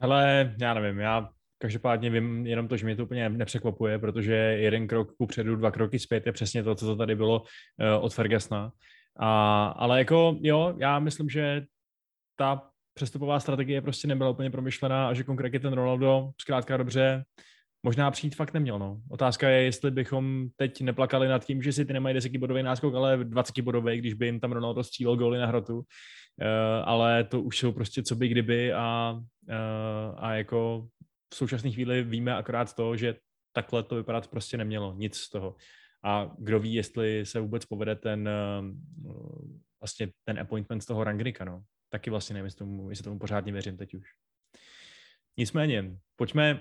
Hele, 0.00 0.54
já 0.60 0.74
nevím, 0.74 0.98
já 0.98 1.28
každopádně 1.60 2.10
vím 2.10 2.46
jenom 2.46 2.68
to, 2.68 2.76
že 2.76 2.84
mě 2.84 2.96
to 2.96 3.02
úplně 3.02 3.28
nepřekvapuje, 3.28 3.98
protože 3.98 4.34
jeden 4.34 4.88
krok 4.88 5.16
ku 5.16 5.26
předu, 5.26 5.56
dva 5.56 5.70
kroky 5.70 5.98
zpět 5.98 6.26
je 6.26 6.32
přesně 6.32 6.62
to, 6.62 6.74
co 6.74 6.86
to 6.86 6.96
tady 6.96 7.16
bylo 7.16 7.40
uh, 7.40 8.04
od 8.04 8.14
Fergusona. 8.14 8.72
A, 9.18 9.66
ale 9.66 9.98
jako 9.98 10.38
jo, 10.40 10.74
já 10.78 10.98
myslím, 10.98 11.28
že 11.28 11.62
ta 12.36 12.62
přestupová 12.94 13.40
strategie 13.40 13.82
prostě 13.82 14.08
nebyla 14.08 14.30
úplně 14.30 14.50
promyšlená 14.50 15.08
a 15.08 15.14
že 15.14 15.24
konkrétně 15.24 15.60
ten 15.60 15.72
Ronaldo 15.72 16.30
zkrátka 16.40 16.76
dobře 16.76 17.24
možná 17.82 18.10
přijít 18.10 18.36
fakt 18.36 18.54
neměl. 18.54 18.78
No. 18.78 19.00
Otázka 19.10 19.48
je, 19.48 19.62
jestli 19.62 19.90
bychom 19.90 20.48
teď 20.56 20.80
neplakali 20.80 21.28
nad 21.28 21.44
tím, 21.44 21.62
že 21.62 21.72
si 21.72 21.84
ty 21.84 21.92
nemají 21.92 22.14
10 22.14 22.36
bodový 22.36 22.62
náskok, 22.62 22.94
ale 22.94 23.24
20 23.24 23.60
bodový, 23.60 23.98
když 23.98 24.14
by 24.14 24.26
jim 24.26 24.40
tam 24.40 24.52
Ronaldo 24.52 24.84
střílel 24.84 25.16
góly 25.16 25.38
na 25.38 25.46
hrotu. 25.46 25.76
Uh, 25.76 25.84
ale 26.84 27.24
to 27.24 27.42
už 27.42 27.58
jsou 27.58 27.72
prostě 27.72 28.02
co 28.02 28.16
by 28.16 28.28
kdyby 28.28 28.72
a, 28.72 29.12
uh, 29.12 30.14
a 30.16 30.34
jako 30.34 30.86
v 31.34 31.36
současné 31.36 31.70
chvíli 31.70 32.02
víme 32.02 32.34
akorát 32.34 32.74
to, 32.74 32.96
že 32.96 33.14
takhle 33.52 33.82
to 33.82 33.94
vypadat 33.94 34.28
prostě 34.28 34.56
nemělo, 34.56 34.94
nic 34.94 35.16
z 35.16 35.30
toho. 35.30 35.56
A 36.04 36.30
kdo 36.38 36.60
ví, 36.60 36.74
jestli 36.74 37.26
se 37.26 37.40
vůbec 37.40 37.66
povede 37.66 37.96
ten 37.96 38.28
uh, 39.04 39.14
vlastně 39.80 40.12
ten 40.24 40.38
appointment 40.38 40.80
z 40.80 40.86
toho 40.86 41.04
Rangnika, 41.04 41.44
no. 41.44 41.62
Taky 41.88 42.10
vlastně 42.10 42.34
nevím, 42.34 42.44
jestli 42.44 42.58
tomu, 42.58 42.90
jestli 42.90 43.04
tomu 43.04 43.18
pořádně 43.18 43.52
věřím 43.52 43.76
teď 43.76 43.94
už. 43.94 44.08
Nicméně, 45.36 45.96
pojďme 46.16 46.60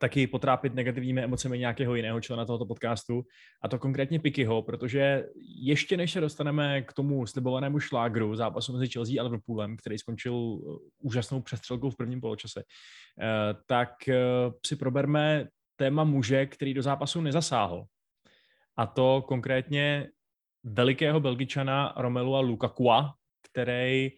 taky 0.00 0.26
potrápit 0.26 0.74
negativními 0.74 1.22
emocemi 1.22 1.58
nějakého 1.58 1.94
jiného 1.94 2.20
člena 2.20 2.44
tohoto 2.44 2.66
podcastu, 2.66 3.22
a 3.62 3.68
to 3.68 3.78
konkrétně 3.78 4.20
Pikyho, 4.20 4.62
protože 4.62 5.24
ještě 5.62 5.96
než 5.96 6.12
se 6.12 6.20
dostaneme 6.20 6.82
k 6.82 6.92
tomu 6.92 7.26
slibovanému 7.26 7.80
šlágru 7.80 8.36
zápasu 8.36 8.72
mezi 8.72 8.88
Chelsea 8.88 9.20
a 9.20 9.24
Liverpoolem, 9.24 9.76
který 9.76 9.98
skončil 9.98 10.34
uh, 10.34 10.78
úžasnou 10.98 11.42
přestřelkou 11.42 11.90
v 11.90 11.96
prvním 11.96 12.20
poločase, 12.20 12.62
eh, 12.62 13.54
tak 13.66 14.08
eh, 14.08 14.16
si 14.66 14.76
proberme 14.76 15.48
téma 15.76 16.04
muže, 16.04 16.46
který 16.46 16.74
do 16.74 16.82
zápasu 16.82 17.20
nezasáhl. 17.20 17.84
A 18.76 18.86
to 18.86 19.24
konkrétně 19.28 20.08
velikého 20.64 21.20
belgičana 21.20 21.94
Romelua 21.96 22.40
Lukakua, 22.40 23.14
který 23.50 24.10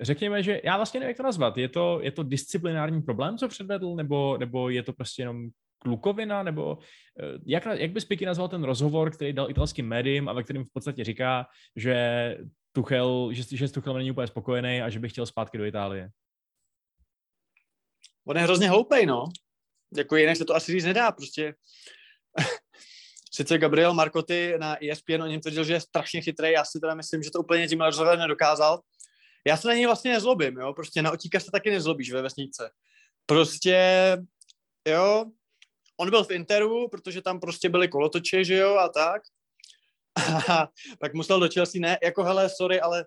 řekněme, 0.00 0.42
že 0.42 0.60
já 0.64 0.76
vlastně 0.76 1.00
nevím, 1.00 1.08
jak 1.08 1.16
to 1.16 1.22
nazvat. 1.22 1.56
Je 1.56 1.68
to, 1.68 2.00
je 2.02 2.10
to 2.10 2.22
disciplinární 2.22 3.02
problém, 3.02 3.38
co 3.38 3.48
předvedl, 3.48 3.94
nebo, 3.94 4.36
nebo 4.38 4.70
je 4.70 4.82
to 4.82 4.92
prostě 4.92 5.22
jenom 5.22 5.48
klukovina, 5.78 6.42
nebo 6.42 6.78
eh, 7.20 7.38
jak, 7.46 7.66
jak 7.66 7.90
bys 7.90 8.04
Piky 8.04 8.26
nazval 8.26 8.48
ten 8.48 8.64
rozhovor, 8.64 9.10
který 9.10 9.32
dal 9.32 9.50
italským 9.50 9.88
médiím 9.88 10.28
a 10.28 10.32
ve 10.32 10.42
kterém 10.42 10.64
v 10.64 10.72
podstatě 10.72 11.04
říká, 11.04 11.46
že 11.76 12.38
Tuchel, 12.72 13.28
že, 13.32 13.56
že 13.56 13.68
s 13.68 13.72
Tuchelem 13.72 13.98
není 13.98 14.10
úplně 14.10 14.26
spokojený 14.26 14.82
a 14.82 14.90
že 14.90 14.98
by 14.98 15.08
chtěl 15.08 15.26
zpátky 15.26 15.58
do 15.58 15.64
Itálie? 15.64 16.10
On 18.26 18.36
je 18.36 18.42
hrozně 18.42 18.68
hloupej, 18.68 19.06
no. 19.06 19.24
Jako 19.96 20.16
jinak 20.16 20.36
se 20.36 20.44
to 20.44 20.54
asi 20.54 20.72
říct 20.72 20.84
nedá, 20.84 21.12
prostě. 21.12 21.54
Sice 23.32 23.58
Gabriel 23.58 23.94
Marcotti 23.94 24.54
na 24.58 24.84
ESPN 24.84 25.22
o 25.22 25.26
něm 25.26 25.40
tvrdil, 25.40 25.64
že 25.64 25.72
je 25.72 25.80
strašně 25.80 26.20
chytrý, 26.20 26.52
já 26.52 26.64
si 26.64 26.80
teda 26.80 26.94
myslím, 26.94 27.22
že 27.22 27.30
to 27.30 27.40
úplně 27.40 27.68
tím 27.68 27.80
rozhovorem 27.80 28.20
nedokázal, 28.20 28.80
já 29.46 29.56
se 29.56 29.68
na 29.68 29.74
něj 29.74 29.86
vlastně 29.86 30.12
nezlobím, 30.12 30.56
jo, 30.56 30.74
prostě 30.74 31.02
na 31.02 31.12
otíka 31.12 31.40
se 31.40 31.50
taky 31.50 31.70
nezlobíš 31.70 32.12
ve 32.12 32.22
vesnice. 32.22 32.70
Prostě, 33.26 33.78
jo, 34.88 35.24
on 35.96 36.10
byl 36.10 36.24
v 36.24 36.30
Interu, 36.30 36.88
protože 36.88 37.22
tam 37.22 37.40
prostě 37.40 37.68
byly 37.68 37.88
kolotoče, 37.88 38.44
že 38.44 38.56
jo, 38.56 38.76
a 38.76 38.88
tak. 38.88 39.22
A 40.50 40.68
pak 41.00 41.14
musel 41.14 41.40
do 41.40 41.48
Chelsea, 41.54 41.80
ne, 41.80 41.98
jako 42.02 42.22
hele, 42.22 42.48
sorry, 42.48 42.80
ale 42.80 43.06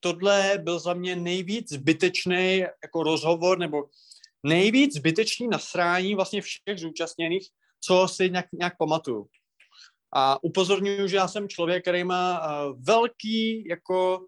tohle 0.00 0.58
byl 0.58 0.78
za 0.78 0.94
mě 0.94 1.16
nejvíc 1.16 1.72
zbytečný 1.72 2.58
jako 2.58 3.02
rozhovor, 3.02 3.58
nebo 3.58 3.82
nejvíc 4.42 4.94
zbytečný 4.94 5.48
nasrání 5.48 6.14
vlastně 6.14 6.42
všech 6.42 6.78
zúčastněných, 6.78 7.48
co 7.80 8.08
si 8.08 8.30
nějak, 8.30 8.46
nějak 8.52 8.76
pamatuju. 8.78 9.26
A 10.14 10.44
upozorňuji, 10.44 11.08
že 11.08 11.16
já 11.16 11.28
jsem 11.28 11.48
člověk, 11.48 11.82
který 11.82 12.04
má 12.04 12.40
uh, 12.40 12.76
velký 12.82 13.68
jako 13.68 14.26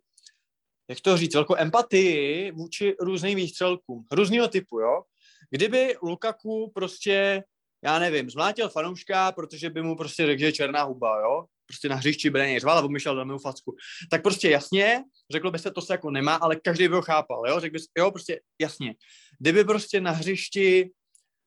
jak 0.92 1.00
to 1.00 1.16
říct, 1.16 1.34
velkou 1.34 1.56
empatii 1.56 2.50
vůči 2.50 2.94
různým 3.00 3.36
výstřelkům, 3.36 4.06
různého 4.10 4.48
typu, 4.48 4.80
jo. 4.80 5.02
Kdyby 5.50 5.96
Lukaku 6.02 6.72
prostě, 6.74 7.42
já 7.84 7.98
nevím, 7.98 8.30
zmlátil 8.30 8.68
fanouška, 8.68 9.32
protože 9.32 9.70
by 9.70 9.82
mu 9.82 9.96
prostě 9.96 10.26
řekl, 10.26 10.40
že 10.40 10.46
je 10.46 10.52
černá 10.52 10.82
huba, 10.82 11.20
jo, 11.20 11.44
prostě 11.66 11.88
na 11.88 11.96
hřišti 11.96 12.30
Breně 12.30 12.60
řval 12.60 12.78
a 12.78 12.80
do 13.14 13.24
mého 13.24 13.38
facku. 13.38 13.76
Tak 14.10 14.22
prostě 14.22 14.50
jasně, 14.50 15.04
řeklo 15.30 15.50
by 15.50 15.58
se, 15.58 15.70
to 15.70 15.80
se 15.80 15.92
jako 15.92 16.10
nemá, 16.10 16.34
ale 16.34 16.56
každý 16.56 16.88
by 16.88 16.94
ho 16.94 17.02
chápal, 17.02 17.46
jo, 17.48 17.60
řekl 17.60 17.72
by 17.72 17.78
se, 17.78 17.86
jo, 17.98 18.10
prostě 18.10 18.40
jasně. 18.60 18.94
Kdyby 19.40 19.64
prostě 19.64 20.00
na 20.00 20.10
hřišti 20.10 20.90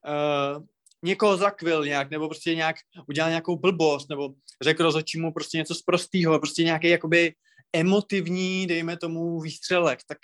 uh, 0.08 0.64
někoho 1.04 1.38
zakvil 1.38 1.86
nějak, 1.86 2.10
nebo 2.10 2.28
prostě 2.28 2.56
nějak 2.56 2.76
udělal 3.08 3.30
nějakou 3.30 3.58
blbost, 3.58 4.10
nebo 4.10 4.30
řekl 4.62 4.84
rozhodčímu 4.84 5.34
prostě 5.34 5.58
něco 5.58 5.76
z 5.76 5.82
prostýho, 5.82 6.40
prostě 6.40 6.64
nějaký 6.64 6.88
jakoby 6.88 7.34
emotivní, 7.74 8.68
dejme 8.68 8.98
tomu, 8.98 9.42
výstřelek, 9.42 10.00
tak 10.08 10.18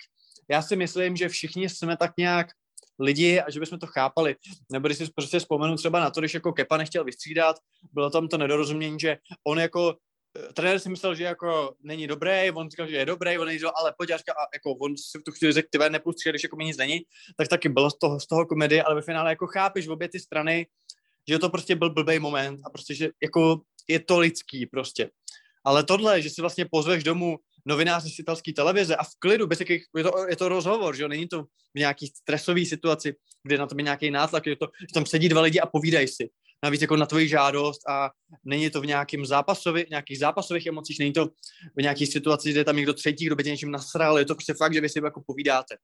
já 0.50 0.62
si 0.62 0.76
myslím, 0.76 1.16
že 1.16 1.28
všichni 1.28 1.68
jsme 1.68 1.96
tak 1.96 2.12
nějak 2.18 2.46
lidi 2.98 3.40
a 3.40 3.50
že 3.50 3.60
bychom 3.60 3.78
to 3.78 3.86
chápali. 3.86 4.36
Nebo 4.72 4.88
když 4.88 4.98
si 4.98 5.06
prostě 5.14 5.38
vzpomenu 5.38 5.76
třeba 5.76 6.00
na 6.00 6.10
to, 6.10 6.20
když 6.20 6.34
jako 6.34 6.52
Kepa 6.52 6.76
nechtěl 6.76 7.04
vystřídat, 7.04 7.56
bylo 7.92 8.10
tam 8.10 8.28
to 8.28 8.38
nedorozumění, 8.38 9.00
že 9.00 9.16
on 9.44 9.58
jako 9.58 9.96
eh, 10.38 10.52
trenér 10.52 10.78
si 10.78 10.88
myslel, 10.88 11.14
že 11.14 11.24
jako 11.24 11.74
není 11.82 12.06
dobrý, 12.06 12.50
on 12.54 12.70
říkal, 12.70 12.86
že 12.86 12.96
je 12.96 13.06
dobrý, 13.06 13.38
on 13.38 13.46
nejdřív, 13.46 13.68
ale 13.74 13.94
pojď, 13.98 14.10
a 14.10 14.16
jako 14.54 14.72
on 14.72 14.96
si 14.96 15.18
tu 15.24 15.32
chvíli 15.32 15.52
řekl, 15.52 15.68
ty 15.70 15.78
nepustří, 15.90 16.30
když 16.30 16.42
jako 16.42 16.56
mi 16.56 16.64
nic 16.64 16.76
není, 16.76 17.00
tak 17.36 17.48
taky 17.48 17.68
bylo 17.68 17.90
z 17.90 17.98
toho, 17.98 18.20
z 18.20 18.26
toho 18.26 18.46
komedie, 18.46 18.82
ale 18.82 18.94
ve 18.94 19.02
finále 19.02 19.30
jako 19.30 19.46
chápeš 19.46 19.88
obě 19.88 20.08
ty 20.08 20.20
strany, 20.20 20.66
že 21.28 21.38
to 21.38 21.50
prostě 21.50 21.76
byl 21.76 21.90
blbý 21.90 22.18
moment 22.18 22.60
a 22.64 22.70
prostě, 22.70 22.94
že 22.94 23.10
jako 23.22 23.60
je 23.88 24.00
to 24.00 24.18
lidský 24.18 24.66
prostě. 24.66 25.10
Ale 25.64 25.84
tohle, 25.84 26.22
že 26.22 26.30
si 26.30 26.40
vlastně 26.40 26.66
pozveš 26.70 27.04
domů 27.04 27.38
novináře 27.66 28.08
z 28.08 28.18
italské 28.18 28.52
televize 28.52 28.96
a 28.96 29.04
v 29.04 29.14
klidu, 29.18 29.46
bez 29.46 29.60
jakých, 29.60 29.84
je 29.96 30.04
to, 30.04 30.26
je 30.28 30.36
to 30.36 30.48
rozhovor, 30.48 30.96
že 30.96 31.02
jo, 31.02 31.08
není 31.08 31.28
to 31.28 31.42
v 31.74 31.78
nějaký 31.78 32.06
stresové 32.06 32.66
situaci, 32.66 33.14
kde 33.42 33.58
na 33.58 33.66
to 33.66 33.74
je 33.78 33.82
nějaký 33.82 34.10
nátlak, 34.10 34.46
je 34.46 34.56
to, 34.56 34.68
že 34.80 34.94
tam 34.94 35.06
sedí 35.06 35.28
dva 35.28 35.40
lidi 35.40 35.60
a 35.60 35.66
povídají 35.66 36.08
si. 36.08 36.30
Navíc 36.64 36.80
jako 36.80 36.96
na 36.96 37.06
tvoji 37.06 37.28
žádost 37.28 37.88
a 37.88 38.10
není 38.44 38.70
to 38.70 38.80
v 38.80 38.86
nějakým 38.86 39.26
zápasových, 39.26 39.90
nějakých 39.90 40.18
zápasových 40.18 40.66
emocích, 40.66 40.98
není 40.98 41.12
to 41.12 41.26
v 41.76 41.82
nějaké 41.82 42.06
situaci, 42.06 42.50
kde 42.50 42.60
je 42.60 42.64
tam 42.64 42.76
někdo 42.76 42.94
třetí, 42.94 43.26
kdo 43.26 43.36
by 43.36 43.44
tě 43.44 43.50
něčím 43.50 43.70
nasral, 43.70 44.18
je 44.18 44.24
to 44.24 44.34
prostě 44.34 44.54
fakt, 44.54 44.74
že 44.74 44.80
vy 44.80 44.88
si 44.88 45.00
jako 45.04 45.22
povídáte. 45.26 45.76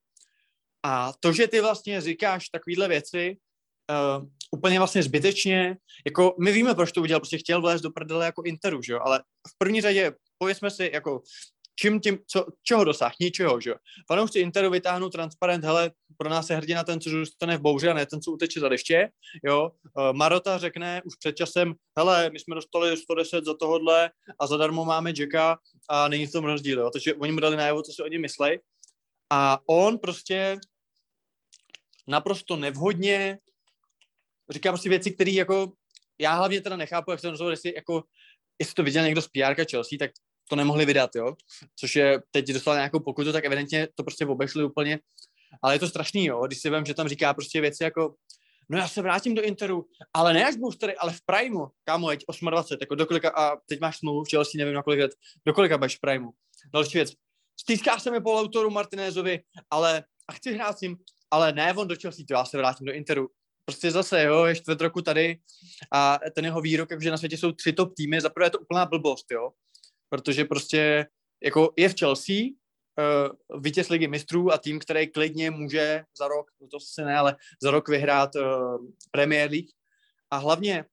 A 0.82 1.12
to, 1.20 1.32
že 1.32 1.48
ty 1.48 1.60
vlastně 1.60 2.00
říkáš 2.00 2.48
takovéhle 2.48 2.88
věci, 2.88 3.36
uh, 3.90 4.26
úplně 4.50 4.78
vlastně 4.78 5.02
zbytečně, 5.02 5.76
jako 6.06 6.34
my 6.40 6.52
víme, 6.52 6.74
proč 6.74 6.92
to 6.92 7.00
udělal, 7.00 7.20
prostě 7.20 7.38
chtěl 7.38 7.60
vlézt 7.60 7.84
do 7.84 7.90
prdele 7.90 8.26
jako 8.26 8.42
Interu, 8.42 8.82
že 8.82 8.92
jo, 8.92 9.00
ale 9.02 9.22
v 9.48 9.58
první 9.58 9.80
řadě 9.80 10.12
pověsme 10.38 10.70
si, 10.70 10.90
jako 10.94 11.22
čím 11.80 12.00
tím, 12.00 12.18
co, 12.26 12.46
čeho 12.62 12.84
dosáh, 12.84 13.12
ničeho, 13.20 13.60
že 13.60 13.70
jo. 13.70 13.76
Fanoušci 14.06 14.40
Interu 14.40 14.70
vytáhnou 14.70 15.08
transparent, 15.08 15.64
hele, 15.64 15.90
pro 16.16 16.28
nás 16.28 16.50
je 16.50 16.56
hrdina 16.56 16.84
ten, 16.84 17.00
co 17.00 17.10
zůstane 17.10 17.56
v 17.56 17.60
bouře 17.60 17.90
a 17.90 17.94
ne 17.94 18.06
ten, 18.06 18.20
co 18.20 18.32
uteče 18.32 18.60
za 18.60 18.68
deště, 18.68 19.10
jo. 19.44 19.70
Uh, 19.96 20.12
Marota 20.12 20.58
řekne 20.58 21.02
už 21.04 21.16
před 21.16 21.36
časem, 21.36 21.74
hele, 21.98 22.30
my 22.30 22.38
jsme 22.38 22.54
dostali 22.54 22.96
110 22.96 23.44
za 23.44 23.54
tohodle 23.54 24.10
a 24.38 24.46
zadarmo 24.46 24.84
máme 24.84 25.12
Jacka 25.18 25.58
a 25.88 26.08
není 26.08 26.26
v 26.26 26.32
tom 26.32 26.44
rozdíl, 26.44 26.78
jo. 26.78 26.90
Takže 26.90 27.14
oni 27.14 27.32
mu 27.32 27.40
dali 27.40 27.56
najevo, 27.56 27.82
co 27.82 27.92
si 27.92 28.02
o 28.02 28.08
něm 28.08 28.22
myslej. 28.22 28.60
A 29.30 29.58
on 29.66 29.98
prostě 29.98 30.58
naprosto 32.06 32.56
nevhodně 32.56 33.38
říká 34.50 34.70
prostě 34.70 34.88
věci, 34.88 35.10
které 35.10 35.30
jako 35.30 35.72
já 36.20 36.34
hlavně 36.34 36.60
teda 36.60 36.76
nechápu, 36.76 37.10
jak 37.10 37.20
se 37.20 37.30
rozhovor, 37.30 37.52
jestli 37.52 37.74
jako 37.76 38.04
jestli 38.60 38.74
to 38.74 38.82
viděl 38.82 39.04
někdo 39.04 39.22
z 39.22 39.28
PR 39.28 39.64
Chelsea, 39.70 39.98
tak 39.98 40.10
to 40.48 40.56
nemohli 40.56 40.84
vydat, 40.84 41.10
jo. 41.16 41.34
Což 41.76 41.96
je, 41.96 42.22
teď 42.30 42.46
dostal 42.48 42.74
nějakou 42.74 43.00
pokutu, 43.00 43.32
tak 43.32 43.44
evidentně 43.44 43.88
to 43.94 44.04
prostě 44.04 44.26
obešli 44.26 44.64
úplně. 44.64 44.98
Ale 45.62 45.74
je 45.74 45.78
to 45.78 45.88
strašný, 45.88 46.26
jo, 46.26 46.46
když 46.46 46.58
si 46.60 46.70
vím, 46.70 46.84
že 46.84 46.94
tam 46.94 47.08
říká 47.08 47.34
prostě 47.34 47.60
věci 47.60 47.84
jako 47.84 48.14
no 48.70 48.78
já 48.78 48.88
se 48.88 49.02
vrátím 49.02 49.34
do 49.34 49.42
Interu, 49.42 49.86
ale 50.14 50.32
ne 50.32 50.46
až 50.46 50.56
boostery, 50.56 50.96
ale 50.96 51.12
v 51.12 51.20
Primeu, 51.26 51.66
kámo, 51.84 52.10
jeď 52.10 52.24
28, 52.40 52.78
jako 52.80 52.94
do 52.94 53.06
kolika, 53.06 53.30
a 53.30 53.56
teď 53.56 53.80
máš 53.80 53.98
smlouvu 53.98 54.24
v 54.24 54.30
Chelsea, 54.30 54.58
nevím 54.58 54.74
na 54.74 54.82
kolik 54.82 55.00
let, 55.00 55.10
do 55.46 55.52
kolika 55.52 55.78
budeš 55.78 55.96
v 55.96 56.00
Primeu. 56.00 56.30
Další 56.74 56.98
věc, 56.98 57.12
stýská 57.60 57.98
se 57.98 58.10
mi 58.10 58.20
po 58.20 58.38
autoru 58.40 58.70
Martinézovi, 58.70 59.40
ale 59.70 60.04
a 60.28 60.32
chci 60.32 60.54
hrát 60.54 60.78
s 60.78 60.80
ním, 60.80 60.96
ale 61.30 61.52
ne 61.52 61.74
on 61.74 61.88
do 61.88 61.96
Chelsea, 62.02 62.24
to 62.28 62.34
já 62.34 62.44
se 62.44 62.58
vrátím 62.58 62.86
do 62.86 62.92
Interu. 62.92 63.28
Prostě 63.68 63.90
zase, 63.90 64.22
jo, 64.22 64.44
je 64.44 64.56
čtvrt 64.56 64.80
roku 64.80 65.02
tady 65.02 65.38
a 65.92 66.18
ten 66.34 66.44
jeho 66.44 66.60
výrok, 66.60 67.02
že 67.02 67.10
na 67.10 67.16
světě 67.16 67.36
jsou 67.36 67.52
tři 67.52 67.72
top 67.72 67.94
týmy, 67.94 68.20
zaprvé 68.20 68.46
je 68.46 68.50
to 68.50 68.58
úplná 68.58 68.86
blbost, 68.86 69.26
jo, 69.30 69.50
protože 70.08 70.44
prostě 70.44 71.06
jako 71.44 71.72
je 71.76 71.88
v 71.88 71.94
Chelsea, 71.98 72.36
uh, 72.36 73.60
vítěz 73.60 73.88
ligy 73.88 74.08
mistrů 74.08 74.52
a 74.52 74.58
tým, 74.58 74.78
který 74.78 75.06
klidně 75.06 75.50
může 75.50 76.04
za 76.18 76.28
rok, 76.28 76.50
no 76.60 76.68
to 76.68 76.80
se 76.80 77.04
ne, 77.04 77.16
ale 77.16 77.36
za 77.62 77.70
rok 77.70 77.88
vyhrát 77.88 78.30
uh, 78.34 78.76
Premier 79.10 79.50
League. 79.50 79.70
A 80.30 80.36
hlavně 80.36 80.84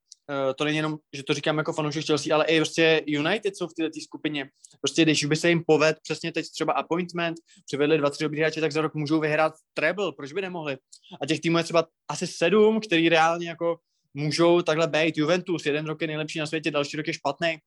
to 0.55 0.63
není 0.63 0.77
jenom, 0.77 0.97
že 1.13 1.23
to 1.23 1.33
říkám 1.33 1.57
jako 1.57 1.73
fanoušek 1.73 2.05
Chelsea, 2.05 2.35
ale 2.35 2.45
i 2.45 2.57
prostě 2.57 3.03
United 3.05 3.57
jsou 3.57 3.67
v 3.67 3.73
této 3.73 3.99
skupině. 4.03 4.49
Prostě 4.81 5.01
když 5.01 5.25
by 5.25 5.35
se 5.35 5.49
jim 5.49 5.63
poved 5.67 5.97
přesně 6.03 6.31
teď 6.31 6.45
třeba 6.49 6.73
appointment, 6.73 7.37
přivedli 7.65 7.97
dva, 7.97 8.09
tři 8.09 8.23
dobrý 8.23 8.39
hráče, 8.39 8.61
tak 8.61 8.71
za 8.71 8.81
rok 8.81 8.93
můžou 8.93 9.19
vyhrát 9.19 9.53
treble, 9.73 10.11
proč 10.17 10.33
by 10.33 10.41
nemohli? 10.41 10.77
A 11.21 11.25
těch 11.25 11.39
týmů 11.39 11.57
je 11.57 11.63
třeba 11.63 11.87
asi 12.09 12.27
sedm, 12.27 12.79
který 12.79 13.09
reálně 13.09 13.49
jako 13.49 13.77
můžou 14.13 14.61
takhle 14.61 14.87
být. 14.87 15.17
Juventus, 15.17 15.65
jeden 15.65 15.85
rok 15.85 16.01
je 16.01 16.07
nejlepší 16.07 16.39
na 16.39 16.45
světě, 16.45 16.71
další 16.71 16.97
rok 16.97 17.07
je 17.07 17.13
špatný. 17.13 17.57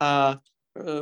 A 0.00 0.36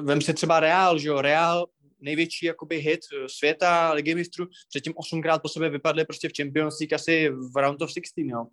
vem 0.01 0.21
si 0.21 0.35
třeba 0.35 0.61
Real, 0.61 0.99
že 0.99 1.09
jo, 1.09 1.21
Real 1.21 1.67
největší 2.03 2.47
jakoby 2.47 2.79
hit 2.79 3.01
eh, 3.01 3.29
světa, 3.29 3.93
ligy 3.93 4.15
mistrů, 4.15 4.47
předtím 4.69 4.93
osmkrát 4.97 5.43
po 5.43 5.49
sobě 5.49 5.71
vypadli 5.71 6.05
prostě 6.05 6.29
v 6.29 6.33
Champions 6.37 6.81
League 6.81 6.95
asi 6.95 7.29
v 7.29 7.57
round 7.57 7.83
of 7.83 7.91
16, 7.91 8.13
jo. 8.17 8.47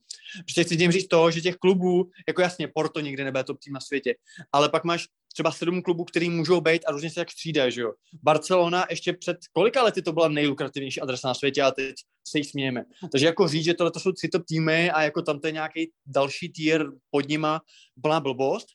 Prostě 0.46 0.64
chci 0.64 0.78
tím 0.78 0.92
říct 0.92 1.08
to, 1.08 1.32
že 1.32 1.42
těch 1.42 1.56
klubů, 1.56 2.10
jako 2.28 2.42
jasně, 2.42 2.68
Porto 2.68 3.00
nikdy 3.00 3.24
nebude 3.24 3.44
top 3.44 3.60
tým 3.60 3.74
na 3.74 3.80
světě, 3.80 4.16
ale 4.52 4.70
pak 4.70 4.84
máš 4.84 5.06
třeba 5.34 5.52
sedm 5.52 5.82
klubů, 5.82 6.06
který 6.06 6.30
můžou 6.30 6.62
být 6.62 6.86
a 6.88 6.92
různě 6.92 7.10
se 7.10 7.16
tak 7.16 7.32
střídají, 7.32 7.72
že 7.72 7.82
jo. 7.82 7.94
Barcelona 8.24 8.86
ještě 8.90 9.14
před 9.14 9.38
kolika 9.54 9.84
lety 9.84 10.02
to 10.02 10.14
byla 10.14 10.28
nejlukrativnější 10.28 11.02
adresa 11.02 11.28
na 11.28 11.34
světě 11.34 11.62
a 11.62 11.72
teď 11.72 11.96
se 12.28 12.38
jí 12.38 12.44
smějeme. 12.44 12.86
Takže 13.12 13.26
jako 13.26 13.48
říct, 13.48 13.66
že 13.66 13.74
tohle 13.74 13.92
to 13.92 14.00
jsou 14.00 14.12
tři 14.12 14.28
top 14.30 14.44
týmy 14.46 14.92
a 14.92 15.02
jako 15.02 15.22
tam 15.22 15.40
to 15.40 15.48
je 15.48 15.54
nějaký 15.54 15.92
další 16.06 16.50
tier 16.50 16.86
pod 17.12 17.28
nima, 17.28 17.62
plná 18.02 18.20
blbost, 18.20 18.68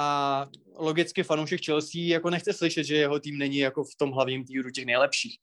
a 0.00 0.48
logicky 0.74 1.22
fanoušek 1.22 1.64
Chelsea 1.64 2.02
jako 2.02 2.30
nechce 2.30 2.52
slyšet, 2.52 2.84
že 2.84 2.96
jeho 2.96 3.20
tým 3.20 3.38
není 3.38 3.56
jako 3.56 3.84
v 3.84 3.96
tom 3.96 4.10
hlavním 4.10 4.44
týru 4.44 4.70
těch 4.70 4.86
nejlepších. 4.86 5.38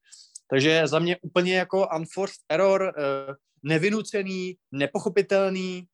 Takže 0.49 0.88
za 0.88 0.99
mě 0.99 1.18
úplně 1.22 1.55
jako 1.55 1.88
unforced 1.95 2.41
error, 2.49 2.93
eh, 2.97 3.34
nevynucený, 3.64 4.58
nepochopitelný, 4.72 5.88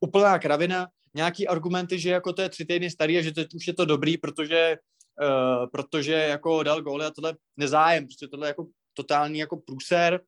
úplná 0.00 0.38
kravina, 0.38 0.88
nějaký 1.14 1.48
argumenty, 1.48 1.98
že 1.98 2.10
jako 2.10 2.32
to 2.32 2.42
je 2.42 2.48
tři 2.48 2.64
týdny 2.64 2.90
starý 2.90 3.18
a 3.18 3.22
že 3.22 3.32
teď 3.32 3.54
už 3.54 3.66
je 3.66 3.74
to 3.74 3.84
dobrý, 3.84 4.18
protože, 4.18 4.76
uh, 5.22 5.66
protože 5.72 6.12
jako 6.12 6.62
dal 6.62 6.82
góly 6.82 7.06
a 7.06 7.10
tohle 7.10 7.36
nezájem, 7.56 8.06
prostě 8.06 8.28
tohle 8.28 8.48
jako 8.48 8.66
totální 8.94 9.38
jako 9.38 9.56
průser. 9.56 10.20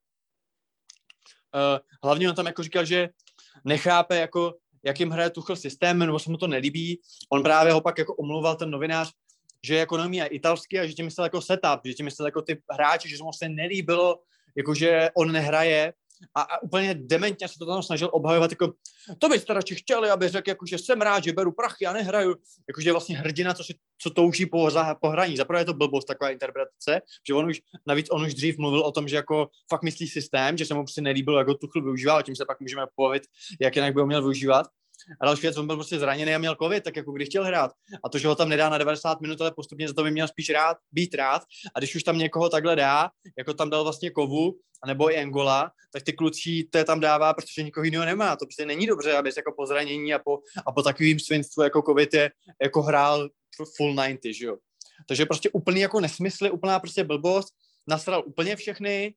Uh, 1.55 1.79
hlavně 2.05 2.29
on 2.29 2.35
tam 2.35 2.47
jako 2.47 2.63
říkal, 2.63 2.85
že 2.85 3.09
nechápe 3.65 4.17
jako 4.17 4.55
jakým 4.85 5.11
hraje 5.11 5.31
Tuchel 5.31 5.57
systém, 5.57 5.99
nebo 5.99 6.19
se 6.19 6.31
mu 6.31 6.37
to 6.37 6.47
nelíbí. 6.47 7.01
On 7.31 7.43
právě 7.43 7.73
ho 7.73 7.81
pak 7.81 7.99
jako 7.99 8.15
omluval 8.15 8.57
ten 8.57 8.71
novinář, 8.71 9.13
že 9.67 9.77
jako 9.77 9.97
neumí 9.97 10.23
italsky 10.23 10.81
a 10.81 10.87
že 10.87 10.93
tím 10.93 11.05
myslel 11.05 11.25
jako 11.25 11.41
setup, 11.41 11.81
že 11.85 11.95
tím 11.95 12.05
myslel 12.05 12.27
jako 12.27 12.43
ty 12.43 12.63
hráči, 12.71 13.09
že 13.09 13.23
mu 13.23 13.33
se 13.33 13.49
nelíbilo, 13.49 14.21
jako 14.57 14.75
že 14.75 15.11
on 15.15 15.33
nehraje 15.33 15.93
a, 16.35 16.43
a 16.43 16.63
úplně 16.63 16.95
dementně 16.95 17.49
se 17.49 17.59
to 17.59 17.67
tam 17.67 17.83
snažil 17.83 18.11
obhajovat, 18.13 18.51
jako 18.51 18.73
to 19.19 19.29
byste 19.29 19.55
radši 19.55 19.75
chtěli, 19.75 20.11
aby 20.11 20.29
řekl, 20.29 20.51
jako, 20.51 20.67
že 20.67 20.79
jsem 20.79 21.01
rád, 21.01 21.25
že 21.25 21.33
beru 21.33 21.53
prachy 21.53 21.87
a 21.87 21.93
nehraju, 21.93 22.35
jakože 22.69 22.93
vlastně 22.93 23.19
hrdina, 23.19 23.55
co, 23.55 23.65
si, 23.65 23.75
co 23.99 24.11
touží 24.11 24.47
po, 24.47 24.71
za, 24.71 24.95
po 24.95 25.09
hraní. 25.09 25.37
Zaprvé 25.37 25.61
je 25.61 25.65
to 25.65 25.75
blbost, 25.75 26.05
taková 26.05 26.31
interpretace, 26.31 27.01
že 27.29 27.35
on 27.35 27.47
už, 27.47 27.61
navíc 27.87 28.07
on 28.11 28.23
už 28.23 28.35
dřív 28.35 28.59
mluvil 28.59 28.81
o 28.81 28.93
tom, 28.93 29.09
že 29.09 29.17
jako 29.17 29.49
fakt 29.71 29.83
myslí 29.83 30.09
systém, 30.09 30.57
že 30.57 30.67
se 30.67 30.75
mu 30.75 30.83
prostě 30.83 31.01
nelíbilo, 31.01 31.39
jako 31.39 31.55
Tuchl 31.55 31.83
využíval, 31.83 32.19
a 32.19 32.23
tím 32.23 32.37
se 32.37 32.45
pak 32.45 32.61
můžeme 32.61 32.83
povit, 32.95 33.23
jak 33.61 33.77
jinak 33.77 33.95
by 33.95 34.01
ho 34.01 34.07
měl 34.07 34.23
využívat. 34.23 34.67
A 35.21 35.25
další 35.27 35.43
věc, 35.43 35.57
on 35.57 35.67
byl 35.67 35.77
prostě 35.77 35.99
zraněný 35.99 36.35
a 36.35 36.39
měl 36.39 36.57
covid, 36.63 36.85
tak 36.85 36.97
jako 36.97 37.13
když 37.13 37.29
chtěl 37.29 37.45
hrát. 37.45 37.71
A 38.05 38.09
to, 38.09 38.19
že 38.19 38.29
ho 38.29 38.35
tam 38.35 38.49
nedá 38.49 38.69
na 38.69 38.79
90 38.79 39.21
minut, 39.21 39.41
ale 39.41 39.53
postupně 39.53 39.89
za 39.89 39.95
to 39.95 40.03
by 40.03 40.11
měl 40.11 40.29
spíš 40.29 40.51
rád, 40.51 40.77
být 40.93 41.15
rád. 41.15 41.43
A 41.75 41.79
když 41.79 41.95
už 41.95 42.03
tam 42.03 42.19
někoho 42.19 42.49
takhle 42.49 42.77
dá, 42.77 43.11
jako 43.39 43.55
tam 43.55 43.71
dal 43.71 43.83
vlastně 43.83 44.11
Kovu, 44.11 44.55
nebo 44.87 45.13
i 45.13 45.19
Angola, 45.19 45.73
tak 45.93 46.03
ty 46.03 46.13
kluci 46.13 46.69
to 46.71 46.85
tam 46.85 47.01
dává, 47.01 47.35
protože 47.35 47.63
nikoho 47.63 47.85
jiného 47.85 48.05
nemá. 48.05 48.37
To 48.37 48.47
prostě 48.47 48.67
není 48.67 48.87
dobře, 48.87 49.17
aby 49.17 49.31
jako 49.37 49.53
po 49.57 49.67
zranění 49.67 50.15
a 50.15 50.19
po, 50.19 50.39
a 50.67 50.73
po 50.73 50.83
takovým 50.83 51.21
svinstvu 51.21 51.63
jako 51.63 51.83
covid 51.83 52.15
je, 52.15 52.31
jako 52.63 52.83
hrál 52.83 53.29
full 53.77 53.95
90, 53.95 54.19
že 54.33 54.47
jo. 54.47 54.57
Takže 55.09 55.27
prostě 55.27 55.51
úplný 55.51 55.81
jako 55.81 56.01
nesmysly, 56.01 56.51
úplná 56.51 56.81
prostě 56.81 57.05
blbost, 57.05 57.55
nasral 57.87 58.23
úplně 58.27 58.57
všechny, 58.57 59.15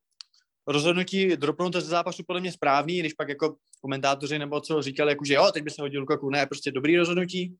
rozhodnutí 0.66 1.36
dropnout 1.36 1.74
ze 1.74 1.80
zápasu 1.80 2.22
podle 2.26 2.40
mě 2.40 2.52
správný, 2.52 3.00
když 3.00 3.14
pak 3.14 3.28
jako 3.28 3.56
komentátoři 3.80 4.38
nebo 4.38 4.60
co 4.60 4.82
říkali, 4.82 5.12
jako, 5.12 5.24
že 5.24 5.34
jo, 5.34 5.50
teď 5.54 5.64
by 5.64 5.70
se 5.70 5.82
hodil 5.82 6.00
Lukaku, 6.00 6.30
ne, 6.30 6.46
prostě 6.46 6.72
dobrý 6.72 6.96
rozhodnutí. 6.96 7.56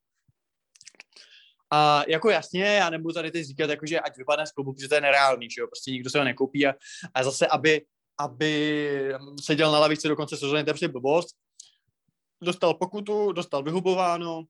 A 1.70 2.02
jako 2.08 2.30
jasně, 2.30 2.64
já 2.64 2.90
nebudu 2.90 3.14
tady 3.14 3.30
teď 3.30 3.46
říkat, 3.46 3.70
jako, 3.70 3.86
že 3.86 4.00
ať 4.00 4.16
vypadne 4.16 4.46
z 4.46 4.52
klubu, 4.52 4.72
protože 4.72 4.88
to 4.88 4.94
je 4.94 5.00
nereálný, 5.00 5.50
že 5.50 5.60
jo, 5.60 5.66
prostě 5.66 5.90
nikdo 5.90 6.10
se 6.10 6.18
ho 6.18 6.24
nekoupí 6.24 6.66
a, 6.66 6.74
a 7.14 7.24
zase, 7.24 7.46
aby, 7.46 7.86
aby 8.18 9.14
seděl 9.40 9.72
na 9.72 9.78
lavici 9.78 10.08
do 10.08 10.16
konce 10.16 10.36
sezóny, 10.36 10.64
to 10.64 10.70
je 10.70 10.74
prostě 10.74 10.88
blbost. 10.88 11.36
Dostal 12.42 12.74
pokutu, 12.74 13.32
dostal 13.32 13.62
vyhubováno, 13.62 14.44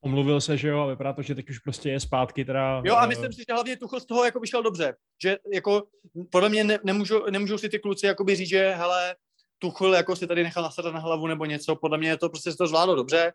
Omluvil 0.00 0.40
se, 0.40 0.56
že 0.56 0.68
jo, 0.68 0.80
a 0.80 0.86
vypadá 0.86 1.12
to, 1.12 1.22
že 1.22 1.34
teď 1.34 1.50
už 1.50 1.58
prostě 1.58 1.90
je 1.90 2.00
zpátky 2.00 2.44
teda... 2.44 2.82
Jo 2.84 2.96
a 2.96 3.04
eh, 3.04 3.06
myslím 3.06 3.32
si, 3.32 3.38
že 3.38 3.52
hlavně 3.52 3.76
Tuchl 3.76 4.00
z 4.00 4.06
toho 4.06 4.24
jako 4.24 4.40
vyšel 4.40 4.62
dobře, 4.62 4.94
že 5.22 5.36
jako 5.54 5.82
podle 6.30 6.48
mě 6.48 6.64
ne, 6.64 6.78
nemůžou, 6.84 7.30
nemůžou 7.30 7.58
si 7.58 7.68
ty 7.68 7.78
kluci 7.78 8.06
jakoby 8.06 8.36
říct, 8.36 8.48
že 8.48 8.74
hele, 8.76 9.16
Tuchl 9.58 9.94
jako 9.94 10.16
si 10.16 10.26
tady 10.26 10.42
nechal 10.42 10.62
nasadat 10.62 10.94
na 10.94 11.00
hlavu 11.00 11.26
nebo 11.26 11.44
něco, 11.44 11.76
podle 11.76 11.98
mě 11.98 12.16
to 12.16 12.28
prostě 12.28 12.52
to 12.52 12.66
zvládlo 12.66 12.94
dobře 12.94 13.32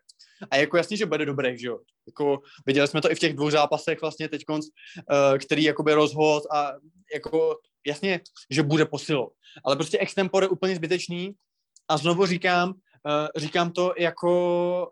a 0.50 0.56
jako 0.56 0.76
jasně, 0.76 0.96
že 0.96 1.06
bude 1.06 1.26
dobré, 1.26 1.58
že 1.58 1.66
jo. 1.66 1.78
Jako 2.06 2.38
viděli 2.66 2.88
jsme 2.88 3.00
to 3.00 3.10
i 3.10 3.14
v 3.14 3.18
těch 3.18 3.34
dvou 3.34 3.50
zápasech 3.50 4.00
vlastně 4.00 4.28
teď 4.28 4.44
konc, 4.44 4.66
uh, 4.66 5.38
který 5.38 5.64
jakoby 5.64 5.94
rozhod 5.94 6.42
a 6.52 6.72
jako 7.14 7.56
jasně, 7.86 8.20
že 8.50 8.62
bude 8.62 8.84
posilo. 8.84 9.30
Ale 9.64 9.76
prostě 9.76 9.98
extempore 9.98 10.48
úplně 10.48 10.76
zbytečný 10.76 11.34
a 11.88 11.96
znovu 11.96 12.26
říkám, 12.26 12.68
uh, 12.68 12.74
říkám 13.36 13.70
to 13.70 13.94
jako 13.98 14.90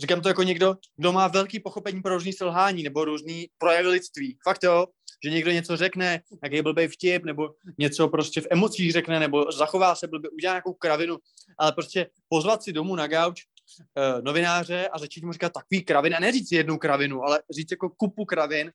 Říkám 0.00 0.20
to 0.20 0.28
jako 0.28 0.42
někdo, 0.42 0.76
kdo 0.96 1.12
má 1.12 1.28
velký 1.28 1.60
pochopení 1.60 2.02
pro 2.02 2.14
různý 2.14 2.32
selhání 2.32 2.82
nebo 2.82 3.04
různý 3.04 3.48
projevy 3.58 3.88
lidství. 3.88 4.38
Fakt 4.44 4.62
jo, 4.62 4.86
že 5.24 5.30
někdo 5.30 5.50
něco 5.50 5.76
řekne, 5.76 6.22
nějaký 6.42 6.62
blbý 6.62 6.86
vtip, 6.86 7.24
nebo 7.24 7.48
něco 7.78 8.08
prostě 8.08 8.40
v 8.40 8.46
emocích 8.50 8.92
řekne, 8.92 9.20
nebo 9.20 9.52
zachová 9.52 9.94
se 9.94 10.08
blbě, 10.08 10.30
udělá 10.30 10.54
nějakou 10.54 10.72
kravinu, 10.72 11.16
ale 11.58 11.72
prostě 11.72 12.06
pozvat 12.28 12.62
si 12.62 12.72
domů 12.72 12.96
na 12.96 13.06
gauč 13.06 13.42
uh, 13.44 14.24
novináře 14.24 14.88
a 14.88 14.98
začít 14.98 15.24
mu 15.24 15.32
říkat 15.32 15.52
takový 15.52 15.84
kravin, 15.84 16.14
a 16.14 16.20
neříct 16.20 16.52
jednu 16.52 16.78
kravinu, 16.78 17.22
ale 17.22 17.42
říct 17.50 17.70
jako 17.70 17.90
kupu 17.90 18.24
kravin, 18.24 18.72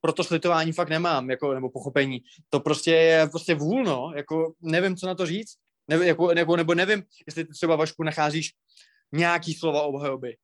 proto 0.00 0.24
slitování 0.24 0.72
fakt 0.72 0.88
nemám, 0.88 1.30
jako, 1.30 1.54
nebo 1.54 1.70
pochopení. 1.70 2.20
To 2.48 2.60
prostě 2.60 2.90
je 2.90 3.26
prostě 3.26 3.54
vůlno, 3.54 4.12
jako 4.16 4.52
nevím, 4.62 4.96
co 4.96 5.06
na 5.06 5.14
to 5.14 5.26
říct, 5.26 5.54
ne, 5.88 6.06
jako, 6.06 6.34
nebo, 6.34 6.56
nebo 6.56 6.74
nevím, 6.74 7.02
jestli 7.26 7.44
ty 7.44 7.52
třeba 7.52 7.76
Vašku 7.76 8.02
nacházíš 8.02 8.50
nějaký 9.12 9.54
slova 9.54 9.82
obhajoby. 9.82 10.36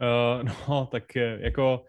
Uh, 0.00 0.42
no, 0.68 0.86
tak 0.86 1.16
jako 1.16 1.84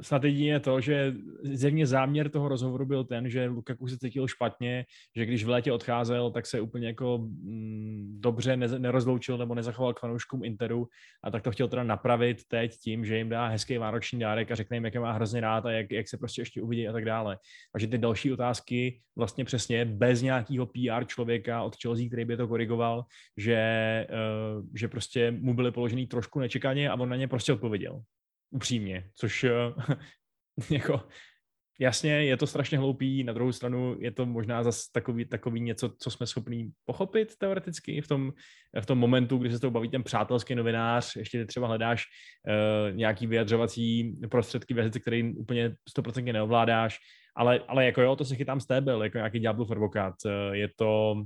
snad 0.00 0.24
jedině 0.24 0.60
to, 0.60 0.80
že 0.80 1.14
zjevně 1.42 1.86
záměr 1.86 2.30
toho 2.30 2.48
rozhovoru 2.48 2.86
byl 2.86 3.04
ten, 3.04 3.30
že 3.30 3.46
Lukaku 3.46 3.88
se 3.88 3.98
cítil 3.98 4.28
špatně, 4.28 4.84
že 5.16 5.26
když 5.26 5.44
v 5.44 5.48
létě 5.48 5.72
odcházel, 5.72 6.30
tak 6.30 6.46
se 6.46 6.60
úplně 6.60 6.86
jako 6.86 7.18
mm, 7.18 8.16
dobře 8.20 8.56
ne, 8.56 8.68
nerozloučil 8.78 9.38
nebo 9.38 9.54
nezachoval 9.54 9.94
k 9.94 10.00
fanouškům 10.00 10.44
Interu 10.44 10.88
a 11.24 11.30
tak 11.30 11.42
to 11.42 11.50
chtěl 11.50 11.68
teda 11.68 11.82
napravit 11.82 12.44
teď 12.48 12.76
tím, 12.76 13.04
že 13.04 13.16
jim 13.18 13.28
dá 13.28 13.46
hezký 13.46 13.78
vánoční 13.78 14.18
dárek 14.18 14.50
a 14.50 14.54
řekne 14.54 14.76
jim, 14.76 14.84
jak 14.84 14.94
je 14.94 15.00
má 15.00 15.12
hrozně 15.12 15.40
rád 15.40 15.66
a 15.66 15.70
jak, 15.70 15.90
jak 15.90 16.08
se 16.08 16.16
prostě 16.18 16.42
ještě 16.42 16.62
uvidí 16.62 16.88
a 16.88 16.92
tak 16.92 17.04
dále. 17.04 17.38
A 17.74 17.78
že 17.78 17.86
ty 17.86 17.98
další 17.98 18.32
otázky 18.32 19.00
vlastně 19.16 19.44
přesně 19.44 19.84
bez 19.84 20.22
nějakého 20.22 20.66
PR 20.66 21.04
člověka 21.06 21.62
od 21.62 21.76
Chelsea, 21.82 22.06
který 22.06 22.24
by 22.24 22.36
to 22.36 22.48
korigoval, 22.48 23.04
že, 23.36 24.06
uh, 24.10 24.64
že 24.74 24.88
prostě 24.88 25.30
mu 25.30 25.54
byly 25.54 25.72
položený 25.72 26.06
trošku 26.06 26.40
nečekaně 26.40 26.90
a 26.90 26.94
on 26.94 27.08
na 27.08 27.16
ně 27.16 27.28
prostě 27.28 27.52
odpověděl 27.52 28.02
upřímně, 28.50 29.10
což 29.14 29.44
eh, 29.44 29.50
jako 30.70 31.02
jasně, 31.80 32.10
je 32.10 32.36
to 32.36 32.46
strašně 32.46 32.78
hloupý, 32.78 33.24
na 33.24 33.32
druhou 33.32 33.52
stranu 33.52 33.96
je 34.00 34.10
to 34.10 34.26
možná 34.26 34.62
zase 34.62 34.82
takový, 34.92 35.24
takový 35.24 35.60
něco, 35.60 35.92
co 35.98 36.10
jsme 36.10 36.26
schopni 36.26 36.70
pochopit 36.84 37.36
teoreticky 37.38 38.00
v 38.00 38.08
tom, 38.08 38.32
v 38.80 38.86
tom 38.86 38.98
momentu, 38.98 39.38
kdy 39.38 39.50
se 39.50 39.56
s 39.56 39.60
tou 39.60 39.70
baví 39.70 39.88
ten 39.88 40.02
přátelský 40.02 40.54
novinář, 40.54 41.16
ještě 41.16 41.46
třeba 41.46 41.66
hledáš 41.66 42.04
uh, 42.48 42.96
nějaký 42.96 43.26
vyjadřovací 43.26 44.16
prostředky 44.30 44.74
v 44.74 44.78
jazyce, 44.78 45.00
který 45.00 45.34
úplně 45.34 45.74
100% 45.98 46.32
neovládáš, 46.32 46.98
ale, 47.36 47.60
ale 47.68 47.86
jako 47.86 48.02
jo, 48.02 48.16
to 48.16 48.24
se 48.24 48.36
chytám 48.36 48.60
z 48.60 48.66
tebe, 48.66 48.92
jako 49.02 49.18
nějaký 49.18 49.40
ďáblův 49.40 49.70
advokát. 49.70 50.14
Uh, 50.24 50.54
je 50.54 50.68
to, 50.76 51.22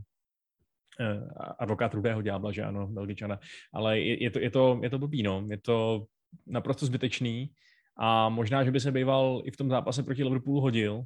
advokát 1.58 1.94
rudého 1.94 2.22
ďábla, 2.22 2.52
že 2.52 2.62
ano, 2.62 2.86
Belgičana, 2.86 3.38
ale 3.74 4.00
je, 4.00 4.22
je, 4.22 4.30
to, 4.30 4.38
je, 4.38 4.50
to, 4.50 4.80
je 4.82 4.90
to 4.90 4.98
blbý, 4.98 5.22
no. 5.22 5.44
Je 5.50 5.58
to 5.58 6.06
naprosto 6.46 6.86
zbytečný 6.86 7.50
a 7.96 8.28
možná, 8.28 8.64
že 8.64 8.70
by 8.70 8.80
se 8.80 8.92
býval 8.92 9.42
i 9.44 9.50
v 9.50 9.56
tom 9.56 9.70
zápase 9.70 10.02
proti 10.02 10.24
Liverpoolu 10.24 10.60
hodil, 10.60 10.94
uh, 10.94 11.04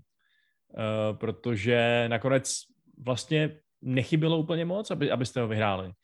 protože 1.17 2.05
nakonec 2.09 2.55
vlastně 3.05 3.57
nechybilo 3.83 4.39
úplně 4.39 4.65
moc, 4.65 4.91
aby, 4.91 5.11
abyste 5.11 5.41
ho 5.41 5.49
vyhráli. 5.49 5.87
Uh, 5.87 5.95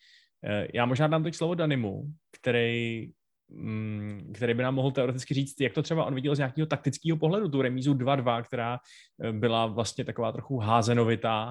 já 0.74 0.86
možná 0.86 1.06
dám 1.06 1.22
teď 1.22 1.34
slovo 1.34 1.54
Danimu, 1.54 2.02
který, 2.40 3.10
um, 3.48 4.32
který 4.34 4.54
by 4.54 4.62
nám 4.62 4.74
mohl 4.74 4.90
teoreticky 4.90 5.34
říct, 5.34 5.60
jak 5.60 5.72
to 5.72 5.82
třeba 5.82 6.04
on 6.04 6.14
viděl 6.14 6.34
z 6.34 6.38
nějakého 6.38 6.66
taktického 6.66 7.18
pohledu, 7.18 7.48
tu 7.48 7.62
remízu 7.62 7.94
2-2, 7.94 8.42
která 8.42 8.78
eh, 9.22 9.32
byla 9.32 9.66
vlastně 9.66 10.04
taková 10.04 10.32
trochu 10.32 10.58
házenovitá, 10.58 11.44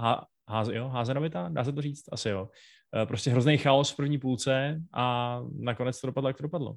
há, 0.48 0.64
jo, 0.72 0.88
házenovitá, 0.88 1.50
dá 1.50 1.64
se 1.64 1.72
to 1.72 1.82
říct? 1.82 2.04
Asi 2.12 2.30
jo. 2.30 2.50
Prostě 3.06 3.32
hrozný 3.32 3.58
chaos 3.58 3.92
v 3.92 3.96
první 3.96 4.18
půlce 4.18 4.82
a 4.94 5.40
nakonec 5.60 6.02
to 6.02 6.08
dopadlo, 6.08 6.30
jak 6.30 6.38
to 6.38 6.44
dopadlo. 6.44 6.76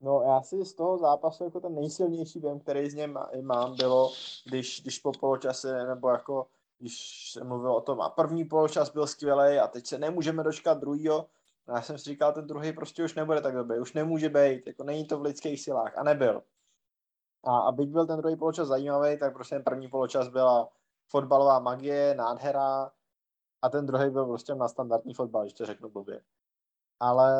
No 0.00 0.22
já 0.22 0.42
si 0.42 0.64
z 0.64 0.74
toho 0.74 0.98
zápasu 0.98 1.44
jako 1.44 1.60
ten 1.60 1.74
nejsilnější 1.74 2.40
věm, 2.40 2.60
který 2.60 2.90
z 2.90 2.94
něm 2.94 3.18
mám, 3.42 3.76
bylo, 3.76 4.12
když, 4.44 4.82
když 4.82 4.98
po 4.98 5.12
poločase, 5.12 5.86
nebo 5.86 6.08
jako 6.08 6.46
když 6.78 7.30
se 7.32 7.44
mluvil 7.44 7.72
o 7.72 7.80
tom 7.80 8.00
a 8.00 8.08
první 8.08 8.44
poločas 8.44 8.92
byl 8.92 9.06
skvělý 9.06 9.58
a 9.58 9.66
teď 9.66 9.86
se 9.86 9.98
nemůžeme 9.98 10.42
dočkat 10.42 10.78
druhýho, 10.78 11.26
a 11.66 11.76
já 11.76 11.82
jsem 11.82 11.98
si 11.98 12.04
říkal, 12.04 12.32
ten 12.32 12.46
druhý 12.46 12.72
prostě 12.72 13.04
už 13.04 13.14
nebude 13.14 13.40
tak 13.40 13.54
dobrý, 13.54 13.78
už 13.78 13.92
nemůže 13.92 14.28
být, 14.28 14.66
jako 14.66 14.84
není 14.84 15.06
to 15.06 15.18
v 15.18 15.22
lidských 15.22 15.60
silách 15.60 15.98
a 15.98 16.02
nebyl. 16.02 16.42
A, 17.44 17.58
a 17.58 17.72
byť 17.72 17.88
byl 17.88 18.06
ten 18.06 18.18
druhý 18.18 18.36
poločas 18.36 18.68
zajímavý, 18.68 19.18
tak 19.18 19.34
prostě 19.34 19.54
ten 19.54 19.64
první 19.64 19.88
poločas 19.88 20.28
byla 20.28 20.68
fotbalová 21.06 21.58
magie, 21.58 22.14
nádhera 22.14 22.92
a 23.62 23.68
ten 23.68 23.86
druhý 23.86 24.10
byl 24.10 24.26
prostě 24.26 24.54
na 24.54 24.68
standardní 24.68 25.14
fotbal, 25.14 25.42
když 25.42 25.52
to 25.52 25.66
řeknu 25.66 25.90
blbě 25.90 26.20
ale 27.00 27.32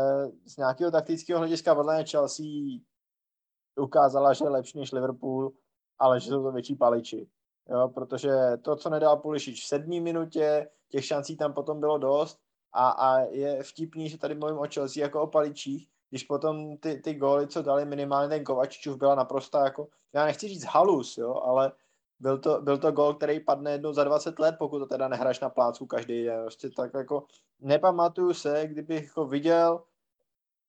z 0.46 0.56
nějakého 0.56 0.90
taktického 0.90 1.38
hlediska 1.38 1.74
podle 1.74 2.04
Chelsea 2.04 2.46
ukázala, 3.80 4.32
že 4.32 4.44
je 4.44 4.48
lepší 4.48 4.78
než 4.78 4.92
Liverpool, 4.92 5.52
ale 5.98 6.20
že 6.20 6.28
jsou 6.28 6.42
to 6.42 6.52
větší 6.52 6.74
paliči. 6.74 7.28
Jo, 7.68 7.88
protože 7.88 8.30
to, 8.62 8.76
co 8.76 8.90
nedal 8.90 9.16
Pulišič 9.16 9.64
v 9.64 9.68
sedmý 9.68 10.00
minutě, 10.00 10.70
těch 10.88 11.04
šancí 11.04 11.36
tam 11.36 11.52
potom 11.52 11.80
bylo 11.80 11.98
dost 11.98 12.38
a, 12.72 12.88
a 12.88 13.18
je 13.20 13.62
vtipný, 13.62 14.08
že 14.08 14.18
tady 14.18 14.34
mluvím 14.34 14.58
o 14.58 14.66
Chelsea 14.74 15.02
jako 15.02 15.22
o 15.22 15.26
paličích, 15.26 15.88
když 16.10 16.24
potom 16.24 16.76
ty, 16.76 16.96
ty 16.96 17.14
góly, 17.14 17.46
co 17.46 17.62
dali 17.62 17.84
minimálně 17.84 18.28
ten 18.28 18.44
Kovačičův, 18.44 18.96
byla 18.96 19.14
naprosto 19.14 19.58
jako, 19.58 19.88
já 20.14 20.24
nechci 20.24 20.48
říct 20.48 20.64
halus, 20.64 21.18
jo, 21.18 21.34
ale 21.34 21.72
byl 22.20 22.38
to, 22.38 22.60
byl 22.60 22.78
to 22.78 22.92
gol, 22.92 23.14
který 23.14 23.40
padne 23.40 23.72
jednou 23.72 23.92
za 23.92 24.04
20 24.04 24.38
let, 24.38 24.54
pokud 24.58 24.78
to 24.78 24.86
teda 24.86 25.08
nehraš 25.08 25.40
na 25.40 25.50
plácu 25.50 25.86
každý 25.86 26.24
den. 26.24 26.40
Prostě 26.40 26.70
tak 26.70 26.94
jako 26.94 27.26
nepamatuju 27.60 28.34
se, 28.34 28.66
kdybych 28.66 29.04
jako 29.04 29.26
viděl 29.26 29.84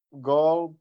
gol 0.10 0.74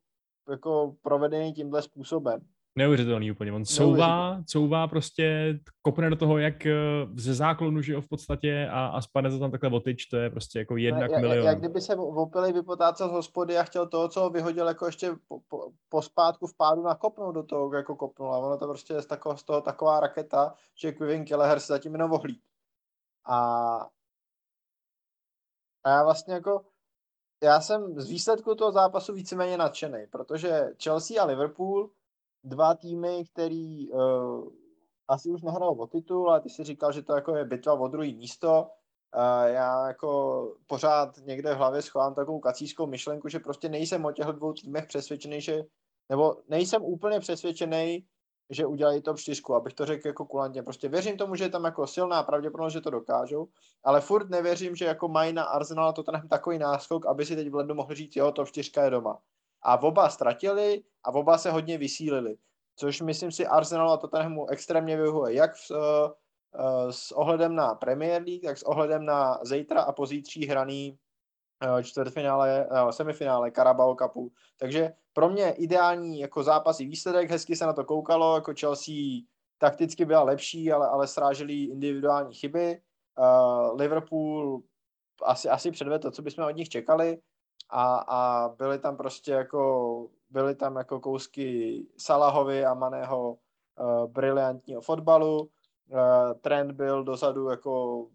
jako 0.51 0.97
provedený 1.03 1.53
tímhle 1.53 1.83
způsobem. 1.83 2.41
Neuvěřitelný 2.79 3.31
úplně. 3.31 3.53
On 3.53 3.64
couvá, 3.64 4.43
couvá 4.47 4.89
prostě, 4.89 5.59
kopne 5.83 6.11
do 6.11 6.16
toho, 6.16 6.39
jak 6.39 6.66
eh, 6.66 6.72
ze 7.14 7.35
záklonu, 7.35 7.83
že 7.83 7.93
jo, 7.93 8.01
v 8.01 8.09
podstatě 8.09 8.68
a, 8.72 8.87
a 8.87 9.01
spadne 9.01 9.31
to 9.31 9.39
tam 9.39 9.51
takhle 9.51 9.70
otyč, 9.70 10.07
to 10.07 10.16
je 10.16 10.31
prostě 10.31 10.59
jako 10.59 10.76
jednak 10.76 11.11
jak, 11.11 11.20
milion. 11.20 11.47
Jak 11.47 11.59
kdyby 11.59 11.81
se 11.81 11.97
opili 11.97 12.53
vypotácel 12.53 13.09
z 13.09 13.12
hospody 13.12 13.59
a 13.59 13.62
chtěl 13.62 13.89
toho, 13.89 14.09
co 14.09 14.20
ho 14.20 14.31
vyhodil 14.31 14.68
jako 14.68 14.87
ještě 14.87 15.11
po, 15.29 15.41
po, 15.49 15.70
po 15.89 16.03
spátku 16.03 16.47
v 16.47 16.57
pádu 16.57 16.83
nakopnout 16.83 17.35
do 17.35 17.43
toho, 17.43 17.74
jako 17.74 17.97
kopnul. 17.97 18.35
A 18.35 18.39
ono 18.39 18.59
to 18.59 18.66
prostě 18.66 18.95
je 18.95 19.03
z, 19.03 19.07
tako, 19.07 19.37
z 19.37 19.43
toho 19.43 19.61
taková 19.61 20.01
raketa, 20.01 20.55
že 20.74 20.93
Kevin 20.93 21.24
Kelleher 21.24 21.61
se 21.61 21.72
zatím 21.72 21.93
jenom 21.93 22.12
ohlíd. 22.12 22.43
A, 23.24 23.39
a 25.85 25.91
já 25.91 26.05
vlastně 26.05 26.35
jako 26.35 26.64
já 27.43 27.61
jsem 27.61 28.01
z 28.01 28.09
výsledku 28.09 28.55
toho 28.55 28.72
zápasu 28.72 29.12
víceméně 29.12 29.57
nadšený, 29.57 30.07
protože 30.11 30.70
Chelsea 30.83 31.22
a 31.22 31.26
Liverpool 31.26 31.91
dva 32.45 32.74
týmy, 32.74 33.24
který 33.32 33.91
uh, 33.91 34.49
asi 35.09 35.30
už 35.30 35.43
nehrál 35.43 35.76
o 35.78 35.86
titul, 35.86 36.30
ale 36.30 36.41
ty 36.41 36.51
si 36.51 36.64
říkal, 36.64 36.93
že 36.93 37.03
to 37.03 37.14
jako 37.14 37.36
je 37.36 37.45
bitva 37.45 37.74
o 37.74 37.89
druhý 37.89 38.14
místo. 38.14 38.66
Uh, 39.16 39.53
já 39.53 39.89
jako 39.89 40.53
pořád 40.66 41.16
někde 41.26 41.55
v 41.55 41.59
hlavě 41.59 41.82
schovám 41.82 42.14
takovou 42.14 42.41
kacískou 42.41 42.86
myšlenku, 42.86 43.28
že 43.28 43.39
prostě 43.39 43.68
nejsem 43.68 44.05
o 44.05 44.12
těchto 44.12 44.32
dvou 44.32 44.53
týmech 44.53 44.86
přesvědčený, 44.86 45.41
že, 45.41 45.62
nebo 46.09 46.36
nejsem 46.49 46.82
úplně 46.82 47.20
přesvědčený, 47.20 48.07
že 48.51 48.66
udělají 48.66 49.03
top 49.03 49.18
4, 49.18 49.43
abych 49.57 49.74
to 49.74 49.86
řekl 49.86 50.07
jako 50.07 50.24
kulantně. 50.24 50.62
Prostě 50.62 50.89
věřím 50.89 51.16
tomu, 51.16 51.34
že 51.34 51.45
je 51.45 51.51
tam 51.51 51.64
jako 51.64 51.86
silná 51.86 52.22
pravděpodobnost, 52.22 52.72
že 52.72 52.80
to 52.80 52.91
dokážou, 52.91 53.49
ale 53.84 54.01
furt 54.01 54.30
nevěřím, 54.30 54.76
že 54.76 54.84
jako 54.84 55.09
mají 55.09 55.32
na 55.32 55.45
Arsenal 55.45 55.93
to 55.93 56.03
ten 56.03 56.28
takový 56.28 56.59
náskok, 56.59 57.07
aby 57.07 57.26
si 57.26 57.36
teď 57.36 57.51
v 57.51 57.55
lednu 57.55 57.74
mohli 57.74 57.97
říct, 57.97 58.16
jo, 58.16 58.32
top 58.32 58.49
4 58.49 58.70
je 58.84 58.91
doma 58.91 59.18
a 59.63 59.83
oba 59.83 60.11
ztratili 60.11 60.83
a 61.05 61.15
oba 61.15 61.39
se 61.39 61.51
hodně 61.51 61.79
vysílili, 61.79 62.37
což 62.77 63.01
myslím 63.01 63.33
si 63.33 63.47
Arsenal 63.47 63.91
a 63.91 63.97
Tottenhamu 63.97 64.49
extrémně 64.51 64.97
vyhovuje, 64.97 65.35
jak 65.35 65.55
v, 65.55 65.71
uh, 65.71 66.91
s 66.91 67.13
ohledem 67.13 67.55
na 67.55 67.75
Premier 67.75 68.23
League, 68.23 68.45
tak 68.45 68.59
s 68.59 68.63
ohledem 68.63 69.05
na 69.05 69.39
zítra 69.43 69.83
a 69.83 69.93
pozítří 69.93 70.47
hraný 70.47 70.99
uh, 71.67 71.83
čtvrtfinále, 71.83 72.69
semifinále 72.91 73.51
Carabao 73.51 73.95
Cupu. 73.95 74.33
Takže 74.61 74.93
pro 75.13 75.29
mě 75.29 75.51
ideální 75.51 76.21
jako 76.21 76.43
zápas 76.43 76.81
i 76.81 76.85
výsledek, 76.85 77.31
hezky 77.31 77.57
se 77.57 77.67
na 77.67 77.73
to 77.73 77.85
koukalo, 77.85 78.35
jako 78.35 78.53
Chelsea 78.61 78.95
takticky 79.59 80.05
byla 80.05 80.23
lepší, 80.23 80.73
ale, 80.73 80.89
ale 80.89 81.07
sráželi 81.07 81.55
individuální 81.55 82.35
chyby. 82.35 82.81
Uh, 83.19 83.81
Liverpool 83.81 84.63
asi, 85.23 85.49
asi 85.49 85.71
předvedl 85.71 86.03
to, 86.03 86.11
co 86.11 86.23
bychom 86.23 86.45
od 86.45 86.57
nich 86.57 86.69
čekali 86.69 87.19
a, 87.71 87.97
a 87.97 88.49
byly 88.49 88.79
tam 88.79 88.97
prostě 88.97 89.33
jako, 89.33 90.09
byly 90.31 90.55
tam 90.55 90.77
jako 90.77 91.01
kousky 91.01 91.87
Salahovi 91.99 92.65
a 92.65 92.75
Maného 92.75 93.31
uh, 93.31 94.07
briliantního 94.07 94.81
fotbalu. 94.81 95.41
Uh, 95.41 95.49
trend 96.41 96.73
byl 96.73 97.05
dozadu 97.05 97.49
jako 97.49 98.07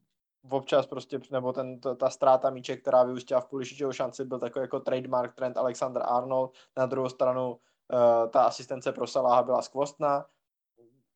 občas 0.50 0.88
prostě, 0.88 1.20
nebo 1.32 1.54
ten, 1.54 1.80
to, 1.80 1.96
ta 1.96 2.10
ztráta 2.10 2.50
míče, 2.50 2.78
která 2.78 3.04
vyústila 3.04 3.41
v 3.41 3.46
Pulišičovou 3.46 3.91
šanci, 3.91 4.26
byl 4.26 4.39
takový 4.39 4.64
jako 4.64 4.80
trademark 4.80 5.36
trend 5.36 5.58
Alexander 5.58 6.04
Arnold. 6.06 6.52
Na 6.78 6.86
druhou 6.86 7.10
stranu 7.10 7.52
uh, 7.52 8.30
ta 8.30 8.44
asistence 8.44 8.91
pro 8.91 9.08
Salaha 9.08 9.44
byla 9.44 9.62
skvostná. 9.62 10.26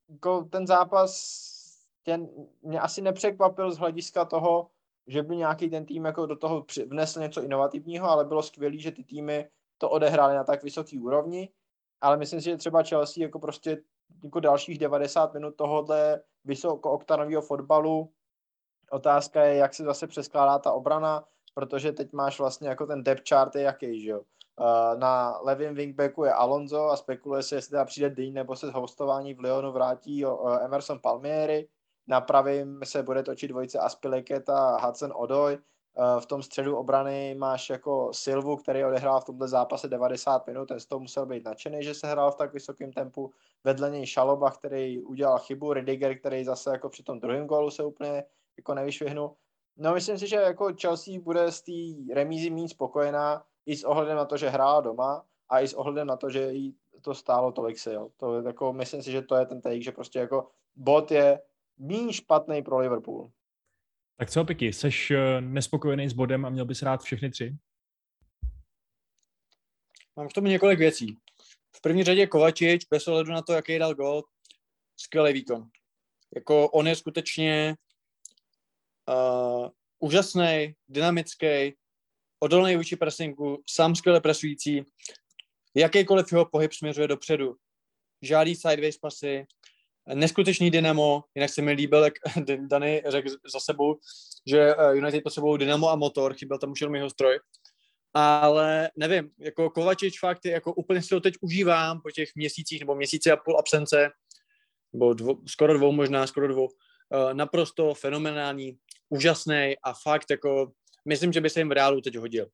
Jako 0.09 0.43
ten 0.43 0.67
zápas 0.67 1.43
ten 2.03 2.27
mě 2.61 2.79
asi 2.79 3.01
nepřekvapil 3.01 3.71
z 3.71 3.77
hlediska 3.77 4.25
toho, 4.25 4.69
že 5.07 5.23
by 5.23 5.37
nějaký 5.37 5.69
ten 5.69 5.85
tým 5.85 6.05
jako 6.05 6.25
do 6.25 6.35
toho 6.35 6.65
vnesl 6.87 7.19
něco 7.19 7.43
inovativního, 7.43 8.09
ale 8.09 8.25
bylo 8.25 8.43
skvělé, 8.43 8.77
že 8.77 8.91
ty 8.91 9.03
týmy 9.03 9.49
to 9.77 9.89
odehrály 9.89 10.35
na 10.35 10.43
tak 10.43 10.63
vysoké 10.63 10.99
úrovni, 10.99 11.49
ale 12.01 12.17
myslím 12.17 12.41
si, 12.41 12.49
že 12.49 12.57
třeba 12.57 12.83
Chelsea 12.83 13.23
jako 13.23 13.39
prostě 13.39 13.83
jako 14.23 14.39
dalších 14.39 14.77
90 14.79 15.33
minut 15.33 15.55
tohohle 15.55 16.21
vysokooktanového 16.45 17.41
fotbalu. 17.41 18.11
Otázka 18.91 19.43
je, 19.43 19.55
jak 19.55 19.73
se 19.73 19.83
zase 19.83 20.07
přeskládá 20.07 20.59
ta 20.59 20.71
obrana, 20.71 21.25
protože 21.53 21.91
teď 21.91 22.13
máš 22.13 22.39
vlastně 22.39 22.69
jako 22.69 22.85
ten 22.85 23.03
depth 23.03 23.29
chart 23.29 23.55
je 23.55 23.61
jaký, 23.61 24.01
že 24.01 24.09
jo. 24.09 24.21
Na 24.97 25.39
levém 25.41 25.75
wingbacku 25.75 26.23
je 26.23 26.33
Alonso 26.33 26.85
a 26.85 26.97
spekuluje 26.97 27.43
se, 27.43 27.55
jestli 27.55 27.69
teda 27.69 27.85
přijde 27.85 28.09
Dean 28.09 28.33
nebo 28.33 28.55
se 28.55 28.67
z 28.67 28.71
hostování 28.71 29.33
v 29.33 29.39
Lyonu 29.39 29.71
vrátí 29.71 30.25
Emerson 30.61 30.99
Palmieri 30.99 31.67
na 32.07 32.21
pravým 32.21 32.79
se 32.83 33.03
bude 33.03 33.23
točit 33.23 33.47
dvojice 33.47 33.79
Aspileket 33.79 34.49
a 34.49 34.85
Hudson 34.85 35.13
Odoj. 35.15 35.57
Eh, 35.99 36.21
v 36.21 36.25
tom 36.25 36.43
středu 36.43 36.77
obrany 36.77 37.35
máš 37.35 37.69
jako 37.69 38.09
Silvu, 38.13 38.57
který 38.57 38.85
odehrál 38.85 39.21
v 39.21 39.25
tomto 39.25 39.47
zápase 39.47 39.87
90 39.87 40.47
minut, 40.47 40.65
ten 40.65 40.79
z 40.79 40.85
toho 40.85 40.99
musel 40.99 41.25
být 41.25 41.45
nadšený, 41.45 41.83
že 41.83 41.93
se 41.93 42.07
hrál 42.07 42.31
v 42.31 42.35
tak 42.35 42.53
vysokém 42.53 42.91
tempu. 42.91 43.31
Vedle 43.63 43.89
něj 43.89 44.05
Šaloba, 44.05 44.51
který 44.51 45.01
udělal 45.01 45.39
chybu, 45.39 45.73
Ridiger, 45.73 46.19
který 46.19 46.43
zase 46.43 46.69
jako 46.69 46.89
při 46.89 47.03
tom 47.03 47.19
druhém 47.19 47.47
gólu 47.47 47.71
se 47.71 47.83
úplně 47.83 48.23
jako 48.57 48.73
nevyšvihnul. 48.73 49.35
No 49.77 49.93
myslím 49.93 50.17
si, 50.17 50.27
že 50.27 50.35
jako 50.35 50.73
Chelsea 50.81 51.19
bude 51.19 51.51
z 51.51 51.61
té 51.61 52.13
remízy 52.13 52.49
méně 52.49 52.69
spokojená 52.69 53.43
i 53.65 53.75
s 53.75 53.83
ohledem 53.83 54.17
na 54.17 54.25
to, 54.25 54.37
že 54.37 54.49
hrála 54.49 54.81
doma 54.81 55.25
a 55.49 55.59
i 55.59 55.67
s 55.67 55.73
ohledem 55.73 56.07
na 56.07 56.17
to, 56.17 56.29
že 56.29 56.51
jí 56.51 56.75
to 57.01 57.13
stálo 57.13 57.51
tolik 57.51 57.79
sil. 57.85 58.03
To 58.17 58.41
jako, 58.41 58.73
myslím 58.73 59.03
si, 59.03 59.11
že 59.11 59.21
to 59.21 59.35
je 59.35 59.45
ten 59.45 59.61
take, 59.61 59.81
že 59.81 59.91
prostě 59.91 60.19
jako 60.19 60.47
bod 60.75 61.11
je 61.11 61.41
méně 61.77 62.13
špatný 62.13 62.61
pro 62.63 62.79
Liverpool. 62.79 63.31
Tak 64.17 64.31
co, 64.31 64.45
Piky, 64.45 64.73
jsi 64.73 64.89
eh, 65.11 65.41
nespokojený 65.41 66.09
s 66.09 66.13
bodem 66.13 66.45
a 66.45 66.49
měl 66.49 66.65
bys 66.65 66.81
rád 66.81 67.01
všechny 67.01 67.29
tři? 67.29 67.55
Mám 70.15 70.27
k 70.27 70.33
tomu 70.33 70.47
několik 70.47 70.79
věcí. 70.79 71.17
V 71.75 71.81
první 71.81 72.03
řadě 72.03 72.27
Kovačič, 72.27 72.85
bez 72.91 73.07
ohledu 73.07 73.31
na 73.31 73.41
to, 73.41 73.53
jaký 73.53 73.79
dal 73.79 73.95
gol, 73.95 74.23
skvělý 74.95 75.33
výkon. 75.33 75.69
Jako 76.35 76.69
on 76.69 76.87
je 76.87 76.95
skutečně 76.95 77.75
uh, 79.09 79.69
úžasný, 79.99 80.75
dynamický, 80.87 81.75
odolný 82.39 82.75
vůči 82.75 82.95
pressingu, 82.95 83.63
sám 83.69 83.95
skvěle 83.95 84.21
presující. 84.21 84.83
Jakýkoliv 85.75 86.31
jeho 86.31 86.45
pohyb 86.45 86.73
směřuje 86.73 87.07
dopředu. 87.07 87.55
Žádný 88.21 88.55
sideways 88.55 88.97
pasy, 88.97 89.45
neskutečný 90.13 90.71
dynamo, 90.71 91.23
jinak 91.35 91.49
se 91.49 91.61
mi 91.61 91.71
líbil, 91.71 92.03
jak 92.03 92.13
Dany 92.67 93.03
řekl 93.07 93.29
za 93.29 93.59
sebou, 93.59 93.99
že 94.47 94.75
eh, 94.75 94.95
United 94.95 95.23
potřebují 95.23 95.59
dynamo 95.59 95.89
a 95.89 95.95
motor, 95.95 96.33
chyběl 96.33 96.59
tam 96.59 96.71
už 96.71 96.81
jenom 96.81 96.95
jeho 96.95 97.09
stroj. 97.09 97.39
Ale 98.13 98.89
nevím, 98.97 99.29
jako 99.39 99.69
Kovačič 99.69 100.19
fakt 100.19 100.45
jako 100.45 100.73
úplně 100.73 101.01
si 101.01 101.09
to 101.09 101.19
teď 101.19 101.33
užívám 101.41 102.01
po 102.01 102.11
těch 102.11 102.29
měsících 102.35 102.79
nebo 102.79 102.95
měsíci 102.95 103.31
a 103.31 103.37
půl 103.37 103.59
absence, 103.59 104.09
nebo 104.93 105.13
dvo, 105.13 105.35
skoro 105.47 105.73
dvou 105.73 105.91
možná, 105.91 106.27
skoro 106.27 106.47
dvou, 106.47 106.65
uh, 106.65 107.33
naprosto 107.33 107.93
fenomenální, 107.93 108.77
úžasný 109.09 109.75
a 109.83 109.93
fakt 110.03 110.31
jako, 110.31 110.71
myslím, 111.05 111.33
že 111.33 111.41
by 111.41 111.49
se 111.49 111.59
jim 111.59 111.69
v 111.69 111.71
reálu 111.71 112.01
teď 112.01 112.15
hodil. 112.15 112.47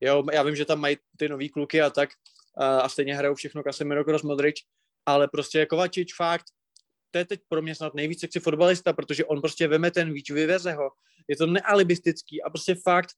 Jo, 0.00 0.24
já 0.32 0.42
vím, 0.42 0.56
že 0.56 0.64
tam 0.64 0.80
mají 0.80 0.96
ty 1.16 1.28
nový 1.28 1.48
kluky 1.48 1.82
a 1.82 1.90
tak 1.90 2.10
uh, 2.60 2.64
a 2.64 2.88
stejně 2.88 3.14
hrajou 3.14 3.34
všechno 3.34 3.62
Casemiro, 3.62 4.04
Kroos, 4.04 4.22
Modrič, 4.22 4.64
ale 5.06 5.28
prostě 5.28 5.66
Kovačič 5.66 6.14
fakt 6.14 6.44
to 7.10 7.18
je 7.18 7.24
teď 7.24 7.40
pro 7.48 7.62
mě 7.62 7.74
snad 7.74 7.94
nejvíc 7.94 8.20
sexy 8.20 8.40
fotbalista, 8.40 8.92
protože 8.92 9.24
on 9.24 9.40
prostě 9.40 9.68
veme 9.68 9.90
ten 9.90 10.12
víč, 10.12 10.30
vyveze 10.30 10.72
ho. 10.72 10.90
Je 11.28 11.36
to 11.36 11.46
nealibistický 11.46 12.42
a 12.42 12.50
prostě 12.50 12.74
fakt, 12.74 13.10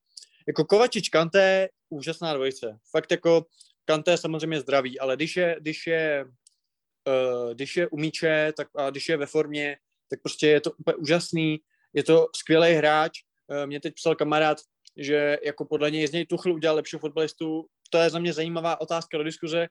jako 0.46 0.64
Kovačič 0.64 1.08
Kanté, 1.08 1.68
úžasná 1.88 2.34
dvojice. 2.34 2.78
Fakt 2.90 3.10
jako 3.10 3.46
Kanté 3.84 4.16
samozřejmě 4.16 4.60
zdravý, 4.60 5.00
ale 5.00 5.16
když 5.16 5.36
je, 5.36 5.56
když 5.60 5.86
je, 5.86 6.24
uh, 6.24 7.54
když 7.54 7.76
je 7.76 7.88
umíče, 7.88 8.52
tak 8.56 8.68
a 8.76 8.90
když 8.90 9.08
je 9.08 9.16
ve 9.16 9.26
formě, 9.26 9.76
tak 10.10 10.22
prostě 10.22 10.46
je 10.46 10.60
to 10.60 10.72
úplně 10.72 10.94
úžasný, 10.94 11.58
je 11.92 12.02
to 12.02 12.26
skvělý 12.36 12.72
hráč. 12.72 13.20
Uh, 13.46 13.66
mě 13.66 13.80
teď 13.80 13.94
psal 13.94 14.14
kamarád, 14.14 14.58
že 14.96 15.38
jako 15.44 15.64
podle 15.64 15.90
něj 15.90 16.06
z 16.06 16.12
něj 16.12 16.26
Tuchl 16.26 16.52
udělal 16.52 16.76
lepšího 16.76 17.00
fotbalistu. 17.00 17.66
To 17.90 17.98
je 17.98 18.10
za 18.10 18.18
mě 18.18 18.32
zajímavá 18.32 18.80
otázka 18.80 19.18
do 19.18 19.24
diskuze. 19.24 19.66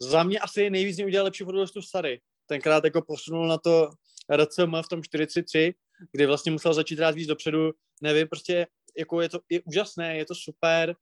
Za 0.00 0.22
mě 0.22 0.38
asi 0.38 0.70
nejvíc 0.70 0.98
udělal 0.98 1.24
lepší 1.24 1.44
fotbalistu 1.44 1.82
Sary 1.82 2.20
tenkrát 2.46 2.84
jako 2.84 3.02
posunul 3.02 3.48
na 3.48 3.58
to 3.58 3.90
RCM 4.36 4.76
v 4.82 4.88
tom 4.88 5.02
43, 5.02 5.74
kdy 6.12 6.26
vlastně 6.26 6.52
musel 6.52 6.74
začít 6.74 6.98
hrát 6.98 7.14
víc 7.14 7.28
dopředu, 7.28 7.72
nevím, 8.02 8.28
prostě 8.28 8.66
jako 8.98 9.20
je 9.20 9.28
to 9.28 9.40
je 9.48 9.60
úžasné, 9.64 10.16
je 10.16 10.24
to 10.24 10.34
super. 10.34 10.96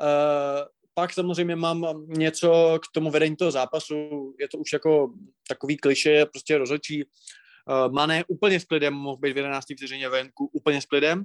Uh, 0.00 0.66
pak 0.94 1.12
samozřejmě 1.12 1.56
mám 1.56 2.06
něco 2.08 2.78
k 2.82 2.92
tomu 2.94 3.10
vedení 3.10 3.36
toho 3.36 3.50
zápasu, 3.50 3.94
je 4.40 4.48
to 4.48 4.58
už 4.58 4.72
jako 4.72 5.14
takový 5.48 5.76
kliše, 5.76 6.26
prostě 6.26 6.58
rozhodčí. 6.58 7.04
Uh, 7.04 7.92
Mané 7.92 8.24
úplně 8.28 8.60
s 8.60 8.64
klidem, 8.64 8.94
mohl 8.94 9.16
být 9.16 9.32
v 9.32 9.36
11. 9.36 9.66
vteřině 9.76 10.08
venku, 10.08 10.50
úplně 10.52 10.80
s 10.80 10.86
klidem. 10.86 11.24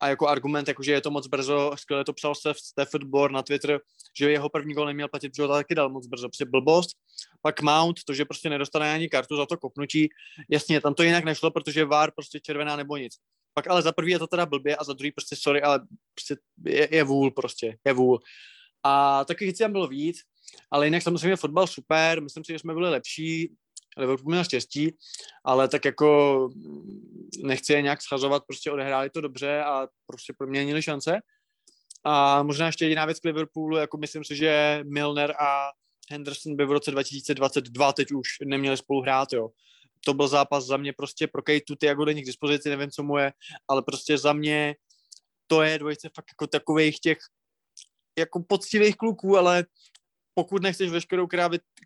A 0.00 0.08
jako 0.08 0.28
argument, 0.28 0.68
jakože 0.68 0.92
je 0.92 1.00
to 1.00 1.10
moc 1.10 1.26
brzo, 1.26 1.72
skvěle 1.76 2.04
to 2.04 2.12
psal 2.12 2.34
Steph, 2.34 2.58
Stafford 2.58 3.04
Bohr 3.04 3.30
na 3.30 3.42
Twitter, 3.42 3.80
že 4.18 4.30
jeho 4.30 4.48
první 4.48 4.74
gol 4.74 4.86
neměl 4.86 5.08
platit, 5.08 5.36
že 5.36 5.42
ho 5.42 5.48
taky 5.48 5.74
dal 5.74 5.88
moc 5.88 6.06
brzo, 6.06 6.28
prostě 6.28 6.44
blbost. 6.44 6.90
Pak 7.42 7.62
Mount, 7.62 8.04
to, 8.06 8.14
že 8.14 8.24
prostě 8.24 8.50
nedostane 8.50 8.94
ani 8.94 9.08
kartu 9.08 9.36
za 9.36 9.46
to 9.46 9.56
kopnutí, 9.56 10.08
jasně, 10.50 10.80
tam 10.80 10.94
to 10.94 11.02
jinak 11.02 11.24
nešlo, 11.24 11.50
protože 11.50 11.84
VAR 11.84 12.10
prostě 12.10 12.40
červená 12.40 12.76
nebo 12.76 12.96
nic. 12.96 13.16
Pak 13.54 13.70
ale 13.70 13.82
za 13.82 13.92
prvý 13.92 14.12
je 14.12 14.18
to 14.18 14.26
teda 14.26 14.46
blbě 14.46 14.76
a 14.76 14.84
za 14.84 14.92
druhý 14.92 15.12
prostě 15.12 15.36
sorry, 15.36 15.62
ale 15.62 15.80
prostě 16.14 16.36
je, 16.64 16.88
je 16.96 17.04
vůl 17.04 17.30
prostě, 17.30 17.78
je 17.84 17.92
vůl. 17.92 18.20
A 18.82 19.24
taky 19.24 19.52
tam 19.52 19.72
bylo 19.72 19.86
víc, 19.86 20.16
ale 20.70 20.86
jinak 20.86 21.02
samozřejmě 21.02 21.36
fotbal 21.36 21.66
super, 21.66 22.22
myslím 22.22 22.44
si, 22.44 22.52
že 22.52 22.58
jsme 22.58 22.74
byli 22.74 22.90
lepší, 22.90 23.54
Liverpool 23.96 24.30
měl 24.30 24.44
štěstí, 24.44 24.96
ale 25.44 25.68
tak 25.68 25.84
jako 25.84 26.48
nechci 27.42 27.72
je 27.72 27.82
nějak 27.82 28.02
schazovat, 28.02 28.42
prostě 28.46 28.70
odehráli 28.70 29.10
to 29.10 29.20
dobře 29.20 29.62
a 29.62 29.88
prostě 30.06 30.32
proměnili 30.38 30.82
šance. 30.82 31.20
A 32.04 32.42
možná 32.42 32.66
ještě 32.66 32.84
jediná 32.84 33.04
věc 33.04 33.20
k 33.20 33.24
Liverpoolu, 33.24 33.76
jako 33.76 33.96
myslím 33.96 34.24
si, 34.24 34.36
že 34.36 34.80
Milner 34.84 35.34
a 35.40 35.70
Henderson 36.10 36.56
by 36.56 36.66
v 36.66 36.72
roce 36.72 36.90
2022 36.90 37.92
teď 37.92 38.12
už 38.12 38.28
neměli 38.44 38.76
spolu 38.76 39.00
hrát, 39.00 39.32
jo. 39.32 39.48
To 40.04 40.14
byl 40.14 40.28
zápas 40.28 40.66
za 40.66 40.76
mě 40.76 40.92
prostě 40.92 41.26
pro 41.26 41.42
Kejtu, 41.42 41.74
Tiago 41.74 42.04
není 42.04 42.22
k 42.22 42.26
dispozici, 42.26 42.68
nevím, 42.68 42.90
co 42.90 43.02
mu 43.02 43.18
je, 43.18 43.32
ale 43.68 43.82
prostě 43.82 44.18
za 44.18 44.32
mě 44.32 44.76
to 45.46 45.62
je 45.62 45.78
dvojice 45.78 46.08
fakt 46.14 46.26
jako 46.30 46.46
takových 46.46 47.00
těch 47.00 47.18
jako 48.18 48.42
poctivých 48.48 48.96
kluků, 48.96 49.38
ale 49.38 49.64
pokud 50.34 50.62
nechceš 50.62 50.90
veškerou 50.90 51.28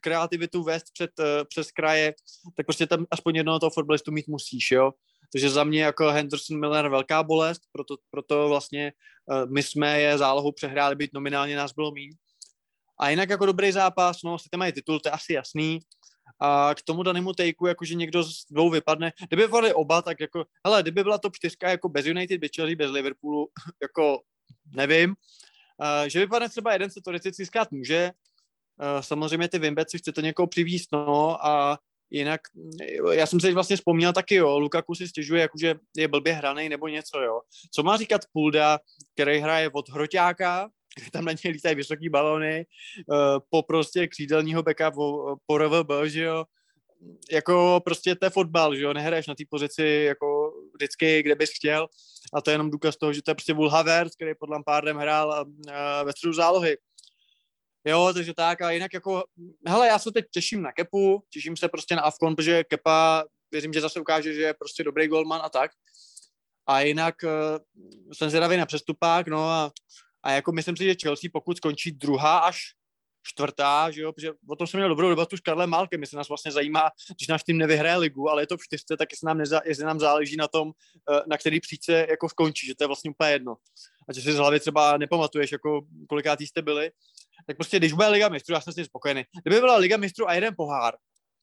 kreativitu 0.01 0.63
vést 0.63 0.85
před, 0.93 1.11
uh, 1.19 1.25
přes 1.49 1.71
kraje, 1.71 2.15
tak 2.57 2.67
prostě 2.67 2.87
tam 2.87 3.07
aspoň 3.11 3.37
jednoho 3.37 3.61
toho 3.61 3.71
fotbalistu 3.71 4.13
mít 4.13 4.29
musíš, 4.29 4.71
jo. 4.71 4.93
Takže 5.33 5.51
za 5.51 5.65
mě 5.65 5.83
jako 5.83 6.11
Henderson 6.11 6.61
Miller 6.61 6.89
velká 6.89 7.23
bolest, 7.23 7.63
proto, 7.73 7.97
proto 8.11 8.49
vlastně 8.49 8.93
uh, 9.27 9.51
my 9.53 9.63
jsme 9.63 10.01
je 10.01 10.19
zálohu 10.19 10.53
přehráli, 10.53 10.97
být 10.97 11.13
nominálně 11.15 11.57
nás 11.57 11.73
bylo 11.73 11.93
míň. 11.93 12.11
A 13.01 13.11
jinak 13.11 13.31
jako 13.31 13.47
dobrý 13.47 13.73
zápas, 13.73 14.17
no, 14.25 14.39
si 14.39 14.49
mají 14.57 14.73
titul, 14.73 15.01
to 15.01 15.09
je 15.09 15.13
asi 15.13 15.33
jasný. 15.33 15.81
A 16.41 16.75
k 16.75 16.83
tomu 16.83 17.03
danému 17.03 17.33
takeu, 17.33 17.67
jakože 17.67 17.95
někdo 17.95 18.25
z 18.25 18.45
dvou 18.51 18.71
vypadne. 18.71 19.13
Kdyby 19.29 19.49
byli 19.49 19.75
oba, 19.75 20.03
tak 20.03 20.21
jako, 20.21 20.45
hele, 20.67 20.83
kdyby 20.83 21.03
byla 21.03 21.19
to 21.19 21.31
čtyřka 21.33 21.71
jako 21.71 21.89
bez 21.89 22.07
United, 22.07 22.41
bez 22.41 22.51
Chelsea, 22.57 22.77
bez 22.77 22.91
Liverpoolu, 22.91 23.49
jako 23.83 24.21
nevím. 24.75 25.11
Uh, 25.11 26.09
že 26.09 26.19
vypadne 26.19 26.49
třeba 26.49 26.73
jeden 26.73 26.91
se 26.91 27.01
teoreticky 27.05 27.47
zkrát 27.47 27.71
může, 27.73 28.11
Eh, 28.11 28.28
samozřejmě 29.01 29.49
ty 29.49 29.59
Vimbeci 29.59 29.99
chcete 29.99 30.23
někoho 30.23 30.47
přivíst, 30.47 30.93
no 30.93 31.47
a 31.47 31.79
jinak, 32.11 32.41
já 33.13 33.27
jsem 33.27 33.41
se 33.41 33.55
vlastně 33.55 33.77
vzpomněl 33.77 34.13
taky, 34.13 34.35
jo, 34.35 34.59
Lukaku 34.59 34.95
si 34.95 35.09
stěžuje, 35.09 35.43
jakože 35.43 35.75
je 35.97 36.09
blbě 36.09 36.33
hraný 36.33 36.69
nebo 36.69 36.89
něco, 36.89 37.21
jo. 37.21 37.41
Co 37.75 37.83
má 37.83 37.97
říkat 37.97 38.21
Pulda, 38.33 38.79
který 39.15 39.39
hraje 39.39 39.71
od 39.73 39.89
hroťáka, 39.89 40.69
kde 40.97 41.11
tam 41.11 41.25
na 41.25 41.33
něj 41.33 41.53
lítají 41.53 41.75
vysoký 41.75 42.09
balony, 42.09 42.67
uh, 43.07 43.17
po 43.51 43.63
prostě 43.63 44.07
křídelního 44.07 44.63
beka, 44.63 44.91
po, 45.47 45.59
RVB, 45.59 45.91
že 46.05 46.23
jo, 46.23 46.45
jako 47.33 47.81
prostě 47.85 48.15
to 48.15 48.27
je 48.27 48.31
fotbal, 48.31 48.75
že 48.75 48.83
jo, 48.83 48.93
nehraješ 48.93 49.27
na 49.27 49.35
té 49.35 49.45
pozici 49.51 49.85
jako 49.85 50.53
vždycky, 50.75 51.23
kde 51.23 51.35
bys 51.35 51.51
chtěl 51.55 51.89
a 52.35 52.41
to 52.41 52.51
je 52.51 52.55
jenom 52.55 52.71
důkaz 52.71 52.97
toho, 52.97 53.13
že 53.13 53.23
to 53.23 53.31
je 53.31 53.35
prostě 53.35 53.55
Wool 53.55 53.69
Havertz, 53.69 54.17
který 54.17 54.35
pod 54.35 54.51
Lampardem 54.51 54.97
hrál 54.97 55.47
ve 56.05 56.13
středu 56.13 56.33
zálohy. 56.33 56.77
Jo, 57.89 58.11
takže 58.15 58.35
tak 58.35 58.63
a 58.63 58.71
jinak 58.71 58.95
jako, 58.95 59.25
hele, 59.67 59.87
já 59.87 59.99
se 59.99 60.13
teď 60.13 60.25
těším 60.31 60.63
na 60.63 60.73
Kepu, 60.73 61.23
těším 61.31 61.57
se 61.57 61.69
prostě 61.69 61.97
na 61.97 62.03
Avkon, 62.03 62.37
protože 62.37 62.65
Kepa, 62.65 63.25
věřím, 63.53 63.73
že 63.73 63.81
zase 63.81 64.01
ukáže, 64.01 64.35
že 64.35 64.41
je 64.41 64.55
prostě 64.55 64.85
dobrý 64.85 65.07
golman 65.07 65.41
a 65.45 65.49
tak. 65.49 65.71
A 66.67 66.81
jinak 66.81 67.15
uh, 67.25 67.33
jsem 68.13 68.29
zvědavý 68.31 68.57
na 68.57 68.67
přestupák, 68.67 69.29
no 69.29 69.49
a, 69.49 69.73
a 70.23 70.33
jako 70.33 70.53
myslím 70.53 70.77
si, 70.77 70.85
že 70.85 70.95
Chelsea 71.03 71.31
pokud 71.33 71.57
skončí 71.57 71.93
druhá 71.93 72.39
až 72.39 72.59
čtvrtá, 73.23 73.91
že 73.91 74.03
jo, 74.03 74.13
protože 74.13 74.33
o 74.49 74.57
tom 74.57 74.67
jsem 74.67 74.81
měl 74.81 74.89
dobrou 74.89 75.09
debatu 75.09 75.37
s 75.37 75.41
Karlem 75.41 75.71
Málkem, 75.71 76.01
jestli 76.01 76.17
nás 76.17 76.29
vlastně 76.29 76.53
zajímá, 76.53 76.91
když 77.17 77.29
náš 77.29 77.43
tým 77.45 77.59
nevyhraje 77.59 77.97
ligu, 77.97 78.29
ale 78.29 78.43
je 78.43 78.47
to 78.47 78.57
v 78.57 78.63
čtyřce, 78.63 78.97
tak 78.97 79.09
jestli 79.13 79.27
nám, 79.27 79.39
neza, 79.39 79.61
jestli 79.65 79.85
nám 79.85 80.01
záleží 80.01 80.37
na 80.37 80.49
tom, 80.49 80.73
eh, 81.11 81.21
na 81.27 81.39
který 81.39 81.61
příčce 81.61 82.07
jako 82.11 82.29
skončí, 82.29 82.67
že 82.67 82.75
to 82.75 82.85
je 82.85 82.87
vlastně 82.87 83.11
úplně 83.11 83.31
jedno. 83.31 83.57
A 84.09 84.13
že 84.13 84.21
si 84.21 84.33
z 84.33 84.37
hlavy 84.37 84.61
třeba 84.61 84.97
nepamatuješ, 84.97 85.53
jako 85.53 85.81
kolikátý 86.09 86.47
jste 86.47 86.63
byli, 86.63 86.91
tak 87.47 87.57
prostě 87.57 87.79
když 87.79 87.93
bude 87.93 88.09
Liga 88.09 88.29
mistrů, 88.29 88.55
já 88.55 88.61
jsem 88.61 88.73
s 88.73 88.77
tím 88.77 88.85
spokojený. 88.85 89.25
Kdyby 89.45 89.61
byla 89.61 89.77
Liga 89.77 89.97
mistrů 89.97 90.29
a 90.29 90.35
jeden 90.35 90.55
pohár, 90.57 90.95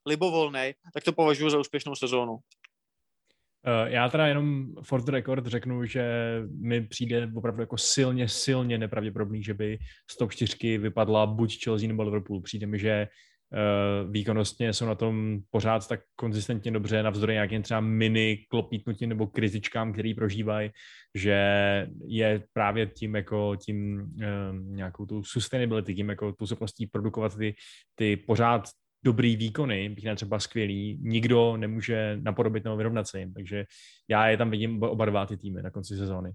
libovolný, 0.08 0.74
tak 0.94 1.04
to 1.04 1.14
považuji 1.14 1.50
za 1.50 1.60
úspěšnou 1.60 1.96
sezónu. 1.96 2.38
Eh, 3.68 3.92
já 3.92 4.10
teda 4.10 4.28
jenom 4.28 4.68
for 4.84 5.04
the 5.04 5.12
record 5.12 5.46
řeknu, 5.46 5.86
že 5.86 6.06
mi 6.62 6.82
přijde 6.82 7.32
opravdu 7.36 7.62
jako 7.62 7.78
silně, 7.78 8.28
silně 8.28 8.78
nepravděpodobný, 8.78 9.44
že 9.44 9.54
by 9.54 9.80
z 10.10 10.18
top 10.18 10.32
4 10.32 10.78
vypadla 10.78 11.26
buď 11.26 11.64
Chelsea 11.64 11.88
nebo 11.88 12.04
Liverpool. 12.04 12.42
Přijde 12.42 12.68
mi, 12.68 12.80
že 12.80 13.08
výkonnostně 14.10 14.74
jsou 14.74 14.86
na 14.86 14.96
tom 14.96 15.40
pořád 15.50 15.88
tak 15.88 16.00
konzistentně 16.16 16.72
dobře, 16.72 17.04
navzdory 17.04 17.34
nějakým 17.34 17.62
třeba 17.62 17.80
mini 17.80 18.38
klopítnutím 18.50 19.10
nebo 19.10 19.28
kritičkám, 19.28 19.94
který 19.94 20.14
prožívají, 20.14 20.70
že 21.16 21.38
je 22.06 22.44
právě 22.54 22.88
tím 22.88 23.16
jako 23.16 23.56
tím 23.56 24.02
uh, 24.02 24.76
nějakou 24.76 25.06
tu 25.06 25.24
sustainability, 25.24 25.96
tím 25.96 26.10
jako 26.10 26.32
tu 26.32 26.48
schopností 26.48 26.88
produkovat 26.88 27.38
ty, 27.38 27.56
ty 27.96 28.18
pořád 28.18 28.70
dobrý 29.06 29.36
výkony, 29.36 29.90
bych 29.90 30.06
třeba 30.16 30.40
skvělý, 30.40 31.00
nikdo 31.02 31.58
nemůže 31.58 32.18
napodobit 32.22 32.64
nebo 32.64 32.78
vyrovnat 32.78 33.08
se 33.08 33.20
jim, 33.20 33.34
takže 33.34 33.66
já 34.10 34.28
je 34.28 34.38
tam 34.38 34.50
vidím 34.50 34.84
oba 34.84 35.06
dva 35.06 35.26
ty 35.26 35.38
týmy 35.38 35.62
na 35.62 35.70
konci 35.70 35.98
sezóny. 35.98 36.32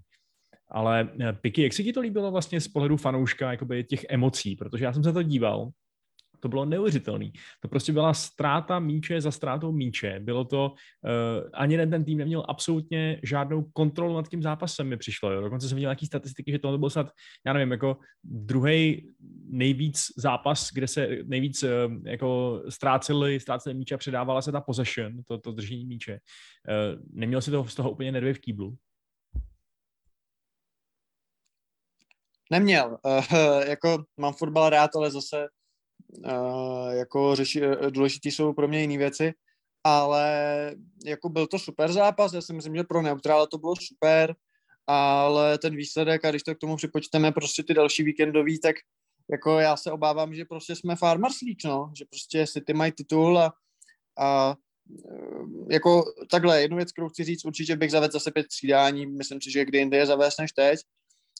Ale 0.69 1.09
Piky, 1.41 1.63
jak 1.63 1.73
se 1.73 1.83
ti 1.83 1.93
to 1.93 2.01
líbilo 2.01 2.31
vlastně 2.31 2.61
z 2.61 2.67
pohledu 2.67 2.97
fanouška, 2.97 3.55
těch 3.87 4.05
emocí, 4.09 4.55
protože 4.55 4.85
já 4.85 4.93
jsem 4.93 5.03
se 5.03 5.13
to 5.13 5.23
díval 5.23 5.69
to 6.41 6.49
bylo 6.49 6.65
neuvěřitelný. 6.65 7.33
To 7.59 7.67
prostě 7.67 7.93
byla 7.93 8.13
ztráta 8.13 8.79
míče 8.79 9.21
za 9.21 9.31
ztrátou 9.31 9.71
míče. 9.71 10.19
Bylo 10.19 10.45
to, 10.45 10.71
uh, 10.71 11.49
ani 11.53 11.73
jeden 11.73 11.89
ten 11.89 12.03
tým 12.03 12.17
neměl 12.17 12.45
absolutně 12.47 13.19
žádnou 13.23 13.63
kontrolu 13.63 14.15
nad 14.15 14.27
tím 14.27 14.41
zápasem, 14.41 14.87
mi 14.87 14.97
přišlo. 14.97 15.31
Jo. 15.31 15.41
Dokonce 15.41 15.69
jsem 15.69 15.75
viděl 15.75 15.87
nějaký 15.87 16.05
statistiky, 16.05 16.51
že 16.51 16.59
to 16.59 16.77
bylo 16.77 16.89
snad, 16.89 17.11
já 17.45 17.53
nevím, 17.53 17.71
jako 17.71 17.97
druhý 18.23 19.09
nejvíc 19.49 20.05
zápas, 20.17 20.69
kde 20.73 20.87
se 20.87 21.07
nejvíc 21.23 21.63
uh, 21.63 21.69
jako 22.05 22.61
ztráceli, 22.69 23.39
ztráceli 23.39 23.75
míče 23.75 23.95
a 23.95 23.97
předávala 23.97 24.41
se 24.41 24.51
ta 24.51 24.61
possession, 24.61 25.23
to, 25.27 25.37
to 25.37 25.51
držení 25.51 25.85
míče. 25.85 26.13
Uh, 26.13 27.01
neměl 27.13 27.41
si 27.41 27.51
to 27.51 27.65
z 27.65 27.75
toho 27.75 27.91
úplně 27.91 28.11
nervy 28.11 28.33
v 28.33 28.39
kýblu? 28.39 28.75
Neměl. 32.51 32.97
Uh, 33.05 33.23
jako 33.67 34.03
mám 34.17 34.33
fotbal 34.33 34.69
rád, 34.69 34.89
ale 34.95 35.11
zase 35.11 35.47
jako 36.89 37.35
řeši, 37.35 37.61
důležitý 37.89 38.31
jsou 38.31 38.53
pro 38.53 38.67
mě 38.67 38.81
jiné 38.81 38.97
věci. 38.97 39.33
ale 39.83 40.75
jako 41.05 41.29
byl 41.29 41.47
to 41.47 41.59
super 41.59 41.91
zápas, 41.91 42.33
já 42.33 42.41
si 42.41 42.53
myslím, 42.53 42.75
že 42.75 42.83
pro 42.83 43.01
neutrála 43.01 43.47
to 43.47 43.57
bylo 43.57 43.75
super, 43.75 44.35
ale 44.87 45.57
ten 45.57 45.75
výsledek, 45.75 46.25
a 46.25 46.29
když 46.29 46.43
to 46.43 46.55
k 46.55 46.57
tomu 46.57 46.75
připočteme 46.75 47.31
prostě 47.31 47.63
ty 47.63 47.73
další 47.73 48.03
víkendový, 48.03 48.59
tak 48.59 48.75
jako 49.31 49.59
já 49.59 49.77
se 49.77 49.91
obávám, 49.91 50.35
že 50.35 50.45
prostě 50.45 50.75
jsme 50.75 50.95
Farmers 50.95 51.41
League, 51.41 51.65
no, 51.65 51.91
že 51.97 52.05
prostě 52.05 52.47
City 52.47 52.73
mají 52.73 52.91
titul 52.91 53.39
a, 53.39 53.53
a 54.19 54.55
e, 55.69 55.73
jako 55.73 56.03
takhle, 56.31 56.61
jednu 56.61 56.77
věc, 56.77 56.91
kterou 56.91 57.09
chci 57.09 57.23
říct, 57.23 57.45
určitě 57.45 57.75
bych 57.75 57.91
zavedl 57.91 58.11
zase 58.11 58.31
pět 58.31 58.45
střídání, 58.45 59.05
myslím 59.05 59.41
si, 59.41 59.51
že 59.51 59.65
kdy 59.65 59.77
jinde 59.77 59.97
je 59.97 60.05
zavést 60.05 60.39
než 60.39 60.51
teď. 60.51 60.79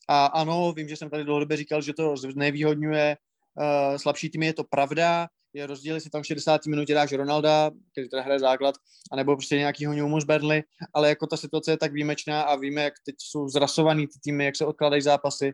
A 0.08 0.26
ano, 0.26 0.74
vím, 0.74 0.88
že 0.88 0.96
jsem 0.98 1.10
tady 1.10 1.24
dlouhodobě 1.24 1.58
říkal, 1.58 1.82
že 1.82 1.94
to 1.94 2.16
nevýhodňuje 2.36 3.18
uh, 3.56 3.98
slabší 3.98 4.30
týmy, 4.30 4.46
je 4.46 4.54
to 4.54 4.64
pravda, 4.64 5.28
je 5.54 5.68
rozdíl, 5.68 5.96
jestli 5.96 6.10
tam 6.10 6.22
v 6.22 6.26
60 6.26 6.66
minutě 6.66 6.94
dáš 6.94 7.12
Ronalda, 7.12 7.72
který 7.92 8.10
teda 8.10 8.22
hraje 8.22 8.40
základ, 8.40 8.76
anebo 9.12 9.36
prostě 9.36 9.58
nějakýho 9.58 9.94
Newmu 9.94 10.20
z 10.20 10.24
Burnley, 10.24 10.64
ale 10.94 11.10
jako 11.10 11.28
ta 11.28 11.38
situace 11.38 11.72
je 11.72 11.78
tak 11.78 11.94
výjimečná 11.94 12.42
a 12.42 12.56
víme, 12.56 12.82
jak 12.82 12.94
teď 13.06 13.16
jsou 13.20 13.48
zrasovaný 13.48 14.08
ty 14.08 14.20
týmy, 14.24 14.46
jak 14.46 14.56
se 14.56 14.66
odkládají 14.66 15.02
zápasy, 15.02 15.54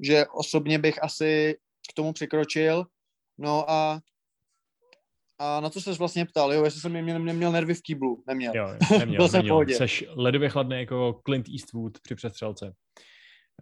že 0.00 0.26
osobně 0.26 0.78
bych 0.78 1.02
asi 1.02 1.56
k 1.90 1.92
tomu 1.94 2.12
překročil. 2.12 2.86
No 3.38 3.70
a 3.70 4.00
a 5.42 5.60
na 5.60 5.70
co 5.70 5.80
jsi 5.80 5.90
vlastně 5.90 6.26
ptal, 6.26 6.52
jo, 6.52 6.64
jestli 6.64 6.80
jsem 6.80 6.92
neměl, 6.92 7.18
neměl 7.18 7.52
nervy 7.52 7.74
v 7.74 7.82
kýblu, 7.82 8.22
neměl. 8.26 8.52
Jo, 8.56 8.68
neměl, 8.98 9.16
Byl 9.20 9.28
jsem 9.28 9.46
neměl. 9.46 9.76
Seš 9.76 10.04
ledově 10.08 10.48
chladný 10.48 10.78
jako 10.78 11.20
Clint 11.24 11.46
Eastwood 11.48 12.00
při 12.00 12.14
přestřelce. 12.14 12.74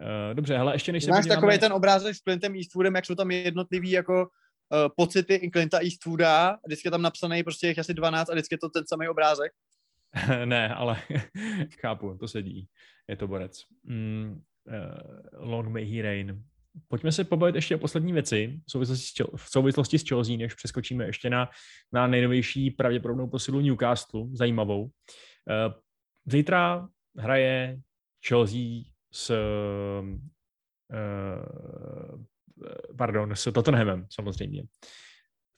Uh, 0.01 0.35
dobře, 0.35 0.57
hele, 0.57 0.75
ještě 0.75 0.93
než 0.93 1.05
se 1.05 1.11
Máš 1.11 1.19
podíváme... 1.19 1.41
takový 1.41 1.59
ten 1.59 1.73
obrázek 1.73 2.15
s 2.15 2.21
Clintem 2.21 2.55
Eastwoodem, 2.55 2.95
jak 2.95 3.07
jsou 3.07 3.15
tam 3.15 3.31
jednotlivý 3.31 3.91
jako 3.91 4.21
uh, 4.23 4.29
pocity 4.97 5.35
i 5.35 5.51
Clinta 5.51 5.79
Eastwooda, 5.79 6.59
vždycky 6.67 6.87
je 6.87 6.91
tam 6.91 7.03
napsaný 7.03 7.43
prostě 7.43 7.69
jich 7.69 7.79
asi 7.79 7.95
12 7.95 8.31
a 8.31 8.33
vždycky 8.33 8.55
je 8.55 8.59
to 8.59 8.69
ten 8.69 8.85
samý 8.87 9.09
obrázek. 9.09 9.53
ne, 10.45 10.75
ale 10.75 11.03
chápu, 11.81 12.17
to 12.21 12.29
sedí. 12.29 12.69
Je 13.09 13.17
to 13.17 13.29
borec. 13.29 13.63
Mm, 13.85 14.41
uh, 14.67 15.51
long 15.51 15.69
may 15.69 15.85
he 15.85 16.03
reign. 16.03 16.43
Pojďme 16.89 17.13
se 17.13 17.25
pobavit 17.25 17.55
ještě 17.55 17.77
o 17.77 17.79
poslední 17.79 18.13
věci 18.13 18.61
v 18.67 18.71
souvislosti 18.71 19.05
s, 19.05 19.27
v 19.37 19.51
souvislosti 19.51 19.99
s 19.99 20.09
Chelsea, 20.09 20.37
než 20.37 20.55
přeskočíme 20.55 21.07
ještě 21.07 21.31
na, 21.31 21.51
na 21.93 22.07
nejnovější 22.07 22.71
pravděpodobnou 22.71 23.29
posilu 23.29 23.61
Newcastle, 23.61 24.27
zajímavou. 24.33 24.83
Uh, 24.85 24.91
zítra 26.27 26.89
hraje 27.17 27.81
Chelsea 28.29 28.83
s 29.13 29.31
uh, 29.31 30.19
pardon, 32.97 33.37
s 33.37 33.53
Tottenhamem 33.53 34.07
samozřejmě. 34.11 34.63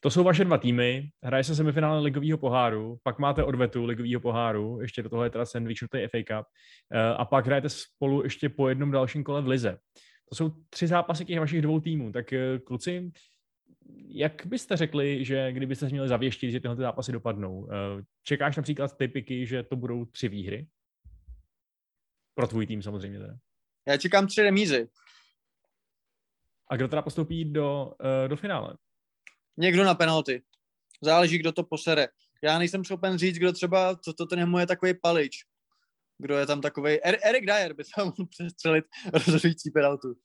To 0.03 0.09
jsou 0.09 0.23
vaše 0.23 0.45
dva 0.45 0.57
týmy, 0.57 1.09
hraje 1.23 1.43
se 1.43 1.55
semifinále 1.55 1.99
ligového 1.99 2.37
poháru, 2.37 2.97
pak 3.03 3.19
máte 3.19 3.43
odvetu 3.43 3.85
ligového 3.85 4.21
poháru, 4.21 4.81
ještě 4.81 5.03
do 5.03 5.09
toho 5.09 5.23
je 5.23 5.29
teda 5.29 5.45
sandwichnutý 5.45 5.97
FA 6.07 6.17
Cup, 6.17 6.47
eh, 6.91 6.99
a 6.99 7.25
pak 7.25 7.45
hrajete 7.45 7.69
spolu 7.69 8.23
ještě 8.23 8.49
po 8.49 8.69
jednom 8.69 8.91
dalším 8.91 9.23
kole 9.23 9.41
v 9.41 9.47
Lize. 9.47 9.77
To 10.29 10.35
jsou 10.35 10.49
tři 10.69 10.87
zápasy 10.87 11.25
těch 11.25 11.39
vašich 11.39 11.61
dvou 11.61 11.79
týmů, 11.79 12.11
tak 12.11 12.33
eh, 12.33 12.59
kluci, 12.59 13.11
jak 14.07 14.45
byste 14.45 14.77
řekli, 14.77 15.25
že 15.25 15.51
kdybyste 15.51 15.89
měli 15.89 16.07
zavěštit, 16.07 16.51
že 16.51 16.59
tyhle 16.59 16.75
zápasy 16.75 17.11
dopadnou? 17.11 17.69
Eh, 17.71 18.03
čekáš 18.23 18.57
například 18.57 18.97
typiky, 18.97 19.45
že 19.45 19.63
to 19.63 19.75
budou 19.75 20.05
tři 20.05 20.29
výhry? 20.29 20.67
Pro 22.33 22.47
tvůj 22.47 22.67
tým 22.67 22.81
samozřejmě 22.81 23.19
teda. 23.19 23.33
Já 23.87 23.97
čekám 23.97 24.27
tři 24.27 24.41
remízy. 24.41 24.89
A 26.67 26.75
kdo 26.75 26.87
teda 26.87 27.01
postoupí 27.01 27.45
do, 27.45 27.93
do 28.27 28.35
finále? 28.35 28.77
Někdo 29.57 29.83
na 29.83 29.95
penalty. 29.95 30.43
Záleží, 31.01 31.37
kdo 31.37 31.51
to 31.51 31.63
posere. 31.63 32.07
Já 32.43 32.59
nejsem 32.59 32.85
schopen 32.85 33.17
říct, 33.17 33.37
kdo 33.37 33.53
třeba, 33.53 33.95
co 33.95 34.13
to 34.13 34.25
ten 34.25 34.55
je 34.59 34.67
takový 34.67 34.93
palič. 34.93 35.45
Kdo 36.17 36.37
je 36.37 36.45
tam 36.45 36.61
takový. 36.61 37.03
Er, 37.03 37.17
Erik 37.23 37.45
Dyer 37.45 37.73
by 37.73 37.83
se 37.83 37.91
mohl 37.97 38.25
přestřelit 38.29 38.85
rozhodující 39.13 39.71
penaltu. 39.71 40.15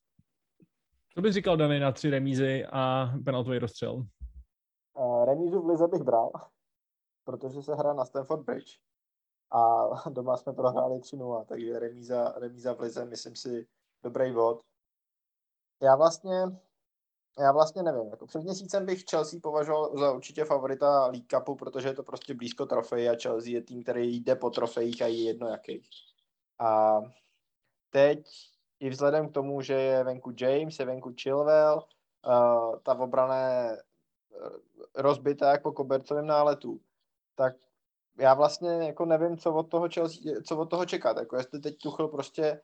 Co 1.15 1.21
bys 1.21 1.35
říkal, 1.35 1.57
Dany, 1.57 1.81
na 1.81 1.93
tři 1.93 2.11
remízy 2.11 2.67
a 2.73 3.13
penaltový 3.25 3.59
rozstřel? 3.59 4.07
Uh, 4.95 5.25
remízu 5.25 5.63
v 5.63 5.67
Lize 5.67 5.89
bych 5.89 6.03
bral, 6.03 6.31
protože 7.25 7.63
se 7.63 7.75
hra 7.75 7.93
na 7.93 8.05
Stanford 8.05 8.45
Bridge 8.45 8.79
a 9.51 9.89
doma 10.11 10.37
jsme 10.37 10.53
prohráli 10.53 10.99
3-0, 10.99 11.45
takže 11.45 11.79
remíza, 11.79 12.35
remíza 12.37 12.73
v 12.73 12.81
Lize, 12.81 13.05
myslím 13.05 13.37
si, 13.37 13.67
dobrý 14.03 14.33
vod. 14.33 14.61
Já 15.83 15.97
vlastně 15.97 16.33
já 17.39 17.53
vlastně 17.53 17.83
nevím. 17.83 18.11
Jako 18.11 18.27
před 18.27 18.43
měsícem 18.43 18.87
bych 18.87 19.05
Chelsea 19.11 19.41
považoval 19.43 19.99
za 19.99 20.13
určitě 20.13 20.45
favorita 20.45 21.07
League 21.07 21.27
Cupu, 21.27 21.55
protože 21.55 21.89
je 21.89 21.95
to 21.95 22.03
prostě 22.03 22.35
blízko 22.35 22.67
trofeji 22.67 23.09
a 23.09 23.17
Chelsea 23.23 23.53
je 23.53 23.63
tým, 23.63 23.83
který 23.83 24.17
jde 24.17 24.37
po 24.37 24.51
trofejích 24.51 25.03
a 25.03 25.07
je 25.07 25.25
jedno 25.25 25.49
jaký. 25.49 25.83
A 26.59 27.01
teď 27.91 28.27
i 28.81 28.91
vzhledem 28.91 29.29
k 29.29 29.33
tomu, 29.33 29.61
že 29.61 29.75
je 29.75 30.05
venku 30.05 30.33
James, 30.41 30.79
je 30.79 30.87
venku 30.87 31.15
Chilwell, 31.23 31.83
uh, 32.27 32.79
ta 32.79 32.99
obrana 32.99 33.37
je 33.37 33.83
rozbitá 34.95 35.51
jako 35.51 35.71
po 35.71 35.77
kobercovém 35.77 36.27
náletu, 36.27 36.81
tak 37.35 37.57
já 38.19 38.35
vlastně 38.35 38.69
jako 38.71 39.05
nevím, 39.05 39.39
co 39.39 39.55
od 39.55 39.71
toho, 39.71 39.89
Chelsea, 39.89 40.33
co 40.45 40.57
od 40.59 40.71
toho 40.71 40.87
čekat. 40.87 41.17
Jako 41.17 41.37
jestli 41.37 41.61
teď 41.61 41.79
Tuchel 41.79 42.09
prostě 42.09 42.61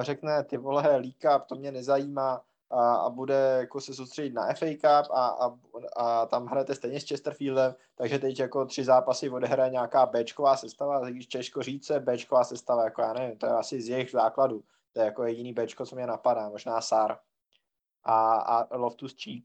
řekne, 0.00 0.44
ty 0.44 0.56
vole, 0.56 1.02
Cup, 1.20 1.46
to 1.46 1.54
mě 1.54 1.72
nezajímá, 1.72 2.42
a, 2.70 2.94
a 2.94 3.10
bude 3.10 3.56
jako 3.58 3.80
se 3.80 3.94
soustředit 3.94 4.34
na 4.34 4.54
FA 4.54 4.66
Cup 4.66 5.10
a, 5.12 5.26
a, 5.26 5.58
a 5.96 6.26
tam 6.26 6.46
hrajete 6.46 6.74
stejně 6.74 7.00
s 7.00 7.08
Chesterfieldem, 7.08 7.74
takže 7.94 8.18
teď 8.18 8.40
jako 8.40 8.66
tři 8.66 8.84
zápasy 8.84 9.30
odehraje 9.30 9.70
nějaká 9.70 10.06
Bčková 10.06 10.56
sestava, 10.56 11.10
když 11.10 11.28
Češko 11.28 11.62
říct 11.62 11.86
se 11.86 12.00
Bčková 12.00 12.44
sestava, 12.44 12.84
jako 12.84 13.02
já 13.02 13.12
nevím, 13.12 13.38
to 13.38 13.46
je 13.46 13.52
asi 13.52 13.82
z 13.82 13.88
jejich 13.88 14.10
základů, 14.10 14.64
to 14.92 15.00
je 15.00 15.06
jako 15.06 15.24
jediný 15.24 15.52
Bčko, 15.52 15.86
co 15.86 15.96
mě 15.96 16.06
napadá, 16.06 16.48
možná 16.48 16.80
Sar 16.80 17.18
a, 18.04 18.34
a 18.34 18.76
Loftus 18.76 19.16
Cheek. 19.24 19.44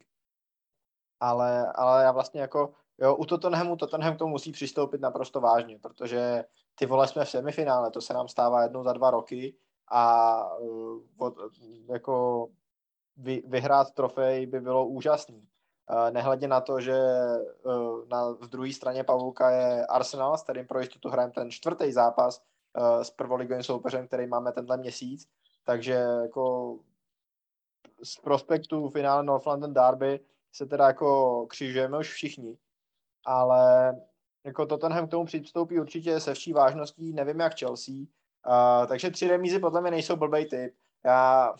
Ale, 1.19 1.71
ale 1.75 2.03
já 2.03 2.11
vlastně 2.11 2.41
jako, 2.41 2.73
jo, 3.01 3.15
u 3.15 3.25
Tottenhamu, 3.25 3.75
Tottenham 3.75 4.15
k 4.15 4.19
tomu 4.19 4.31
musí 4.31 4.51
přistoupit 4.51 5.01
naprosto 5.01 5.41
vážně, 5.41 5.79
protože 5.79 6.45
ty 6.75 6.85
vole 6.85 7.07
jsme 7.07 7.25
v 7.25 7.29
semifinále, 7.29 7.91
to 7.91 8.01
se 8.01 8.13
nám 8.13 8.27
stává 8.27 8.63
jednou 8.63 8.83
za 8.83 8.93
dva 8.93 9.11
roky 9.11 9.55
a 9.91 10.57
uh, 10.57 11.01
od, 11.17 11.35
jako 11.89 12.47
vy, 13.17 13.43
vyhrát 13.47 13.91
trofej 13.91 14.45
by 14.45 14.61
bylo 14.61 14.87
úžasný. 14.87 15.47
Nehledě 16.11 16.47
na 16.47 16.61
to, 16.61 16.81
že 16.81 16.93
e, 16.93 17.37
na, 18.07 18.29
v 18.29 18.47
druhé 18.47 18.73
straně 18.73 19.03
Pavulka 19.03 19.49
je 19.49 19.85
Arsenal, 19.85 20.37
s 20.37 20.43
kterým 20.43 20.67
pro 20.67 20.79
jistotu 20.79 21.09
hrajeme 21.09 21.33
ten 21.33 21.51
čtvrtý 21.51 21.91
zápas 21.91 22.43
s 23.01 23.09
prvoligovým 23.09 23.63
soupeřem, 23.63 24.07
který 24.07 24.27
máme 24.27 24.51
tenhle 24.51 24.77
měsíc. 24.77 25.27
Takže 25.63 25.93
jako 25.93 26.75
z 28.03 28.17
prospektu 28.17 28.89
finále 28.89 29.23
North 29.23 29.45
London 29.45 29.73
Derby 29.73 30.19
se 30.51 30.65
teda 30.65 30.87
jako 30.87 31.45
křižujeme 31.47 31.97
už 31.97 32.11
všichni. 32.11 32.57
Ale 33.25 33.93
jako 34.45 34.65
Tottenham 34.65 35.07
k 35.07 35.11
tomu 35.11 35.25
přistoupí 35.25 35.79
určitě 35.79 36.19
se 36.19 36.33
vší 36.33 36.53
vážností, 36.53 37.13
nevím 37.13 37.39
jak 37.39 37.59
Chelsea. 37.59 37.95
Uh, 37.95 38.87
takže 38.87 39.11
tři 39.11 39.27
remízy 39.27 39.59
podle 39.59 39.81
mě 39.81 39.91
nejsou 39.91 40.15
blbej 40.15 40.45
typ. 40.45 40.73
Já 41.05 41.53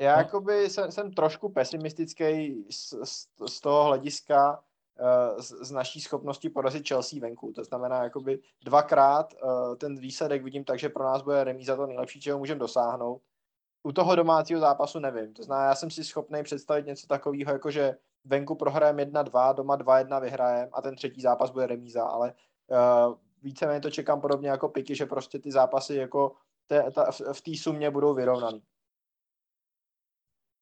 já 0.00 0.12
no. 0.12 0.18
jakoby 0.18 0.70
jsem, 0.70 0.92
jsem 0.92 1.12
trošku 1.12 1.48
pesimistický 1.48 2.64
z, 2.70 2.94
z, 3.04 3.28
z 3.46 3.60
toho 3.60 3.84
hlediska 3.84 4.62
uh, 5.00 5.40
z, 5.40 5.48
z 5.48 5.70
naší 5.70 6.00
schopnosti 6.00 6.50
porazit 6.50 6.88
Chelsea 6.88 7.20
venku. 7.20 7.52
To 7.52 7.64
znamená, 7.64 8.04
jakoby 8.04 8.40
dvakrát 8.64 9.34
uh, 9.42 9.76
ten 9.76 9.98
výsledek 9.98 10.42
vidím 10.42 10.64
tak, 10.64 10.78
že 10.78 10.88
pro 10.88 11.04
nás 11.04 11.22
bude 11.22 11.44
remíza 11.44 11.76
to 11.76 11.86
nejlepší, 11.86 12.20
čeho 12.20 12.38
můžeme 12.38 12.60
dosáhnout. 12.60 13.22
U 13.82 13.92
toho 13.92 14.16
domácího 14.16 14.60
zápasu 14.60 14.98
nevím. 14.98 15.34
To 15.34 15.42
znamená, 15.42 15.68
já 15.68 15.74
jsem 15.74 15.90
si 15.90 16.04
schopný 16.04 16.42
představit 16.42 16.86
něco 16.86 17.06
takového, 17.06 17.52
jako 17.52 17.70
že 17.70 17.96
venku 18.28 18.54
prohrajeme 18.54 19.04
1-2, 19.04 19.54
doma 19.54 19.76
2-1 19.76 20.20
vyhrajeme 20.20 20.70
a 20.72 20.82
ten 20.82 20.96
třetí 20.96 21.20
zápas 21.20 21.50
bude 21.50 21.66
remíza, 21.66 22.04
ale 22.04 22.34
uh, 22.66 23.14
víceméně 23.42 23.80
to 23.80 23.90
čekám 23.90 24.20
podobně 24.20 24.48
jako 24.48 24.68
Piky, 24.68 24.94
že 24.94 25.06
prostě 25.06 25.38
ty 25.38 25.52
zápasy 25.52 25.94
jako 25.94 26.32
te, 26.66 26.90
ta, 26.90 27.10
v, 27.32 27.40
té 27.40 27.56
sumě 27.56 27.90
budou 27.90 28.14
vyrovnaný. 28.14 28.62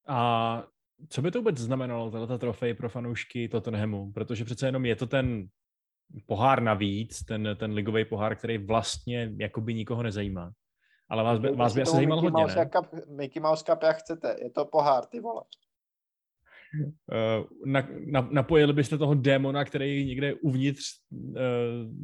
A 0.07 0.63
co 1.09 1.23
by 1.23 1.31
to 1.31 1.39
vůbec 1.39 1.59
znamenalo, 1.59 2.11
tato 2.11 2.39
trofej 2.39 2.75
pro 2.75 2.89
fanoušky 2.89 3.49
Tottenhamu? 3.49 4.13
Protože 4.13 4.45
přece 4.45 4.67
jenom 4.67 4.87
je 4.87 4.97
to 4.97 5.07
ten 5.07 5.49
pohár 6.27 6.63
navíc, 6.63 7.25
ten, 7.25 7.57
ten 7.61 7.73
ligový 7.73 8.05
pohár, 8.05 8.37
který 8.37 8.59
vlastně 8.59 9.33
jakoby 9.39 9.75
nikoho 9.75 10.03
nezajímá. 10.03 10.53
Ale 11.09 11.25
vás 11.25 11.39
by, 11.39 11.53
vás 11.53 11.75
by 11.75 11.83
asi 11.83 11.93
zajímalo 11.93 12.23
hodně, 12.23 12.43
Mouse 12.43 12.59
ne? 12.59 12.71
Cup, 12.71 12.87
Mickey 13.09 13.43
Mouse 13.43 13.65
Cup, 13.65 13.83
jak 13.83 13.97
chcete. 13.97 14.37
Je 14.39 14.51
to 14.51 14.65
pohár, 14.65 15.07
ty 15.07 15.21
vole. 15.21 15.43
Uh, 16.75 17.45
na, 17.67 17.89
na, 18.07 18.29
napojili 18.31 18.73
byste 18.73 18.99
toho 18.99 19.15
démona, 19.15 19.65
který 19.65 20.05
někde 20.05 20.35
uvnitř 20.35 20.83
uh, 21.11 21.37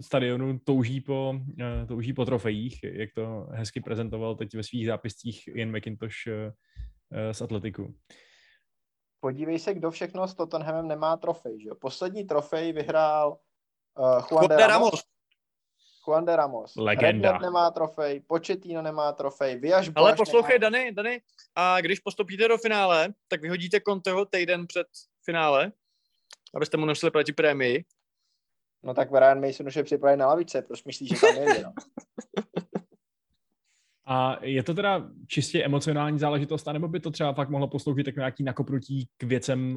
stadionu 0.01 0.59
touží 0.65 1.01
po, 1.01 1.35
uh, 1.35 1.87
touží 1.89 2.13
po 2.13 2.25
trofejích, 2.25 2.79
jak 2.83 3.11
to 3.15 3.47
hezky 3.51 3.81
prezentoval 3.81 4.35
teď 4.35 4.55
ve 4.55 4.63
svých 4.63 4.87
zápiscích 4.87 5.49
Ian 5.49 5.77
McIntosh 5.77 6.27
uh, 6.27 6.53
Eh, 7.13 7.35
z 7.35 7.43
Atletiku. 7.43 7.95
Podívej 9.21 9.59
se, 9.59 9.75
kdo 9.75 9.91
všechno 9.91 10.29
s 10.29 10.35
Tottenhamem 10.35 10.89
nemá 10.89 11.17
trofej. 11.17 11.61
Že? 11.61 11.71
Poslední 11.81 12.25
trofej 12.25 12.73
vyhrál 12.73 13.39
Uh, 13.99 14.25
Juan 14.31 14.49
de 14.49 14.67
Ramos. 14.67 15.05
Juan 16.07 16.25
de 16.25 16.37
Ramos. 16.37 16.77
Legenda. 16.77 17.33
Redknapp 17.33 17.43
nemá 17.43 17.71
trofej, 17.71 18.21
Početino 18.21 18.83
nemá 18.83 19.13
trofej, 19.13 19.57
Vyjaž 19.57 19.91
Ale 19.95 20.17
poslouchej, 20.17 20.59
nemá... 20.59 20.71
Dany, 20.71 20.93
Dany, 20.93 21.21
a 21.55 21.81
když 21.81 22.01
postupíte 22.01 22.49
do 22.49 22.59
finále, 22.59 23.09
tak 23.29 23.43
vyhodíte 23.43 23.81
Conteho 23.81 24.25
týden 24.25 24.67
před 24.67 24.87
finále, 25.25 25.73
abyste 26.55 26.77
mu 26.77 26.87
nosili 26.87 27.11
proti 27.11 27.33
prémii. 27.33 27.85
No 28.83 28.95
tak 28.95 29.13
Ryan 29.13 29.47
Mason 29.47 29.67
už 29.67 29.77
je 29.77 29.85
připravený 29.85 30.21
na 30.21 30.27
lavice, 30.27 30.63
proč 30.63 30.85
myslíš, 30.85 31.09
že 31.09 31.21
tam 31.21 31.37
je? 31.37 31.63
No? 31.63 31.73
A 34.07 34.45
je 34.45 34.63
to 34.63 34.75
teda 34.75 35.11
čistě 35.27 35.65
emocionální 35.65 36.19
záležitost, 36.19 36.69
anebo 36.69 36.89
by 36.89 37.01
to 37.01 37.11
třeba 37.11 37.33
fakt 37.33 37.49
mohlo 37.49 37.69
posloužit 37.69 38.07
jako 38.07 38.21
nějaký 38.21 38.43
nakopnutí 38.43 39.09
k 39.17 39.23
věcem, 39.23 39.77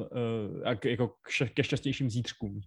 uh, 0.64 0.74
jako 0.84 1.14
ke 1.54 1.62
šťastnějším 1.62 2.10
zítřkům? 2.10 2.60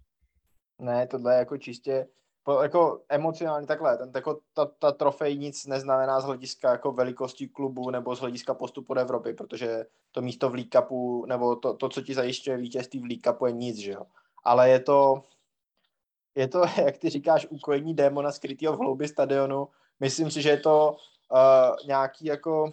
Ne, 0.78 1.06
tohle 1.06 1.34
je 1.34 1.38
jako 1.38 1.58
čistě 1.58 2.06
po, 2.42 2.62
jako 2.62 3.00
emocionálně 3.08 3.66
takhle, 3.66 3.98
ten, 3.98 4.10
jako, 4.14 4.40
ta, 4.54 4.66
ta 4.66 4.92
trofej 4.92 5.38
nic 5.38 5.66
neznamená 5.66 6.20
z 6.20 6.24
hlediska 6.24 6.70
jako 6.70 6.92
velikosti 6.92 7.48
klubu 7.48 7.90
nebo 7.90 8.16
z 8.16 8.20
hlediska 8.20 8.54
postupu 8.54 8.94
do 8.94 9.00
Evropy, 9.00 9.34
protože 9.34 9.86
to 10.12 10.22
místo 10.22 10.50
v 10.50 10.54
League 10.54 10.70
Cupu, 10.72 11.26
nebo 11.26 11.56
to, 11.56 11.74
to 11.74 11.88
co 11.88 12.02
ti 12.02 12.14
zajišťuje 12.14 12.56
vítězství 12.56 13.00
v 13.00 13.04
League 13.04 13.22
Cupu 13.22 13.46
je 13.46 13.52
nic, 13.52 13.76
že 13.76 13.92
jo. 13.92 14.02
Ale 14.44 14.70
je 14.70 14.80
to, 14.80 15.22
je 16.34 16.48
to, 16.48 16.62
jak 16.84 16.98
ty 16.98 17.08
říkáš, 17.08 17.46
ukojení 17.50 17.94
démona 17.94 18.32
skrytého 18.32 18.76
v 18.76 18.78
hloubi 18.78 19.08
stadionu. 19.08 19.68
Myslím 20.00 20.30
si, 20.30 20.42
že 20.42 20.50
je 20.50 20.60
to 20.60 20.96
uh, 21.32 21.86
nějaký 21.86 22.24
jako 22.24 22.70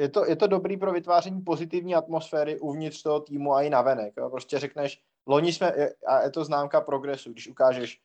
je 0.00 0.08
to, 0.08 0.26
je 0.26 0.36
to 0.36 0.46
dobrý 0.46 0.76
pro 0.76 0.92
vytváření 0.92 1.42
pozitivní 1.42 1.94
atmosféry 1.94 2.60
uvnitř 2.60 3.02
toho 3.02 3.20
týmu 3.20 3.54
a 3.54 3.62
i 3.62 3.70
navenek. 3.70 4.14
Jo. 4.16 4.30
Prostě 4.30 4.58
řekneš, 4.58 5.02
loni 5.26 5.52
jsme, 5.52 5.72
a 6.06 6.22
je 6.22 6.30
to 6.30 6.44
známka 6.44 6.80
progresu, 6.80 7.32
když 7.32 7.48
ukážeš, 7.48 8.00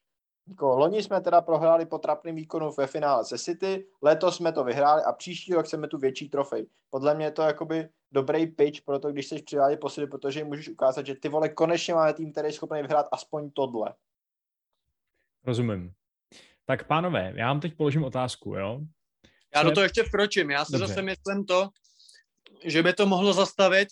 jako 0.47 0.77
loni 0.77 1.03
jsme 1.03 1.21
teda 1.21 1.41
prohráli 1.41 1.85
po 1.85 1.97
trapným 1.97 2.35
výkonu 2.35 2.71
ve 2.77 2.87
finále 2.87 3.25
se 3.25 3.37
City, 3.37 3.87
letos 4.01 4.35
jsme 4.35 4.51
to 4.51 4.63
vyhráli 4.63 5.03
a 5.03 5.13
příští 5.13 5.53
rok 5.53 5.65
chceme 5.65 5.87
tu 5.87 5.97
větší 5.97 6.29
trofej. 6.29 6.67
Podle 6.89 7.15
mě 7.15 7.25
je 7.25 7.31
to 7.31 7.41
jakoby 7.41 7.89
dobrý 8.11 8.47
pitch 8.47 8.81
pro 8.81 8.99
to, 8.99 9.11
když 9.11 9.25
chceš 9.25 9.41
přivádět 9.41 9.79
posily, 9.79 10.07
protože 10.07 10.39
jim 10.39 10.47
můžeš 10.47 10.69
ukázat, 10.69 11.05
že 11.05 11.15
ty 11.15 11.29
vole 11.29 11.49
konečně 11.49 11.93
máme 11.93 12.13
tým, 12.13 12.31
který 12.31 12.47
je 12.47 12.53
schopný 12.53 12.81
vyhrát 12.81 13.07
aspoň 13.11 13.51
tohle. 13.51 13.93
Rozumím. 15.43 15.93
Tak 16.65 16.87
pánové, 16.87 17.33
já 17.35 17.47
vám 17.47 17.59
teď 17.59 17.77
položím 17.77 18.03
otázku, 18.03 18.55
jo? 18.55 18.81
Já 19.55 19.63
do 19.63 19.71
toho 19.71 19.83
ještě 19.83 20.03
vkročím. 20.03 20.51
Já 20.51 20.65
si 20.65 20.71
Dobře. 20.71 20.87
zase 20.87 21.01
myslím 21.01 21.45
to, 21.45 21.69
že 22.63 22.83
by 22.83 22.93
to 22.93 23.05
mohlo 23.05 23.33
zastavit 23.33 23.87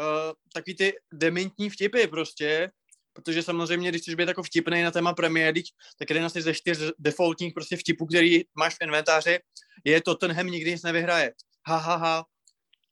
uh, 0.00 0.32
takový 0.52 0.76
ty 0.76 0.92
dementní 1.12 1.70
vtipy 1.70 2.06
prostě, 2.06 2.70
protože 3.12 3.42
samozřejmě, 3.42 3.88
když 3.88 4.02
chceš 4.02 4.14
být 4.14 4.28
jako 4.28 4.42
vtipný 4.42 4.82
na 4.82 4.90
téma 4.90 5.14
Premier 5.14 5.54
League, 5.54 5.68
tak 5.98 6.10
jeden 6.10 6.24
asi 6.24 6.42
ze 6.42 6.54
čtyř 6.54 6.78
defaultních 6.98 7.54
prostě 7.54 7.76
vtipů, 7.76 8.06
který 8.06 8.40
máš 8.54 8.74
v 8.74 8.82
inventáři, 8.82 9.38
je 9.84 10.00
to 10.00 10.14
Tottenham 10.14 10.46
nikdy 10.46 10.70
nic 10.70 10.82
nevyhraje. 10.82 11.32
Ha, 11.66 11.76
ha, 11.76 11.96
ha. 11.96 12.24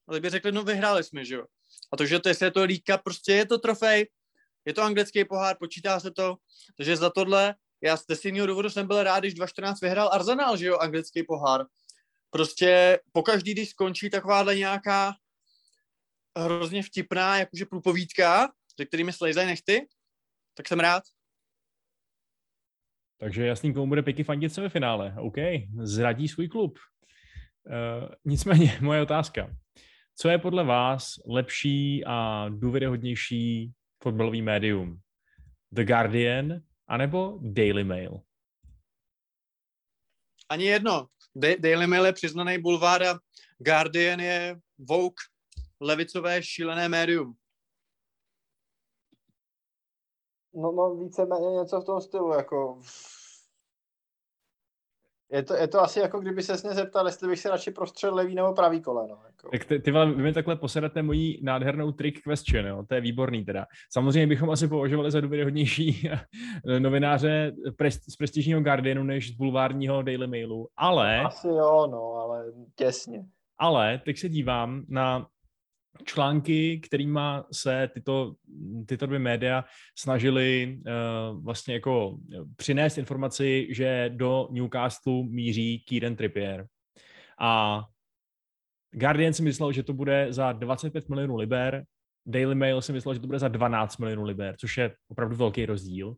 Ale 0.08 0.20
by 0.20 0.30
řekli, 0.30 0.52
no 0.52 0.62
vyhráli 0.62 1.04
jsme, 1.04 1.24
že 1.24 1.34
jo. 1.34 1.44
A 1.92 1.96
to, 1.96 2.06
že 2.06 2.18
to, 2.18 2.28
je 2.28 2.50
to 2.50 2.64
líka, 2.64 2.98
prostě 2.98 3.32
je 3.32 3.46
to 3.46 3.58
trofej, 3.58 4.08
je 4.64 4.74
to 4.74 4.82
anglický 4.82 5.24
pohár, 5.24 5.56
počítá 5.58 6.00
se 6.00 6.10
to, 6.10 6.36
takže 6.76 6.96
za 6.96 7.10
tohle 7.10 7.54
já 7.82 7.96
z 7.96 8.04
stejného 8.14 8.46
důvodu 8.46 8.70
jsem 8.70 8.86
byl 8.86 9.02
rád, 9.02 9.20
když 9.20 9.34
2014 9.34 9.80
vyhrál 9.80 10.10
Arsenal, 10.12 10.56
že 10.56 10.66
jo, 10.66 10.78
anglický 10.78 11.22
pohár. 11.22 11.66
Prostě 12.30 13.00
pokaždý, 13.12 13.52
když 13.52 13.70
skončí 13.70 14.10
takováhle 14.10 14.56
nějaká 14.56 15.12
hrozně 16.38 16.82
vtipná, 16.82 17.38
jakože 17.38 17.66
průpovídka, 17.66 18.48
ze 18.78 18.86
kterými 18.86 19.12
slejzají 19.12 19.46
nechty, 19.46 19.86
tak 20.54 20.68
jsem 20.68 20.80
rád. 20.80 21.02
Takže 23.20 23.46
jasný, 23.46 23.74
komu 23.74 23.86
bude 23.86 24.02
Piky 24.02 24.24
fandit 24.24 24.52
se 24.52 24.60
ve 24.60 24.68
finále. 24.68 25.14
OK, 25.18 25.36
zradí 25.82 26.28
svůj 26.28 26.48
klub. 26.48 26.78
Uh, 27.66 28.08
nicméně, 28.24 28.78
moje 28.80 29.02
otázka. 29.02 29.56
Co 30.16 30.28
je 30.28 30.38
podle 30.38 30.64
vás 30.64 31.14
lepší 31.26 32.04
a 32.06 32.46
důvěryhodnější 32.48 33.72
fotbalový 34.02 34.42
médium? 34.42 35.00
The 35.70 35.84
Guardian 35.84 36.60
anebo 36.88 37.38
Daily 37.42 37.84
Mail? 37.84 38.20
Ani 40.48 40.64
jedno. 40.64 41.06
Daily 41.34 41.86
Mail 41.86 42.06
je 42.06 42.12
přiznaný 42.12 42.58
bulvár 42.58 43.02
a 43.02 43.18
Guardian 43.58 44.20
je 44.20 44.60
Vogue, 44.78 45.16
levicové 45.80 46.42
šílené 46.42 46.88
médium. 46.88 47.34
No, 50.54 50.72
no 50.72 50.96
víceméně 50.96 51.50
něco 51.50 51.80
v 51.80 51.84
tom 51.84 52.00
stylu, 52.00 52.32
jako 52.32 52.80
je 55.32 55.42
to, 55.42 55.54
je 55.54 55.68
to 55.68 55.80
asi 55.80 56.00
jako 56.00 56.20
kdyby 56.20 56.42
se 56.42 56.52
mě 56.68 56.74
zeptal, 56.74 57.06
jestli 57.06 57.28
bych 57.28 57.38
si 57.38 57.48
radši 57.48 57.70
prostřel 57.70 58.14
levý 58.14 58.34
nebo 58.34 58.52
pravý 58.52 58.80
koleno. 58.80 59.18
Jako. 59.26 59.48
Tak 59.50 59.64
ty, 59.64 59.78
ty 59.78 59.90
vy 59.90 60.06
mi 60.06 60.32
takhle 60.32 60.56
posedete 60.56 61.02
mojí 61.02 61.40
nádhernou 61.42 61.92
trick 61.92 62.22
question, 62.22 62.66
jo? 62.66 62.84
to 62.88 62.94
je 62.94 63.00
výborný 63.00 63.44
teda. 63.44 63.66
Samozřejmě 63.92 64.26
bychom 64.26 64.50
asi 64.50 64.68
považovali 64.68 65.10
za 65.10 65.20
důvěryhodnější 65.20 66.08
novináře 66.78 67.52
z 68.08 68.16
prestižního 68.16 68.60
Guardianu 68.60 69.02
než 69.02 69.32
z 69.32 69.36
bulvárního 69.36 70.02
Daily 70.02 70.26
Mailu, 70.26 70.68
ale... 70.76 71.20
Asi 71.20 71.48
jo, 71.48 71.86
no, 71.90 72.12
ale 72.12 72.44
těsně. 72.74 73.24
Ale 73.58 74.00
teď 74.04 74.18
se 74.18 74.28
dívám 74.28 74.84
na 74.88 75.26
články, 76.04 76.80
kterými 76.80 77.20
se 77.52 77.90
tyto, 77.94 78.34
tyto 78.86 79.06
dvě 79.06 79.18
média 79.18 79.64
snažili 79.98 80.78
uh, 80.78 81.44
vlastně 81.44 81.74
jako 81.74 82.18
přinést 82.56 82.98
informaci, 82.98 83.68
že 83.70 84.10
do 84.14 84.48
Newcastle 84.50 85.22
míří 85.24 85.78
Kieran 85.78 86.16
Trippier. 86.16 86.66
A 87.40 87.82
Guardian 88.90 89.32
si 89.32 89.42
myslel, 89.42 89.72
že 89.72 89.82
to 89.82 89.92
bude 89.92 90.26
za 90.30 90.52
25 90.52 91.08
milionů 91.08 91.36
liber, 91.36 91.84
Daily 92.28 92.54
Mail 92.54 92.82
si 92.82 92.92
myslel, 92.92 93.14
že 93.14 93.20
to 93.20 93.26
bude 93.26 93.38
za 93.38 93.48
12 93.48 93.98
milionů 93.98 94.24
liber, 94.24 94.56
což 94.58 94.76
je 94.76 94.94
opravdu 95.08 95.36
velký 95.36 95.66
rozdíl. 95.66 96.14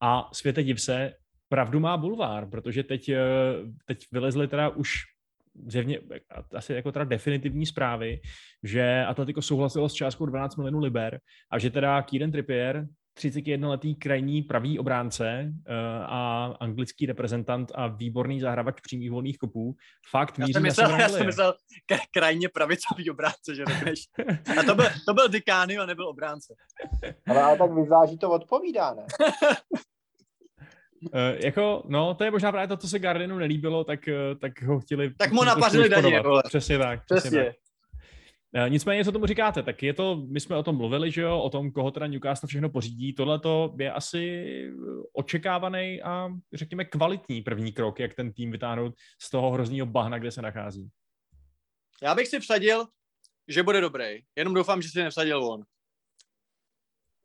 A 0.00 0.28
světe 0.32 0.62
div 0.62 0.80
se, 0.80 1.12
pravdu 1.48 1.80
má 1.80 1.96
bulvár, 1.96 2.50
protože 2.50 2.82
teď, 2.82 3.08
eh, 3.08 3.22
teď 3.84 4.06
vylezly 4.12 4.48
teda 4.48 4.68
už 4.68 4.94
zjevně 5.66 5.98
asi 6.54 6.72
jako 6.72 6.92
teda 6.92 7.04
definitivní 7.04 7.66
zprávy, 7.66 8.20
že 8.62 9.04
Atletico 9.04 9.42
souhlasilo 9.42 9.88
s 9.88 9.92
částkou 9.92 10.26
12 10.26 10.56
milionů 10.56 10.78
liber 10.78 11.20
a 11.50 11.58
že 11.58 11.70
teda 11.70 12.02
Kieran 12.02 12.32
Trippier, 12.32 12.86
31-letý 13.18 13.94
krajní 13.94 14.42
pravý 14.42 14.78
obránce 14.78 15.44
uh, 15.46 15.74
a 16.04 16.46
anglický 16.60 17.06
reprezentant 17.06 17.72
a 17.74 17.86
výborný 17.86 18.40
zahrávač 18.40 18.80
přímých 18.80 19.10
volných 19.10 19.38
kopů, 19.38 19.74
fakt 20.10 20.38
míří 20.38 20.50
já 20.50 20.52
jsem 20.52 20.62
myslel, 20.62 20.90
Já 21.00 21.08
jsem 21.08 21.26
myslel 21.26 21.54
krajně 22.10 22.48
pravicový 22.48 23.10
obránce, 23.10 23.54
že 23.54 23.64
řekneš. 23.68 24.00
A 24.60 24.62
to 24.62 24.74
byl, 24.74 24.84
to 25.06 25.14
byl 25.14 25.28
Dikány 25.28 25.78
a 25.78 25.86
nebyl 25.86 26.08
obránce. 26.08 26.54
Ale, 27.26 27.42
ale 27.42 27.58
tak 27.58 27.72
vyzáží 27.72 28.18
to 28.18 28.30
odpovídá, 28.30 28.94
ne? 28.94 29.06
Uh, 31.04 31.20
jako, 31.44 31.82
no, 31.88 32.14
to 32.14 32.24
je 32.24 32.30
možná 32.30 32.52
právě 32.52 32.68
to, 32.68 32.76
co 32.76 32.88
se 32.88 32.98
Gardenu 32.98 33.38
nelíbilo, 33.38 33.84
tak, 33.84 34.00
uh, 34.08 34.38
tak 34.38 34.62
ho 34.62 34.80
chtěli... 34.80 35.14
Tak 35.14 35.32
mu 35.32 35.44
napařili 35.44 35.88
daně, 35.88 36.20
vole. 36.20 36.42
Přesně 36.46 36.78
tak. 36.78 37.04
Přesně. 37.04 37.30
přesně. 37.30 37.44
Tak. 37.44 37.54
Uh, 38.64 38.70
nicméně, 38.70 39.04
co 39.04 39.12
tomu 39.12 39.26
říkáte, 39.26 39.62
tak 39.62 39.82
je 39.82 39.94
to, 39.94 40.16
my 40.28 40.40
jsme 40.40 40.56
o 40.56 40.62
tom 40.62 40.76
mluvili, 40.76 41.10
že 41.10 41.22
jo, 41.22 41.40
o 41.40 41.50
tom, 41.50 41.70
koho 41.70 41.90
teda 41.90 42.06
Newcastle 42.06 42.46
všechno 42.46 42.68
pořídí, 42.68 43.14
tohle 43.14 43.38
to 43.38 43.74
je 43.78 43.92
asi 43.92 44.44
očekávaný 45.12 46.02
a 46.02 46.28
řekněme 46.52 46.84
kvalitní 46.84 47.42
první 47.42 47.72
krok, 47.72 48.00
jak 48.00 48.14
ten 48.14 48.32
tým 48.32 48.50
vytáhnout 48.50 48.94
z 49.22 49.30
toho 49.30 49.50
hrozného 49.50 49.86
bahna, 49.86 50.18
kde 50.18 50.30
se 50.30 50.42
nachází. 50.42 50.88
Já 52.02 52.14
bych 52.14 52.28
si 52.28 52.40
vsadil, 52.40 52.86
že 53.48 53.62
bude 53.62 53.80
dobrý. 53.80 54.18
Jenom 54.36 54.54
doufám, 54.54 54.82
že 54.82 54.88
si 54.88 55.02
nevsadil 55.02 55.44
on. 55.44 55.62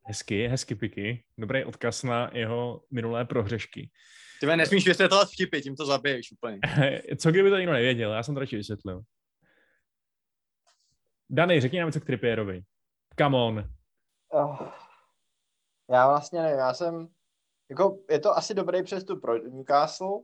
Hezky, 0.09 0.47
hezky 0.47 0.75
piky. 0.75 1.23
Dobrý 1.37 1.65
odkaz 1.65 2.03
na 2.03 2.29
jeho 2.33 2.83
minulé 2.91 3.25
prohřešky. 3.25 3.89
Ty 4.39 4.45
nesmíš 4.45 4.87
vysvětlovat 4.87 5.29
vtipy, 5.29 5.61
tím 5.61 5.75
to 5.75 5.85
zabiješ 5.85 6.31
úplně. 6.31 6.59
co 7.17 7.31
kdyby 7.31 7.49
to 7.49 7.57
někdo 7.57 7.73
nevěděl, 7.73 8.11
já 8.11 8.23
jsem 8.23 8.33
to 8.33 8.39
radši 8.39 8.55
vysvětlil. 8.55 9.01
Dany, 11.29 11.61
řekni 11.61 11.79
nám 11.79 11.87
něco 11.87 12.01
k 12.01 12.05
Trippierovi. 12.05 12.63
Come 13.19 13.37
on. 13.37 13.69
Oh, 14.29 14.61
já 15.89 16.07
vlastně 16.07 16.41
nevím, 16.41 16.59
já 16.59 16.73
jsem, 16.73 17.07
jako, 17.69 17.99
je 18.09 18.19
to 18.19 18.37
asi 18.37 18.53
dobrý 18.53 18.83
přestup 18.83 19.21
pro 19.21 19.37
Newcastle, 19.37 20.19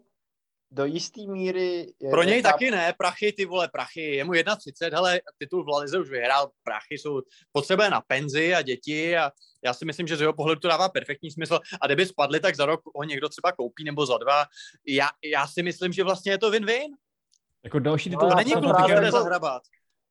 do 0.72 0.86
jisté 0.86 1.22
míry... 1.28 1.94
Je 2.00 2.10
Pro 2.10 2.24
něj 2.24 2.42
ta... 2.42 2.52
taky 2.52 2.72
ne, 2.72 2.94
prachy, 2.98 3.34
ty 3.34 3.46
vole, 3.46 3.68
prachy, 3.68 4.02
je 4.02 4.24
mu 4.24 4.32
31, 4.58 4.98
hele, 4.98 5.22
titul 5.38 5.64
v 5.64 5.68
Lalize 5.68 6.00
už 6.00 6.10
vyhrál, 6.10 6.52
prachy 6.64 6.98
jsou 6.98 7.22
potřebné 7.52 7.90
na 7.90 8.02
penzi 8.02 8.56
a 8.56 8.62
děti 8.62 9.18
a 9.18 9.32
já 9.66 9.74
si 9.74 9.86
myslím, 9.86 10.08
že 10.08 10.18
z 10.18 10.22
jeho 10.22 10.34
pohledu 10.34 10.60
to 10.60 10.68
dává 10.68 10.90
perfektní 10.90 11.32
smysl 11.32 11.60
a 11.82 11.88
kdyby 11.88 12.06
spadli, 12.06 12.40
tak 12.40 12.56
za 12.56 12.66
rok 12.66 12.82
ho 12.96 13.04
někdo 13.04 13.30
třeba 13.30 13.52
koupí 13.52 13.84
nebo 13.84 14.06
za 14.06 14.18
dva. 14.18 14.46
Já, 14.88 15.10
já 15.24 15.48
si 15.48 15.64
myslím, 15.64 15.94
že 15.94 16.04
vlastně 16.04 16.32
je 16.32 16.38
to 16.38 16.52
win-win. 16.52 16.92
Jako 17.64 17.80
další 17.80 18.10
titul. 18.10 18.30
No, 18.30 18.36
není 18.36 18.52
klub, 18.52 18.76
který 18.84 19.06
jako, 19.06 19.18
zahrabat. 19.18 19.62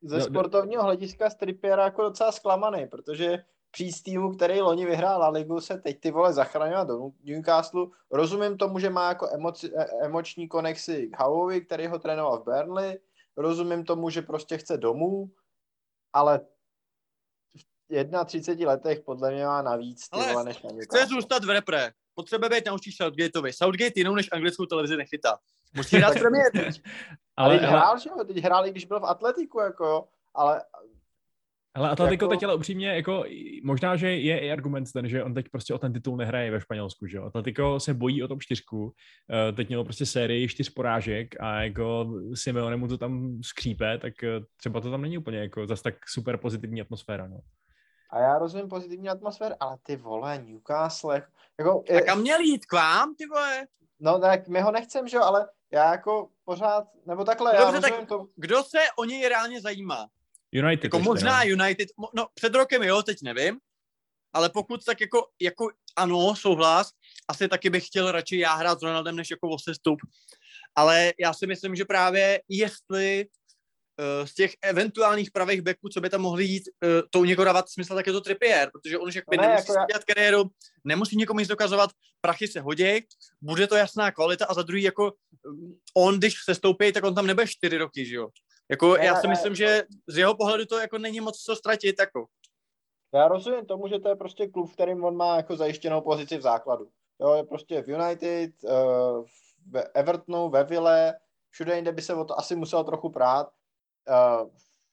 Ze 0.02 0.20
sportovního 0.20 0.82
hlediska 0.82 1.30
Strippiera 1.30 1.84
jako 1.84 2.02
docela 2.02 2.32
zklamaný, 2.32 2.86
protože 2.86 3.38
přijít 3.74 3.92
z 3.92 4.02
týmu, 4.02 4.34
který 4.34 4.60
loni 4.60 4.86
vyhrál 4.86 5.20
La 5.20 5.28
Ligu, 5.28 5.60
se 5.60 5.78
teď 5.78 6.00
ty 6.00 6.10
vole 6.10 6.32
zachraňovat 6.32 6.88
do 6.88 7.10
Newcastle. 7.24 7.86
Rozumím 8.10 8.56
tomu, 8.58 8.78
že 8.78 8.90
má 8.90 9.08
jako 9.08 9.28
emoci, 9.34 9.70
e, 9.76 9.86
emoční 10.06 10.48
konexy 10.48 11.08
k 11.12 11.20
Howovi, 11.20 11.60
který 11.60 11.86
ho 11.86 11.98
trénoval 11.98 12.38
v 12.38 12.44
Burnley. 12.44 12.98
Rozumím 13.36 13.84
tomu, 13.84 14.10
že 14.10 14.22
prostě 14.22 14.58
chce 14.58 14.76
domů, 14.76 15.30
ale 16.12 16.40
v 17.88 18.24
31 18.24 18.72
letech 18.72 19.00
podle 19.00 19.30
mě 19.30 19.44
má 19.46 19.62
navíc 19.62 20.08
ty 20.08 20.18
vole, 20.32 20.44
než 20.44 20.62
na 20.62 20.70
Chce 20.82 21.06
zůstat 21.06 21.44
v 21.44 21.50
repre. 21.50 21.92
Potřebuje 22.14 22.50
být 22.50 22.66
naučí 22.66 22.92
Southgateovi. 22.92 23.52
Southgate 23.52 23.92
jinou 23.96 24.14
než 24.14 24.28
anglickou 24.32 24.66
televizi 24.66 24.96
nechytá. 24.96 25.38
Musí 25.76 25.96
hrát 25.96 26.14
premiér 26.14 26.50
ale, 27.36 27.58
ale, 27.58 27.68
hrál, 27.68 27.98
že 27.98 28.10
jo? 28.10 28.24
Teď 28.24 28.36
hrál, 28.36 28.66
i 28.66 28.70
když 28.70 28.84
byl 28.84 29.00
v 29.00 29.04
Atletiku, 29.04 29.60
jako 29.60 30.08
ale 30.34 30.62
ale 31.74 31.90
Atletico 31.90 32.24
jako... 32.24 32.34
teď 32.34 32.42
ale 32.42 32.54
upřímně, 32.54 32.88
jako, 32.88 33.24
možná, 33.62 33.96
že 33.96 34.10
je 34.10 34.38
i 34.38 34.52
argument 34.52 34.92
ten, 34.92 35.08
že 35.08 35.24
on 35.24 35.34
teď 35.34 35.48
prostě 35.48 35.74
o 35.74 35.78
ten 35.78 35.92
titul 35.92 36.16
nehraje 36.16 36.50
ve 36.50 36.60
Španělsku, 36.60 37.06
že 37.06 37.16
jo. 37.16 37.24
Atletico 37.24 37.80
se 37.80 37.94
bojí 37.94 38.22
o 38.22 38.28
tom 38.28 38.40
čtyřku, 38.40 38.92
eh, 39.30 39.52
teď 39.52 39.68
mělo 39.68 39.84
prostě 39.84 40.06
sérii 40.06 40.48
čtyř 40.48 40.70
porážek 40.70 41.40
a 41.40 41.62
jako 41.62 42.06
Simeone 42.34 42.76
mu 42.76 42.88
to 42.88 42.98
tam 42.98 43.38
skřípe, 43.42 43.98
tak 43.98 44.24
eh, 44.24 44.40
třeba 44.56 44.80
to 44.80 44.90
tam 44.90 45.02
není 45.02 45.18
úplně 45.18 45.38
jako 45.38 45.66
zase 45.66 45.82
tak 45.82 45.94
super 46.08 46.36
pozitivní 46.36 46.80
atmosféra, 46.80 47.26
no. 47.26 47.38
A 48.10 48.20
já 48.20 48.38
rozumím 48.38 48.68
pozitivní 48.68 49.08
atmosféru, 49.08 49.54
ale 49.60 49.76
ty 49.82 49.96
vole, 49.96 50.38
Newcastle, 50.38 51.22
jako... 51.58 51.84
A 51.96 52.00
kam 52.00 52.20
měl 52.20 52.40
jít 52.40 52.66
k 52.66 52.72
vám, 52.72 53.14
ty 53.14 53.26
vole? 53.26 53.66
No 54.00 54.18
tak 54.18 54.48
my 54.48 54.60
ho 54.60 54.72
nechcem, 54.72 55.08
že 55.08 55.16
jo, 55.16 55.22
ale 55.22 55.48
já 55.72 55.90
jako 55.90 56.28
pořád, 56.44 56.84
nebo 57.06 57.24
takhle, 57.24 57.52
Dobře, 57.52 57.64
já 57.64 57.70
rozumím 57.70 57.98
tak 57.98 58.08
to... 58.08 58.26
kdo 58.36 58.62
se 58.62 58.78
o 58.98 59.04
něj 59.04 59.28
reálně 59.28 59.60
zajímá? 59.60 60.08
United. 60.54 60.84
Jako 60.84 60.98
možná 60.98 61.38
ne? 61.38 61.46
United, 61.46 61.88
no 62.14 62.26
před 62.34 62.54
rokem 62.54 62.82
jo, 62.82 63.02
teď 63.02 63.18
nevím, 63.22 63.58
ale 64.32 64.50
pokud 64.50 64.84
tak 64.84 65.00
jako, 65.00 65.26
jako 65.42 65.70
ano, 65.96 66.36
souhlas, 66.36 66.90
asi 67.28 67.48
taky 67.48 67.70
bych 67.70 67.86
chtěl 67.86 68.12
radši 68.12 68.38
já 68.38 68.54
hrát 68.54 68.80
s 68.80 68.82
Ronaldem, 68.82 69.16
než 69.16 69.30
jako 69.30 69.48
o 69.48 69.58
sestup. 69.58 69.98
Ale 70.76 71.12
já 71.20 71.34
si 71.34 71.46
myslím, 71.46 71.76
že 71.76 71.84
právě 71.84 72.40
jestli 72.48 73.26
uh, 73.26 74.26
z 74.26 74.34
těch 74.34 74.54
eventuálních 74.62 75.30
pravých 75.30 75.62
beků, 75.62 75.88
co 75.88 76.00
by 76.00 76.10
tam 76.10 76.20
mohli 76.20 76.44
jít, 76.44 76.62
uh, 76.84 76.90
to 77.10 77.24
někoho 77.24 77.44
dávat 77.44 77.70
smysl, 77.70 77.94
tak 77.94 78.06
je 78.06 78.12
to 78.12 78.20
Trippier, 78.20 78.70
protože 78.72 78.98
on 78.98 79.08
už 79.08 79.14
jak 79.14 79.24
no 79.36 79.42
ne, 79.42 79.48
nemusí 79.48 79.72
jako 79.72 79.92
já... 79.92 79.98
kariéru, 80.14 80.50
nemusí 80.84 81.16
někomu 81.16 81.40
nic 81.40 81.48
dokazovat, 81.48 81.90
prachy 82.20 82.48
se 82.48 82.60
hodí, 82.60 83.00
bude 83.40 83.66
to 83.66 83.76
jasná 83.76 84.10
kvalita 84.10 84.46
a 84.46 84.54
za 84.54 84.62
druhý 84.62 84.82
jako 84.82 85.12
on, 85.96 86.18
když 86.18 86.34
se 86.44 86.54
stoupí, 86.54 86.92
tak 86.92 87.04
on 87.04 87.14
tam 87.14 87.26
nebude 87.26 87.46
čtyři 87.46 87.78
roky, 87.78 88.06
že 88.06 88.14
jo. 88.14 88.28
Jako 88.70 88.96
ne, 88.96 89.04
já 89.04 89.20
si 89.20 89.26
ne, 89.26 89.30
myslím, 89.30 89.52
ne. 89.52 89.56
že 89.56 89.82
z 90.06 90.18
jeho 90.18 90.36
pohledu 90.36 90.66
to 90.66 90.78
jako 90.78 90.98
není 90.98 91.20
moc 91.20 91.38
co 91.38 91.56
ztratit. 91.56 91.96
Jako. 91.98 92.26
Já 93.14 93.28
rozumím 93.28 93.66
tomu, 93.66 93.88
že 93.88 93.98
to 93.98 94.08
je 94.08 94.16
prostě 94.16 94.48
klub, 94.48 94.70
v 94.70 94.72
kterým 94.72 95.04
on 95.04 95.16
má 95.16 95.36
jako 95.36 95.56
zajištěnou 95.56 96.00
pozici 96.00 96.38
v 96.38 96.42
základu. 96.42 96.88
Jo, 97.20 97.34
je 97.34 97.44
prostě 97.44 97.82
v 97.82 97.88
United, 97.88 98.50
uh, 98.62 99.24
v 99.72 99.90
Evertonu, 99.94 100.48
ve 100.48 100.64
Ville, 100.64 101.14
všude 101.50 101.76
jinde 101.76 101.92
by 101.92 102.02
se 102.02 102.14
o 102.14 102.24
to 102.24 102.38
asi 102.38 102.56
muselo 102.56 102.84
trochu 102.84 103.10
prát. 103.10 103.52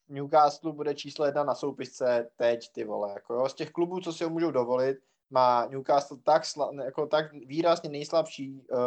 V 0.07 0.13
Newcastle 0.13 0.71
bude 0.71 0.95
číslo 0.95 1.25
jedna 1.25 1.43
na 1.43 1.55
soupisce 1.55 2.29
teď, 2.35 2.71
ty 2.71 2.83
vole. 2.83 3.11
Jako 3.13 3.33
jo. 3.33 3.49
Z 3.49 3.53
těch 3.53 3.71
klubů, 3.71 3.99
co 3.99 4.13
si 4.13 4.23
ho 4.23 4.29
můžou 4.29 4.51
dovolit, 4.51 4.97
má 5.29 5.65
Newcastle 5.65 6.17
tak, 6.23 6.45
sla, 6.45 6.71
jako 6.85 7.07
tak 7.07 7.33
výrazně 7.33 7.89
nejslabší 7.89 8.67
uh, 8.71 8.79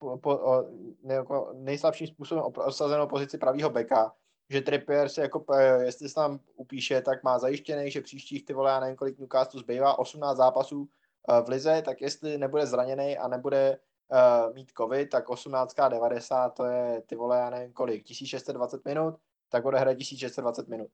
po, 0.00 0.38
o, 0.38 0.64
ne, 1.02 1.14
jako 1.14 1.52
nejslabším 1.54 2.06
způsobem 2.06 2.44
osazenou 2.56 3.06
pozici 3.06 3.38
pravýho 3.38 3.70
beka, 3.70 4.12
že 4.50 4.60
Trippier 4.60 5.08
se 5.08 5.20
jako, 5.20 5.44
jestli 5.80 6.08
se 6.08 6.14
tam 6.14 6.40
upíše, 6.54 7.00
tak 7.00 7.22
má 7.22 7.38
zajištěný, 7.38 7.90
že 7.90 8.00
příštích 8.00 8.44
ty 8.44 8.52
vole, 8.52 8.70
já 8.70 8.80
nevím, 8.80 8.96
kolik 8.96 9.18
Newcastle 9.18 9.60
zbývá, 9.60 9.98
18 9.98 10.36
zápasů 10.36 10.80
uh, 10.80 11.44
v 11.44 11.48
lize, 11.48 11.82
tak 11.82 12.00
jestli 12.00 12.38
nebude 12.38 12.66
zraněný 12.66 13.18
a 13.18 13.28
nebude 13.28 13.78
uh, 14.12 14.54
mít 14.54 14.72
covid, 14.76 15.10
tak 15.10 15.28
18 15.28 15.74
90 15.88 16.48
to 16.48 16.64
je 16.64 17.02
ty 17.06 17.16
vole, 17.16 17.38
já 17.38 17.50
nevím 17.50 17.72
kolik, 17.72 18.04
1620 18.04 18.84
minut, 18.84 19.14
tak 19.48 19.64
hrát 19.64 19.94
1620 19.94 20.68
minut. 20.68 20.88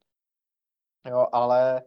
Jo, 1.10 1.26
ale 1.32 1.82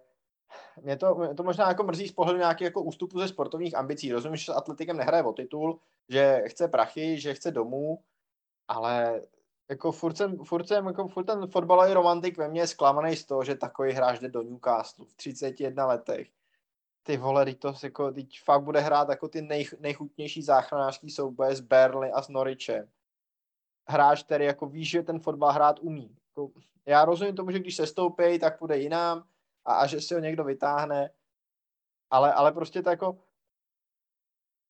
mě 0.81 0.97
to, 0.97 1.15
mě 1.15 1.33
to 1.33 1.43
možná 1.43 1.67
jako 1.67 1.83
mrzí 1.83 2.07
z 2.07 2.11
pohledu 2.11 2.39
nějakých 2.39 2.65
jako 2.65 2.81
ústupu 2.81 3.19
ze 3.19 3.27
sportovních 3.27 3.75
ambicí. 3.75 4.11
Rozumím, 4.11 4.35
že 4.35 4.45
s 4.45 4.55
atletikem 4.55 4.97
nehraje 4.97 5.23
o 5.23 5.33
titul, 5.33 5.79
že 6.09 6.43
chce 6.47 6.67
prachy, 6.67 7.19
že 7.19 7.33
chce 7.33 7.51
domů, 7.51 7.99
ale 8.67 9.21
jako 9.69 9.91
furt 9.91 10.17
jsem, 10.17 10.37
furt 10.37 10.67
jsem 10.67 10.87
jako 10.87 11.07
furt 11.07 11.25
ten 11.25 11.47
fotbalový 11.47 11.93
romantik 11.93 12.37
ve 12.37 12.49
mně 12.49 12.61
je 12.61 12.67
zklamaný 12.67 13.15
z 13.15 13.25
toho, 13.25 13.43
že 13.43 13.55
takový 13.55 13.93
hráč 13.93 14.19
jde 14.19 14.29
do 14.29 14.41
Newcastle 14.41 15.05
v 15.05 15.13
31 15.13 15.85
letech. 15.85 16.27
Ty 17.03 17.17
vole, 17.17 17.55
to 17.55 17.73
jako, 17.83 18.11
teď 18.11 18.39
fakt 18.43 18.63
bude 18.63 18.79
hrát 18.79 19.09
jako 19.09 19.27
ty 19.27 19.41
nej, 19.41 19.67
nejchutnější 19.79 20.41
záchranářský 20.41 21.09
souboje 21.09 21.55
s 21.55 21.59
Burnley 21.59 22.11
a 22.13 22.21
s 22.21 22.29
Norwichem. 22.29 22.89
Hráč, 23.87 24.23
který 24.23 24.45
jako 24.45 24.65
ví, 24.65 24.85
že 24.85 25.03
ten 25.03 25.19
fotbal 25.19 25.51
hrát 25.51 25.79
umí. 25.79 26.15
Jako, 26.29 26.51
já 26.85 27.05
rozumím 27.05 27.35
tomu, 27.35 27.51
že 27.51 27.59
když 27.59 27.75
se 27.75 27.87
stoupí, 27.87 28.39
tak 28.39 28.59
půjde 28.59 28.77
jinam 28.77 29.23
a, 29.69 29.73
a 29.73 29.87
že 29.87 30.01
si 30.01 30.13
ho 30.13 30.19
někdo 30.19 30.43
vytáhne, 30.43 31.09
ale, 32.09 32.33
ale 32.33 32.51
prostě 32.51 32.81
to 32.81 32.89
jako 32.89 33.17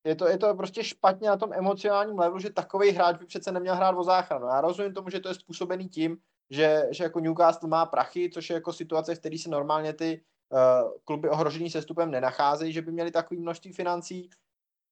je 0.03 0.15
to, 0.15 0.27
je 0.27 0.37
to 0.37 0.55
prostě 0.55 0.83
špatně 0.83 1.29
na 1.29 1.37
tom 1.37 1.53
emocionálním 1.53 2.19
levelu, 2.19 2.39
že 2.39 2.49
takový 2.49 2.91
hráč 2.91 3.17
by 3.17 3.25
přece 3.25 3.51
neměl 3.51 3.75
hrát 3.75 3.95
o 3.97 4.03
záchranu. 4.03 4.47
Já 4.47 4.61
rozumím 4.61 4.93
tomu, 4.93 5.09
že 5.09 5.19
to 5.19 5.29
je 5.29 5.35
způsobený 5.35 5.89
tím, 5.89 6.17
že, 6.49 6.87
že 6.91 7.03
jako 7.03 7.19
Newcastle 7.19 7.69
má 7.69 7.85
prachy, 7.85 8.29
což 8.29 8.49
je 8.49 8.53
jako 8.53 8.73
situace, 8.73 9.15
v 9.15 9.19
které 9.19 9.37
se 9.37 9.49
normálně 9.49 9.93
ty 9.93 10.21
uh, 10.49 10.91
kluby 11.05 11.29
ohrožený 11.29 11.69
sestupem 11.69 12.11
nenacházejí, 12.11 12.73
že 12.73 12.81
by 12.81 12.91
měli 12.91 13.11
takový 13.11 13.39
množství 13.39 13.73
financí, 13.73 14.29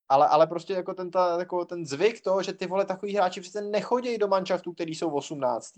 ale, 0.10 0.28
ale 0.28 0.48
prostě 0.48 0.74
jako 0.74 0.94
ten, 0.94 1.12
ta, 1.12 1.40
jako 1.40 1.66
ten 1.66 1.86
zvyk 1.86 2.22
toho, 2.22 2.44
že 2.44 2.54
ty 2.54 2.68
vole 2.68 2.86
takový 2.86 3.16
hráči 3.16 3.42
přece 3.42 3.62
nechodí 3.62 4.18
do 4.18 4.28
manšaftů, 4.28 4.74
který 4.74 4.96
jsou 4.96 5.10
18. 5.10 5.74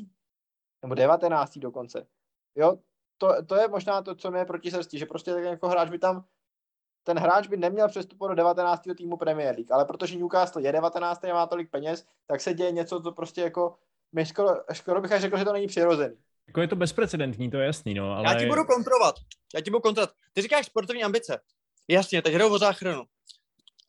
nebo 0.82 0.96
19. 0.96 1.58
dokonce. 1.58 2.08
Jo, 2.56 2.78
to, 3.20 3.44
to 3.46 3.56
je 3.56 3.68
možná 3.68 4.02
to, 4.02 4.16
co 4.16 4.32
mě 4.32 4.40
je 4.40 4.46
proti 4.46 4.72
srsti, 4.72 5.00
že 5.00 5.06
prostě 5.06 5.34
tak 5.34 5.44
jako 5.44 5.68
hráč 5.68 5.90
by 5.90 6.00
tam 6.00 6.26
ten 7.04 7.20
hráč 7.20 7.48
by 7.48 7.58
neměl 7.58 7.88
přestupovat 7.90 8.32
do 8.32 8.36
19. 8.36 8.82
týmu 8.98 9.18
Premier 9.18 9.56
League, 9.56 9.72
ale 9.72 9.86
protože 9.86 10.16
Newcastle 10.16 10.62
je 10.62 10.72
19. 10.72 11.24
a 11.26 11.34
má 11.34 11.48
tolik 11.48 11.70
peněz, 11.70 12.06
tak 12.28 12.42
se 12.42 12.54
děje 12.54 12.72
něco, 12.72 13.02
co 13.02 13.12
prostě 13.12 13.42
jako, 13.42 13.76
my 14.12 14.26
skoro, 14.26 14.50
skoro 14.74 15.02
bych 15.02 15.12
řekl, 15.12 15.38
že 15.38 15.46
to 15.46 15.54
není 15.54 15.68
přirozený. 15.68 16.16
Jako 16.48 16.62
je 16.62 16.68
to 16.68 16.76
bezprecedentní, 16.76 17.52
to 17.52 17.58
je 17.58 17.66
jasný, 17.66 17.94
no, 17.94 18.12
ale... 18.12 18.34
Já 18.34 18.40
ti 18.40 18.46
budu 18.46 18.66
kontrovat, 18.66 19.16
já 19.56 19.62
ti 19.62 19.70
budu 19.70 19.82
kontrovat. 19.82 20.12
Ty 20.34 20.42
říkáš 20.42 20.66
sportovní 20.66 21.04
ambice. 21.04 21.40
Jasně, 21.88 22.22
teď 22.22 22.34
hrajou 22.34 22.54
o 22.54 22.58
záchranu. 22.58 23.04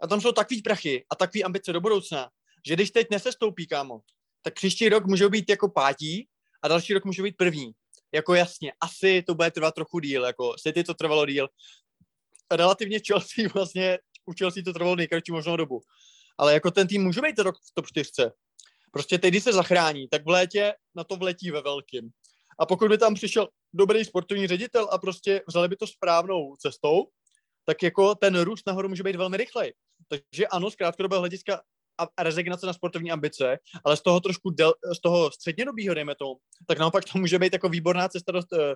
A 0.01 0.07
tam 0.07 0.20
jsou 0.20 0.32
takový 0.32 0.62
prachy 0.62 1.05
a 1.11 1.15
takový 1.15 1.44
ambice 1.44 1.73
do 1.73 1.81
budoucna, 1.81 2.31
že 2.66 2.74
když 2.74 2.90
teď 2.90 3.11
nesestoupí, 3.11 3.66
kámo, 3.66 4.01
tak 4.43 4.55
příští 4.55 4.89
rok 4.89 5.07
můžou 5.07 5.28
být 5.28 5.51
jako 5.51 5.69
pátí 5.69 6.28
a 6.62 6.69
další 6.69 6.94
rok 6.94 7.05
můžou 7.05 7.23
být 7.23 7.36
první. 7.36 7.73
Jako 8.15 8.35
jasně, 8.35 8.73
asi 8.81 9.23
to 9.23 9.35
bude 9.35 9.51
trvat 9.51 9.74
trochu 9.74 9.99
díl, 9.99 10.24
jako 10.24 10.55
City 10.62 10.85
to 10.85 10.95
trvalo 10.95 11.27
díl, 11.27 11.49
relativně 12.51 13.01
Chelsea 13.07 13.49
vlastně, 13.55 13.99
u 14.27 14.32
Chelsea 14.39 14.62
to 14.65 14.73
trvalo 14.73 14.97
nejkratší 14.97 15.32
možnou 15.32 15.57
dobu. 15.57 15.81
Ale 16.39 16.55
jako 16.55 16.70
ten 16.70 16.89
tým 16.89 17.03
může 17.03 17.20
být 17.20 17.39
rok 17.39 17.57
v 17.57 17.74
top 17.74 17.87
4. 17.87 18.31
Prostě 18.93 19.19
teď, 19.19 19.31
když 19.31 19.45
se 19.45 19.53
zachrání, 19.53 20.09
tak 20.09 20.24
v 20.24 20.28
létě 20.28 20.74
na 20.95 21.05
to 21.05 21.16
vletí 21.16 21.51
ve 21.51 21.62
velkým. 21.62 22.11
A 22.59 22.66
pokud 22.66 22.89
by 22.89 22.99
tam 22.99 23.15
přišel 23.15 23.49
dobrý 23.73 24.05
sportovní 24.05 24.47
ředitel 24.47 24.89
a 24.93 24.99
prostě 24.99 25.43
vzali 25.49 25.69
by 25.69 25.77
to 25.77 25.87
správnou 25.87 26.57
cestou, 26.57 27.09
tak 27.65 27.82
jako 27.82 28.15
ten 28.15 28.41
růst 28.41 28.66
nahoru 28.66 28.89
může 28.89 29.03
být 29.03 29.16
velmi 29.16 29.37
rychlej. 29.37 29.74
Takže 30.09 30.47
ano, 30.47 30.70
z 30.70 30.77
krátkodobého 30.77 31.20
hlediska 31.20 31.62
a 32.16 32.22
rezignace 32.22 32.66
na 32.66 32.72
sportovní 32.72 33.12
ambice, 33.12 33.59
ale 33.85 33.97
z 33.97 34.02
toho 34.02 34.20
trošku 34.20 34.51
del, 34.51 34.72
z 34.97 35.01
toho 35.01 35.31
střednědobího, 35.31 35.94
dejme 35.94 36.14
to, 36.14 36.35
tak 36.66 36.78
naopak 36.78 37.05
to 37.05 37.18
může 37.18 37.39
být 37.39 37.52
jako 37.52 37.68
výborná 37.68 38.09
cesta 38.09 38.32
do, 38.32 38.40
eh, 38.59 38.74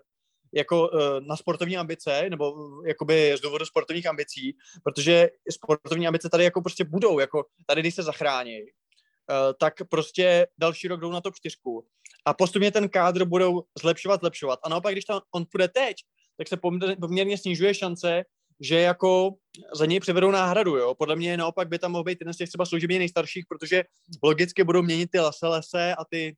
jako 0.55 0.89
uh, 0.89 1.01
na 1.21 1.37
sportovní 1.37 1.77
ambice, 1.77 2.31
nebo 2.31 2.53
uh, 2.53 2.87
jakoby 2.87 3.35
z 3.37 3.41
důvodu 3.41 3.65
sportovních 3.65 4.07
ambicí, 4.07 4.57
protože 4.85 5.29
sportovní 5.51 6.07
ambice 6.07 6.29
tady 6.29 6.45
jako 6.45 6.63
prostě 6.63 6.85
budou, 6.85 7.19
jako 7.19 7.45
tady, 7.67 7.81
když 7.81 7.95
se 7.95 8.03
zachrání, 8.03 8.59
tak 9.61 9.75
prostě 9.91 10.47
další 10.59 10.89
rok 10.89 11.01
jdou 11.01 11.11
na 11.11 11.21
top 11.21 11.35
čtyřku 11.35 11.87
a 12.25 12.35
postupně 12.35 12.73
ten 12.73 12.89
kádr 12.89 13.25
budou 13.25 13.63
zlepšovat, 13.79 14.21
zlepšovat. 14.21 14.59
A 14.63 14.69
naopak, 14.69 14.95
když 14.95 15.05
tam 15.05 15.21
on 15.35 15.45
půjde 15.51 15.69
teď, 15.69 15.97
tak 16.37 16.49
se 16.49 16.57
poměrně 17.01 17.39
snižuje 17.39 17.75
šance, 17.75 18.25
že 18.61 18.81
jako 18.81 19.35
za 19.75 19.87
něj 19.87 20.01
převedou 20.01 20.31
náhradu, 20.31 20.77
jo. 20.77 20.95
Podle 20.95 21.17
mě 21.17 21.37
naopak 21.37 21.69
by 21.69 21.79
tam 21.79 21.93
mohl 21.93 22.05
být 22.05 22.21
jeden 22.21 22.35
z 22.35 22.37
těch 22.37 22.49
třeba 22.49 22.67
služebně 22.67 22.99
nejstarších, 22.99 23.45
protože 23.49 23.85
logicky 24.23 24.65
budou 24.65 24.83
měnit 24.83 25.11
ty 25.11 25.19
Laselese 25.19 25.95
a 25.95 26.05
ty 26.05 26.37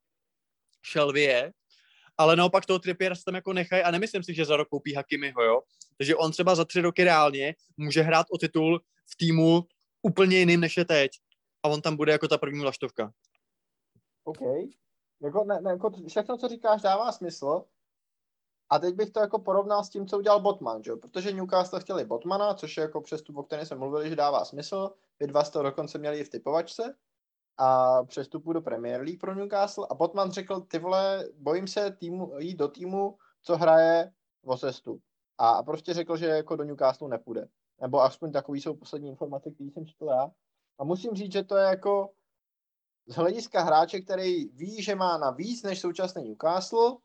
Šelvie, 0.83 1.53
ale 2.19 2.37
naopak 2.37 2.67
toho 2.67 2.79
Trippiera 2.79 3.15
tam 3.25 3.35
jako 3.35 3.53
nechají 3.53 3.83
a 3.83 3.91
nemyslím 3.91 4.23
si, 4.23 4.35
že 4.35 4.45
za 4.45 4.57
rok 4.57 4.69
koupí 4.69 4.95
Hakimiho, 4.95 5.43
jo. 5.43 5.63
Takže 5.99 6.17
on 6.17 6.33
třeba 6.33 6.55
za 6.55 6.65
tři 6.65 6.81
roky 6.81 7.05
reálně 7.05 7.55
může 7.77 8.03
hrát 8.03 8.27
o 8.31 8.39
titul 8.39 8.81
v 9.07 9.17
týmu 9.17 9.65
úplně 10.03 10.39
jiným, 10.39 10.61
než 10.61 10.77
je 10.77 10.85
teď. 10.85 11.11
A 11.63 11.69
on 11.69 11.83
tam 11.83 11.97
bude 11.97 12.13
jako 12.13 12.29
ta 12.29 12.39
první 12.39 12.65
laštovka. 12.65 13.13
OK. 14.25 14.41
Jako, 15.23 15.45
ne, 15.45 15.61
ne, 15.61 15.71
jako 15.71 15.91
všechno, 16.09 16.39
co 16.39 16.49
říkáš, 16.49 16.83
dává 16.83 17.13
smysl, 17.13 17.65
A 18.71 18.79
teď 18.79 18.95
bych 18.95 19.11
to 19.11 19.21
jako 19.21 19.39
porovnal 19.39 19.85
s 19.85 19.89
tím, 19.89 20.07
co 20.07 20.19
udělal 20.19 20.41
Botman, 20.41 20.83
že? 20.83 20.97
protože 20.97 21.33
Newcastle 21.33 21.81
chtěli 21.81 22.05
Botmana, 22.05 22.55
což 22.55 22.77
je 22.77 22.81
jako 22.81 23.01
přestup, 23.01 23.37
o 23.37 23.43
kterém 23.43 23.67
jsme 23.67 23.77
mluvili, 23.77 24.09
že 24.09 24.17
dává 24.17 24.45
smysl. 24.45 24.91
Vy 25.21 25.27
dva 25.27 25.45
jste 25.45 25.59
dokonce 25.59 25.99
měli 25.99 26.19
i 26.19 26.25
v 26.25 26.29
typovačce 26.29 26.95
a 27.59 28.03
přestupu 28.05 28.53
do 28.53 28.61
Premier 28.61 29.01
League 29.01 29.21
pro 29.21 29.35
Newcastle 29.35 29.87
a 29.91 29.95
Botman 29.95 30.31
řekl, 30.31 30.61
ty 30.61 30.79
vole, 30.79 31.29
bojím 31.39 31.69
se 31.69 31.91
týmu, 31.91 32.39
jít 32.39 32.57
do 32.57 32.69
týmu, 32.69 33.19
co 33.43 33.57
hraje 33.57 34.13
o 34.45 34.57
sestup. 34.57 35.03
A 35.39 35.63
prostě 35.63 35.95
řekl, 35.95 36.17
že 36.17 36.27
jako 36.27 36.57
do 36.57 36.65
Newcastle 36.65 37.09
nepůjde. 37.09 37.49
Nebo 37.81 38.03
aspoň 38.03 38.33
takový 38.33 38.61
jsou 38.61 38.75
poslední 38.75 39.09
informace, 39.09 39.51
které 39.51 39.71
jsem 39.71 39.87
četl 39.87 40.05
já. 40.05 40.31
A 40.79 40.85
musím 40.85 41.15
říct, 41.15 41.33
že 41.33 41.45
to 41.45 41.57
je 41.57 41.65
jako 41.65 42.11
z 43.07 43.15
hlediska 43.15 43.63
hráče, 43.63 44.01
který 44.01 44.49
ví, 44.49 44.83
že 44.83 44.95
má 44.95 45.19
na 45.19 45.31
víc 45.31 45.63
než 45.63 45.81
současný 45.81 46.29
Newcastle, 46.29 46.97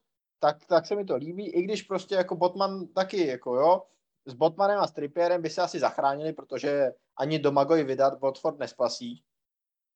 tak, 0.41 0.65
tak 0.65 0.85
se 0.85 0.95
mi 0.95 1.05
to 1.05 1.15
líbí, 1.15 1.49
i 1.49 1.61
když 1.61 1.81
prostě 1.81 2.15
jako 2.15 2.35
Botman 2.35 2.87
taky, 2.87 3.27
jako 3.27 3.55
jo, 3.55 3.83
s 4.25 4.33
Botmanem 4.33 4.79
a 4.79 4.87
Strippierem 4.87 5.41
by 5.41 5.49
se 5.49 5.61
asi 5.61 5.79
zachránili, 5.79 6.33
protože 6.33 6.91
ani 7.17 7.39
Domagoj 7.39 7.83
vydat 7.83 8.21
Watford 8.21 8.59
nespasí. 8.59 9.23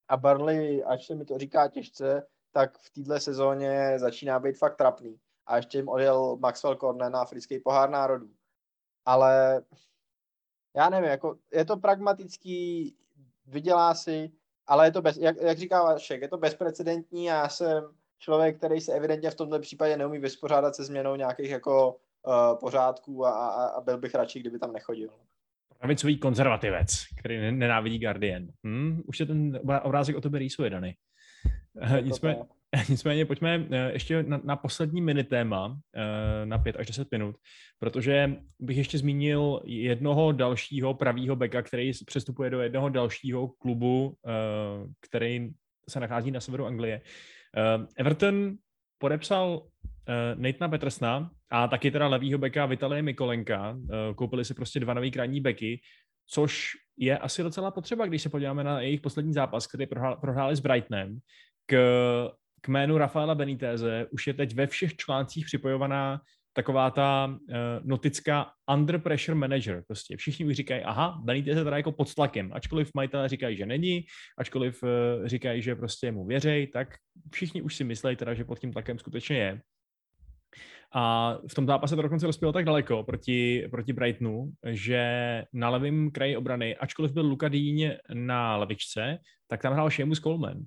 A 0.08 0.18
Burnley, 0.18 0.84
až 0.84 1.06
se 1.06 1.16
mi 1.16 1.26
to 1.26 1.38
říká 1.38 1.68
těžce, 1.68 2.28
tak 2.52 2.78
v 2.78 2.90
této 2.90 3.20
sezóně 3.20 4.00
začíná 4.00 4.40
být 4.40 4.58
fakt 4.58 4.76
trapný. 4.76 5.20
A 5.46 5.58
ještě 5.58 5.78
jim 5.78 5.90
odjel 5.90 6.38
Maxwell 6.38 6.76
Corner 6.76 7.12
na 7.12 7.22
africký 7.22 7.60
pohár 7.60 7.90
národů. 7.90 8.30
Ale 9.06 9.62
já 10.76 10.90
nevím, 10.90 11.10
jako 11.10 11.38
je 11.52 11.66
to 11.66 11.78
pragmatický, 11.78 12.96
vydělá 13.46 13.96
si, 13.96 14.32
ale 14.68 14.88
je 14.88 14.92
to, 14.92 15.02
bez, 15.02 15.18
jak, 15.18 15.38
jak 15.38 15.58
říká 15.58 15.84
Vašek, 15.84 16.22
je 16.22 16.28
to 16.28 16.38
bezprecedentní 16.38 17.32
a 17.32 17.36
já 17.36 17.50
jsem 17.50 17.96
člověk, 18.20 18.58
který 18.58 18.82
se 18.82 18.94
evidentně 18.94 19.30
v 19.30 19.36
tomto 19.36 19.60
případě 19.60 19.98
neumí 19.98 20.20
vyspořádat 20.20 20.76
se 20.76 20.84
změnou 20.84 21.16
nějakých 21.16 21.50
jako 21.50 21.96
uh, 22.28 22.60
pořádků 22.60 23.26
a, 23.26 23.32
a, 23.32 23.66
a 23.66 23.82
byl 23.82 23.98
bych 23.98 24.16
radši, 24.16 24.40
kdyby 24.40 24.60
tam 24.60 24.74
nechodil. 24.74 25.10
Pravicový 25.80 26.18
konzervativec, 26.18 27.04
který 27.20 27.52
nenávidí 27.52 28.00
Guardian. 28.00 28.48
Hmm, 28.64 29.02
už 29.06 29.20
je 29.20 29.26
ten 29.26 29.60
obrázek 29.84 30.16
o 30.16 30.22
tobě 30.22 30.40
rýsuje, 30.40 30.70
Dany. 30.70 30.96
Nicméně, 32.02 32.44
nicméně 32.90 33.26
pojďme 33.26 33.68
eh, 33.72 33.92
ještě 33.94 34.24
na, 34.24 34.42
na 34.44 34.56
poslední 34.56 35.02
mini 35.02 35.24
téma, 35.24 35.80
eh, 35.96 36.46
na 36.46 36.58
pět 36.58 36.76
až 36.76 36.88
deset 36.88 37.12
minut, 37.12 37.36
protože 37.80 38.36
bych 38.60 38.78
ještě 38.78 38.98
zmínil 38.98 39.62
jednoho 39.66 40.32
dalšího 40.32 40.94
pravýho 40.94 41.36
beka, 41.36 41.62
který 41.62 41.92
přestupuje 42.06 42.50
do 42.50 42.62
jednoho 42.62 42.90
dalšího 42.90 43.48
klubu, 43.48 44.18
který 45.02 45.50
se 45.90 46.00
nachází 46.00 46.32
na 46.32 46.40
severu 46.40 46.66
Anglie. 46.66 47.02
Uh, 47.56 47.86
Everton 47.96 48.56
podepsal 48.98 49.48
uh, 49.58 50.42
Nathana 50.42 50.70
Petersna 50.70 51.32
a 51.50 51.68
taky 51.68 51.92
teda 51.92 52.08
levýho 52.08 52.40
beka 52.40 52.66
Vitalie 52.66 53.02
Mikolenka. 53.02 53.72
Uh, 53.72 54.16
koupili 54.16 54.46
si 54.46 54.54
prostě 54.54 54.80
dva 54.80 54.94
nový 54.94 55.12
krajní 55.12 55.42
beky, 55.42 55.82
což 56.30 56.72
je 56.98 57.18
asi 57.18 57.44
docela 57.44 57.72
potřeba, 57.72 58.06
když 58.06 58.22
se 58.22 58.30
podíváme 58.30 58.64
na 58.64 58.82
jejich 58.82 59.02
poslední 59.02 59.34
zápas, 59.34 59.68
který 59.68 59.86
prohráli 60.22 60.56
s 60.56 60.60
Brightonem. 60.60 61.20
K, 61.66 61.76
k 62.62 62.68
jménu 62.68 62.98
Rafaela 62.98 63.36
Beniteze 63.36 64.08
už 64.12 64.28
je 64.28 64.34
teď 64.34 64.56
ve 64.56 64.68
všech 64.68 64.96
článcích 64.96 65.46
připojovaná 65.46 66.22
taková 66.56 66.92
ta 66.92 67.28
uh, 67.28 67.56
notická 67.84 68.52
under 68.74 69.00
pressure 69.00 69.36
manager. 69.36 69.84
Prostě 69.88 70.18
všichni 70.18 70.46
už 70.46 70.56
říkají, 70.56 70.84
aha, 70.84 71.22
Benitez 71.24 71.58
je 71.58 71.64
teda 71.64 71.78
jako 71.78 71.92
pod 71.92 72.14
tlakem. 72.16 72.54
Ačkoliv 72.54 72.92
majitelé 72.96 73.30
říkají, 73.30 73.58
že 73.58 73.66
není, 73.66 74.06
ačkoliv 74.38 74.84
uh, 74.84 74.90
říkají, 75.26 75.62
že 75.62 75.76
prostě 75.76 76.12
mu 76.12 76.26
věřej, 76.26 76.68
tak 76.68 76.96
všichni 77.32 77.62
už 77.62 77.76
si 77.76 77.84
myslí 77.84 78.16
teda, 78.16 78.34
že 78.34 78.44
pod 78.44 78.60
tím 78.60 78.74
tlakem 78.74 79.00
skutečně 79.00 79.38
je. 79.38 79.62
A 80.92 81.34
v 81.48 81.56
tom 81.56 81.68
zápase 81.68 81.96
to 81.96 82.02
dokonce 82.02 82.26
rozpělo 82.26 82.54
tak 82.54 82.66
daleko 82.66 83.04
proti, 83.04 83.68
proti 83.72 83.94
Brightonu, 83.94 84.52
že 84.66 85.44
na 85.54 85.70
levém 85.70 86.12
kraji 86.12 86.38
obrany, 86.38 86.76
ačkoliv 86.76 87.12
byl 87.12 87.26
Luka 87.26 87.50
Dýň 87.50 87.92
na 88.14 88.58
levičce, 88.58 89.18
tak 89.48 89.62
tam 89.62 89.74
hrál 89.74 89.92
Seamus 89.92 90.20
Coleman. 90.20 90.64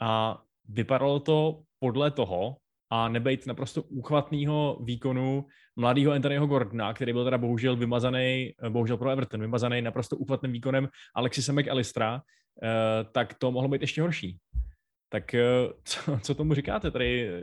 A 0.00 0.40
vypadalo 0.68 1.20
to 1.20 1.62
podle 1.78 2.10
toho, 2.10 2.56
a 2.90 3.08
nebejt 3.08 3.46
naprosto 3.46 3.82
úchvatného 3.82 4.78
výkonu 4.84 5.46
mladého 5.76 6.12
Anthonyho 6.12 6.46
Gordona, 6.46 6.94
který 6.94 7.12
byl 7.12 7.24
teda 7.24 7.38
bohužel 7.38 7.76
vymazaný, 7.76 8.54
bohužel 8.68 8.96
pro 8.96 9.10
Everton, 9.10 9.40
vymazaný 9.40 9.82
naprosto 9.82 10.16
úchvatným 10.16 10.52
výkonem 10.52 10.88
Alexise 11.14 11.52
McAllistera, 11.52 12.22
eh, 12.62 13.04
tak 13.12 13.34
to 13.34 13.52
mohlo 13.52 13.68
být 13.68 13.80
ještě 13.80 14.02
horší. 14.02 14.38
Tak 15.08 15.34
eh, 15.34 15.42
co, 15.84 16.18
co 16.22 16.34
tomu 16.34 16.54
říkáte 16.54 16.90
tady 16.90 17.28
eh, 17.28 17.42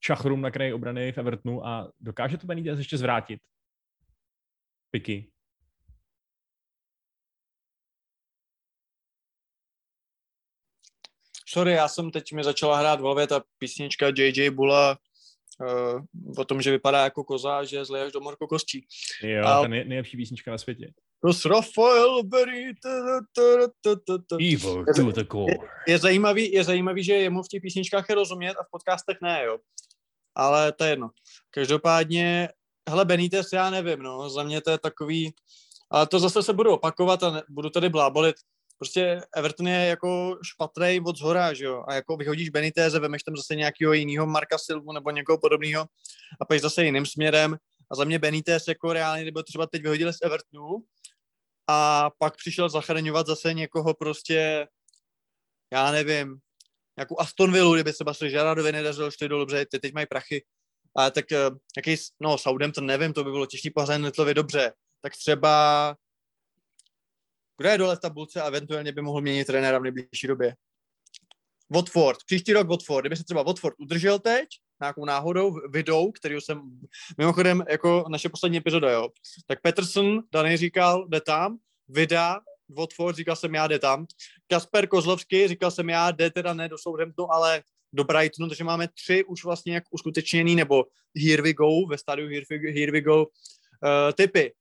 čachrum 0.00 0.40
na 0.40 0.50
kraji 0.50 0.72
obrany 0.72 1.12
v 1.12 1.18
Evertonu 1.18 1.66
a 1.66 1.92
dokáže 2.00 2.38
to 2.38 2.46
Benítez 2.46 2.78
ještě 2.78 2.98
zvrátit? 2.98 3.40
Piky. 4.90 5.35
Sorry, 11.56 11.72
já 11.72 11.88
jsem 11.88 12.10
teď 12.10 12.32
mi 12.32 12.44
začala 12.44 12.78
hrát 12.78 13.00
v 13.00 13.02
hlavě 13.02 13.26
ta 13.26 13.42
písnička 13.58 14.06
JJ 14.16 14.50
Bula 14.50 14.98
uh, 15.60 16.02
o 16.38 16.44
tom, 16.44 16.62
že 16.62 16.70
vypadá 16.70 17.04
jako 17.04 17.24
koza, 17.24 17.64
že 17.64 17.84
zle 17.84 18.02
až 18.02 18.12
do 18.12 18.20
morko 18.20 18.46
kostí. 18.46 18.86
Jo, 19.22 19.44
a... 19.46 19.62
ta 19.62 19.68
nej, 19.68 19.84
nejlepší 19.84 20.16
písnička 20.16 20.50
na 20.50 20.58
světě. 20.58 20.92
To 21.22 21.48
Rafael 21.48 22.22
Berry. 22.22 22.74
Evil 24.52 24.84
to 24.96 25.12
the 25.12 25.24
core. 25.32 25.52
Je, 25.52 25.58
je, 25.88 25.98
zajímavý, 25.98 26.52
je 26.52 26.64
zajímavý, 26.64 27.04
že 27.04 27.14
jemu 27.14 27.42
v 27.42 27.48
těch 27.48 27.62
písničkách 27.62 28.08
je 28.08 28.14
rozumět 28.14 28.54
a 28.60 28.62
v 28.62 28.70
podcastech 28.70 29.16
ne, 29.22 29.44
jo. 29.44 29.58
Ale 30.34 30.72
to 30.72 30.84
je 30.84 30.90
jedno. 30.90 31.10
Každopádně, 31.50 32.48
hele, 32.88 33.04
Benítez, 33.04 33.52
já 33.52 33.70
nevím, 33.70 33.98
no, 33.98 34.30
za 34.30 34.42
mě 34.42 34.60
to 34.60 34.70
je 34.70 34.78
takový, 34.78 35.34
ale 35.90 36.06
to 36.06 36.18
zase 36.18 36.42
se 36.42 36.52
budu 36.52 36.72
opakovat 36.72 37.22
a 37.22 37.30
ne, 37.30 37.42
budu 37.48 37.70
tady 37.70 37.88
blábolit 37.88 38.36
prostě 38.78 39.20
Everton 39.36 39.68
je 39.68 39.86
jako 39.86 40.38
špatný 40.42 41.00
od 41.06 41.16
zhora, 41.16 41.54
že 41.54 41.64
jo, 41.64 41.84
a 41.88 41.94
jako 41.94 42.16
vyhodíš 42.16 42.50
Beniteze, 42.50 43.00
vemeš 43.00 43.22
tam 43.22 43.36
zase 43.36 43.54
nějakého 43.54 43.92
jiného 43.92 44.26
Marka 44.26 44.58
Silvu 44.58 44.92
nebo 44.92 45.10
někoho 45.10 45.38
podobného 45.38 45.86
a 46.40 46.44
pak 46.44 46.60
zase 46.60 46.84
jiným 46.84 47.06
směrem. 47.06 47.56
A 47.90 47.94
za 47.94 48.04
mě 48.04 48.18
Benitez 48.18 48.68
jako 48.68 48.92
reálně, 48.92 49.24
nebo 49.24 49.42
třeba 49.42 49.66
teď 49.66 49.82
vyhodili 49.82 50.12
z 50.12 50.22
Evertonu 50.22 50.76
a 51.68 52.10
pak 52.18 52.36
přišel 52.36 52.68
zachraňovat 52.68 53.26
zase 53.26 53.54
někoho 53.54 53.94
prostě, 53.94 54.66
já 55.72 55.90
nevím, 55.92 56.38
nějakou 56.98 57.20
Aston 57.20 57.52
Villa, 57.52 57.74
kdyby 57.74 57.92
se 57.92 58.04
Basri 58.04 58.30
Žaradovi 58.30 58.72
nedařilo, 58.72 59.10
šli 59.10 59.28
do 59.28 59.38
dobře, 59.38 59.66
ty 59.66 59.78
teď 59.78 59.94
mají 59.94 60.06
prachy, 60.06 60.44
a 60.96 61.10
tak 61.10 61.32
eh, 61.32 61.50
jaký, 61.76 61.96
no 62.20 62.36
to 62.74 62.80
nevím, 62.80 63.12
to 63.12 63.24
by 63.24 63.30
bylo 63.30 63.46
těžší 63.46 63.70
pořádně 63.70 64.10
dobře, 64.34 64.72
tak 65.02 65.12
třeba 65.12 65.96
kdo 67.58 67.68
je 67.68 67.78
dole 67.78 67.96
v 67.96 68.00
tabulce 68.00 68.42
a 68.42 68.46
eventuálně 68.46 68.92
by 68.92 69.02
mohl 69.02 69.20
měnit 69.20 69.44
trenéra 69.44 69.78
v 69.78 69.82
nejbližší 69.82 70.26
době? 70.26 70.54
Watford, 71.70 72.18
příští 72.26 72.52
rok 72.52 72.68
Watford, 72.68 73.02
kdyby 73.02 73.16
se 73.16 73.24
třeba 73.24 73.42
Watford 73.42 73.74
udržel 73.78 74.18
teď, 74.18 74.48
nějakou 74.80 75.04
náhodou, 75.04 75.56
vidou, 75.70 76.12
který 76.12 76.40
jsem, 76.40 76.80
mimochodem, 77.18 77.64
jako 77.68 78.04
naše 78.08 78.28
poslední 78.28 78.58
epizoda, 78.58 78.90
jo, 78.90 79.08
tak 79.46 79.60
Peterson, 79.62 80.22
Daný 80.32 80.56
říkal, 80.56 81.08
jde 81.08 81.20
tam, 81.20 81.58
Vida, 81.88 82.40
Watford, 82.68 83.16
říkal 83.16 83.36
jsem 83.36 83.54
já, 83.54 83.66
jde 83.66 83.78
tam, 83.78 84.06
Kasper 84.46 84.86
Kozlovský, 84.86 85.48
říkal 85.48 85.70
jsem 85.70 85.88
já, 85.88 86.10
jde 86.10 86.30
teda 86.30 86.54
ne 86.54 86.68
do 86.68 86.78
Southamptonu, 86.78 87.32
ale 87.32 87.62
do 87.92 88.04
Brightonu, 88.04 88.48
takže 88.48 88.64
máme 88.64 88.88
tři 88.88 89.24
už 89.24 89.44
vlastně 89.44 89.74
jak 89.74 89.84
uskutečněný, 89.90 90.56
nebo 90.56 90.84
here 91.26 91.42
we 91.42 91.52
go, 91.52 91.86
ve 91.86 91.98
stádiu 91.98 92.28
here 92.28 92.44
we, 92.50 92.56
here 92.56 92.92
we 92.92 93.00
go, 93.00 93.22
uh, 93.22 94.12
typy 94.14 94.52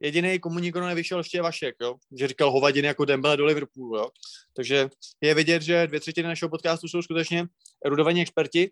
jediný, 0.00 0.38
komu 0.38 0.58
nikdo 0.58 0.86
nevyšel, 0.86 1.18
ještě 1.18 1.38
je 1.38 1.42
Vašek, 1.42 1.76
jo? 1.80 1.96
že 2.18 2.28
říkal 2.28 2.50
hovadiny 2.50 2.86
jako 2.86 3.04
Dembele 3.04 3.36
do 3.36 3.44
Liverpoolu. 3.44 3.96
Jo? 3.96 4.08
Takže 4.56 4.88
je 5.20 5.34
vidět, 5.34 5.62
že 5.62 5.86
dvě 5.86 6.00
třetiny 6.00 6.28
našeho 6.28 6.48
podcastu 6.48 6.88
jsou 6.88 7.02
skutečně 7.02 7.46
erudovaní 7.84 8.22
experti 8.22 8.70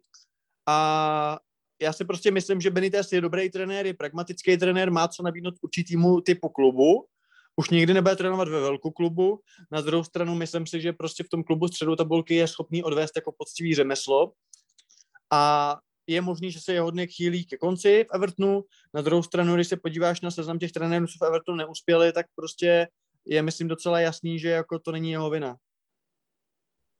a 0.68 1.38
já 1.82 1.92
si 1.92 2.04
prostě 2.04 2.30
myslím, 2.30 2.60
že 2.60 2.70
Benitez 2.70 3.12
je 3.12 3.20
dobrý 3.20 3.50
trenér, 3.50 3.86
je 3.86 3.94
pragmatický 3.94 4.56
trenér, 4.56 4.90
má 4.90 5.08
co 5.08 5.22
nabídnout 5.22 5.54
určitýmu 5.62 6.20
typu 6.20 6.48
klubu, 6.48 7.06
už 7.56 7.70
nikdy 7.70 7.94
nebude 7.94 8.16
trénovat 8.16 8.48
ve 8.48 8.60
velkou 8.60 8.90
klubu. 8.90 9.40
Na 9.70 9.80
druhou 9.80 10.04
stranu 10.04 10.34
myslím 10.34 10.66
si, 10.66 10.80
že 10.80 10.92
prostě 10.92 11.24
v 11.24 11.28
tom 11.28 11.44
klubu 11.44 11.68
středu 11.68 11.96
tabulky 11.96 12.34
je 12.34 12.48
schopný 12.48 12.82
odvést 12.82 13.16
jako 13.16 13.32
poctivý 13.38 13.74
řemeslo 13.74 14.32
a 15.32 15.76
je 16.08 16.20
možný, 16.20 16.50
že 16.52 16.60
se 16.60 16.72
jeho 16.72 16.90
dny 16.90 17.06
chýlí 17.06 17.44
ke 17.44 17.56
konci 17.56 18.04
v 18.10 18.14
Evertonu. 18.14 18.64
Na 18.94 19.02
druhou 19.02 19.22
stranu, 19.22 19.54
když 19.54 19.68
se 19.68 19.76
podíváš 19.76 20.20
na 20.20 20.30
seznam 20.30 20.58
těch 20.58 20.72
trenérů, 20.72 21.06
co 21.06 21.24
v 21.24 21.26
Evertonu 21.26 21.58
neuspěli, 21.58 22.12
tak 22.12 22.26
prostě 22.34 22.88
je, 23.26 23.42
myslím, 23.42 23.68
docela 23.68 24.00
jasný, 24.00 24.38
že 24.38 24.48
jako 24.48 24.78
to 24.78 24.92
není 24.92 25.10
jeho 25.10 25.30
vina. 25.30 25.56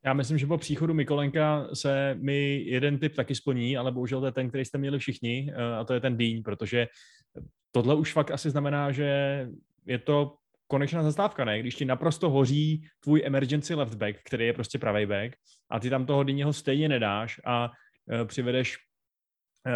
Já 0.05 0.12
myslím, 0.12 0.39
že 0.39 0.47
po 0.47 0.59
příchodu 0.59 0.94
Mikolenka 0.94 1.68
se 1.74 2.14
mi 2.20 2.62
jeden 2.66 2.98
typ 2.98 3.16
taky 3.16 3.35
splní, 3.35 3.76
ale 3.76 3.93
bohužel 3.93 4.20
to 4.20 4.26
je 4.26 4.32
ten, 4.32 4.48
který 4.48 4.64
jste 4.64 4.78
měli 4.78 4.98
všichni, 4.98 5.52
eh, 5.55 5.76
a 5.76 5.85
to 5.85 5.94
je 5.94 6.01
ten 6.01 6.16
Dýň, 6.16 6.43
protože 6.43 6.86
tohle 7.70 7.94
už 7.94 8.12
fakt 8.12 8.30
asi 8.30 8.51
znamená, 8.51 8.93
že 8.93 9.48
je 9.86 9.98
to 9.98 10.35
konečná 10.66 11.02
zastávka, 11.02 11.44
ne? 11.44 11.60
Když 11.60 11.74
ti 11.74 11.85
naprosto 11.85 12.30
hoří 12.30 12.89
tvůj 13.01 13.22
emergency 13.24 13.74
left 13.74 13.94
back, 13.94 14.16
který 14.24 14.47
je 14.47 14.52
prostě 14.52 14.78
pravý 14.78 15.06
back, 15.06 15.36
a 15.70 15.80
ty 15.80 15.90
tam 15.90 16.06
toho 16.06 16.22
Dýněho 16.22 16.52
stejně 16.52 16.89
nedáš 16.89 17.40
a 17.44 17.70
eh, 18.10 18.24
přivedeš 18.24 18.76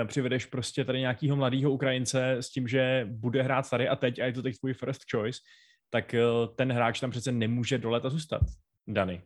přivedeš 0.06 0.46
prostě 0.46 0.84
tady 0.84 1.00
nějakého 1.00 1.36
mladého 1.36 1.70
Ukrajince 1.70 2.32
s 2.32 2.50
tím, 2.50 2.68
že 2.68 3.06
bude 3.10 3.42
hrát 3.42 3.70
tady 3.70 3.88
a 3.88 3.96
teď 3.96 4.18
a 4.18 4.24
je 4.24 4.32
to 4.32 4.42
teď 4.42 4.59
tvůj 4.59 4.74
first 4.74 5.00
choice, 5.10 5.40
tak 5.90 6.14
eh, 6.14 6.22
ten 6.56 6.72
hráč 6.72 7.00
tam 7.00 7.10
přece 7.10 7.32
nemůže 7.32 7.78
do 7.78 7.90
leta 7.90 8.10
zůstat. 8.10 8.42
Dany. 8.86 9.22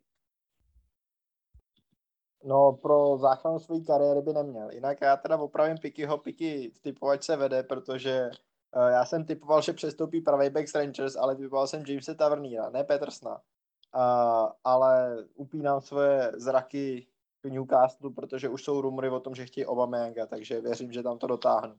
No, 2.44 2.72
pro 2.72 3.18
záchranu 3.18 3.58
své 3.58 3.80
kariéry 3.80 4.22
by 4.22 4.32
neměl. 4.32 4.70
Jinak 4.70 4.98
já 5.00 5.16
teda 5.16 5.36
opravím 5.36 5.78
Pikyho, 5.78 6.18
Piky 6.18 6.72
typovač 6.82 7.22
se 7.24 7.36
vede, 7.36 7.62
protože 7.62 8.30
uh, 8.76 8.86
já 8.88 9.04
jsem 9.04 9.24
typoval, 9.24 9.62
že 9.62 9.72
přestoupí 9.72 10.20
pravý 10.20 10.50
back 10.50 10.74
Rangers, 10.74 11.16
ale 11.16 11.36
typoval 11.36 11.66
jsem 11.66 11.82
Jamesa 11.86 12.14
Taverniera, 12.14 12.70
ne 12.70 12.84
Petersna. 12.84 13.30
Uh, 13.30 14.50
ale 14.64 15.16
upínám 15.34 15.80
svoje 15.80 16.32
zraky 16.36 17.06
Newcastle, 17.50 18.10
protože 18.10 18.48
už 18.48 18.64
jsou 18.64 18.80
rumory 18.80 19.10
o 19.10 19.20
tom, 19.20 19.34
že 19.34 19.46
chtějí 19.46 19.66
Obameyanga, 19.66 20.26
takže 20.26 20.60
věřím, 20.60 20.92
že 20.92 21.02
tam 21.02 21.18
to 21.18 21.26
dotáhnu. 21.26 21.74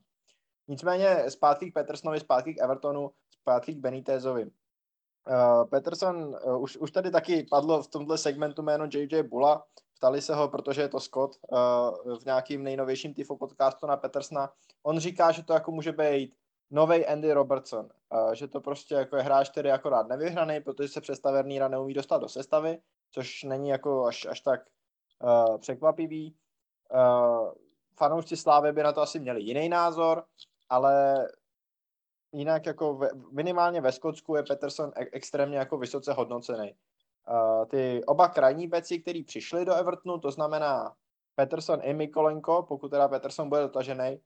Nicméně 0.68 1.30
zpátky 1.30 1.72
k 1.72 1.73
Petersonovi, 1.73 2.19
zpátky 2.19 2.53
k 2.53 2.61
Evertonu, 2.61 3.11
zpátky 3.41 3.73
k 3.73 3.80
Benitezovi. 3.80 4.44
Uh, 4.45 5.69
Peterson, 5.69 6.38
uh, 6.45 6.61
už, 6.61 6.77
už 6.77 6.91
tady 6.91 7.11
taky 7.11 7.48
padlo 7.49 7.84
v 7.84 7.88
tomhle 7.88 8.18
segmentu 8.18 8.61
jméno 8.61 8.85
JJ 8.94 9.23
Bula, 9.23 9.65
ptali 9.98 10.22
se 10.22 10.35
ho, 10.35 10.48
protože 10.48 10.81
je 10.81 10.89
to 10.89 10.99
Scott 10.99 11.35
uh, 11.49 11.57
v 12.18 12.26
nějakým 12.26 12.64
nejnovějším 12.64 13.14
TIFO 13.14 13.38
podcastu 13.38 13.88
na 13.88 13.98
Petersna. 13.98 14.49
On 14.84 14.99
říká, 14.99 15.31
že 15.31 15.44
to 15.44 15.53
jako 15.53 15.72
může 15.72 15.91
být 15.91 16.35
nový 16.72 17.06
Andy 17.06 17.34
Robertson, 17.34 17.89
uh, 18.14 18.31
že 18.31 18.48
to 18.48 18.61
prostě 18.61 18.95
jako 18.95 19.15
je 19.15 19.23
hráč, 19.23 19.49
který 19.49 19.68
je 19.68 19.73
akorát 19.73 20.07
nevyhraný, 20.07 20.60
protože 20.61 20.89
se 20.89 21.02
přes 21.02 21.19
Taverníra 21.19 21.68
neumí 21.68 21.94
dostat 21.94 22.18
do 22.18 22.30
sestavy, 22.30 22.80
což 23.11 23.44
není 23.44 23.69
jako 23.69 24.06
až, 24.06 24.26
až 24.26 24.41
tak 24.41 24.61
uh, 25.23 25.57
překvapivý. 25.57 26.35
Uh, 26.94 27.52
fanoušci 27.95 28.38
Slávy 28.38 28.72
by 28.72 28.84
na 28.84 28.94
to 28.94 29.02
asi 29.02 29.19
měli 29.19 29.41
jiný 29.41 29.69
názor, 29.69 30.23
ale 30.69 31.27
jinak 32.31 32.65
jako 32.65 32.94
ve, 32.94 33.10
minimálně 33.31 33.81
ve 33.81 33.91
Skotsku 33.91 34.35
je 34.35 34.44
Peterson 34.44 34.91
e- 34.95 35.07
extrémně 35.11 35.57
jako 35.57 35.77
vysoce 35.77 36.14
hodnocený. 36.14 36.73
Uh, 37.30 37.65
ty 37.65 38.03
oba 38.06 38.27
krajní 38.27 38.68
beci, 38.68 38.99
který 38.99 39.23
přišli 39.23 39.65
do 39.65 39.73
Evertonu, 39.73 40.19
to 40.19 40.31
znamená 40.31 40.95
Peterson 41.35 41.80
i 41.84 41.94
Mikolenko, 41.94 42.64
pokud 42.64 42.89
teda 42.89 43.07
Peterson 43.07 43.49
bude 43.49 43.61
dotažený, 43.61 44.19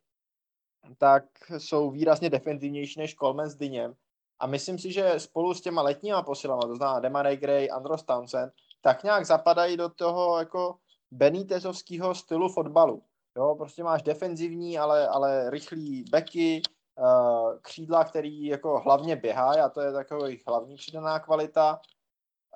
tak 0.98 1.24
jsou 1.58 1.92
výrazně 1.92 2.30
defenzivnější 2.30 3.00
než 3.00 3.16
Coleman 3.16 3.50
s 3.50 3.56
Dyněm. 3.56 3.94
A 4.40 4.48
myslím 4.48 4.80
si, 4.80 4.92
že 4.92 5.20
spolu 5.20 5.54
s 5.54 5.62
těma 5.62 5.82
letníma 5.82 6.24
posilama, 6.24 6.62
to 6.62 6.76
znamená 6.76 7.00
Demaray 7.00 7.38
Gray, 7.38 7.72
Andros 7.72 8.04
Townsend, 8.04 8.54
tak 8.82 9.04
nějak 9.04 9.26
zapadají 9.26 9.78
do 9.78 9.90
toho 9.90 10.40
jako 10.40 10.78
Benitezovského 11.12 12.16
stylu 12.16 12.50
fotbalu. 12.50 13.04
Jo, 13.38 13.56
prostě 13.56 13.84
máš 13.84 14.02
defenzivní, 14.02 14.80
ale, 14.80 15.08
ale 15.08 15.50
rychlý 15.50 16.04
beky, 16.12 16.62
uh, 17.00 17.60
křídla, 17.62 18.04
který 18.04 18.46
jako 18.46 18.80
hlavně 18.80 19.16
běhá, 19.16 19.66
a 19.66 19.70
to 19.70 19.82
je 19.82 19.92
takový 19.92 20.42
hlavní 20.48 20.76
přidaná 20.76 21.20
kvalita. 21.20 21.80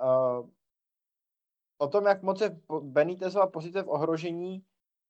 Uh, 0.03 0.49
o 1.77 1.87
tom, 1.87 2.05
jak 2.05 2.23
moc 2.23 2.41
je 2.41 2.59
Benitezova 2.81 3.47
pozice 3.47 3.83
v 3.83 3.89
ohrožení, 3.89 4.63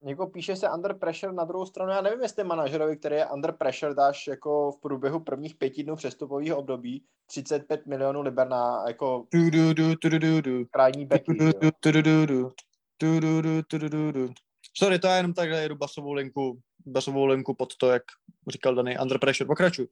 jako 0.03 0.27
píše 0.27 0.55
se 0.55 0.69
under 0.69 0.93
pressure, 0.93 1.33
na 1.33 1.43
druhou 1.43 1.65
stranu 1.65 1.91
já 1.91 2.01
nevím, 2.01 2.21
jestli 2.21 2.43
manažerovi, 2.43 2.97
který 2.97 3.15
je 3.15 3.25
under 3.25 3.51
pressure, 3.51 3.95
dáš 3.95 4.27
jako 4.27 4.71
v 4.71 4.79
průběhu 4.81 5.19
prvních 5.19 5.55
pěti 5.55 5.83
dnů 5.83 5.95
přestupového 5.95 6.57
období 6.57 7.05
35 7.25 7.85
milionů 7.85 8.21
liber 8.21 8.47
na 8.47 8.83
jako 8.87 9.25
krajní 10.71 11.05
beky. 11.05 11.37
Sorry, 14.77 14.99
to 14.99 15.07
já 15.07 15.15
jenom 15.15 15.33
takhle 15.33 15.61
jedu 15.61 15.75
basovou 15.75 16.13
linku, 16.13 16.59
basovou 16.85 17.25
linku 17.25 17.53
pod 17.53 17.75
to, 17.75 17.89
jak 17.89 18.03
říkal 18.47 18.75
daný 18.75 18.97
under 19.01 19.19
pressure. 19.19 19.47
Pokračuj. 19.47 19.87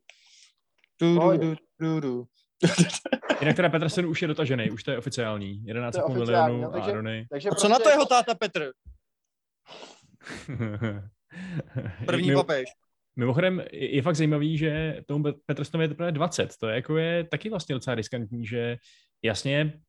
Jinak 3.40 3.56
teda 3.56 3.70
Petersen 3.70 4.06
už 4.06 4.22
je 4.22 4.28
dotažený, 4.28 4.72
už 4.72 4.84
to 4.84 4.92
je 4.92 4.98
oficiální. 4.98 5.64
11,5 5.66 6.14
milionů 6.14 6.62
no, 6.62 6.72
takže, 6.72 6.92
a 6.92 7.26
Takže 7.30 7.50
a 7.50 7.52
co 7.52 7.56
prostě 7.56 7.70
na 7.70 7.80
to 7.80 7.90
jeho 7.90 8.06
táta 8.06 8.36
Petr? 8.36 8.72
První 12.06 12.28
Mimo, 12.28 12.44
papež. 12.44 12.70
Mimochodem 13.16 13.64
je 13.72 14.02
fakt 14.02 14.16
zajímavý, 14.16 14.58
že 14.58 15.02
tomu 15.06 15.24
Petersonovi 15.46 15.84
je 15.84 15.90
teprve 15.90 16.12
20. 16.12 16.58
To 16.58 16.68
je, 16.68 16.76
jako 16.76 16.98
je 16.98 17.24
taky 17.24 17.50
vlastně 17.50 17.76
docela 17.76 17.96
riskantní, 17.96 18.46
že 18.46 18.78
jasně 19.24 19.82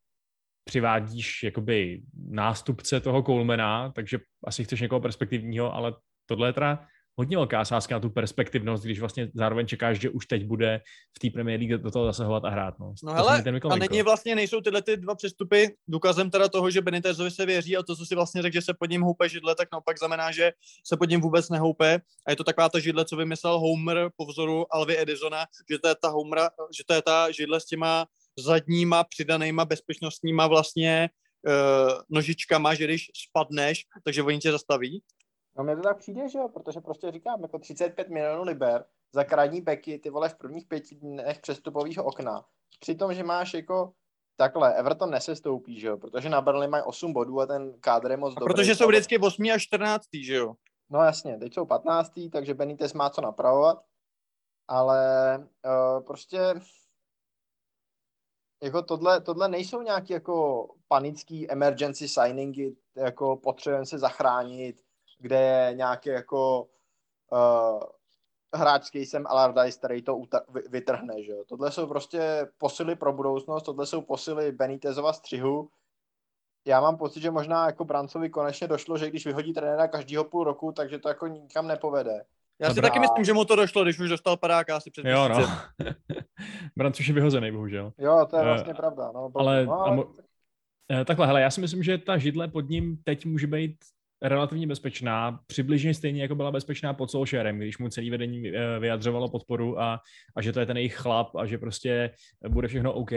přivádíš 0.64 1.42
jakoby 1.42 2.02
nástupce 2.30 3.00
toho 3.00 3.22
Colemana, 3.22 3.92
takže 3.92 4.18
asi 4.44 4.64
chceš 4.64 4.80
někoho 4.80 5.00
perspektivního, 5.00 5.74
ale 5.74 5.94
tohle 6.26 6.48
je 6.48 6.52
teda 6.52 6.86
hodně 7.16 7.36
velká 7.36 7.64
sázka 7.64 7.94
na 7.94 8.00
tu 8.00 8.10
perspektivnost, 8.10 8.84
když 8.84 9.00
vlastně 9.00 9.30
zároveň 9.34 9.66
čekáš, 9.66 10.00
že 10.00 10.10
už 10.10 10.26
teď 10.26 10.44
bude 10.44 10.80
v 11.16 11.18
té 11.18 11.30
Premier 11.30 11.60
League 11.60 11.82
do 11.82 11.90
toho 11.90 12.04
zasahovat 12.04 12.44
a 12.44 12.48
hrát. 12.48 12.78
No, 12.78 12.94
no 13.02 13.12
hele, 13.12 13.44
a 13.70 13.76
není 13.76 14.02
vlastně, 14.02 14.34
nejsou 14.34 14.60
tyhle 14.60 14.82
ty 14.82 14.96
dva 14.96 15.14
přestupy 15.14 15.76
důkazem 15.88 16.30
teda 16.30 16.48
toho, 16.48 16.70
že 16.70 16.82
Benitezovi 16.82 17.30
se 17.30 17.46
věří 17.46 17.76
a 17.76 17.82
to, 17.82 17.96
co 17.96 18.06
si 18.06 18.14
vlastně 18.14 18.42
řekl, 18.42 18.54
že 18.54 18.62
se 18.62 18.74
pod 18.74 18.90
ním 18.90 19.02
houpe 19.02 19.28
židle, 19.28 19.54
tak 19.54 19.68
naopak 19.72 19.98
znamená, 19.98 20.30
že 20.30 20.52
se 20.86 20.96
pod 20.96 21.10
ním 21.10 21.20
vůbec 21.20 21.48
nehoupe 21.48 22.00
a 22.26 22.30
je 22.30 22.36
to 22.36 22.44
taková 22.44 22.68
ta 22.68 22.78
židle, 22.78 23.04
co 23.04 23.16
vymyslel 23.16 23.58
Homer 23.58 24.10
po 24.16 24.26
vzoru 24.26 24.74
Alvy 24.74 25.00
Edisona, 25.00 25.44
že 25.70 25.78
to 25.78 25.88
je 25.88 25.94
ta 25.94 26.08
Homera, 26.08 26.50
že 26.76 26.84
to 26.86 26.94
je 26.94 27.02
ta 27.02 27.30
židle 27.30 27.60
s 27.60 27.64
těma 27.64 28.06
zadníma 28.38 29.04
přidanýma 29.04 29.64
bezpečnostníma 29.64 30.46
vlastně 30.46 31.10
uh, 31.46 31.92
nožičkama, 32.08 32.74
že 32.74 32.84
když 32.84 33.06
spadneš, 33.28 33.86
takže 34.04 34.22
oni 34.22 34.38
tě 34.38 34.52
zastaví. 34.52 35.02
No 35.58 35.64
mně 35.64 35.76
to 35.76 35.82
tak 35.82 35.98
přijde, 35.98 36.28
že 36.28 36.38
jo, 36.38 36.48
protože 36.48 36.80
prostě 36.80 37.10
říkám, 37.10 37.42
jako 37.42 37.58
35 37.58 38.08
milionů 38.08 38.42
liber 38.42 38.84
za 39.14 39.24
krajní 39.24 39.60
beky, 39.60 39.98
ty 39.98 40.10
vole 40.10 40.28
v 40.28 40.34
prvních 40.34 40.66
pěti 40.66 40.94
dnech 40.94 41.40
přestupového 41.40 42.04
okna. 42.04 42.44
Přitom, 42.80 43.14
že 43.14 43.22
máš 43.22 43.54
jako 43.54 43.92
takhle, 44.36 44.74
Everton 44.74 45.10
nesestoupí, 45.10 45.80
že 45.80 45.86
jo, 45.86 45.96
protože 45.96 46.28
na 46.28 46.40
Burnley 46.40 46.68
mají 46.68 46.82
8 46.86 47.12
bodů 47.12 47.40
a 47.40 47.46
ten 47.46 47.80
kádr 47.80 48.10
je 48.10 48.16
moc 48.16 48.34
dobrý. 48.34 48.54
Protože 48.54 48.74
jsou 48.74 48.88
vždycky 48.88 49.18
8 49.18 49.46
až 49.54 49.62
14, 49.62 50.02
že 50.22 50.34
jo. 50.34 50.54
No 50.90 51.02
jasně, 51.02 51.38
teď 51.38 51.54
jsou 51.54 51.66
15, 51.66 52.12
takže 52.32 52.54
Benitez 52.54 52.92
má 52.92 53.10
co 53.10 53.20
napravovat, 53.20 53.82
ale 54.68 55.38
uh, 55.38 56.04
prostě 56.04 56.38
jako 58.62 58.82
tohle, 58.82 59.20
tohle 59.20 59.48
nejsou 59.48 59.82
nějaké 59.82 60.14
jako 60.14 60.68
panický 60.88 61.50
emergency 61.50 62.08
signingy, 62.08 62.76
jako 62.96 63.36
potřebujeme 63.36 63.86
se 63.86 63.98
zachránit, 63.98 64.82
kde 65.18 65.40
je 65.40 65.74
nějaký 65.74 66.08
jako 66.08 66.68
uh, 67.32 67.82
hráč 68.54 68.84
s 68.84 68.90
casem 68.90 69.26
Allardyce, 69.26 69.78
který 69.78 70.02
to 70.02 70.22
vytrhne, 70.68 71.22
že. 71.22 71.32
Tohle 71.46 71.72
jsou 71.72 71.86
prostě 71.86 72.48
posily 72.58 72.96
pro 72.96 73.12
budoucnost, 73.12 73.62
tohle 73.62 73.86
jsou 73.86 74.02
posily 74.02 74.52
Benitezova 74.52 75.12
střihu. 75.12 75.70
Já 76.64 76.80
mám 76.80 76.96
pocit, 76.96 77.20
že 77.20 77.30
možná 77.30 77.66
jako 77.66 77.84
Brancovi 77.84 78.30
konečně 78.30 78.68
došlo, 78.68 78.98
že 78.98 79.10
když 79.10 79.26
vyhodí 79.26 79.52
trenéra 79.52 79.88
každýho 79.88 80.24
půl 80.24 80.44
roku, 80.44 80.72
takže 80.72 80.98
to 80.98 81.08
jako 81.08 81.26
nikam 81.26 81.66
nepovede. 81.66 82.24
Já 82.60 82.68
Dobrá. 82.68 82.74
si 82.74 82.80
taky 82.82 82.98
myslím, 82.98 83.24
že 83.24 83.32
mu 83.32 83.44
to 83.44 83.56
došlo, 83.56 83.84
když 83.84 83.98
už 83.98 84.08
dostal 84.08 84.36
padáka 84.36 84.76
asi 84.76 84.90
před 84.90 85.04
Jo, 85.04 85.28
no. 85.28 85.36
Branc 86.76 87.00
už 87.00 87.08
je 87.08 87.14
vyhozený, 87.14 87.52
bohužel. 87.52 87.92
Jo, 87.98 88.26
to 88.30 88.36
je 88.36 88.44
vlastně 88.44 88.72
uh, 88.72 88.76
pravda. 88.76 89.10
No, 89.14 89.30
ale, 89.34 89.66
no, 89.66 89.80
ale... 89.80 89.96
Mo- 89.96 90.14
eh, 90.92 91.04
takhle, 91.04 91.26
hele, 91.26 91.40
já 91.40 91.50
si 91.50 91.60
myslím, 91.60 91.82
že 91.82 91.98
ta 91.98 92.18
židle 92.18 92.48
pod 92.48 92.70
ním 92.70 92.98
teď 93.04 93.26
může 93.26 93.46
být 93.46 93.76
relativně 94.22 94.66
bezpečná, 94.66 95.40
přibližně 95.46 95.94
stejně 95.94 96.22
jako 96.22 96.34
byla 96.34 96.50
bezpečná 96.50 96.94
pod 96.94 97.10
Solskjaerem, 97.10 97.58
když 97.58 97.78
mu 97.78 97.88
celý 97.88 98.10
vedení 98.10 98.48
eh, 98.48 98.78
vyjadřovalo 98.78 99.28
podporu 99.28 99.80
a, 99.80 100.00
a 100.36 100.42
že 100.42 100.52
to 100.52 100.60
je 100.60 100.66
ten 100.66 100.76
jejich 100.76 100.94
chlap 100.94 101.36
a 101.36 101.46
že 101.46 101.58
prostě 101.58 102.10
bude 102.48 102.68
všechno 102.68 102.92
OK. 102.92 103.12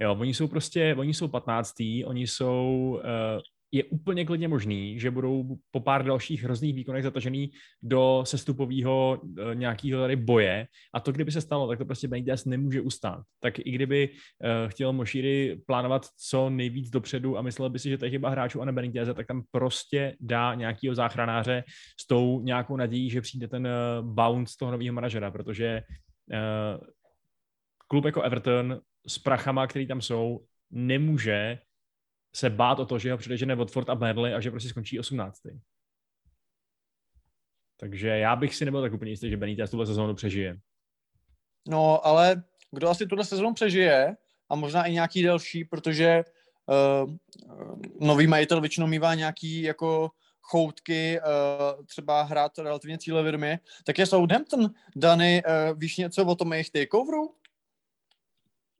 Jo, 0.00 0.16
oni 0.18 0.34
jsou 0.34 0.48
prostě, 0.48 0.94
oni 0.98 1.14
jsou 1.14 1.28
15. 1.28 1.74
Oni 2.04 2.26
jsou 2.26 3.00
uh, 3.04 3.40
je 3.72 3.84
úplně 3.84 4.24
klidně 4.24 4.48
možný, 4.48 4.98
že 5.00 5.10
budou 5.10 5.56
po 5.70 5.80
pár 5.80 6.04
dalších 6.04 6.44
hrozných 6.44 6.74
výkonech 6.74 7.02
zatažený 7.02 7.50
do 7.82 8.22
sestupového 8.26 9.20
e, 9.38 9.54
nějakého 9.54 10.00
tady 10.00 10.16
boje 10.16 10.66
a 10.94 11.00
to, 11.00 11.12
kdyby 11.12 11.32
se 11.32 11.40
stalo, 11.40 11.68
tak 11.68 11.78
to 11.78 11.84
prostě 11.84 12.08
Benitez 12.08 12.44
nemůže 12.44 12.80
ustát. 12.80 13.22
Tak 13.40 13.58
i 13.58 13.70
kdyby 13.70 14.08
e, 14.08 14.68
chtěl 14.68 14.92
Mošíry 14.92 15.60
plánovat 15.66 16.06
co 16.28 16.50
nejvíc 16.50 16.90
dopředu 16.90 17.38
a 17.38 17.42
myslel 17.42 17.70
by 17.70 17.78
si, 17.78 17.90
že 17.90 17.98
to 17.98 18.04
je 18.04 18.10
chyba 18.10 18.28
hráčů 18.28 18.62
a 18.62 18.64
ne 18.64 18.72
Benitez, 18.72 19.08
tak 19.14 19.26
tam 19.26 19.42
prostě 19.50 20.16
dá 20.20 20.54
nějakého 20.54 20.94
záchranáře 20.94 21.64
s 22.00 22.06
tou 22.06 22.40
nějakou 22.40 22.76
nadějí, 22.76 23.10
že 23.10 23.20
přijde 23.20 23.48
ten 23.48 23.66
e, 23.66 23.70
bounce 24.02 24.54
toho 24.58 24.72
nového 24.72 24.94
manažera, 24.94 25.30
protože 25.30 25.66
e, 25.66 25.82
klub 27.88 28.04
jako 28.04 28.22
Everton 28.22 28.80
s 29.08 29.18
prachama, 29.18 29.66
který 29.66 29.86
tam 29.86 30.00
jsou, 30.00 30.40
nemůže 30.70 31.58
se 32.34 32.50
bát 32.50 32.78
o 32.78 32.86
to, 32.86 32.98
že 32.98 33.12
ho 33.12 33.18
předežene 33.18 33.54
Watford 33.54 33.88
a 33.88 33.94
Burnley 33.94 34.34
a 34.34 34.40
že 34.40 34.50
prostě 34.50 34.68
skončí 34.68 35.00
18. 35.00 35.42
Takže 37.76 38.08
já 38.08 38.36
bych 38.36 38.54
si 38.54 38.64
nebyl 38.64 38.82
tak 38.82 38.92
úplně 38.92 39.10
jistý, 39.10 39.30
že 39.30 39.36
Benítez 39.36 39.70
tuhle 39.70 39.86
sezónu 39.86 40.14
přežije. 40.14 40.58
No, 41.68 42.06
ale 42.06 42.42
kdo 42.70 42.88
asi 42.88 43.06
tuhle 43.06 43.24
sezónu 43.24 43.54
přežije 43.54 44.16
a 44.48 44.54
možná 44.54 44.84
i 44.84 44.92
nějaký 44.92 45.22
delší, 45.22 45.64
protože 45.64 46.24
uh, 46.66 47.14
nový 48.00 48.26
majitel 48.26 48.60
většinou 48.60 48.86
mývá 48.86 49.14
nějaký 49.14 49.62
jako 49.62 50.10
choutky 50.40 51.20
uh, 51.20 51.84
třeba 51.86 52.22
hrát 52.22 52.58
relativně 52.58 52.98
cílevědomě, 52.98 53.58
tak 53.84 53.98
je 53.98 54.06
Southampton. 54.06 54.70
Dany, 54.96 55.42
uh, 55.46 55.78
víš 55.78 55.96
něco 55.96 56.24
o 56.26 56.34
tom 56.34 56.52
jejich 56.52 56.70
takeoveru? 56.70 57.34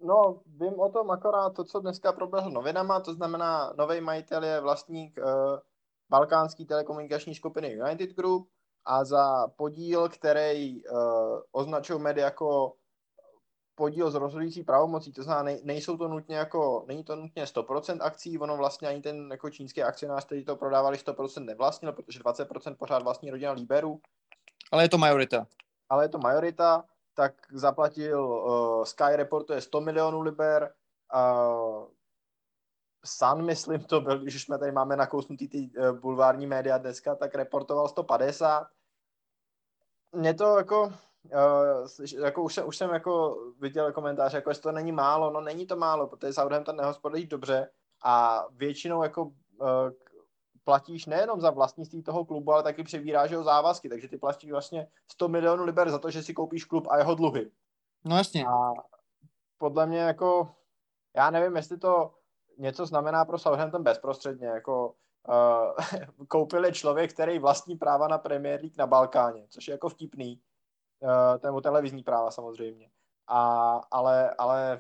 No, 0.03 0.41
vím 0.47 0.81
o 0.81 0.89
tom 0.89 1.11
akorát 1.11 1.51
to, 1.51 1.65
co 1.65 1.81
dneska 1.81 2.13
proběhlo 2.13 2.51
novinama, 2.51 3.01
to 3.01 3.15
znamená, 3.15 3.73
nový 3.79 4.01
majitel 4.01 4.45
je 4.45 4.61
vlastník 4.61 5.19
uh, 5.19 5.59
balkánský 6.11 6.67
telekomunikační 6.67 7.35
skupiny 7.35 7.69
United 7.69 8.11
Group 8.11 8.49
a 8.85 9.05
za 9.05 9.49
podíl, 9.57 10.09
který 10.09 10.85
uh, 10.85 10.99
označují 11.53 12.01
média 12.01 12.25
jako 12.25 12.73
podíl 13.75 14.11
z 14.11 14.15
rozhodující 14.15 14.63
pravomocí, 14.63 15.13
to 15.13 15.23
znamená, 15.23 15.59
nejsou 15.65 15.97
to 15.97 16.09
nutně 16.09 16.37
jako, 16.37 16.85
není 16.89 17.05
to 17.05 17.17
nutně 17.17 17.45
100% 17.45 17.99
akcí, 18.01 18.39
ono 18.39 18.57
vlastně 18.57 18.89
ani 18.89 19.03
ten 19.03 19.29
jako 19.31 19.51
čínský 19.51 19.83
akcionář, 19.83 20.25
který 20.25 20.45
to 20.45 20.57
prodávali 20.57 20.97
100% 20.97 21.45
nevlastnil, 21.45 21.93
protože 21.93 22.21
20% 22.21 22.77
pořád 22.77 23.03
vlastní 23.03 23.31
rodina 23.31 23.53
Liberu. 23.53 24.01
Ale 24.73 24.85
je 24.85 24.89
to 24.89 24.99
majorita. 24.99 25.47
Ale 25.89 26.05
je 26.05 26.09
to 26.09 26.19
majorita, 26.19 26.85
tak 27.15 27.35
zaplatil 27.53 28.25
uh, 28.25 28.85
Sky 28.85 29.17
reportuje 29.17 29.61
100 29.61 29.81
milionů 29.81 30.21
liber, 30.21 30.75
uh, 31.15 31.87
Sun, 33.05 33.45
myslím 33.45 33.85
to 33.85 34.01
byl, 34.01 34.19
když 34.19 34.43
jsme 34.43 34.59
tady 34.59 34.73
máme 34.73 34.97
nakousnutý 34.97 35.49
ty 35.49 35.71
uh, 35.79 35.99
bulvární 35.99 36.47
média 36.47 36.79
dneska, 36.79 37.15
tak 37.15 37.35
reportoval 37.35 37.89
150. 37.89 38.67
Mně 40.13 40.35
to 40.35 40.57
jako, 40.57 40.83
uh, 40.85 42.23
jako 42.25 42.43
už, 42.43 42.55
jsem, 42.55 42.67
už 42.67 42.77
jsem 42.77 42.91
jako 42.91 43.37
viděl 43.61 43.93
komentáře, 43.93 44.37
jako 44.37 44.51
jestli 44.51 44.63
to 44.63 44.73
není 44.73 44.93
málo, 44.93 45.31
no 45.31 45.41
není 45.41 45.67
to 45.67 45.77
málo, 45.77 46.07
protože 46.07 46.33
Southampton 46.33 46.77
nehospodaří 46.77 47.27
dobře 47.27 47.71
a 48.05 48.45
většinou 48.51 49.03
jako 49.03 49.23
uh, 49.25 49.91
platíš 50.65 51.07
nejenom 51.07 51.41
za 51.41 51.51
vlastnictví 51.51 52.03
toho 52.03 52.25
klubu, 52.25 52.53
ale 52.53 52.63
taky 52.63 52.83
přebíráš 52.83 53.31
jeho 53.31 53.45
závazky, 53.45 53.89
takže 53.89 54.09
ty 54.09 54.19
platíš 54.19 54.51
vlastně 54.51 54.89
100 55.11 55.29
milionů 55.29 55.65
liber 55.65 55.91
za 55.91 55.99
to, 55.99 56.11
že 56.11 56.23
si 56.23 56.35
koupíš 56.35 56.65
klub 56.65 56.87
a 56.91 56.99
jeho 56.99 57.15
dluhy. 57.15 57.51
No 58.05 58.17
jasně. 58.17 58.47
A 58.47 58.73
podle 59.59 59.87
mě 59.87 59.99
jako, 59.99 60.55
já 61.17 61.31
nevím, 61.31 61.57
jestli 61.57 61.79
to 61.79 62.15
něco 62.59 62.87
znamená 62.87 63.25
pro 63.25 63.39
Southampton 63.39 63.83
bezprostředně, 63.83 64.47
jako 64.47 64.95
uh, 65.29 66.27
koupili 66.29 66.73
člověk, 66.73 67.13
který 67.13 67.39
vlastní 67.39 67.77
práva 67.77 68.09
na 68.09 68.19
Premier 68.19 68.61
League 68.61 68.79
na 68.79 68.87
Balkáně, 68.87 69.47
což 69.49 69.69
je 69.69 69.73
jako 69.73 69.89
vtipný, 69.89 70.41
uh, 71.01 71.11
nebo 71.43 71.61
televizní 71.61 72.03
práva 72.03 72.31
samozřejmě. 72.31 72.91
A, 73.27 73.73
ale, 73.91 74.35
ale 74.39 74.79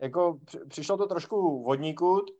jako 0.00 0.38
přišlo 0.68 0.96
to 0.96 1.06
trošku 1.06 1.62
vodníkud, 1.62 2.30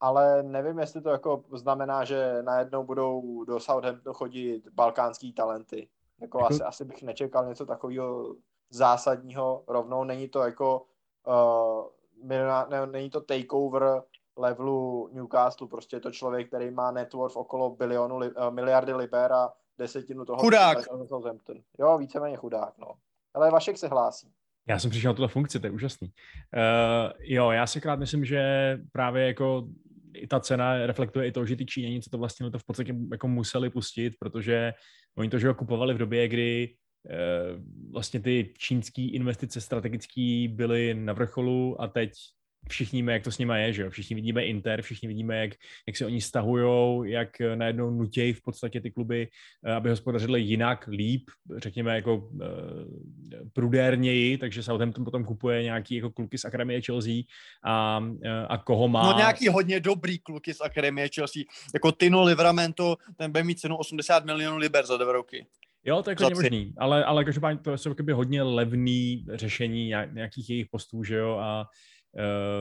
ale 0.00 0.42
nevím, 0.42 0.78
jestli 0.78 1.00
to 1.00 1.10
jako 1.10 1.44
znamená, 1.52 2.04
že 2.04 2.42
najednou 2.42 2.84
budou 2.84 3.44
do 3.44 3.60
Southamptonu 3.60 4.14
chodit 4.14 4.68
balkánský 4.72 5.32
talenty. 5.32 5.88
Jako, 6.20 6.38
jako... 6.38 6.54
Asi, 6.54 6.62
asi 6.62 6.84
bych 6.84 7.02
nečekal 7.02 7.46
něco 7.46 7.66
takového 7.66 8.34
zásadního 8.70 9.64
rovnou. 9.68 10.04
Není 10.04 10.28
to 10.28 10.42
jako 10.42 10.86
uh, 11.26 11.84
ne, 12.22 12.86
není 12.86 13.10
to 13.10 13.20
takeover 13.20 14.02
levelu 14.36 15.08
Newcastle, 15.12 15.68
prostě 15.68 15.96
je 15.96 16.00
to 16.00 16.10
člověk, 16.10 16.48
který 16.48 16.70
má 16.70 16.90
network 16.90 17.36
okolo 17.36 17.70
bilionu, 17.70 18.18
li, 18.18 18.30
uh, 18.30 18.50
miliardy 18.50 18.92
liber 18.92 19.32
a 19.32 19.52
desetinu 19.78 20.24
toho. 20.24 20.38
Chudák. 20.38 20.78
Southampton. 21.06 21.56
Jo, 21.78 21.98
víceméně 21.98 22.36
chudák, 22.36 22.78
no. 22.78 22.94
Ale 23.34 23.50
Vašek 23.50 23.78
se 23.78 23.88
hlásí. 23.88 24.32
Já 24.68 24.78
jsem 24.78 24.90
přišel 24.90 25.10
na 25.10 25.16
tuto 25.16 25.28
funkci, 25.28 25.60
to 25.60 25.66
je 25.66 25.70
úžasný. 25.70 26.08
Uh, 26.08 27.12
jo, 27.18 27.50
já 27.50 27.66
si 27.66 27.80
krát 27.80 27.98
myslím, 27.98 28.24
že 28.24 28.42
právě 28.92 29.26
jako 29.26 29.64
i 30.14 30.26
ta 30.26 30.40
cena 30.40 30.86
reflektuje 30.86 31.28
i 31.28 31.32
to, 31.32 31.46
že 31.46 31.56
ty 31.56 31.66
Číňani, 31.66 32.02
co 32.02 32.10
to 32.10 32.18
vlastně 32.18 32.50
to 32.50 32.58
v 32.58 32.64
podstatě 32.64 32.94
jako 33.12 33.28
museli 33.28 33.70
pustit, 33.70 34.12
protože 34.20 34.72
oni 35.18 35.30
to, 35.30 35.38
že 35.38 35.48
ho 35.48 35.54
kupovali 35.54 35.94
v 35.94 35.98
době, 35.98 36.28
kdy 36.28 36.74
eh, 37.10 37.16
vlastně 37.92 38.20
ty 38.20 38.54
čínský 38.58 39.14
investice 39.14 39.60
strategické 39.60 40.46
byly 40.50 40.94
na 40.94 41.12
vrcholu 41.12 41.80
a 41.82 41.88
teď 41.88 42.10
všichni 42.68 42.98
víme, 42.98 43.12
jak 43.12 43.24
to 43.24 43.32
s 43.32 43.38
nimi 43.38 43.62
je, 43.62 43.72
že 43.72 43.82
jo? 43.82 43.90
Všichni 43.90 44.16
vidíme 44.16 44.44
Inter, 44.44 44.82
všichni 44.82 45.08
vidíme, 45.08 45.36
jak, 45.36 45.50
jak 45.86 45.96
se 45.96 46.06
oni 46.06 46.20
stahujou, 46.20 47.04
jak 47.04 47.28
najednou 47.54 47.90
nutějí 47.90 48.32
v 48.32 48.42
podstatě 48.42 48.80
ty 48.80 48.90
kluby, 48.90 49.28
eh, 49.64 49.72
aby 49.72 49.90
hospodařili 49.90 50.40
jinak, 50.40 50.86
líp, 50.86 51.30
řekněme 51.56 51.94
jako 51.94 52.16
uh, 52.16 52.40
prudérněji, 53.52 54.38
takže 54.38 54.62
Southampton 54.62 55.04
potom 55.04 55.24
kupuje 55.24 55.62
nějaký 55.62 55.94
jako 55.94 56.10
kluky 56.10 56.38
z 56.38 56.44
Akademie 56.44 56.80
Chelsea 56.80 57.22
a, 57.64 58.04
a 58.48 58.58
koho 58.58 58.88
má. 58.88 59.12
No 59.12 59.18
nějaký 59.18 59.48
hodně 59.48 59.80
dobrý 59.80 60.18
kluky 60.18 60.54
z 60.54 60.60
Akademie 60.60 61.08
Chelsea, 61.14 61.42
jako 61.74 61.92
Tino 61.92 62.22
Livramento, 62.22 62.96
ten 63.16 63.30
bude 63.30 63.44
mít 63.44 63.60
cenu 63.60 63.76
80 63.76 64.24
milionů 64.24 64.56
liber 64.56 64.86
za 64.86 64.96
dva 64.96 65.12
roky. 65.12 65.46
Jo, 65.84 66.02
to 66.02 66.10
je 66.10 66.16
jako 66.20 66.34
možný, 66.34 66.74
ale, 66.78 67.04
ale 67.04 67.24
každopádně 67.24 67.62
to 67.62 67.78
jsou 67.78 67.94
hodně 68.12 68.42
levný 68.42 69.26
řešení 69.32 69.92
nějakých 70.12 70.50
jejich 70.50 70.66
postů, 70.68 71.04
že 71.04 71.16
jo, 71.16 71.36
a 71.36 71.66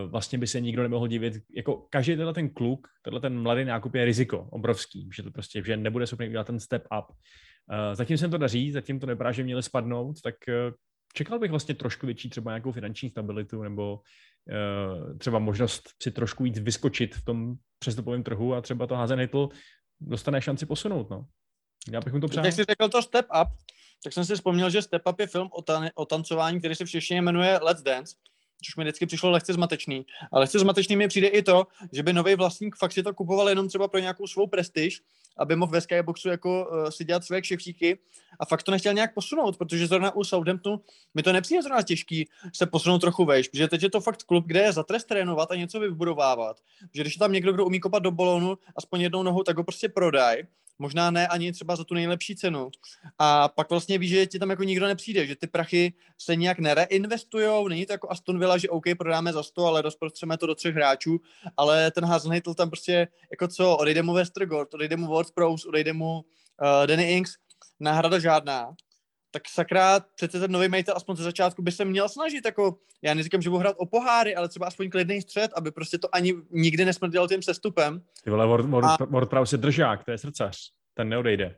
vlastně 0.07 0.37
by 0.37 0.47
se 0.47 0.61
nikdo 0.61 0.83
nemohl 0.83 1.07
divit. 1.07 1.33
Jako 1.55 1.87
každý 1.89 2.15
tenhle 2.15 2.33
ten 2.33 2.49
kluk, 2.49 2.87
tenhle 3.01 3.21
ten 3.21 3.41
mladý 3.41 3.65
nákup 3.65 3.95
je 3.95 4.05
riziko 4.05 4.47
obrovský, 4.51 5.09
že 5.15 5.23
to 5.23 5.31
prostě, 5.31 5.63
že 5.65 5.77
nebude 5.77 6.07
schopný 6.07 6.27
udělat 6.27 6.47
ten 6.47 6.59
step 6.59 6.83
up. 6.99 7.05
Uh, 7.09 7.95
zatím 7.95 8.17
se 8.17 8.29
to 8.29 8.37
daří, 8.37 8.71
zatím 8.71 8.99
to 8.99 9.05
nevypadá, 9.05 9.31
že 9.31 9.43
měli 9.43 9.63
spadnout, 9.63 10.21
tak 10.21 10.35
uh, 10.47 10.73
čekal 11.13 11.39
bych 11.39 11.51
vlastně 11.51 11.75
trošku 11.75 12.05
větší 12.05 12.29
třeba 12.29 12.51
nějakou 12.51 12.71
finanční 12.71 13.09
stabilitu 13.09 13.63
nebo 13.63 13.99
třeba 15.17 15.39
možnost 15.39 15.89
si 16.03 16.11
trošku 16.11 16.43
víc 16.43 16.59
vyskočit 16.59 17.15
v 17.15 17.25
tom 17.25 17.55
přestupovém 17.79 18.23
trhu 18.23 18.53
a 18.53 18.61
třeba 18.61 18.87
to 18.87 18.95
Hazen 18.95 19.19
Hitl 19.19 19.49
dostane 20.01 20.41
šanci 20.41 20.65
posunout, 20.65 21.09
no. 21.09 21.25
Já 21.91 22.01
bych 22.01 22.13
mu 22.13 22.19
to 22.19 22.27
přál. 22.27 22.45
Jak 22.45 22.53
jsi 22.53 22.63
řekl 22.63 22.89
to 22.89 23.01
Step 23.01 23.25
Up, 23.41 23.47
tak 24.03 24.13
jsem 24.13 24.25
si 24.25 24.35
vzpomněl, 24.35 24.69
že 24.69 24.81
Step 24.81 25.01
Up 25.09 25.19
je 25.19 25.27
film 25.27 25.49
o, 25.51 25.61
tan- 25.61 25.89
o 25.95 26.05
tancování, 26.05 26.59
který 26.59 26.75
se 26.75 26.85
v 26.85 26.89
češtině 26.89 27.21
jmenuje 27.21 27.59
Let's 27.61 27.83
Dance 27.83 28.15
což 28.65 28.75
mi 28.75 28.83
vždycky 28.83 29.05
přišlo 29.05 29.29
lehce 29.29 29.53
zmatečný. 29.53 30.05
Ale 30.31 30.39
lehce 30.39 30.59
zmatečný 30.59 30.95
mi 30.95 31.07
přijde 31.07 31.27
i 31.27 31.41
to, 31.41 31.67
že 31.91 32.03
by 32.03 32.13
nový 32.13 32.35
vlastník 32.35 32.75
fakt 32.75 32.91
si 32.91 33.03
to 33.03 33.13
kupoval 33.13 33.49
jenom 33.49 33.67
třeba 33.67 33.87
pro 33.87 33.99
nějakou 33.99 34.27
svou 34.27 34.47
prestiž, 34.47 35.01
aby 35.37 35.55
mohl 35.55 35.71
ve 35.71 35.81
Skyboxu 35.81 36.29
jako 36.29 36.69
uh, 36.69 36.89
si 36.89 37.05
dělat 37.05 37.23
své 37.23 37.41
kšeftíky 37.41 37.99
a 38.39 38.45
fakt 38.45 38.63
to 38.63 38.71
nechtěl 38.71 38.93
nějak 38.93 39.13
posunout, 39.13 39.57
protože 39.57 39.87
zrovna 39.87 40.15
u 40.15 40.23
Southamptonu 40.23 40.81
mi 41.13 41.23
to 41.23 41.33
nepřijde 41.33 41.61
zrovna 41.61 41.81
těžký 41.81 42.29
se 42.53 42.65
posunout 42.65 42.99
trochu 42.99 43.25
vejš, 43.25 43.47
protože 43.47 43.67
teď 43.67 43.83
je 43.83 43.89
to 43.89 44.01
fakt 44.01 44.23
klub, 44.23 44.45
kde 44.45 44.59
je 44.59 44.71
za 44.71 44.83
trest 44.83 45.05
trénovat 45.05 45.51
a 45.51 45.55
něco 45.55 45.79
vybudovávat. 45.79 46.57
Že 46.93 47.01
když 47.01 47.15
je 47.15 47.19
tam 47.19 47.31
někdo, 47.31 47.53
kdo 47.53 47.65
umí 47.65 47.79
kopat 47.79 48.03
do 48.03 48.11
bolonu 48.11 48.57
aspoň 48.75 49.01
jednou 49.01 49.23
nohou, 49.23 49.43
tak 49.43 49.57
ho 49.57 49.63
prostě 49.63 49.89
prodaj 49.89 50.43
možná 50.79 51.11
ne 51.11 51.27
ani 51.27 51.51
třeba 51.51 51.75
za 51.75 51.83
tu 51.83 51.93
nejlepší 51.93 52.35
cenu. 52.35 52.69
A 53.19 53.47
pak 53.47 53.69
vlastně 53.69 53.97
víš, 53.97 54.09
že 54.09 54.25
ti 54.25 54.39
tam 54.39 54.49
jako 54.49 54.63
nikdo 54.63 54.87
nepřijde, 54.87 55.27
že 55.27 55.35
ty 55.35 55.47
prachy 55.47 55.93
se 56.17 56.35
nějak 56.35 56.59
nereinvestujou, 56.59 57.67
není 57.67 57.85
to 57.85 57.91
jako 57.93 58.11
Aston 58.11 58.39
Villa, 58.39 58.57
že 58.57 58.69
OK, 58.69 58.85
prodáme 58.97 59.33
za 59.33 59.43
100, 59.43 59.65
ale 59.65 59.81
rozprostřeme 59.81 60.37
to 60.37 60.47
do 60.47 60.55
třech 60.55 60.75
hráčů, 60.75 61.19
ale 61.57 61.91
ten 61.91 62.05
Hasenhüttl 62.05 62.53
tam 62.53 62.69
prostě 62.69 63.07
jako 63.31 63.47
co, 63.47 63.77
odejde 63.77 64.01
mu 64.01 64.13
Westergaard, 64.13 64.73
odejde 64.73 64.97
mu 64.97 65.07
Ward 65.07 65.31
Prowse, 65.31 65.67
odejde 65.67 65.93
mu 65.93 66.13
uh, 66.13 66.87
Danny 66.87 67.11
Ings, 67.11 67.35
náhrada 67.79 68.19
žádná 68.19 68.75
tak 69.31 69.43
sakra, 69.49 69.99
přece 70.15 70.39
ten 70.39 70.51
nový 70.51 70.67
majitel 70.67 70.93
aspoň 70.97 71.15
ze 71.15 71.23
začátku 71.23 71.61
by 71.61 71.71
se 71.71 71.85
měl 71.85 72.09
snažit, 72.09 72.45
jako, 72.45 72.77
já 73.01 73.13
neříkám, 73.13 73.41
že 73.41 73.49
budu 73.49 73.59
hrát 73.59 73.75
o 73.79 73.85
poháry, 73.85 74.35
ale 74.35 74.49
třeba 74.49 74.67
aspoň 74.67 74.89
klidný 74.89 75.21
střed, 75.21 75.51
aby 75.55 75.71
prostě 75.71 75.97
to 75.97 76.15
ani 76.15 76.33
nikdy 76.49 76.85
nesmrděl 76.85 77.27
tím 77.27 77.41
sestupem. 77.41 78.01
Ty 78.23 78.29
vole, 78.29 78.47
Ward, 78.47 78.65
Ward, 78.65 79.01
a... 79.01 79.05
Ward 79.05 79.51
je 79.51 79.57
držák, 79.57 80.03
to 80.03 80.11
je 80.11 80.17
srdcař, 80.17 80.71
ten 80.93 81.09
neodejde. 81.09 81.55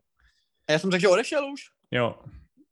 A 0.68 0.72
já 0.72 0.80
jsem 0.80 0.92
řekl, 0.92 1.02
že 1.02 1.08
odešel 1.08 1.52
už. 1.54 1.62
Jo. 1.92 2.16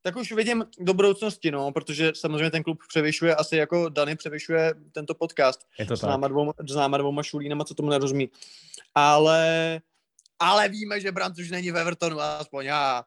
Tak 0.02 0.16
už 0.16 0.32
vidím 0.32 0.66
do 0.80 0.94
budoucnosti, 0.94 1.52
no, 1.52 1.72
protože 1.72 2.12
samozřejmě 2.16 2.52
ten 2.52 2.64
klub 2.64 2.80
převyšuje, 2.90 3.36
asi 3.36 3.58
jako 3.58 3.90
Dany 3.90 4.16
převyšuje 4.16 4.74
tento 4.92 5.14
podcast. 5.14 5.60
Je 5.80 5.86
to 5.86 5.98
s 5.98 6.02
náma, 6.02 6.28
dvouma, 6.28 6.54
s 6.70 6.76
náma 6.76 6.98
dvouma 6.98 7.24
šulínama, 7.24 7.64
co 7.64 7.74
tomu 7.74 7.90
nerozumí. 7.90 8.30
Ale, 8.96 9.82
ale 10.40 10.70
víme, 10.70 11.02
že 11.02 11.12
Brandt 11.12 11.40
už 11.40 11.52
není 11.52 11.72
ve 11.72 11.82
Evertonu, 11.82 12.20
aspoň 12.20 12.66
já. 12.66 13.04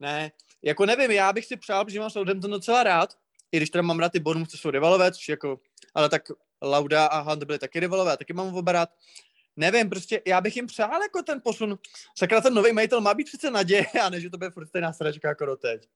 Ne, 0.00 0.30
jako 0.66 0.86
nevím, 0.86 1.10
já 1.10 1.32
bych 1.32 1.44
si 1.46 1.56
přál, 1.56 1.84
protože 1.84 2.00
mám 2.00 2.10
Southampton 2.10 2.50
docela 2.50 2.82
rád, 2.82 3.14
i 3.52 3.56
když 3.56 3.70
teda 3.70 3.82
mám 3.82 3.98
rád 3.98 4.12
ty 4.12 4.20
bonus, 4.20 4.48
co 4.48 4.58
jsou 4.58 4.70
rivalové, 4.70 5.12
což 5.12 5.28
jako, 5.28 5.60
ale 5.94 6.08
tak 6.08 6.22
Lauda 6.62 7.06
a 7.06 7.20
Hunt 7.20 7.44
byly 7.44 7.58
taky 7.58 7.80
rivalové, 7.80 8.16
taky 8.16 8.32
mám 8.32 8.54
oba 8.54 8.72
rád. 8.72 8.88
Nevím, 9.56 9.90
prostě 9.90 10.22
já 10.26 10.40
bych 10.40 10.56
jim 10.56 10.66
přál 10.66 11.02
jako 11.02 11.22
ten 11.22 11.40
posun. 11.44 11.78
Sakra, 12.18 12.40
ten 12.40 12.54
nový 12.54 12.72
majitel 12.72 13.00
má 13.00 13.14
být 13.14 13.24
přece 13.24 13.50
naděje, 13.50 13.86
a 14.04 14.10
ne, 14.10 14.20
že 14.20 14.30
to 14.30 14.38
bude 14.38 14.50
furt 14.50 14.66
stejná 14.66 14.92
sračka 14.92 15.28
jako 15.28 15.46
doteď. 15.46 15.88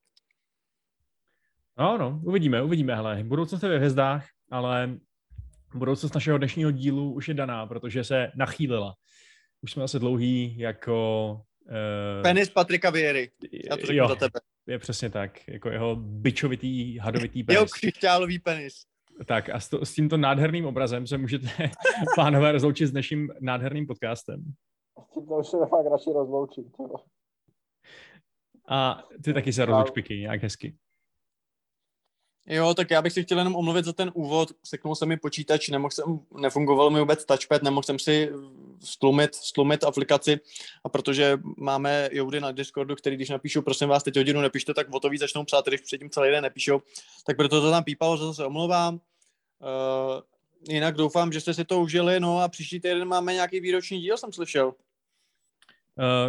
No, 1.78 1.98
no, 1.98 2.20
uvidíme, 2.24 2.62
uvidíme, 2.62 2.94
hele. 2.94 3.24
Budoucnost 3.24 3.62
je 3.62 3.68
ve 3.68 3.76
hvězdách, 3.76 4.26
ale 4.50 4.98
budoucnost 5.74 6.14
našeho 6.14 6.38
dnešního 6.38 6.70
dílu 6.70 7.12
už 7.12 7.28
je 7.28 7.34
daná, 7.34 7.66
protože 7.66 8.04
se 8.04 8.32
nachýlila. 8.34 8.94
Už 9.62 9.72
jsme 9.72 9.84
asi 9.84 9.98
dlouhý 9.98 10.58
jako 10.58 11.40
Uh, 11.70 12.22
Penis 12.22 12.50
Patrika 12.50 12.90
Viery. 12.90 13.30
Já 13.70 13.76
to 13.76 13.86
řeknu 13.86 14.02
jo, 14.02 14.08
za 14.08 14.14
tebe. 14.14 14.40
Je 14.66 14.78
přesně 14.78 15.10
tak. 15.10 15.48
Jako 15.48 15.68
jeho 15.68 15.96
bičovitý, 15.96 16.98
hadovitý 16.98 17.44
penis. 17.44 17.56
Jeho 17.56 17.66
křišťálový 17.66 18.38
penis. 18.38 18.74
Tak 19.26 19.48
a 19.48 19.60
s, 19.60 19.68
to, 19.68 19.86
s 19.86 19.94
tímto 19.94 20.16
nádherným 20.16 20.66
obrazem 20.66 21.06
se 21.06 21.18
můžete, 21.18 21.48
pánové, 22.16 22.52
rozloučit 22.52 22.88
s 22.88 22.92
naším 22.92 23.30
nádherným 23.40 23.86
podcastem. 23.86 24.44
tím 25.14 25.26
to 25.26 25.34
už 25.34 25.46
se 25.46 25.56
fakt 25.56 25.86
radši 25.90 26.10
rozloučit. 26.14 26.66
A 28.68 29.04
ty 29.24 29.32
taky 29.32 29.52
se 29.52 29.64
rozluč 29.64 29.90
piky, 29.90 30.18
nějak 30.18 30.42
hezky. 30.42 30.76
Jo, 32.46 32.74
tak 32.74 32.90
já 32.90 33.02
bych 33.02 33.12
si 33.12 33.22
chtěl 33.22 33.38
jenom 33.38 33.56
omluvit 33.56 33.84
za 33.84 33.92
ten 33.92 34.10
úvod. 34.14 34.48
Seknul 34.64 34.94
se 34.94 35.06
mi 35.06 35.16
počítač, 35.16 35.68
nemohl 35.68 35.90
jsem, 35.90 36.20
nefungoval 36.40 36.90
mi 36.90 37.00
vůbec 37.00 37.24
touchpad, 37.24 37.62
nemohl 37.62 37.82
jsem 37.82 37.98
si 37.98 38.30
stlumit, 38.84 39.34
stlumit 39.34 39.84
aplikaci 39.84 40.40
a 40.84 40.88
protože 40.88 41.38
máme 41.56 42.08
Joudy 42.12 42.40
na 42.40 42.52
Discordu, 42.52 42.94
který 42.96 43.16
když 43.16 43.28
napíšu, 43.28 43.62
prosím 43.62 43.88
vás, 43.88 44.02
teď 44.02 44.16
hodinu 44.16 44.40
nepište, 44.40 44.74
tak 44.74 44.86
o 44.94 45.00
to 45.00 45.08
víc 45.08 45.20
začnou 45.20 45.44
psát, 45.44 45.66
když 45.66 45.80
předtím 45.80 46.10
celý 46.10 46.30
den 46.30 46.42
nepíšou, 46.42 46.82
tak 47.26 47.36
proto 47.36 47.60
to 47.60 47.70
tam 47.70 47.84
pípalo, 47.84 48.16
že 48.16 48.22
to 48.22 48.34
se 48.34 48.44
omlouvám. 48.44 48.94
Uh, 48.94 49.00
jinak 50.68 50.94
doufám, 50.94 51.32
že 51.32 51.40
jste 51.40 51.54
si 51.54 51.64
to 51.64 51.80
užili, 51.80 52.20
no 52.20 52.40
a 52.40 52.48
příští 52.48 52.80
týden 52.80 53.08
máme 53.08 53.34
nějaký 53.34 53.60
výroční 53.60 54.00
díl, 54.00 54.16
jsem 54.16 54.32
slyšel. 54.32 54.66
Uh, 54.66 54.74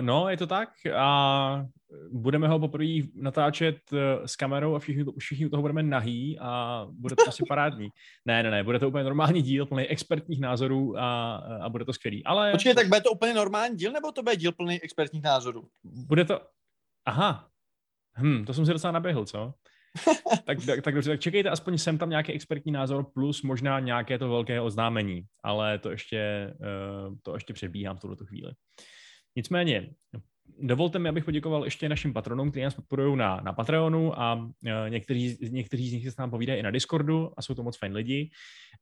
no, 0.01 0.29
je 0.29 0.37
to 0.37 0.47
tak 0.47 0.69
a 0.95 1.65
budeme 2.11 2.47
ho 2.47 2.59
poprvé 2.59 2.93
natáčet 3.15 3.77
uh, 3.91 3.99
s 4.25 4.35
kamerou 4.35 4.75
a 4.75 4.79
všichni, 4.79 5.05
všichni 5.19 5.49
toho 5.49 5.61
budeme 5.61 5.83
nahý 5.83 6.39
a 6.39 6.85
bude 6.91 7.15
to 7.15 7.27
asi 7.27 7.43
parádní. 7.47 7.89
Ne, 8.25 8.43
ne, 8.43 8.51
ne, 8.51 8.63
bude 8.63 8.79
to 8.79 8.87
úplně 8.87 9.03
normální 9.03 9.41
díl, 9.41 9.65
plný 9.65 9.87
expertních 9.87 10.39
názorů 10.39 10.97
a, 10.97 11.35
a 11.35 11.69
bude 11.69 11.85
to 11.85 11.93
skvělý. 11.93 12.23
Ale... 12.23 12.51
Počkej, 12.51 12.75
tak 12.75 12.87
bude 12.87 13.01
to 13.01 13.11
úplně 13.11 13.33
normální 13.33 13.75
díl, 13.75 13.91
nebo 13.91 14.11
to 14.11 14.23
bude 14.23 14.35
díl 14.35 14.51
plný 14.51 14.81
expertních 14.81 15.23
názorů? 15.23 15.67
Bude 15.83 16.25
to... 16.25 16.41
Aha. 17.05 17.47
Hm, 18.17 18.45
to 18.45 18.53
jsem 18.53 18.65
si 18.65 18.71
docela 18.71 18.91
naběhl, 18.91 19.25
co? 19.25 19.53
tak, 20.45 20.57
tak, 20.65 20.81
tak 20.81 20.95
dobře, 20.95 21.09
tak 21.09 21.19
čekejte 21.19 21.49
aspoň 21.49 21.77
sem 21.77 21.97
tam 21.97 22.09
nějaký 22.09 22.31
expertní 22.31 22.71
názor 22.71 23.05
plus 23.13 23.41
možná 23.41 23.79
nějaké 23.79 24.17
to 24.17 24.29
velké 24.29 24.61
oznámení, 24.61 25.23
ale 25.43 25.79
to 25.79 25.91
ještě, 25.91 26.53
uh, 26.59 27.15
to 27.21 27.33
ještě 27.33 27.53
přebíhám 27.53 27.97
v 27.97 27.99
tuto 27.99 28.25
chvíli. 28.25 28.51
Nicméně, 29.35 29.89
dovolte 30.61 30.99
mi, 30.99 31.09
abych 31.09 31.25
poděkoval 31.25 31.63
ještě 31.63 31.89
našim 31.89 32.13
patronům, 32.13 32.51
kteří 32.51 32.63
nás 32.63 32.75
podporují 32.75 33.17
na, 33.17 33.41
na 33.43 33.53
Patreonu 33.53 34.19
a 34.19 34.49
e, 34.65 34.89
někteří, 34.89 35.37
někteří 35.41 35.89
z 35.89 35.93
nich 35.93 36.03
se 36.03 36.11
s 36.11 36.17
nám 36.17 36.29
povídají 36.29 36.59
i 36.59 36.63
na 36.63 36.71
Discordu 36.71 37.31
a 37.37 37.41
jsou 37.41 37.53
to 37.53 37.63
moc 37.63 37.77
fajn 37.77 37.93
lidi. 37.93 38.29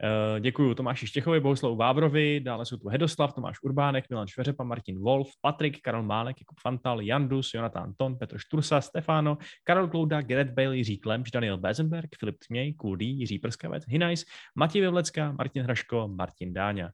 E, 0.03 0.39
děkuji 0.39 0.75
Tomáši 0.75 1.07
Štěchovi, 1.07 1.39
Bohuslavu 1.39 1.75
Vábrovi, 1.75 2.39
dále 2.39 2.65
jsou 2.65 2.77
tu 2.77 2.89
Hedoslav, 2.89 3.33
Tomáš 3.33 3.57
Urbánek, 3.63 4.09
Milan 4.09 4.27
Šveřepa, 4.27 4.63
Martin 4.63 4.99
Wolf, 4.99 5.27
Patrik, 5.41 5.81
Karol 5.81 6.03
Mánek, 6.03 6.35
Jakub 6.41 6.59
Fantal, 6.59 7.01
Jandus, 7.01 7.53
Jonathan 7.53 7.93
Ton, 7.97 8.17
Petr 8.17 8.37
Štursa, 8.37 8.81
Stefano, 8.81 9.37
Karol 9.63 9.87
Klouda, 9.87 10.21
Gerrit 10.21 10.49
Bailey, 10.49 10.77
Jiří 10.77 10.97
Klemš, 10.97 11.31
Daniel 11.31 11.57
Bezenberg, 11.57 12.09
Filip 12.19 12.35
Tměj, 12.47 12.73
Kuldy, 12.73 13.05
Jiří 13.05 13.39
Prskavec, 13.39 13.83
Hinajs, 13.87 14.25
Matěj 14.55 14.81
Vevlecka, 14.81 15.31
Martin 15.31 15.63
Hraško, 15.63 16.07
Martin 16.07 16.53
Dáňa. 16.53 16.91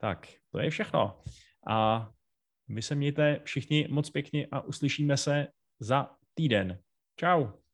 Tak, 0.00 0.28
to 0.52 0.58
je 0.58 0.70
všechno. 0.70 1.18
A 1.68 2.08
vy 2.68 2.82
se 2.82 2.94
mějte 2.94 3.40
všichni 3.44 3.88
moc 3.90 4.10
pěkně 4.10 4.46
a 4.50 4.60
uslyšíme 4.60 5.16
se 5.16 5.46
za 5.80 6.10
týden. 6.34 6.78
Ciao. 7.20 7.65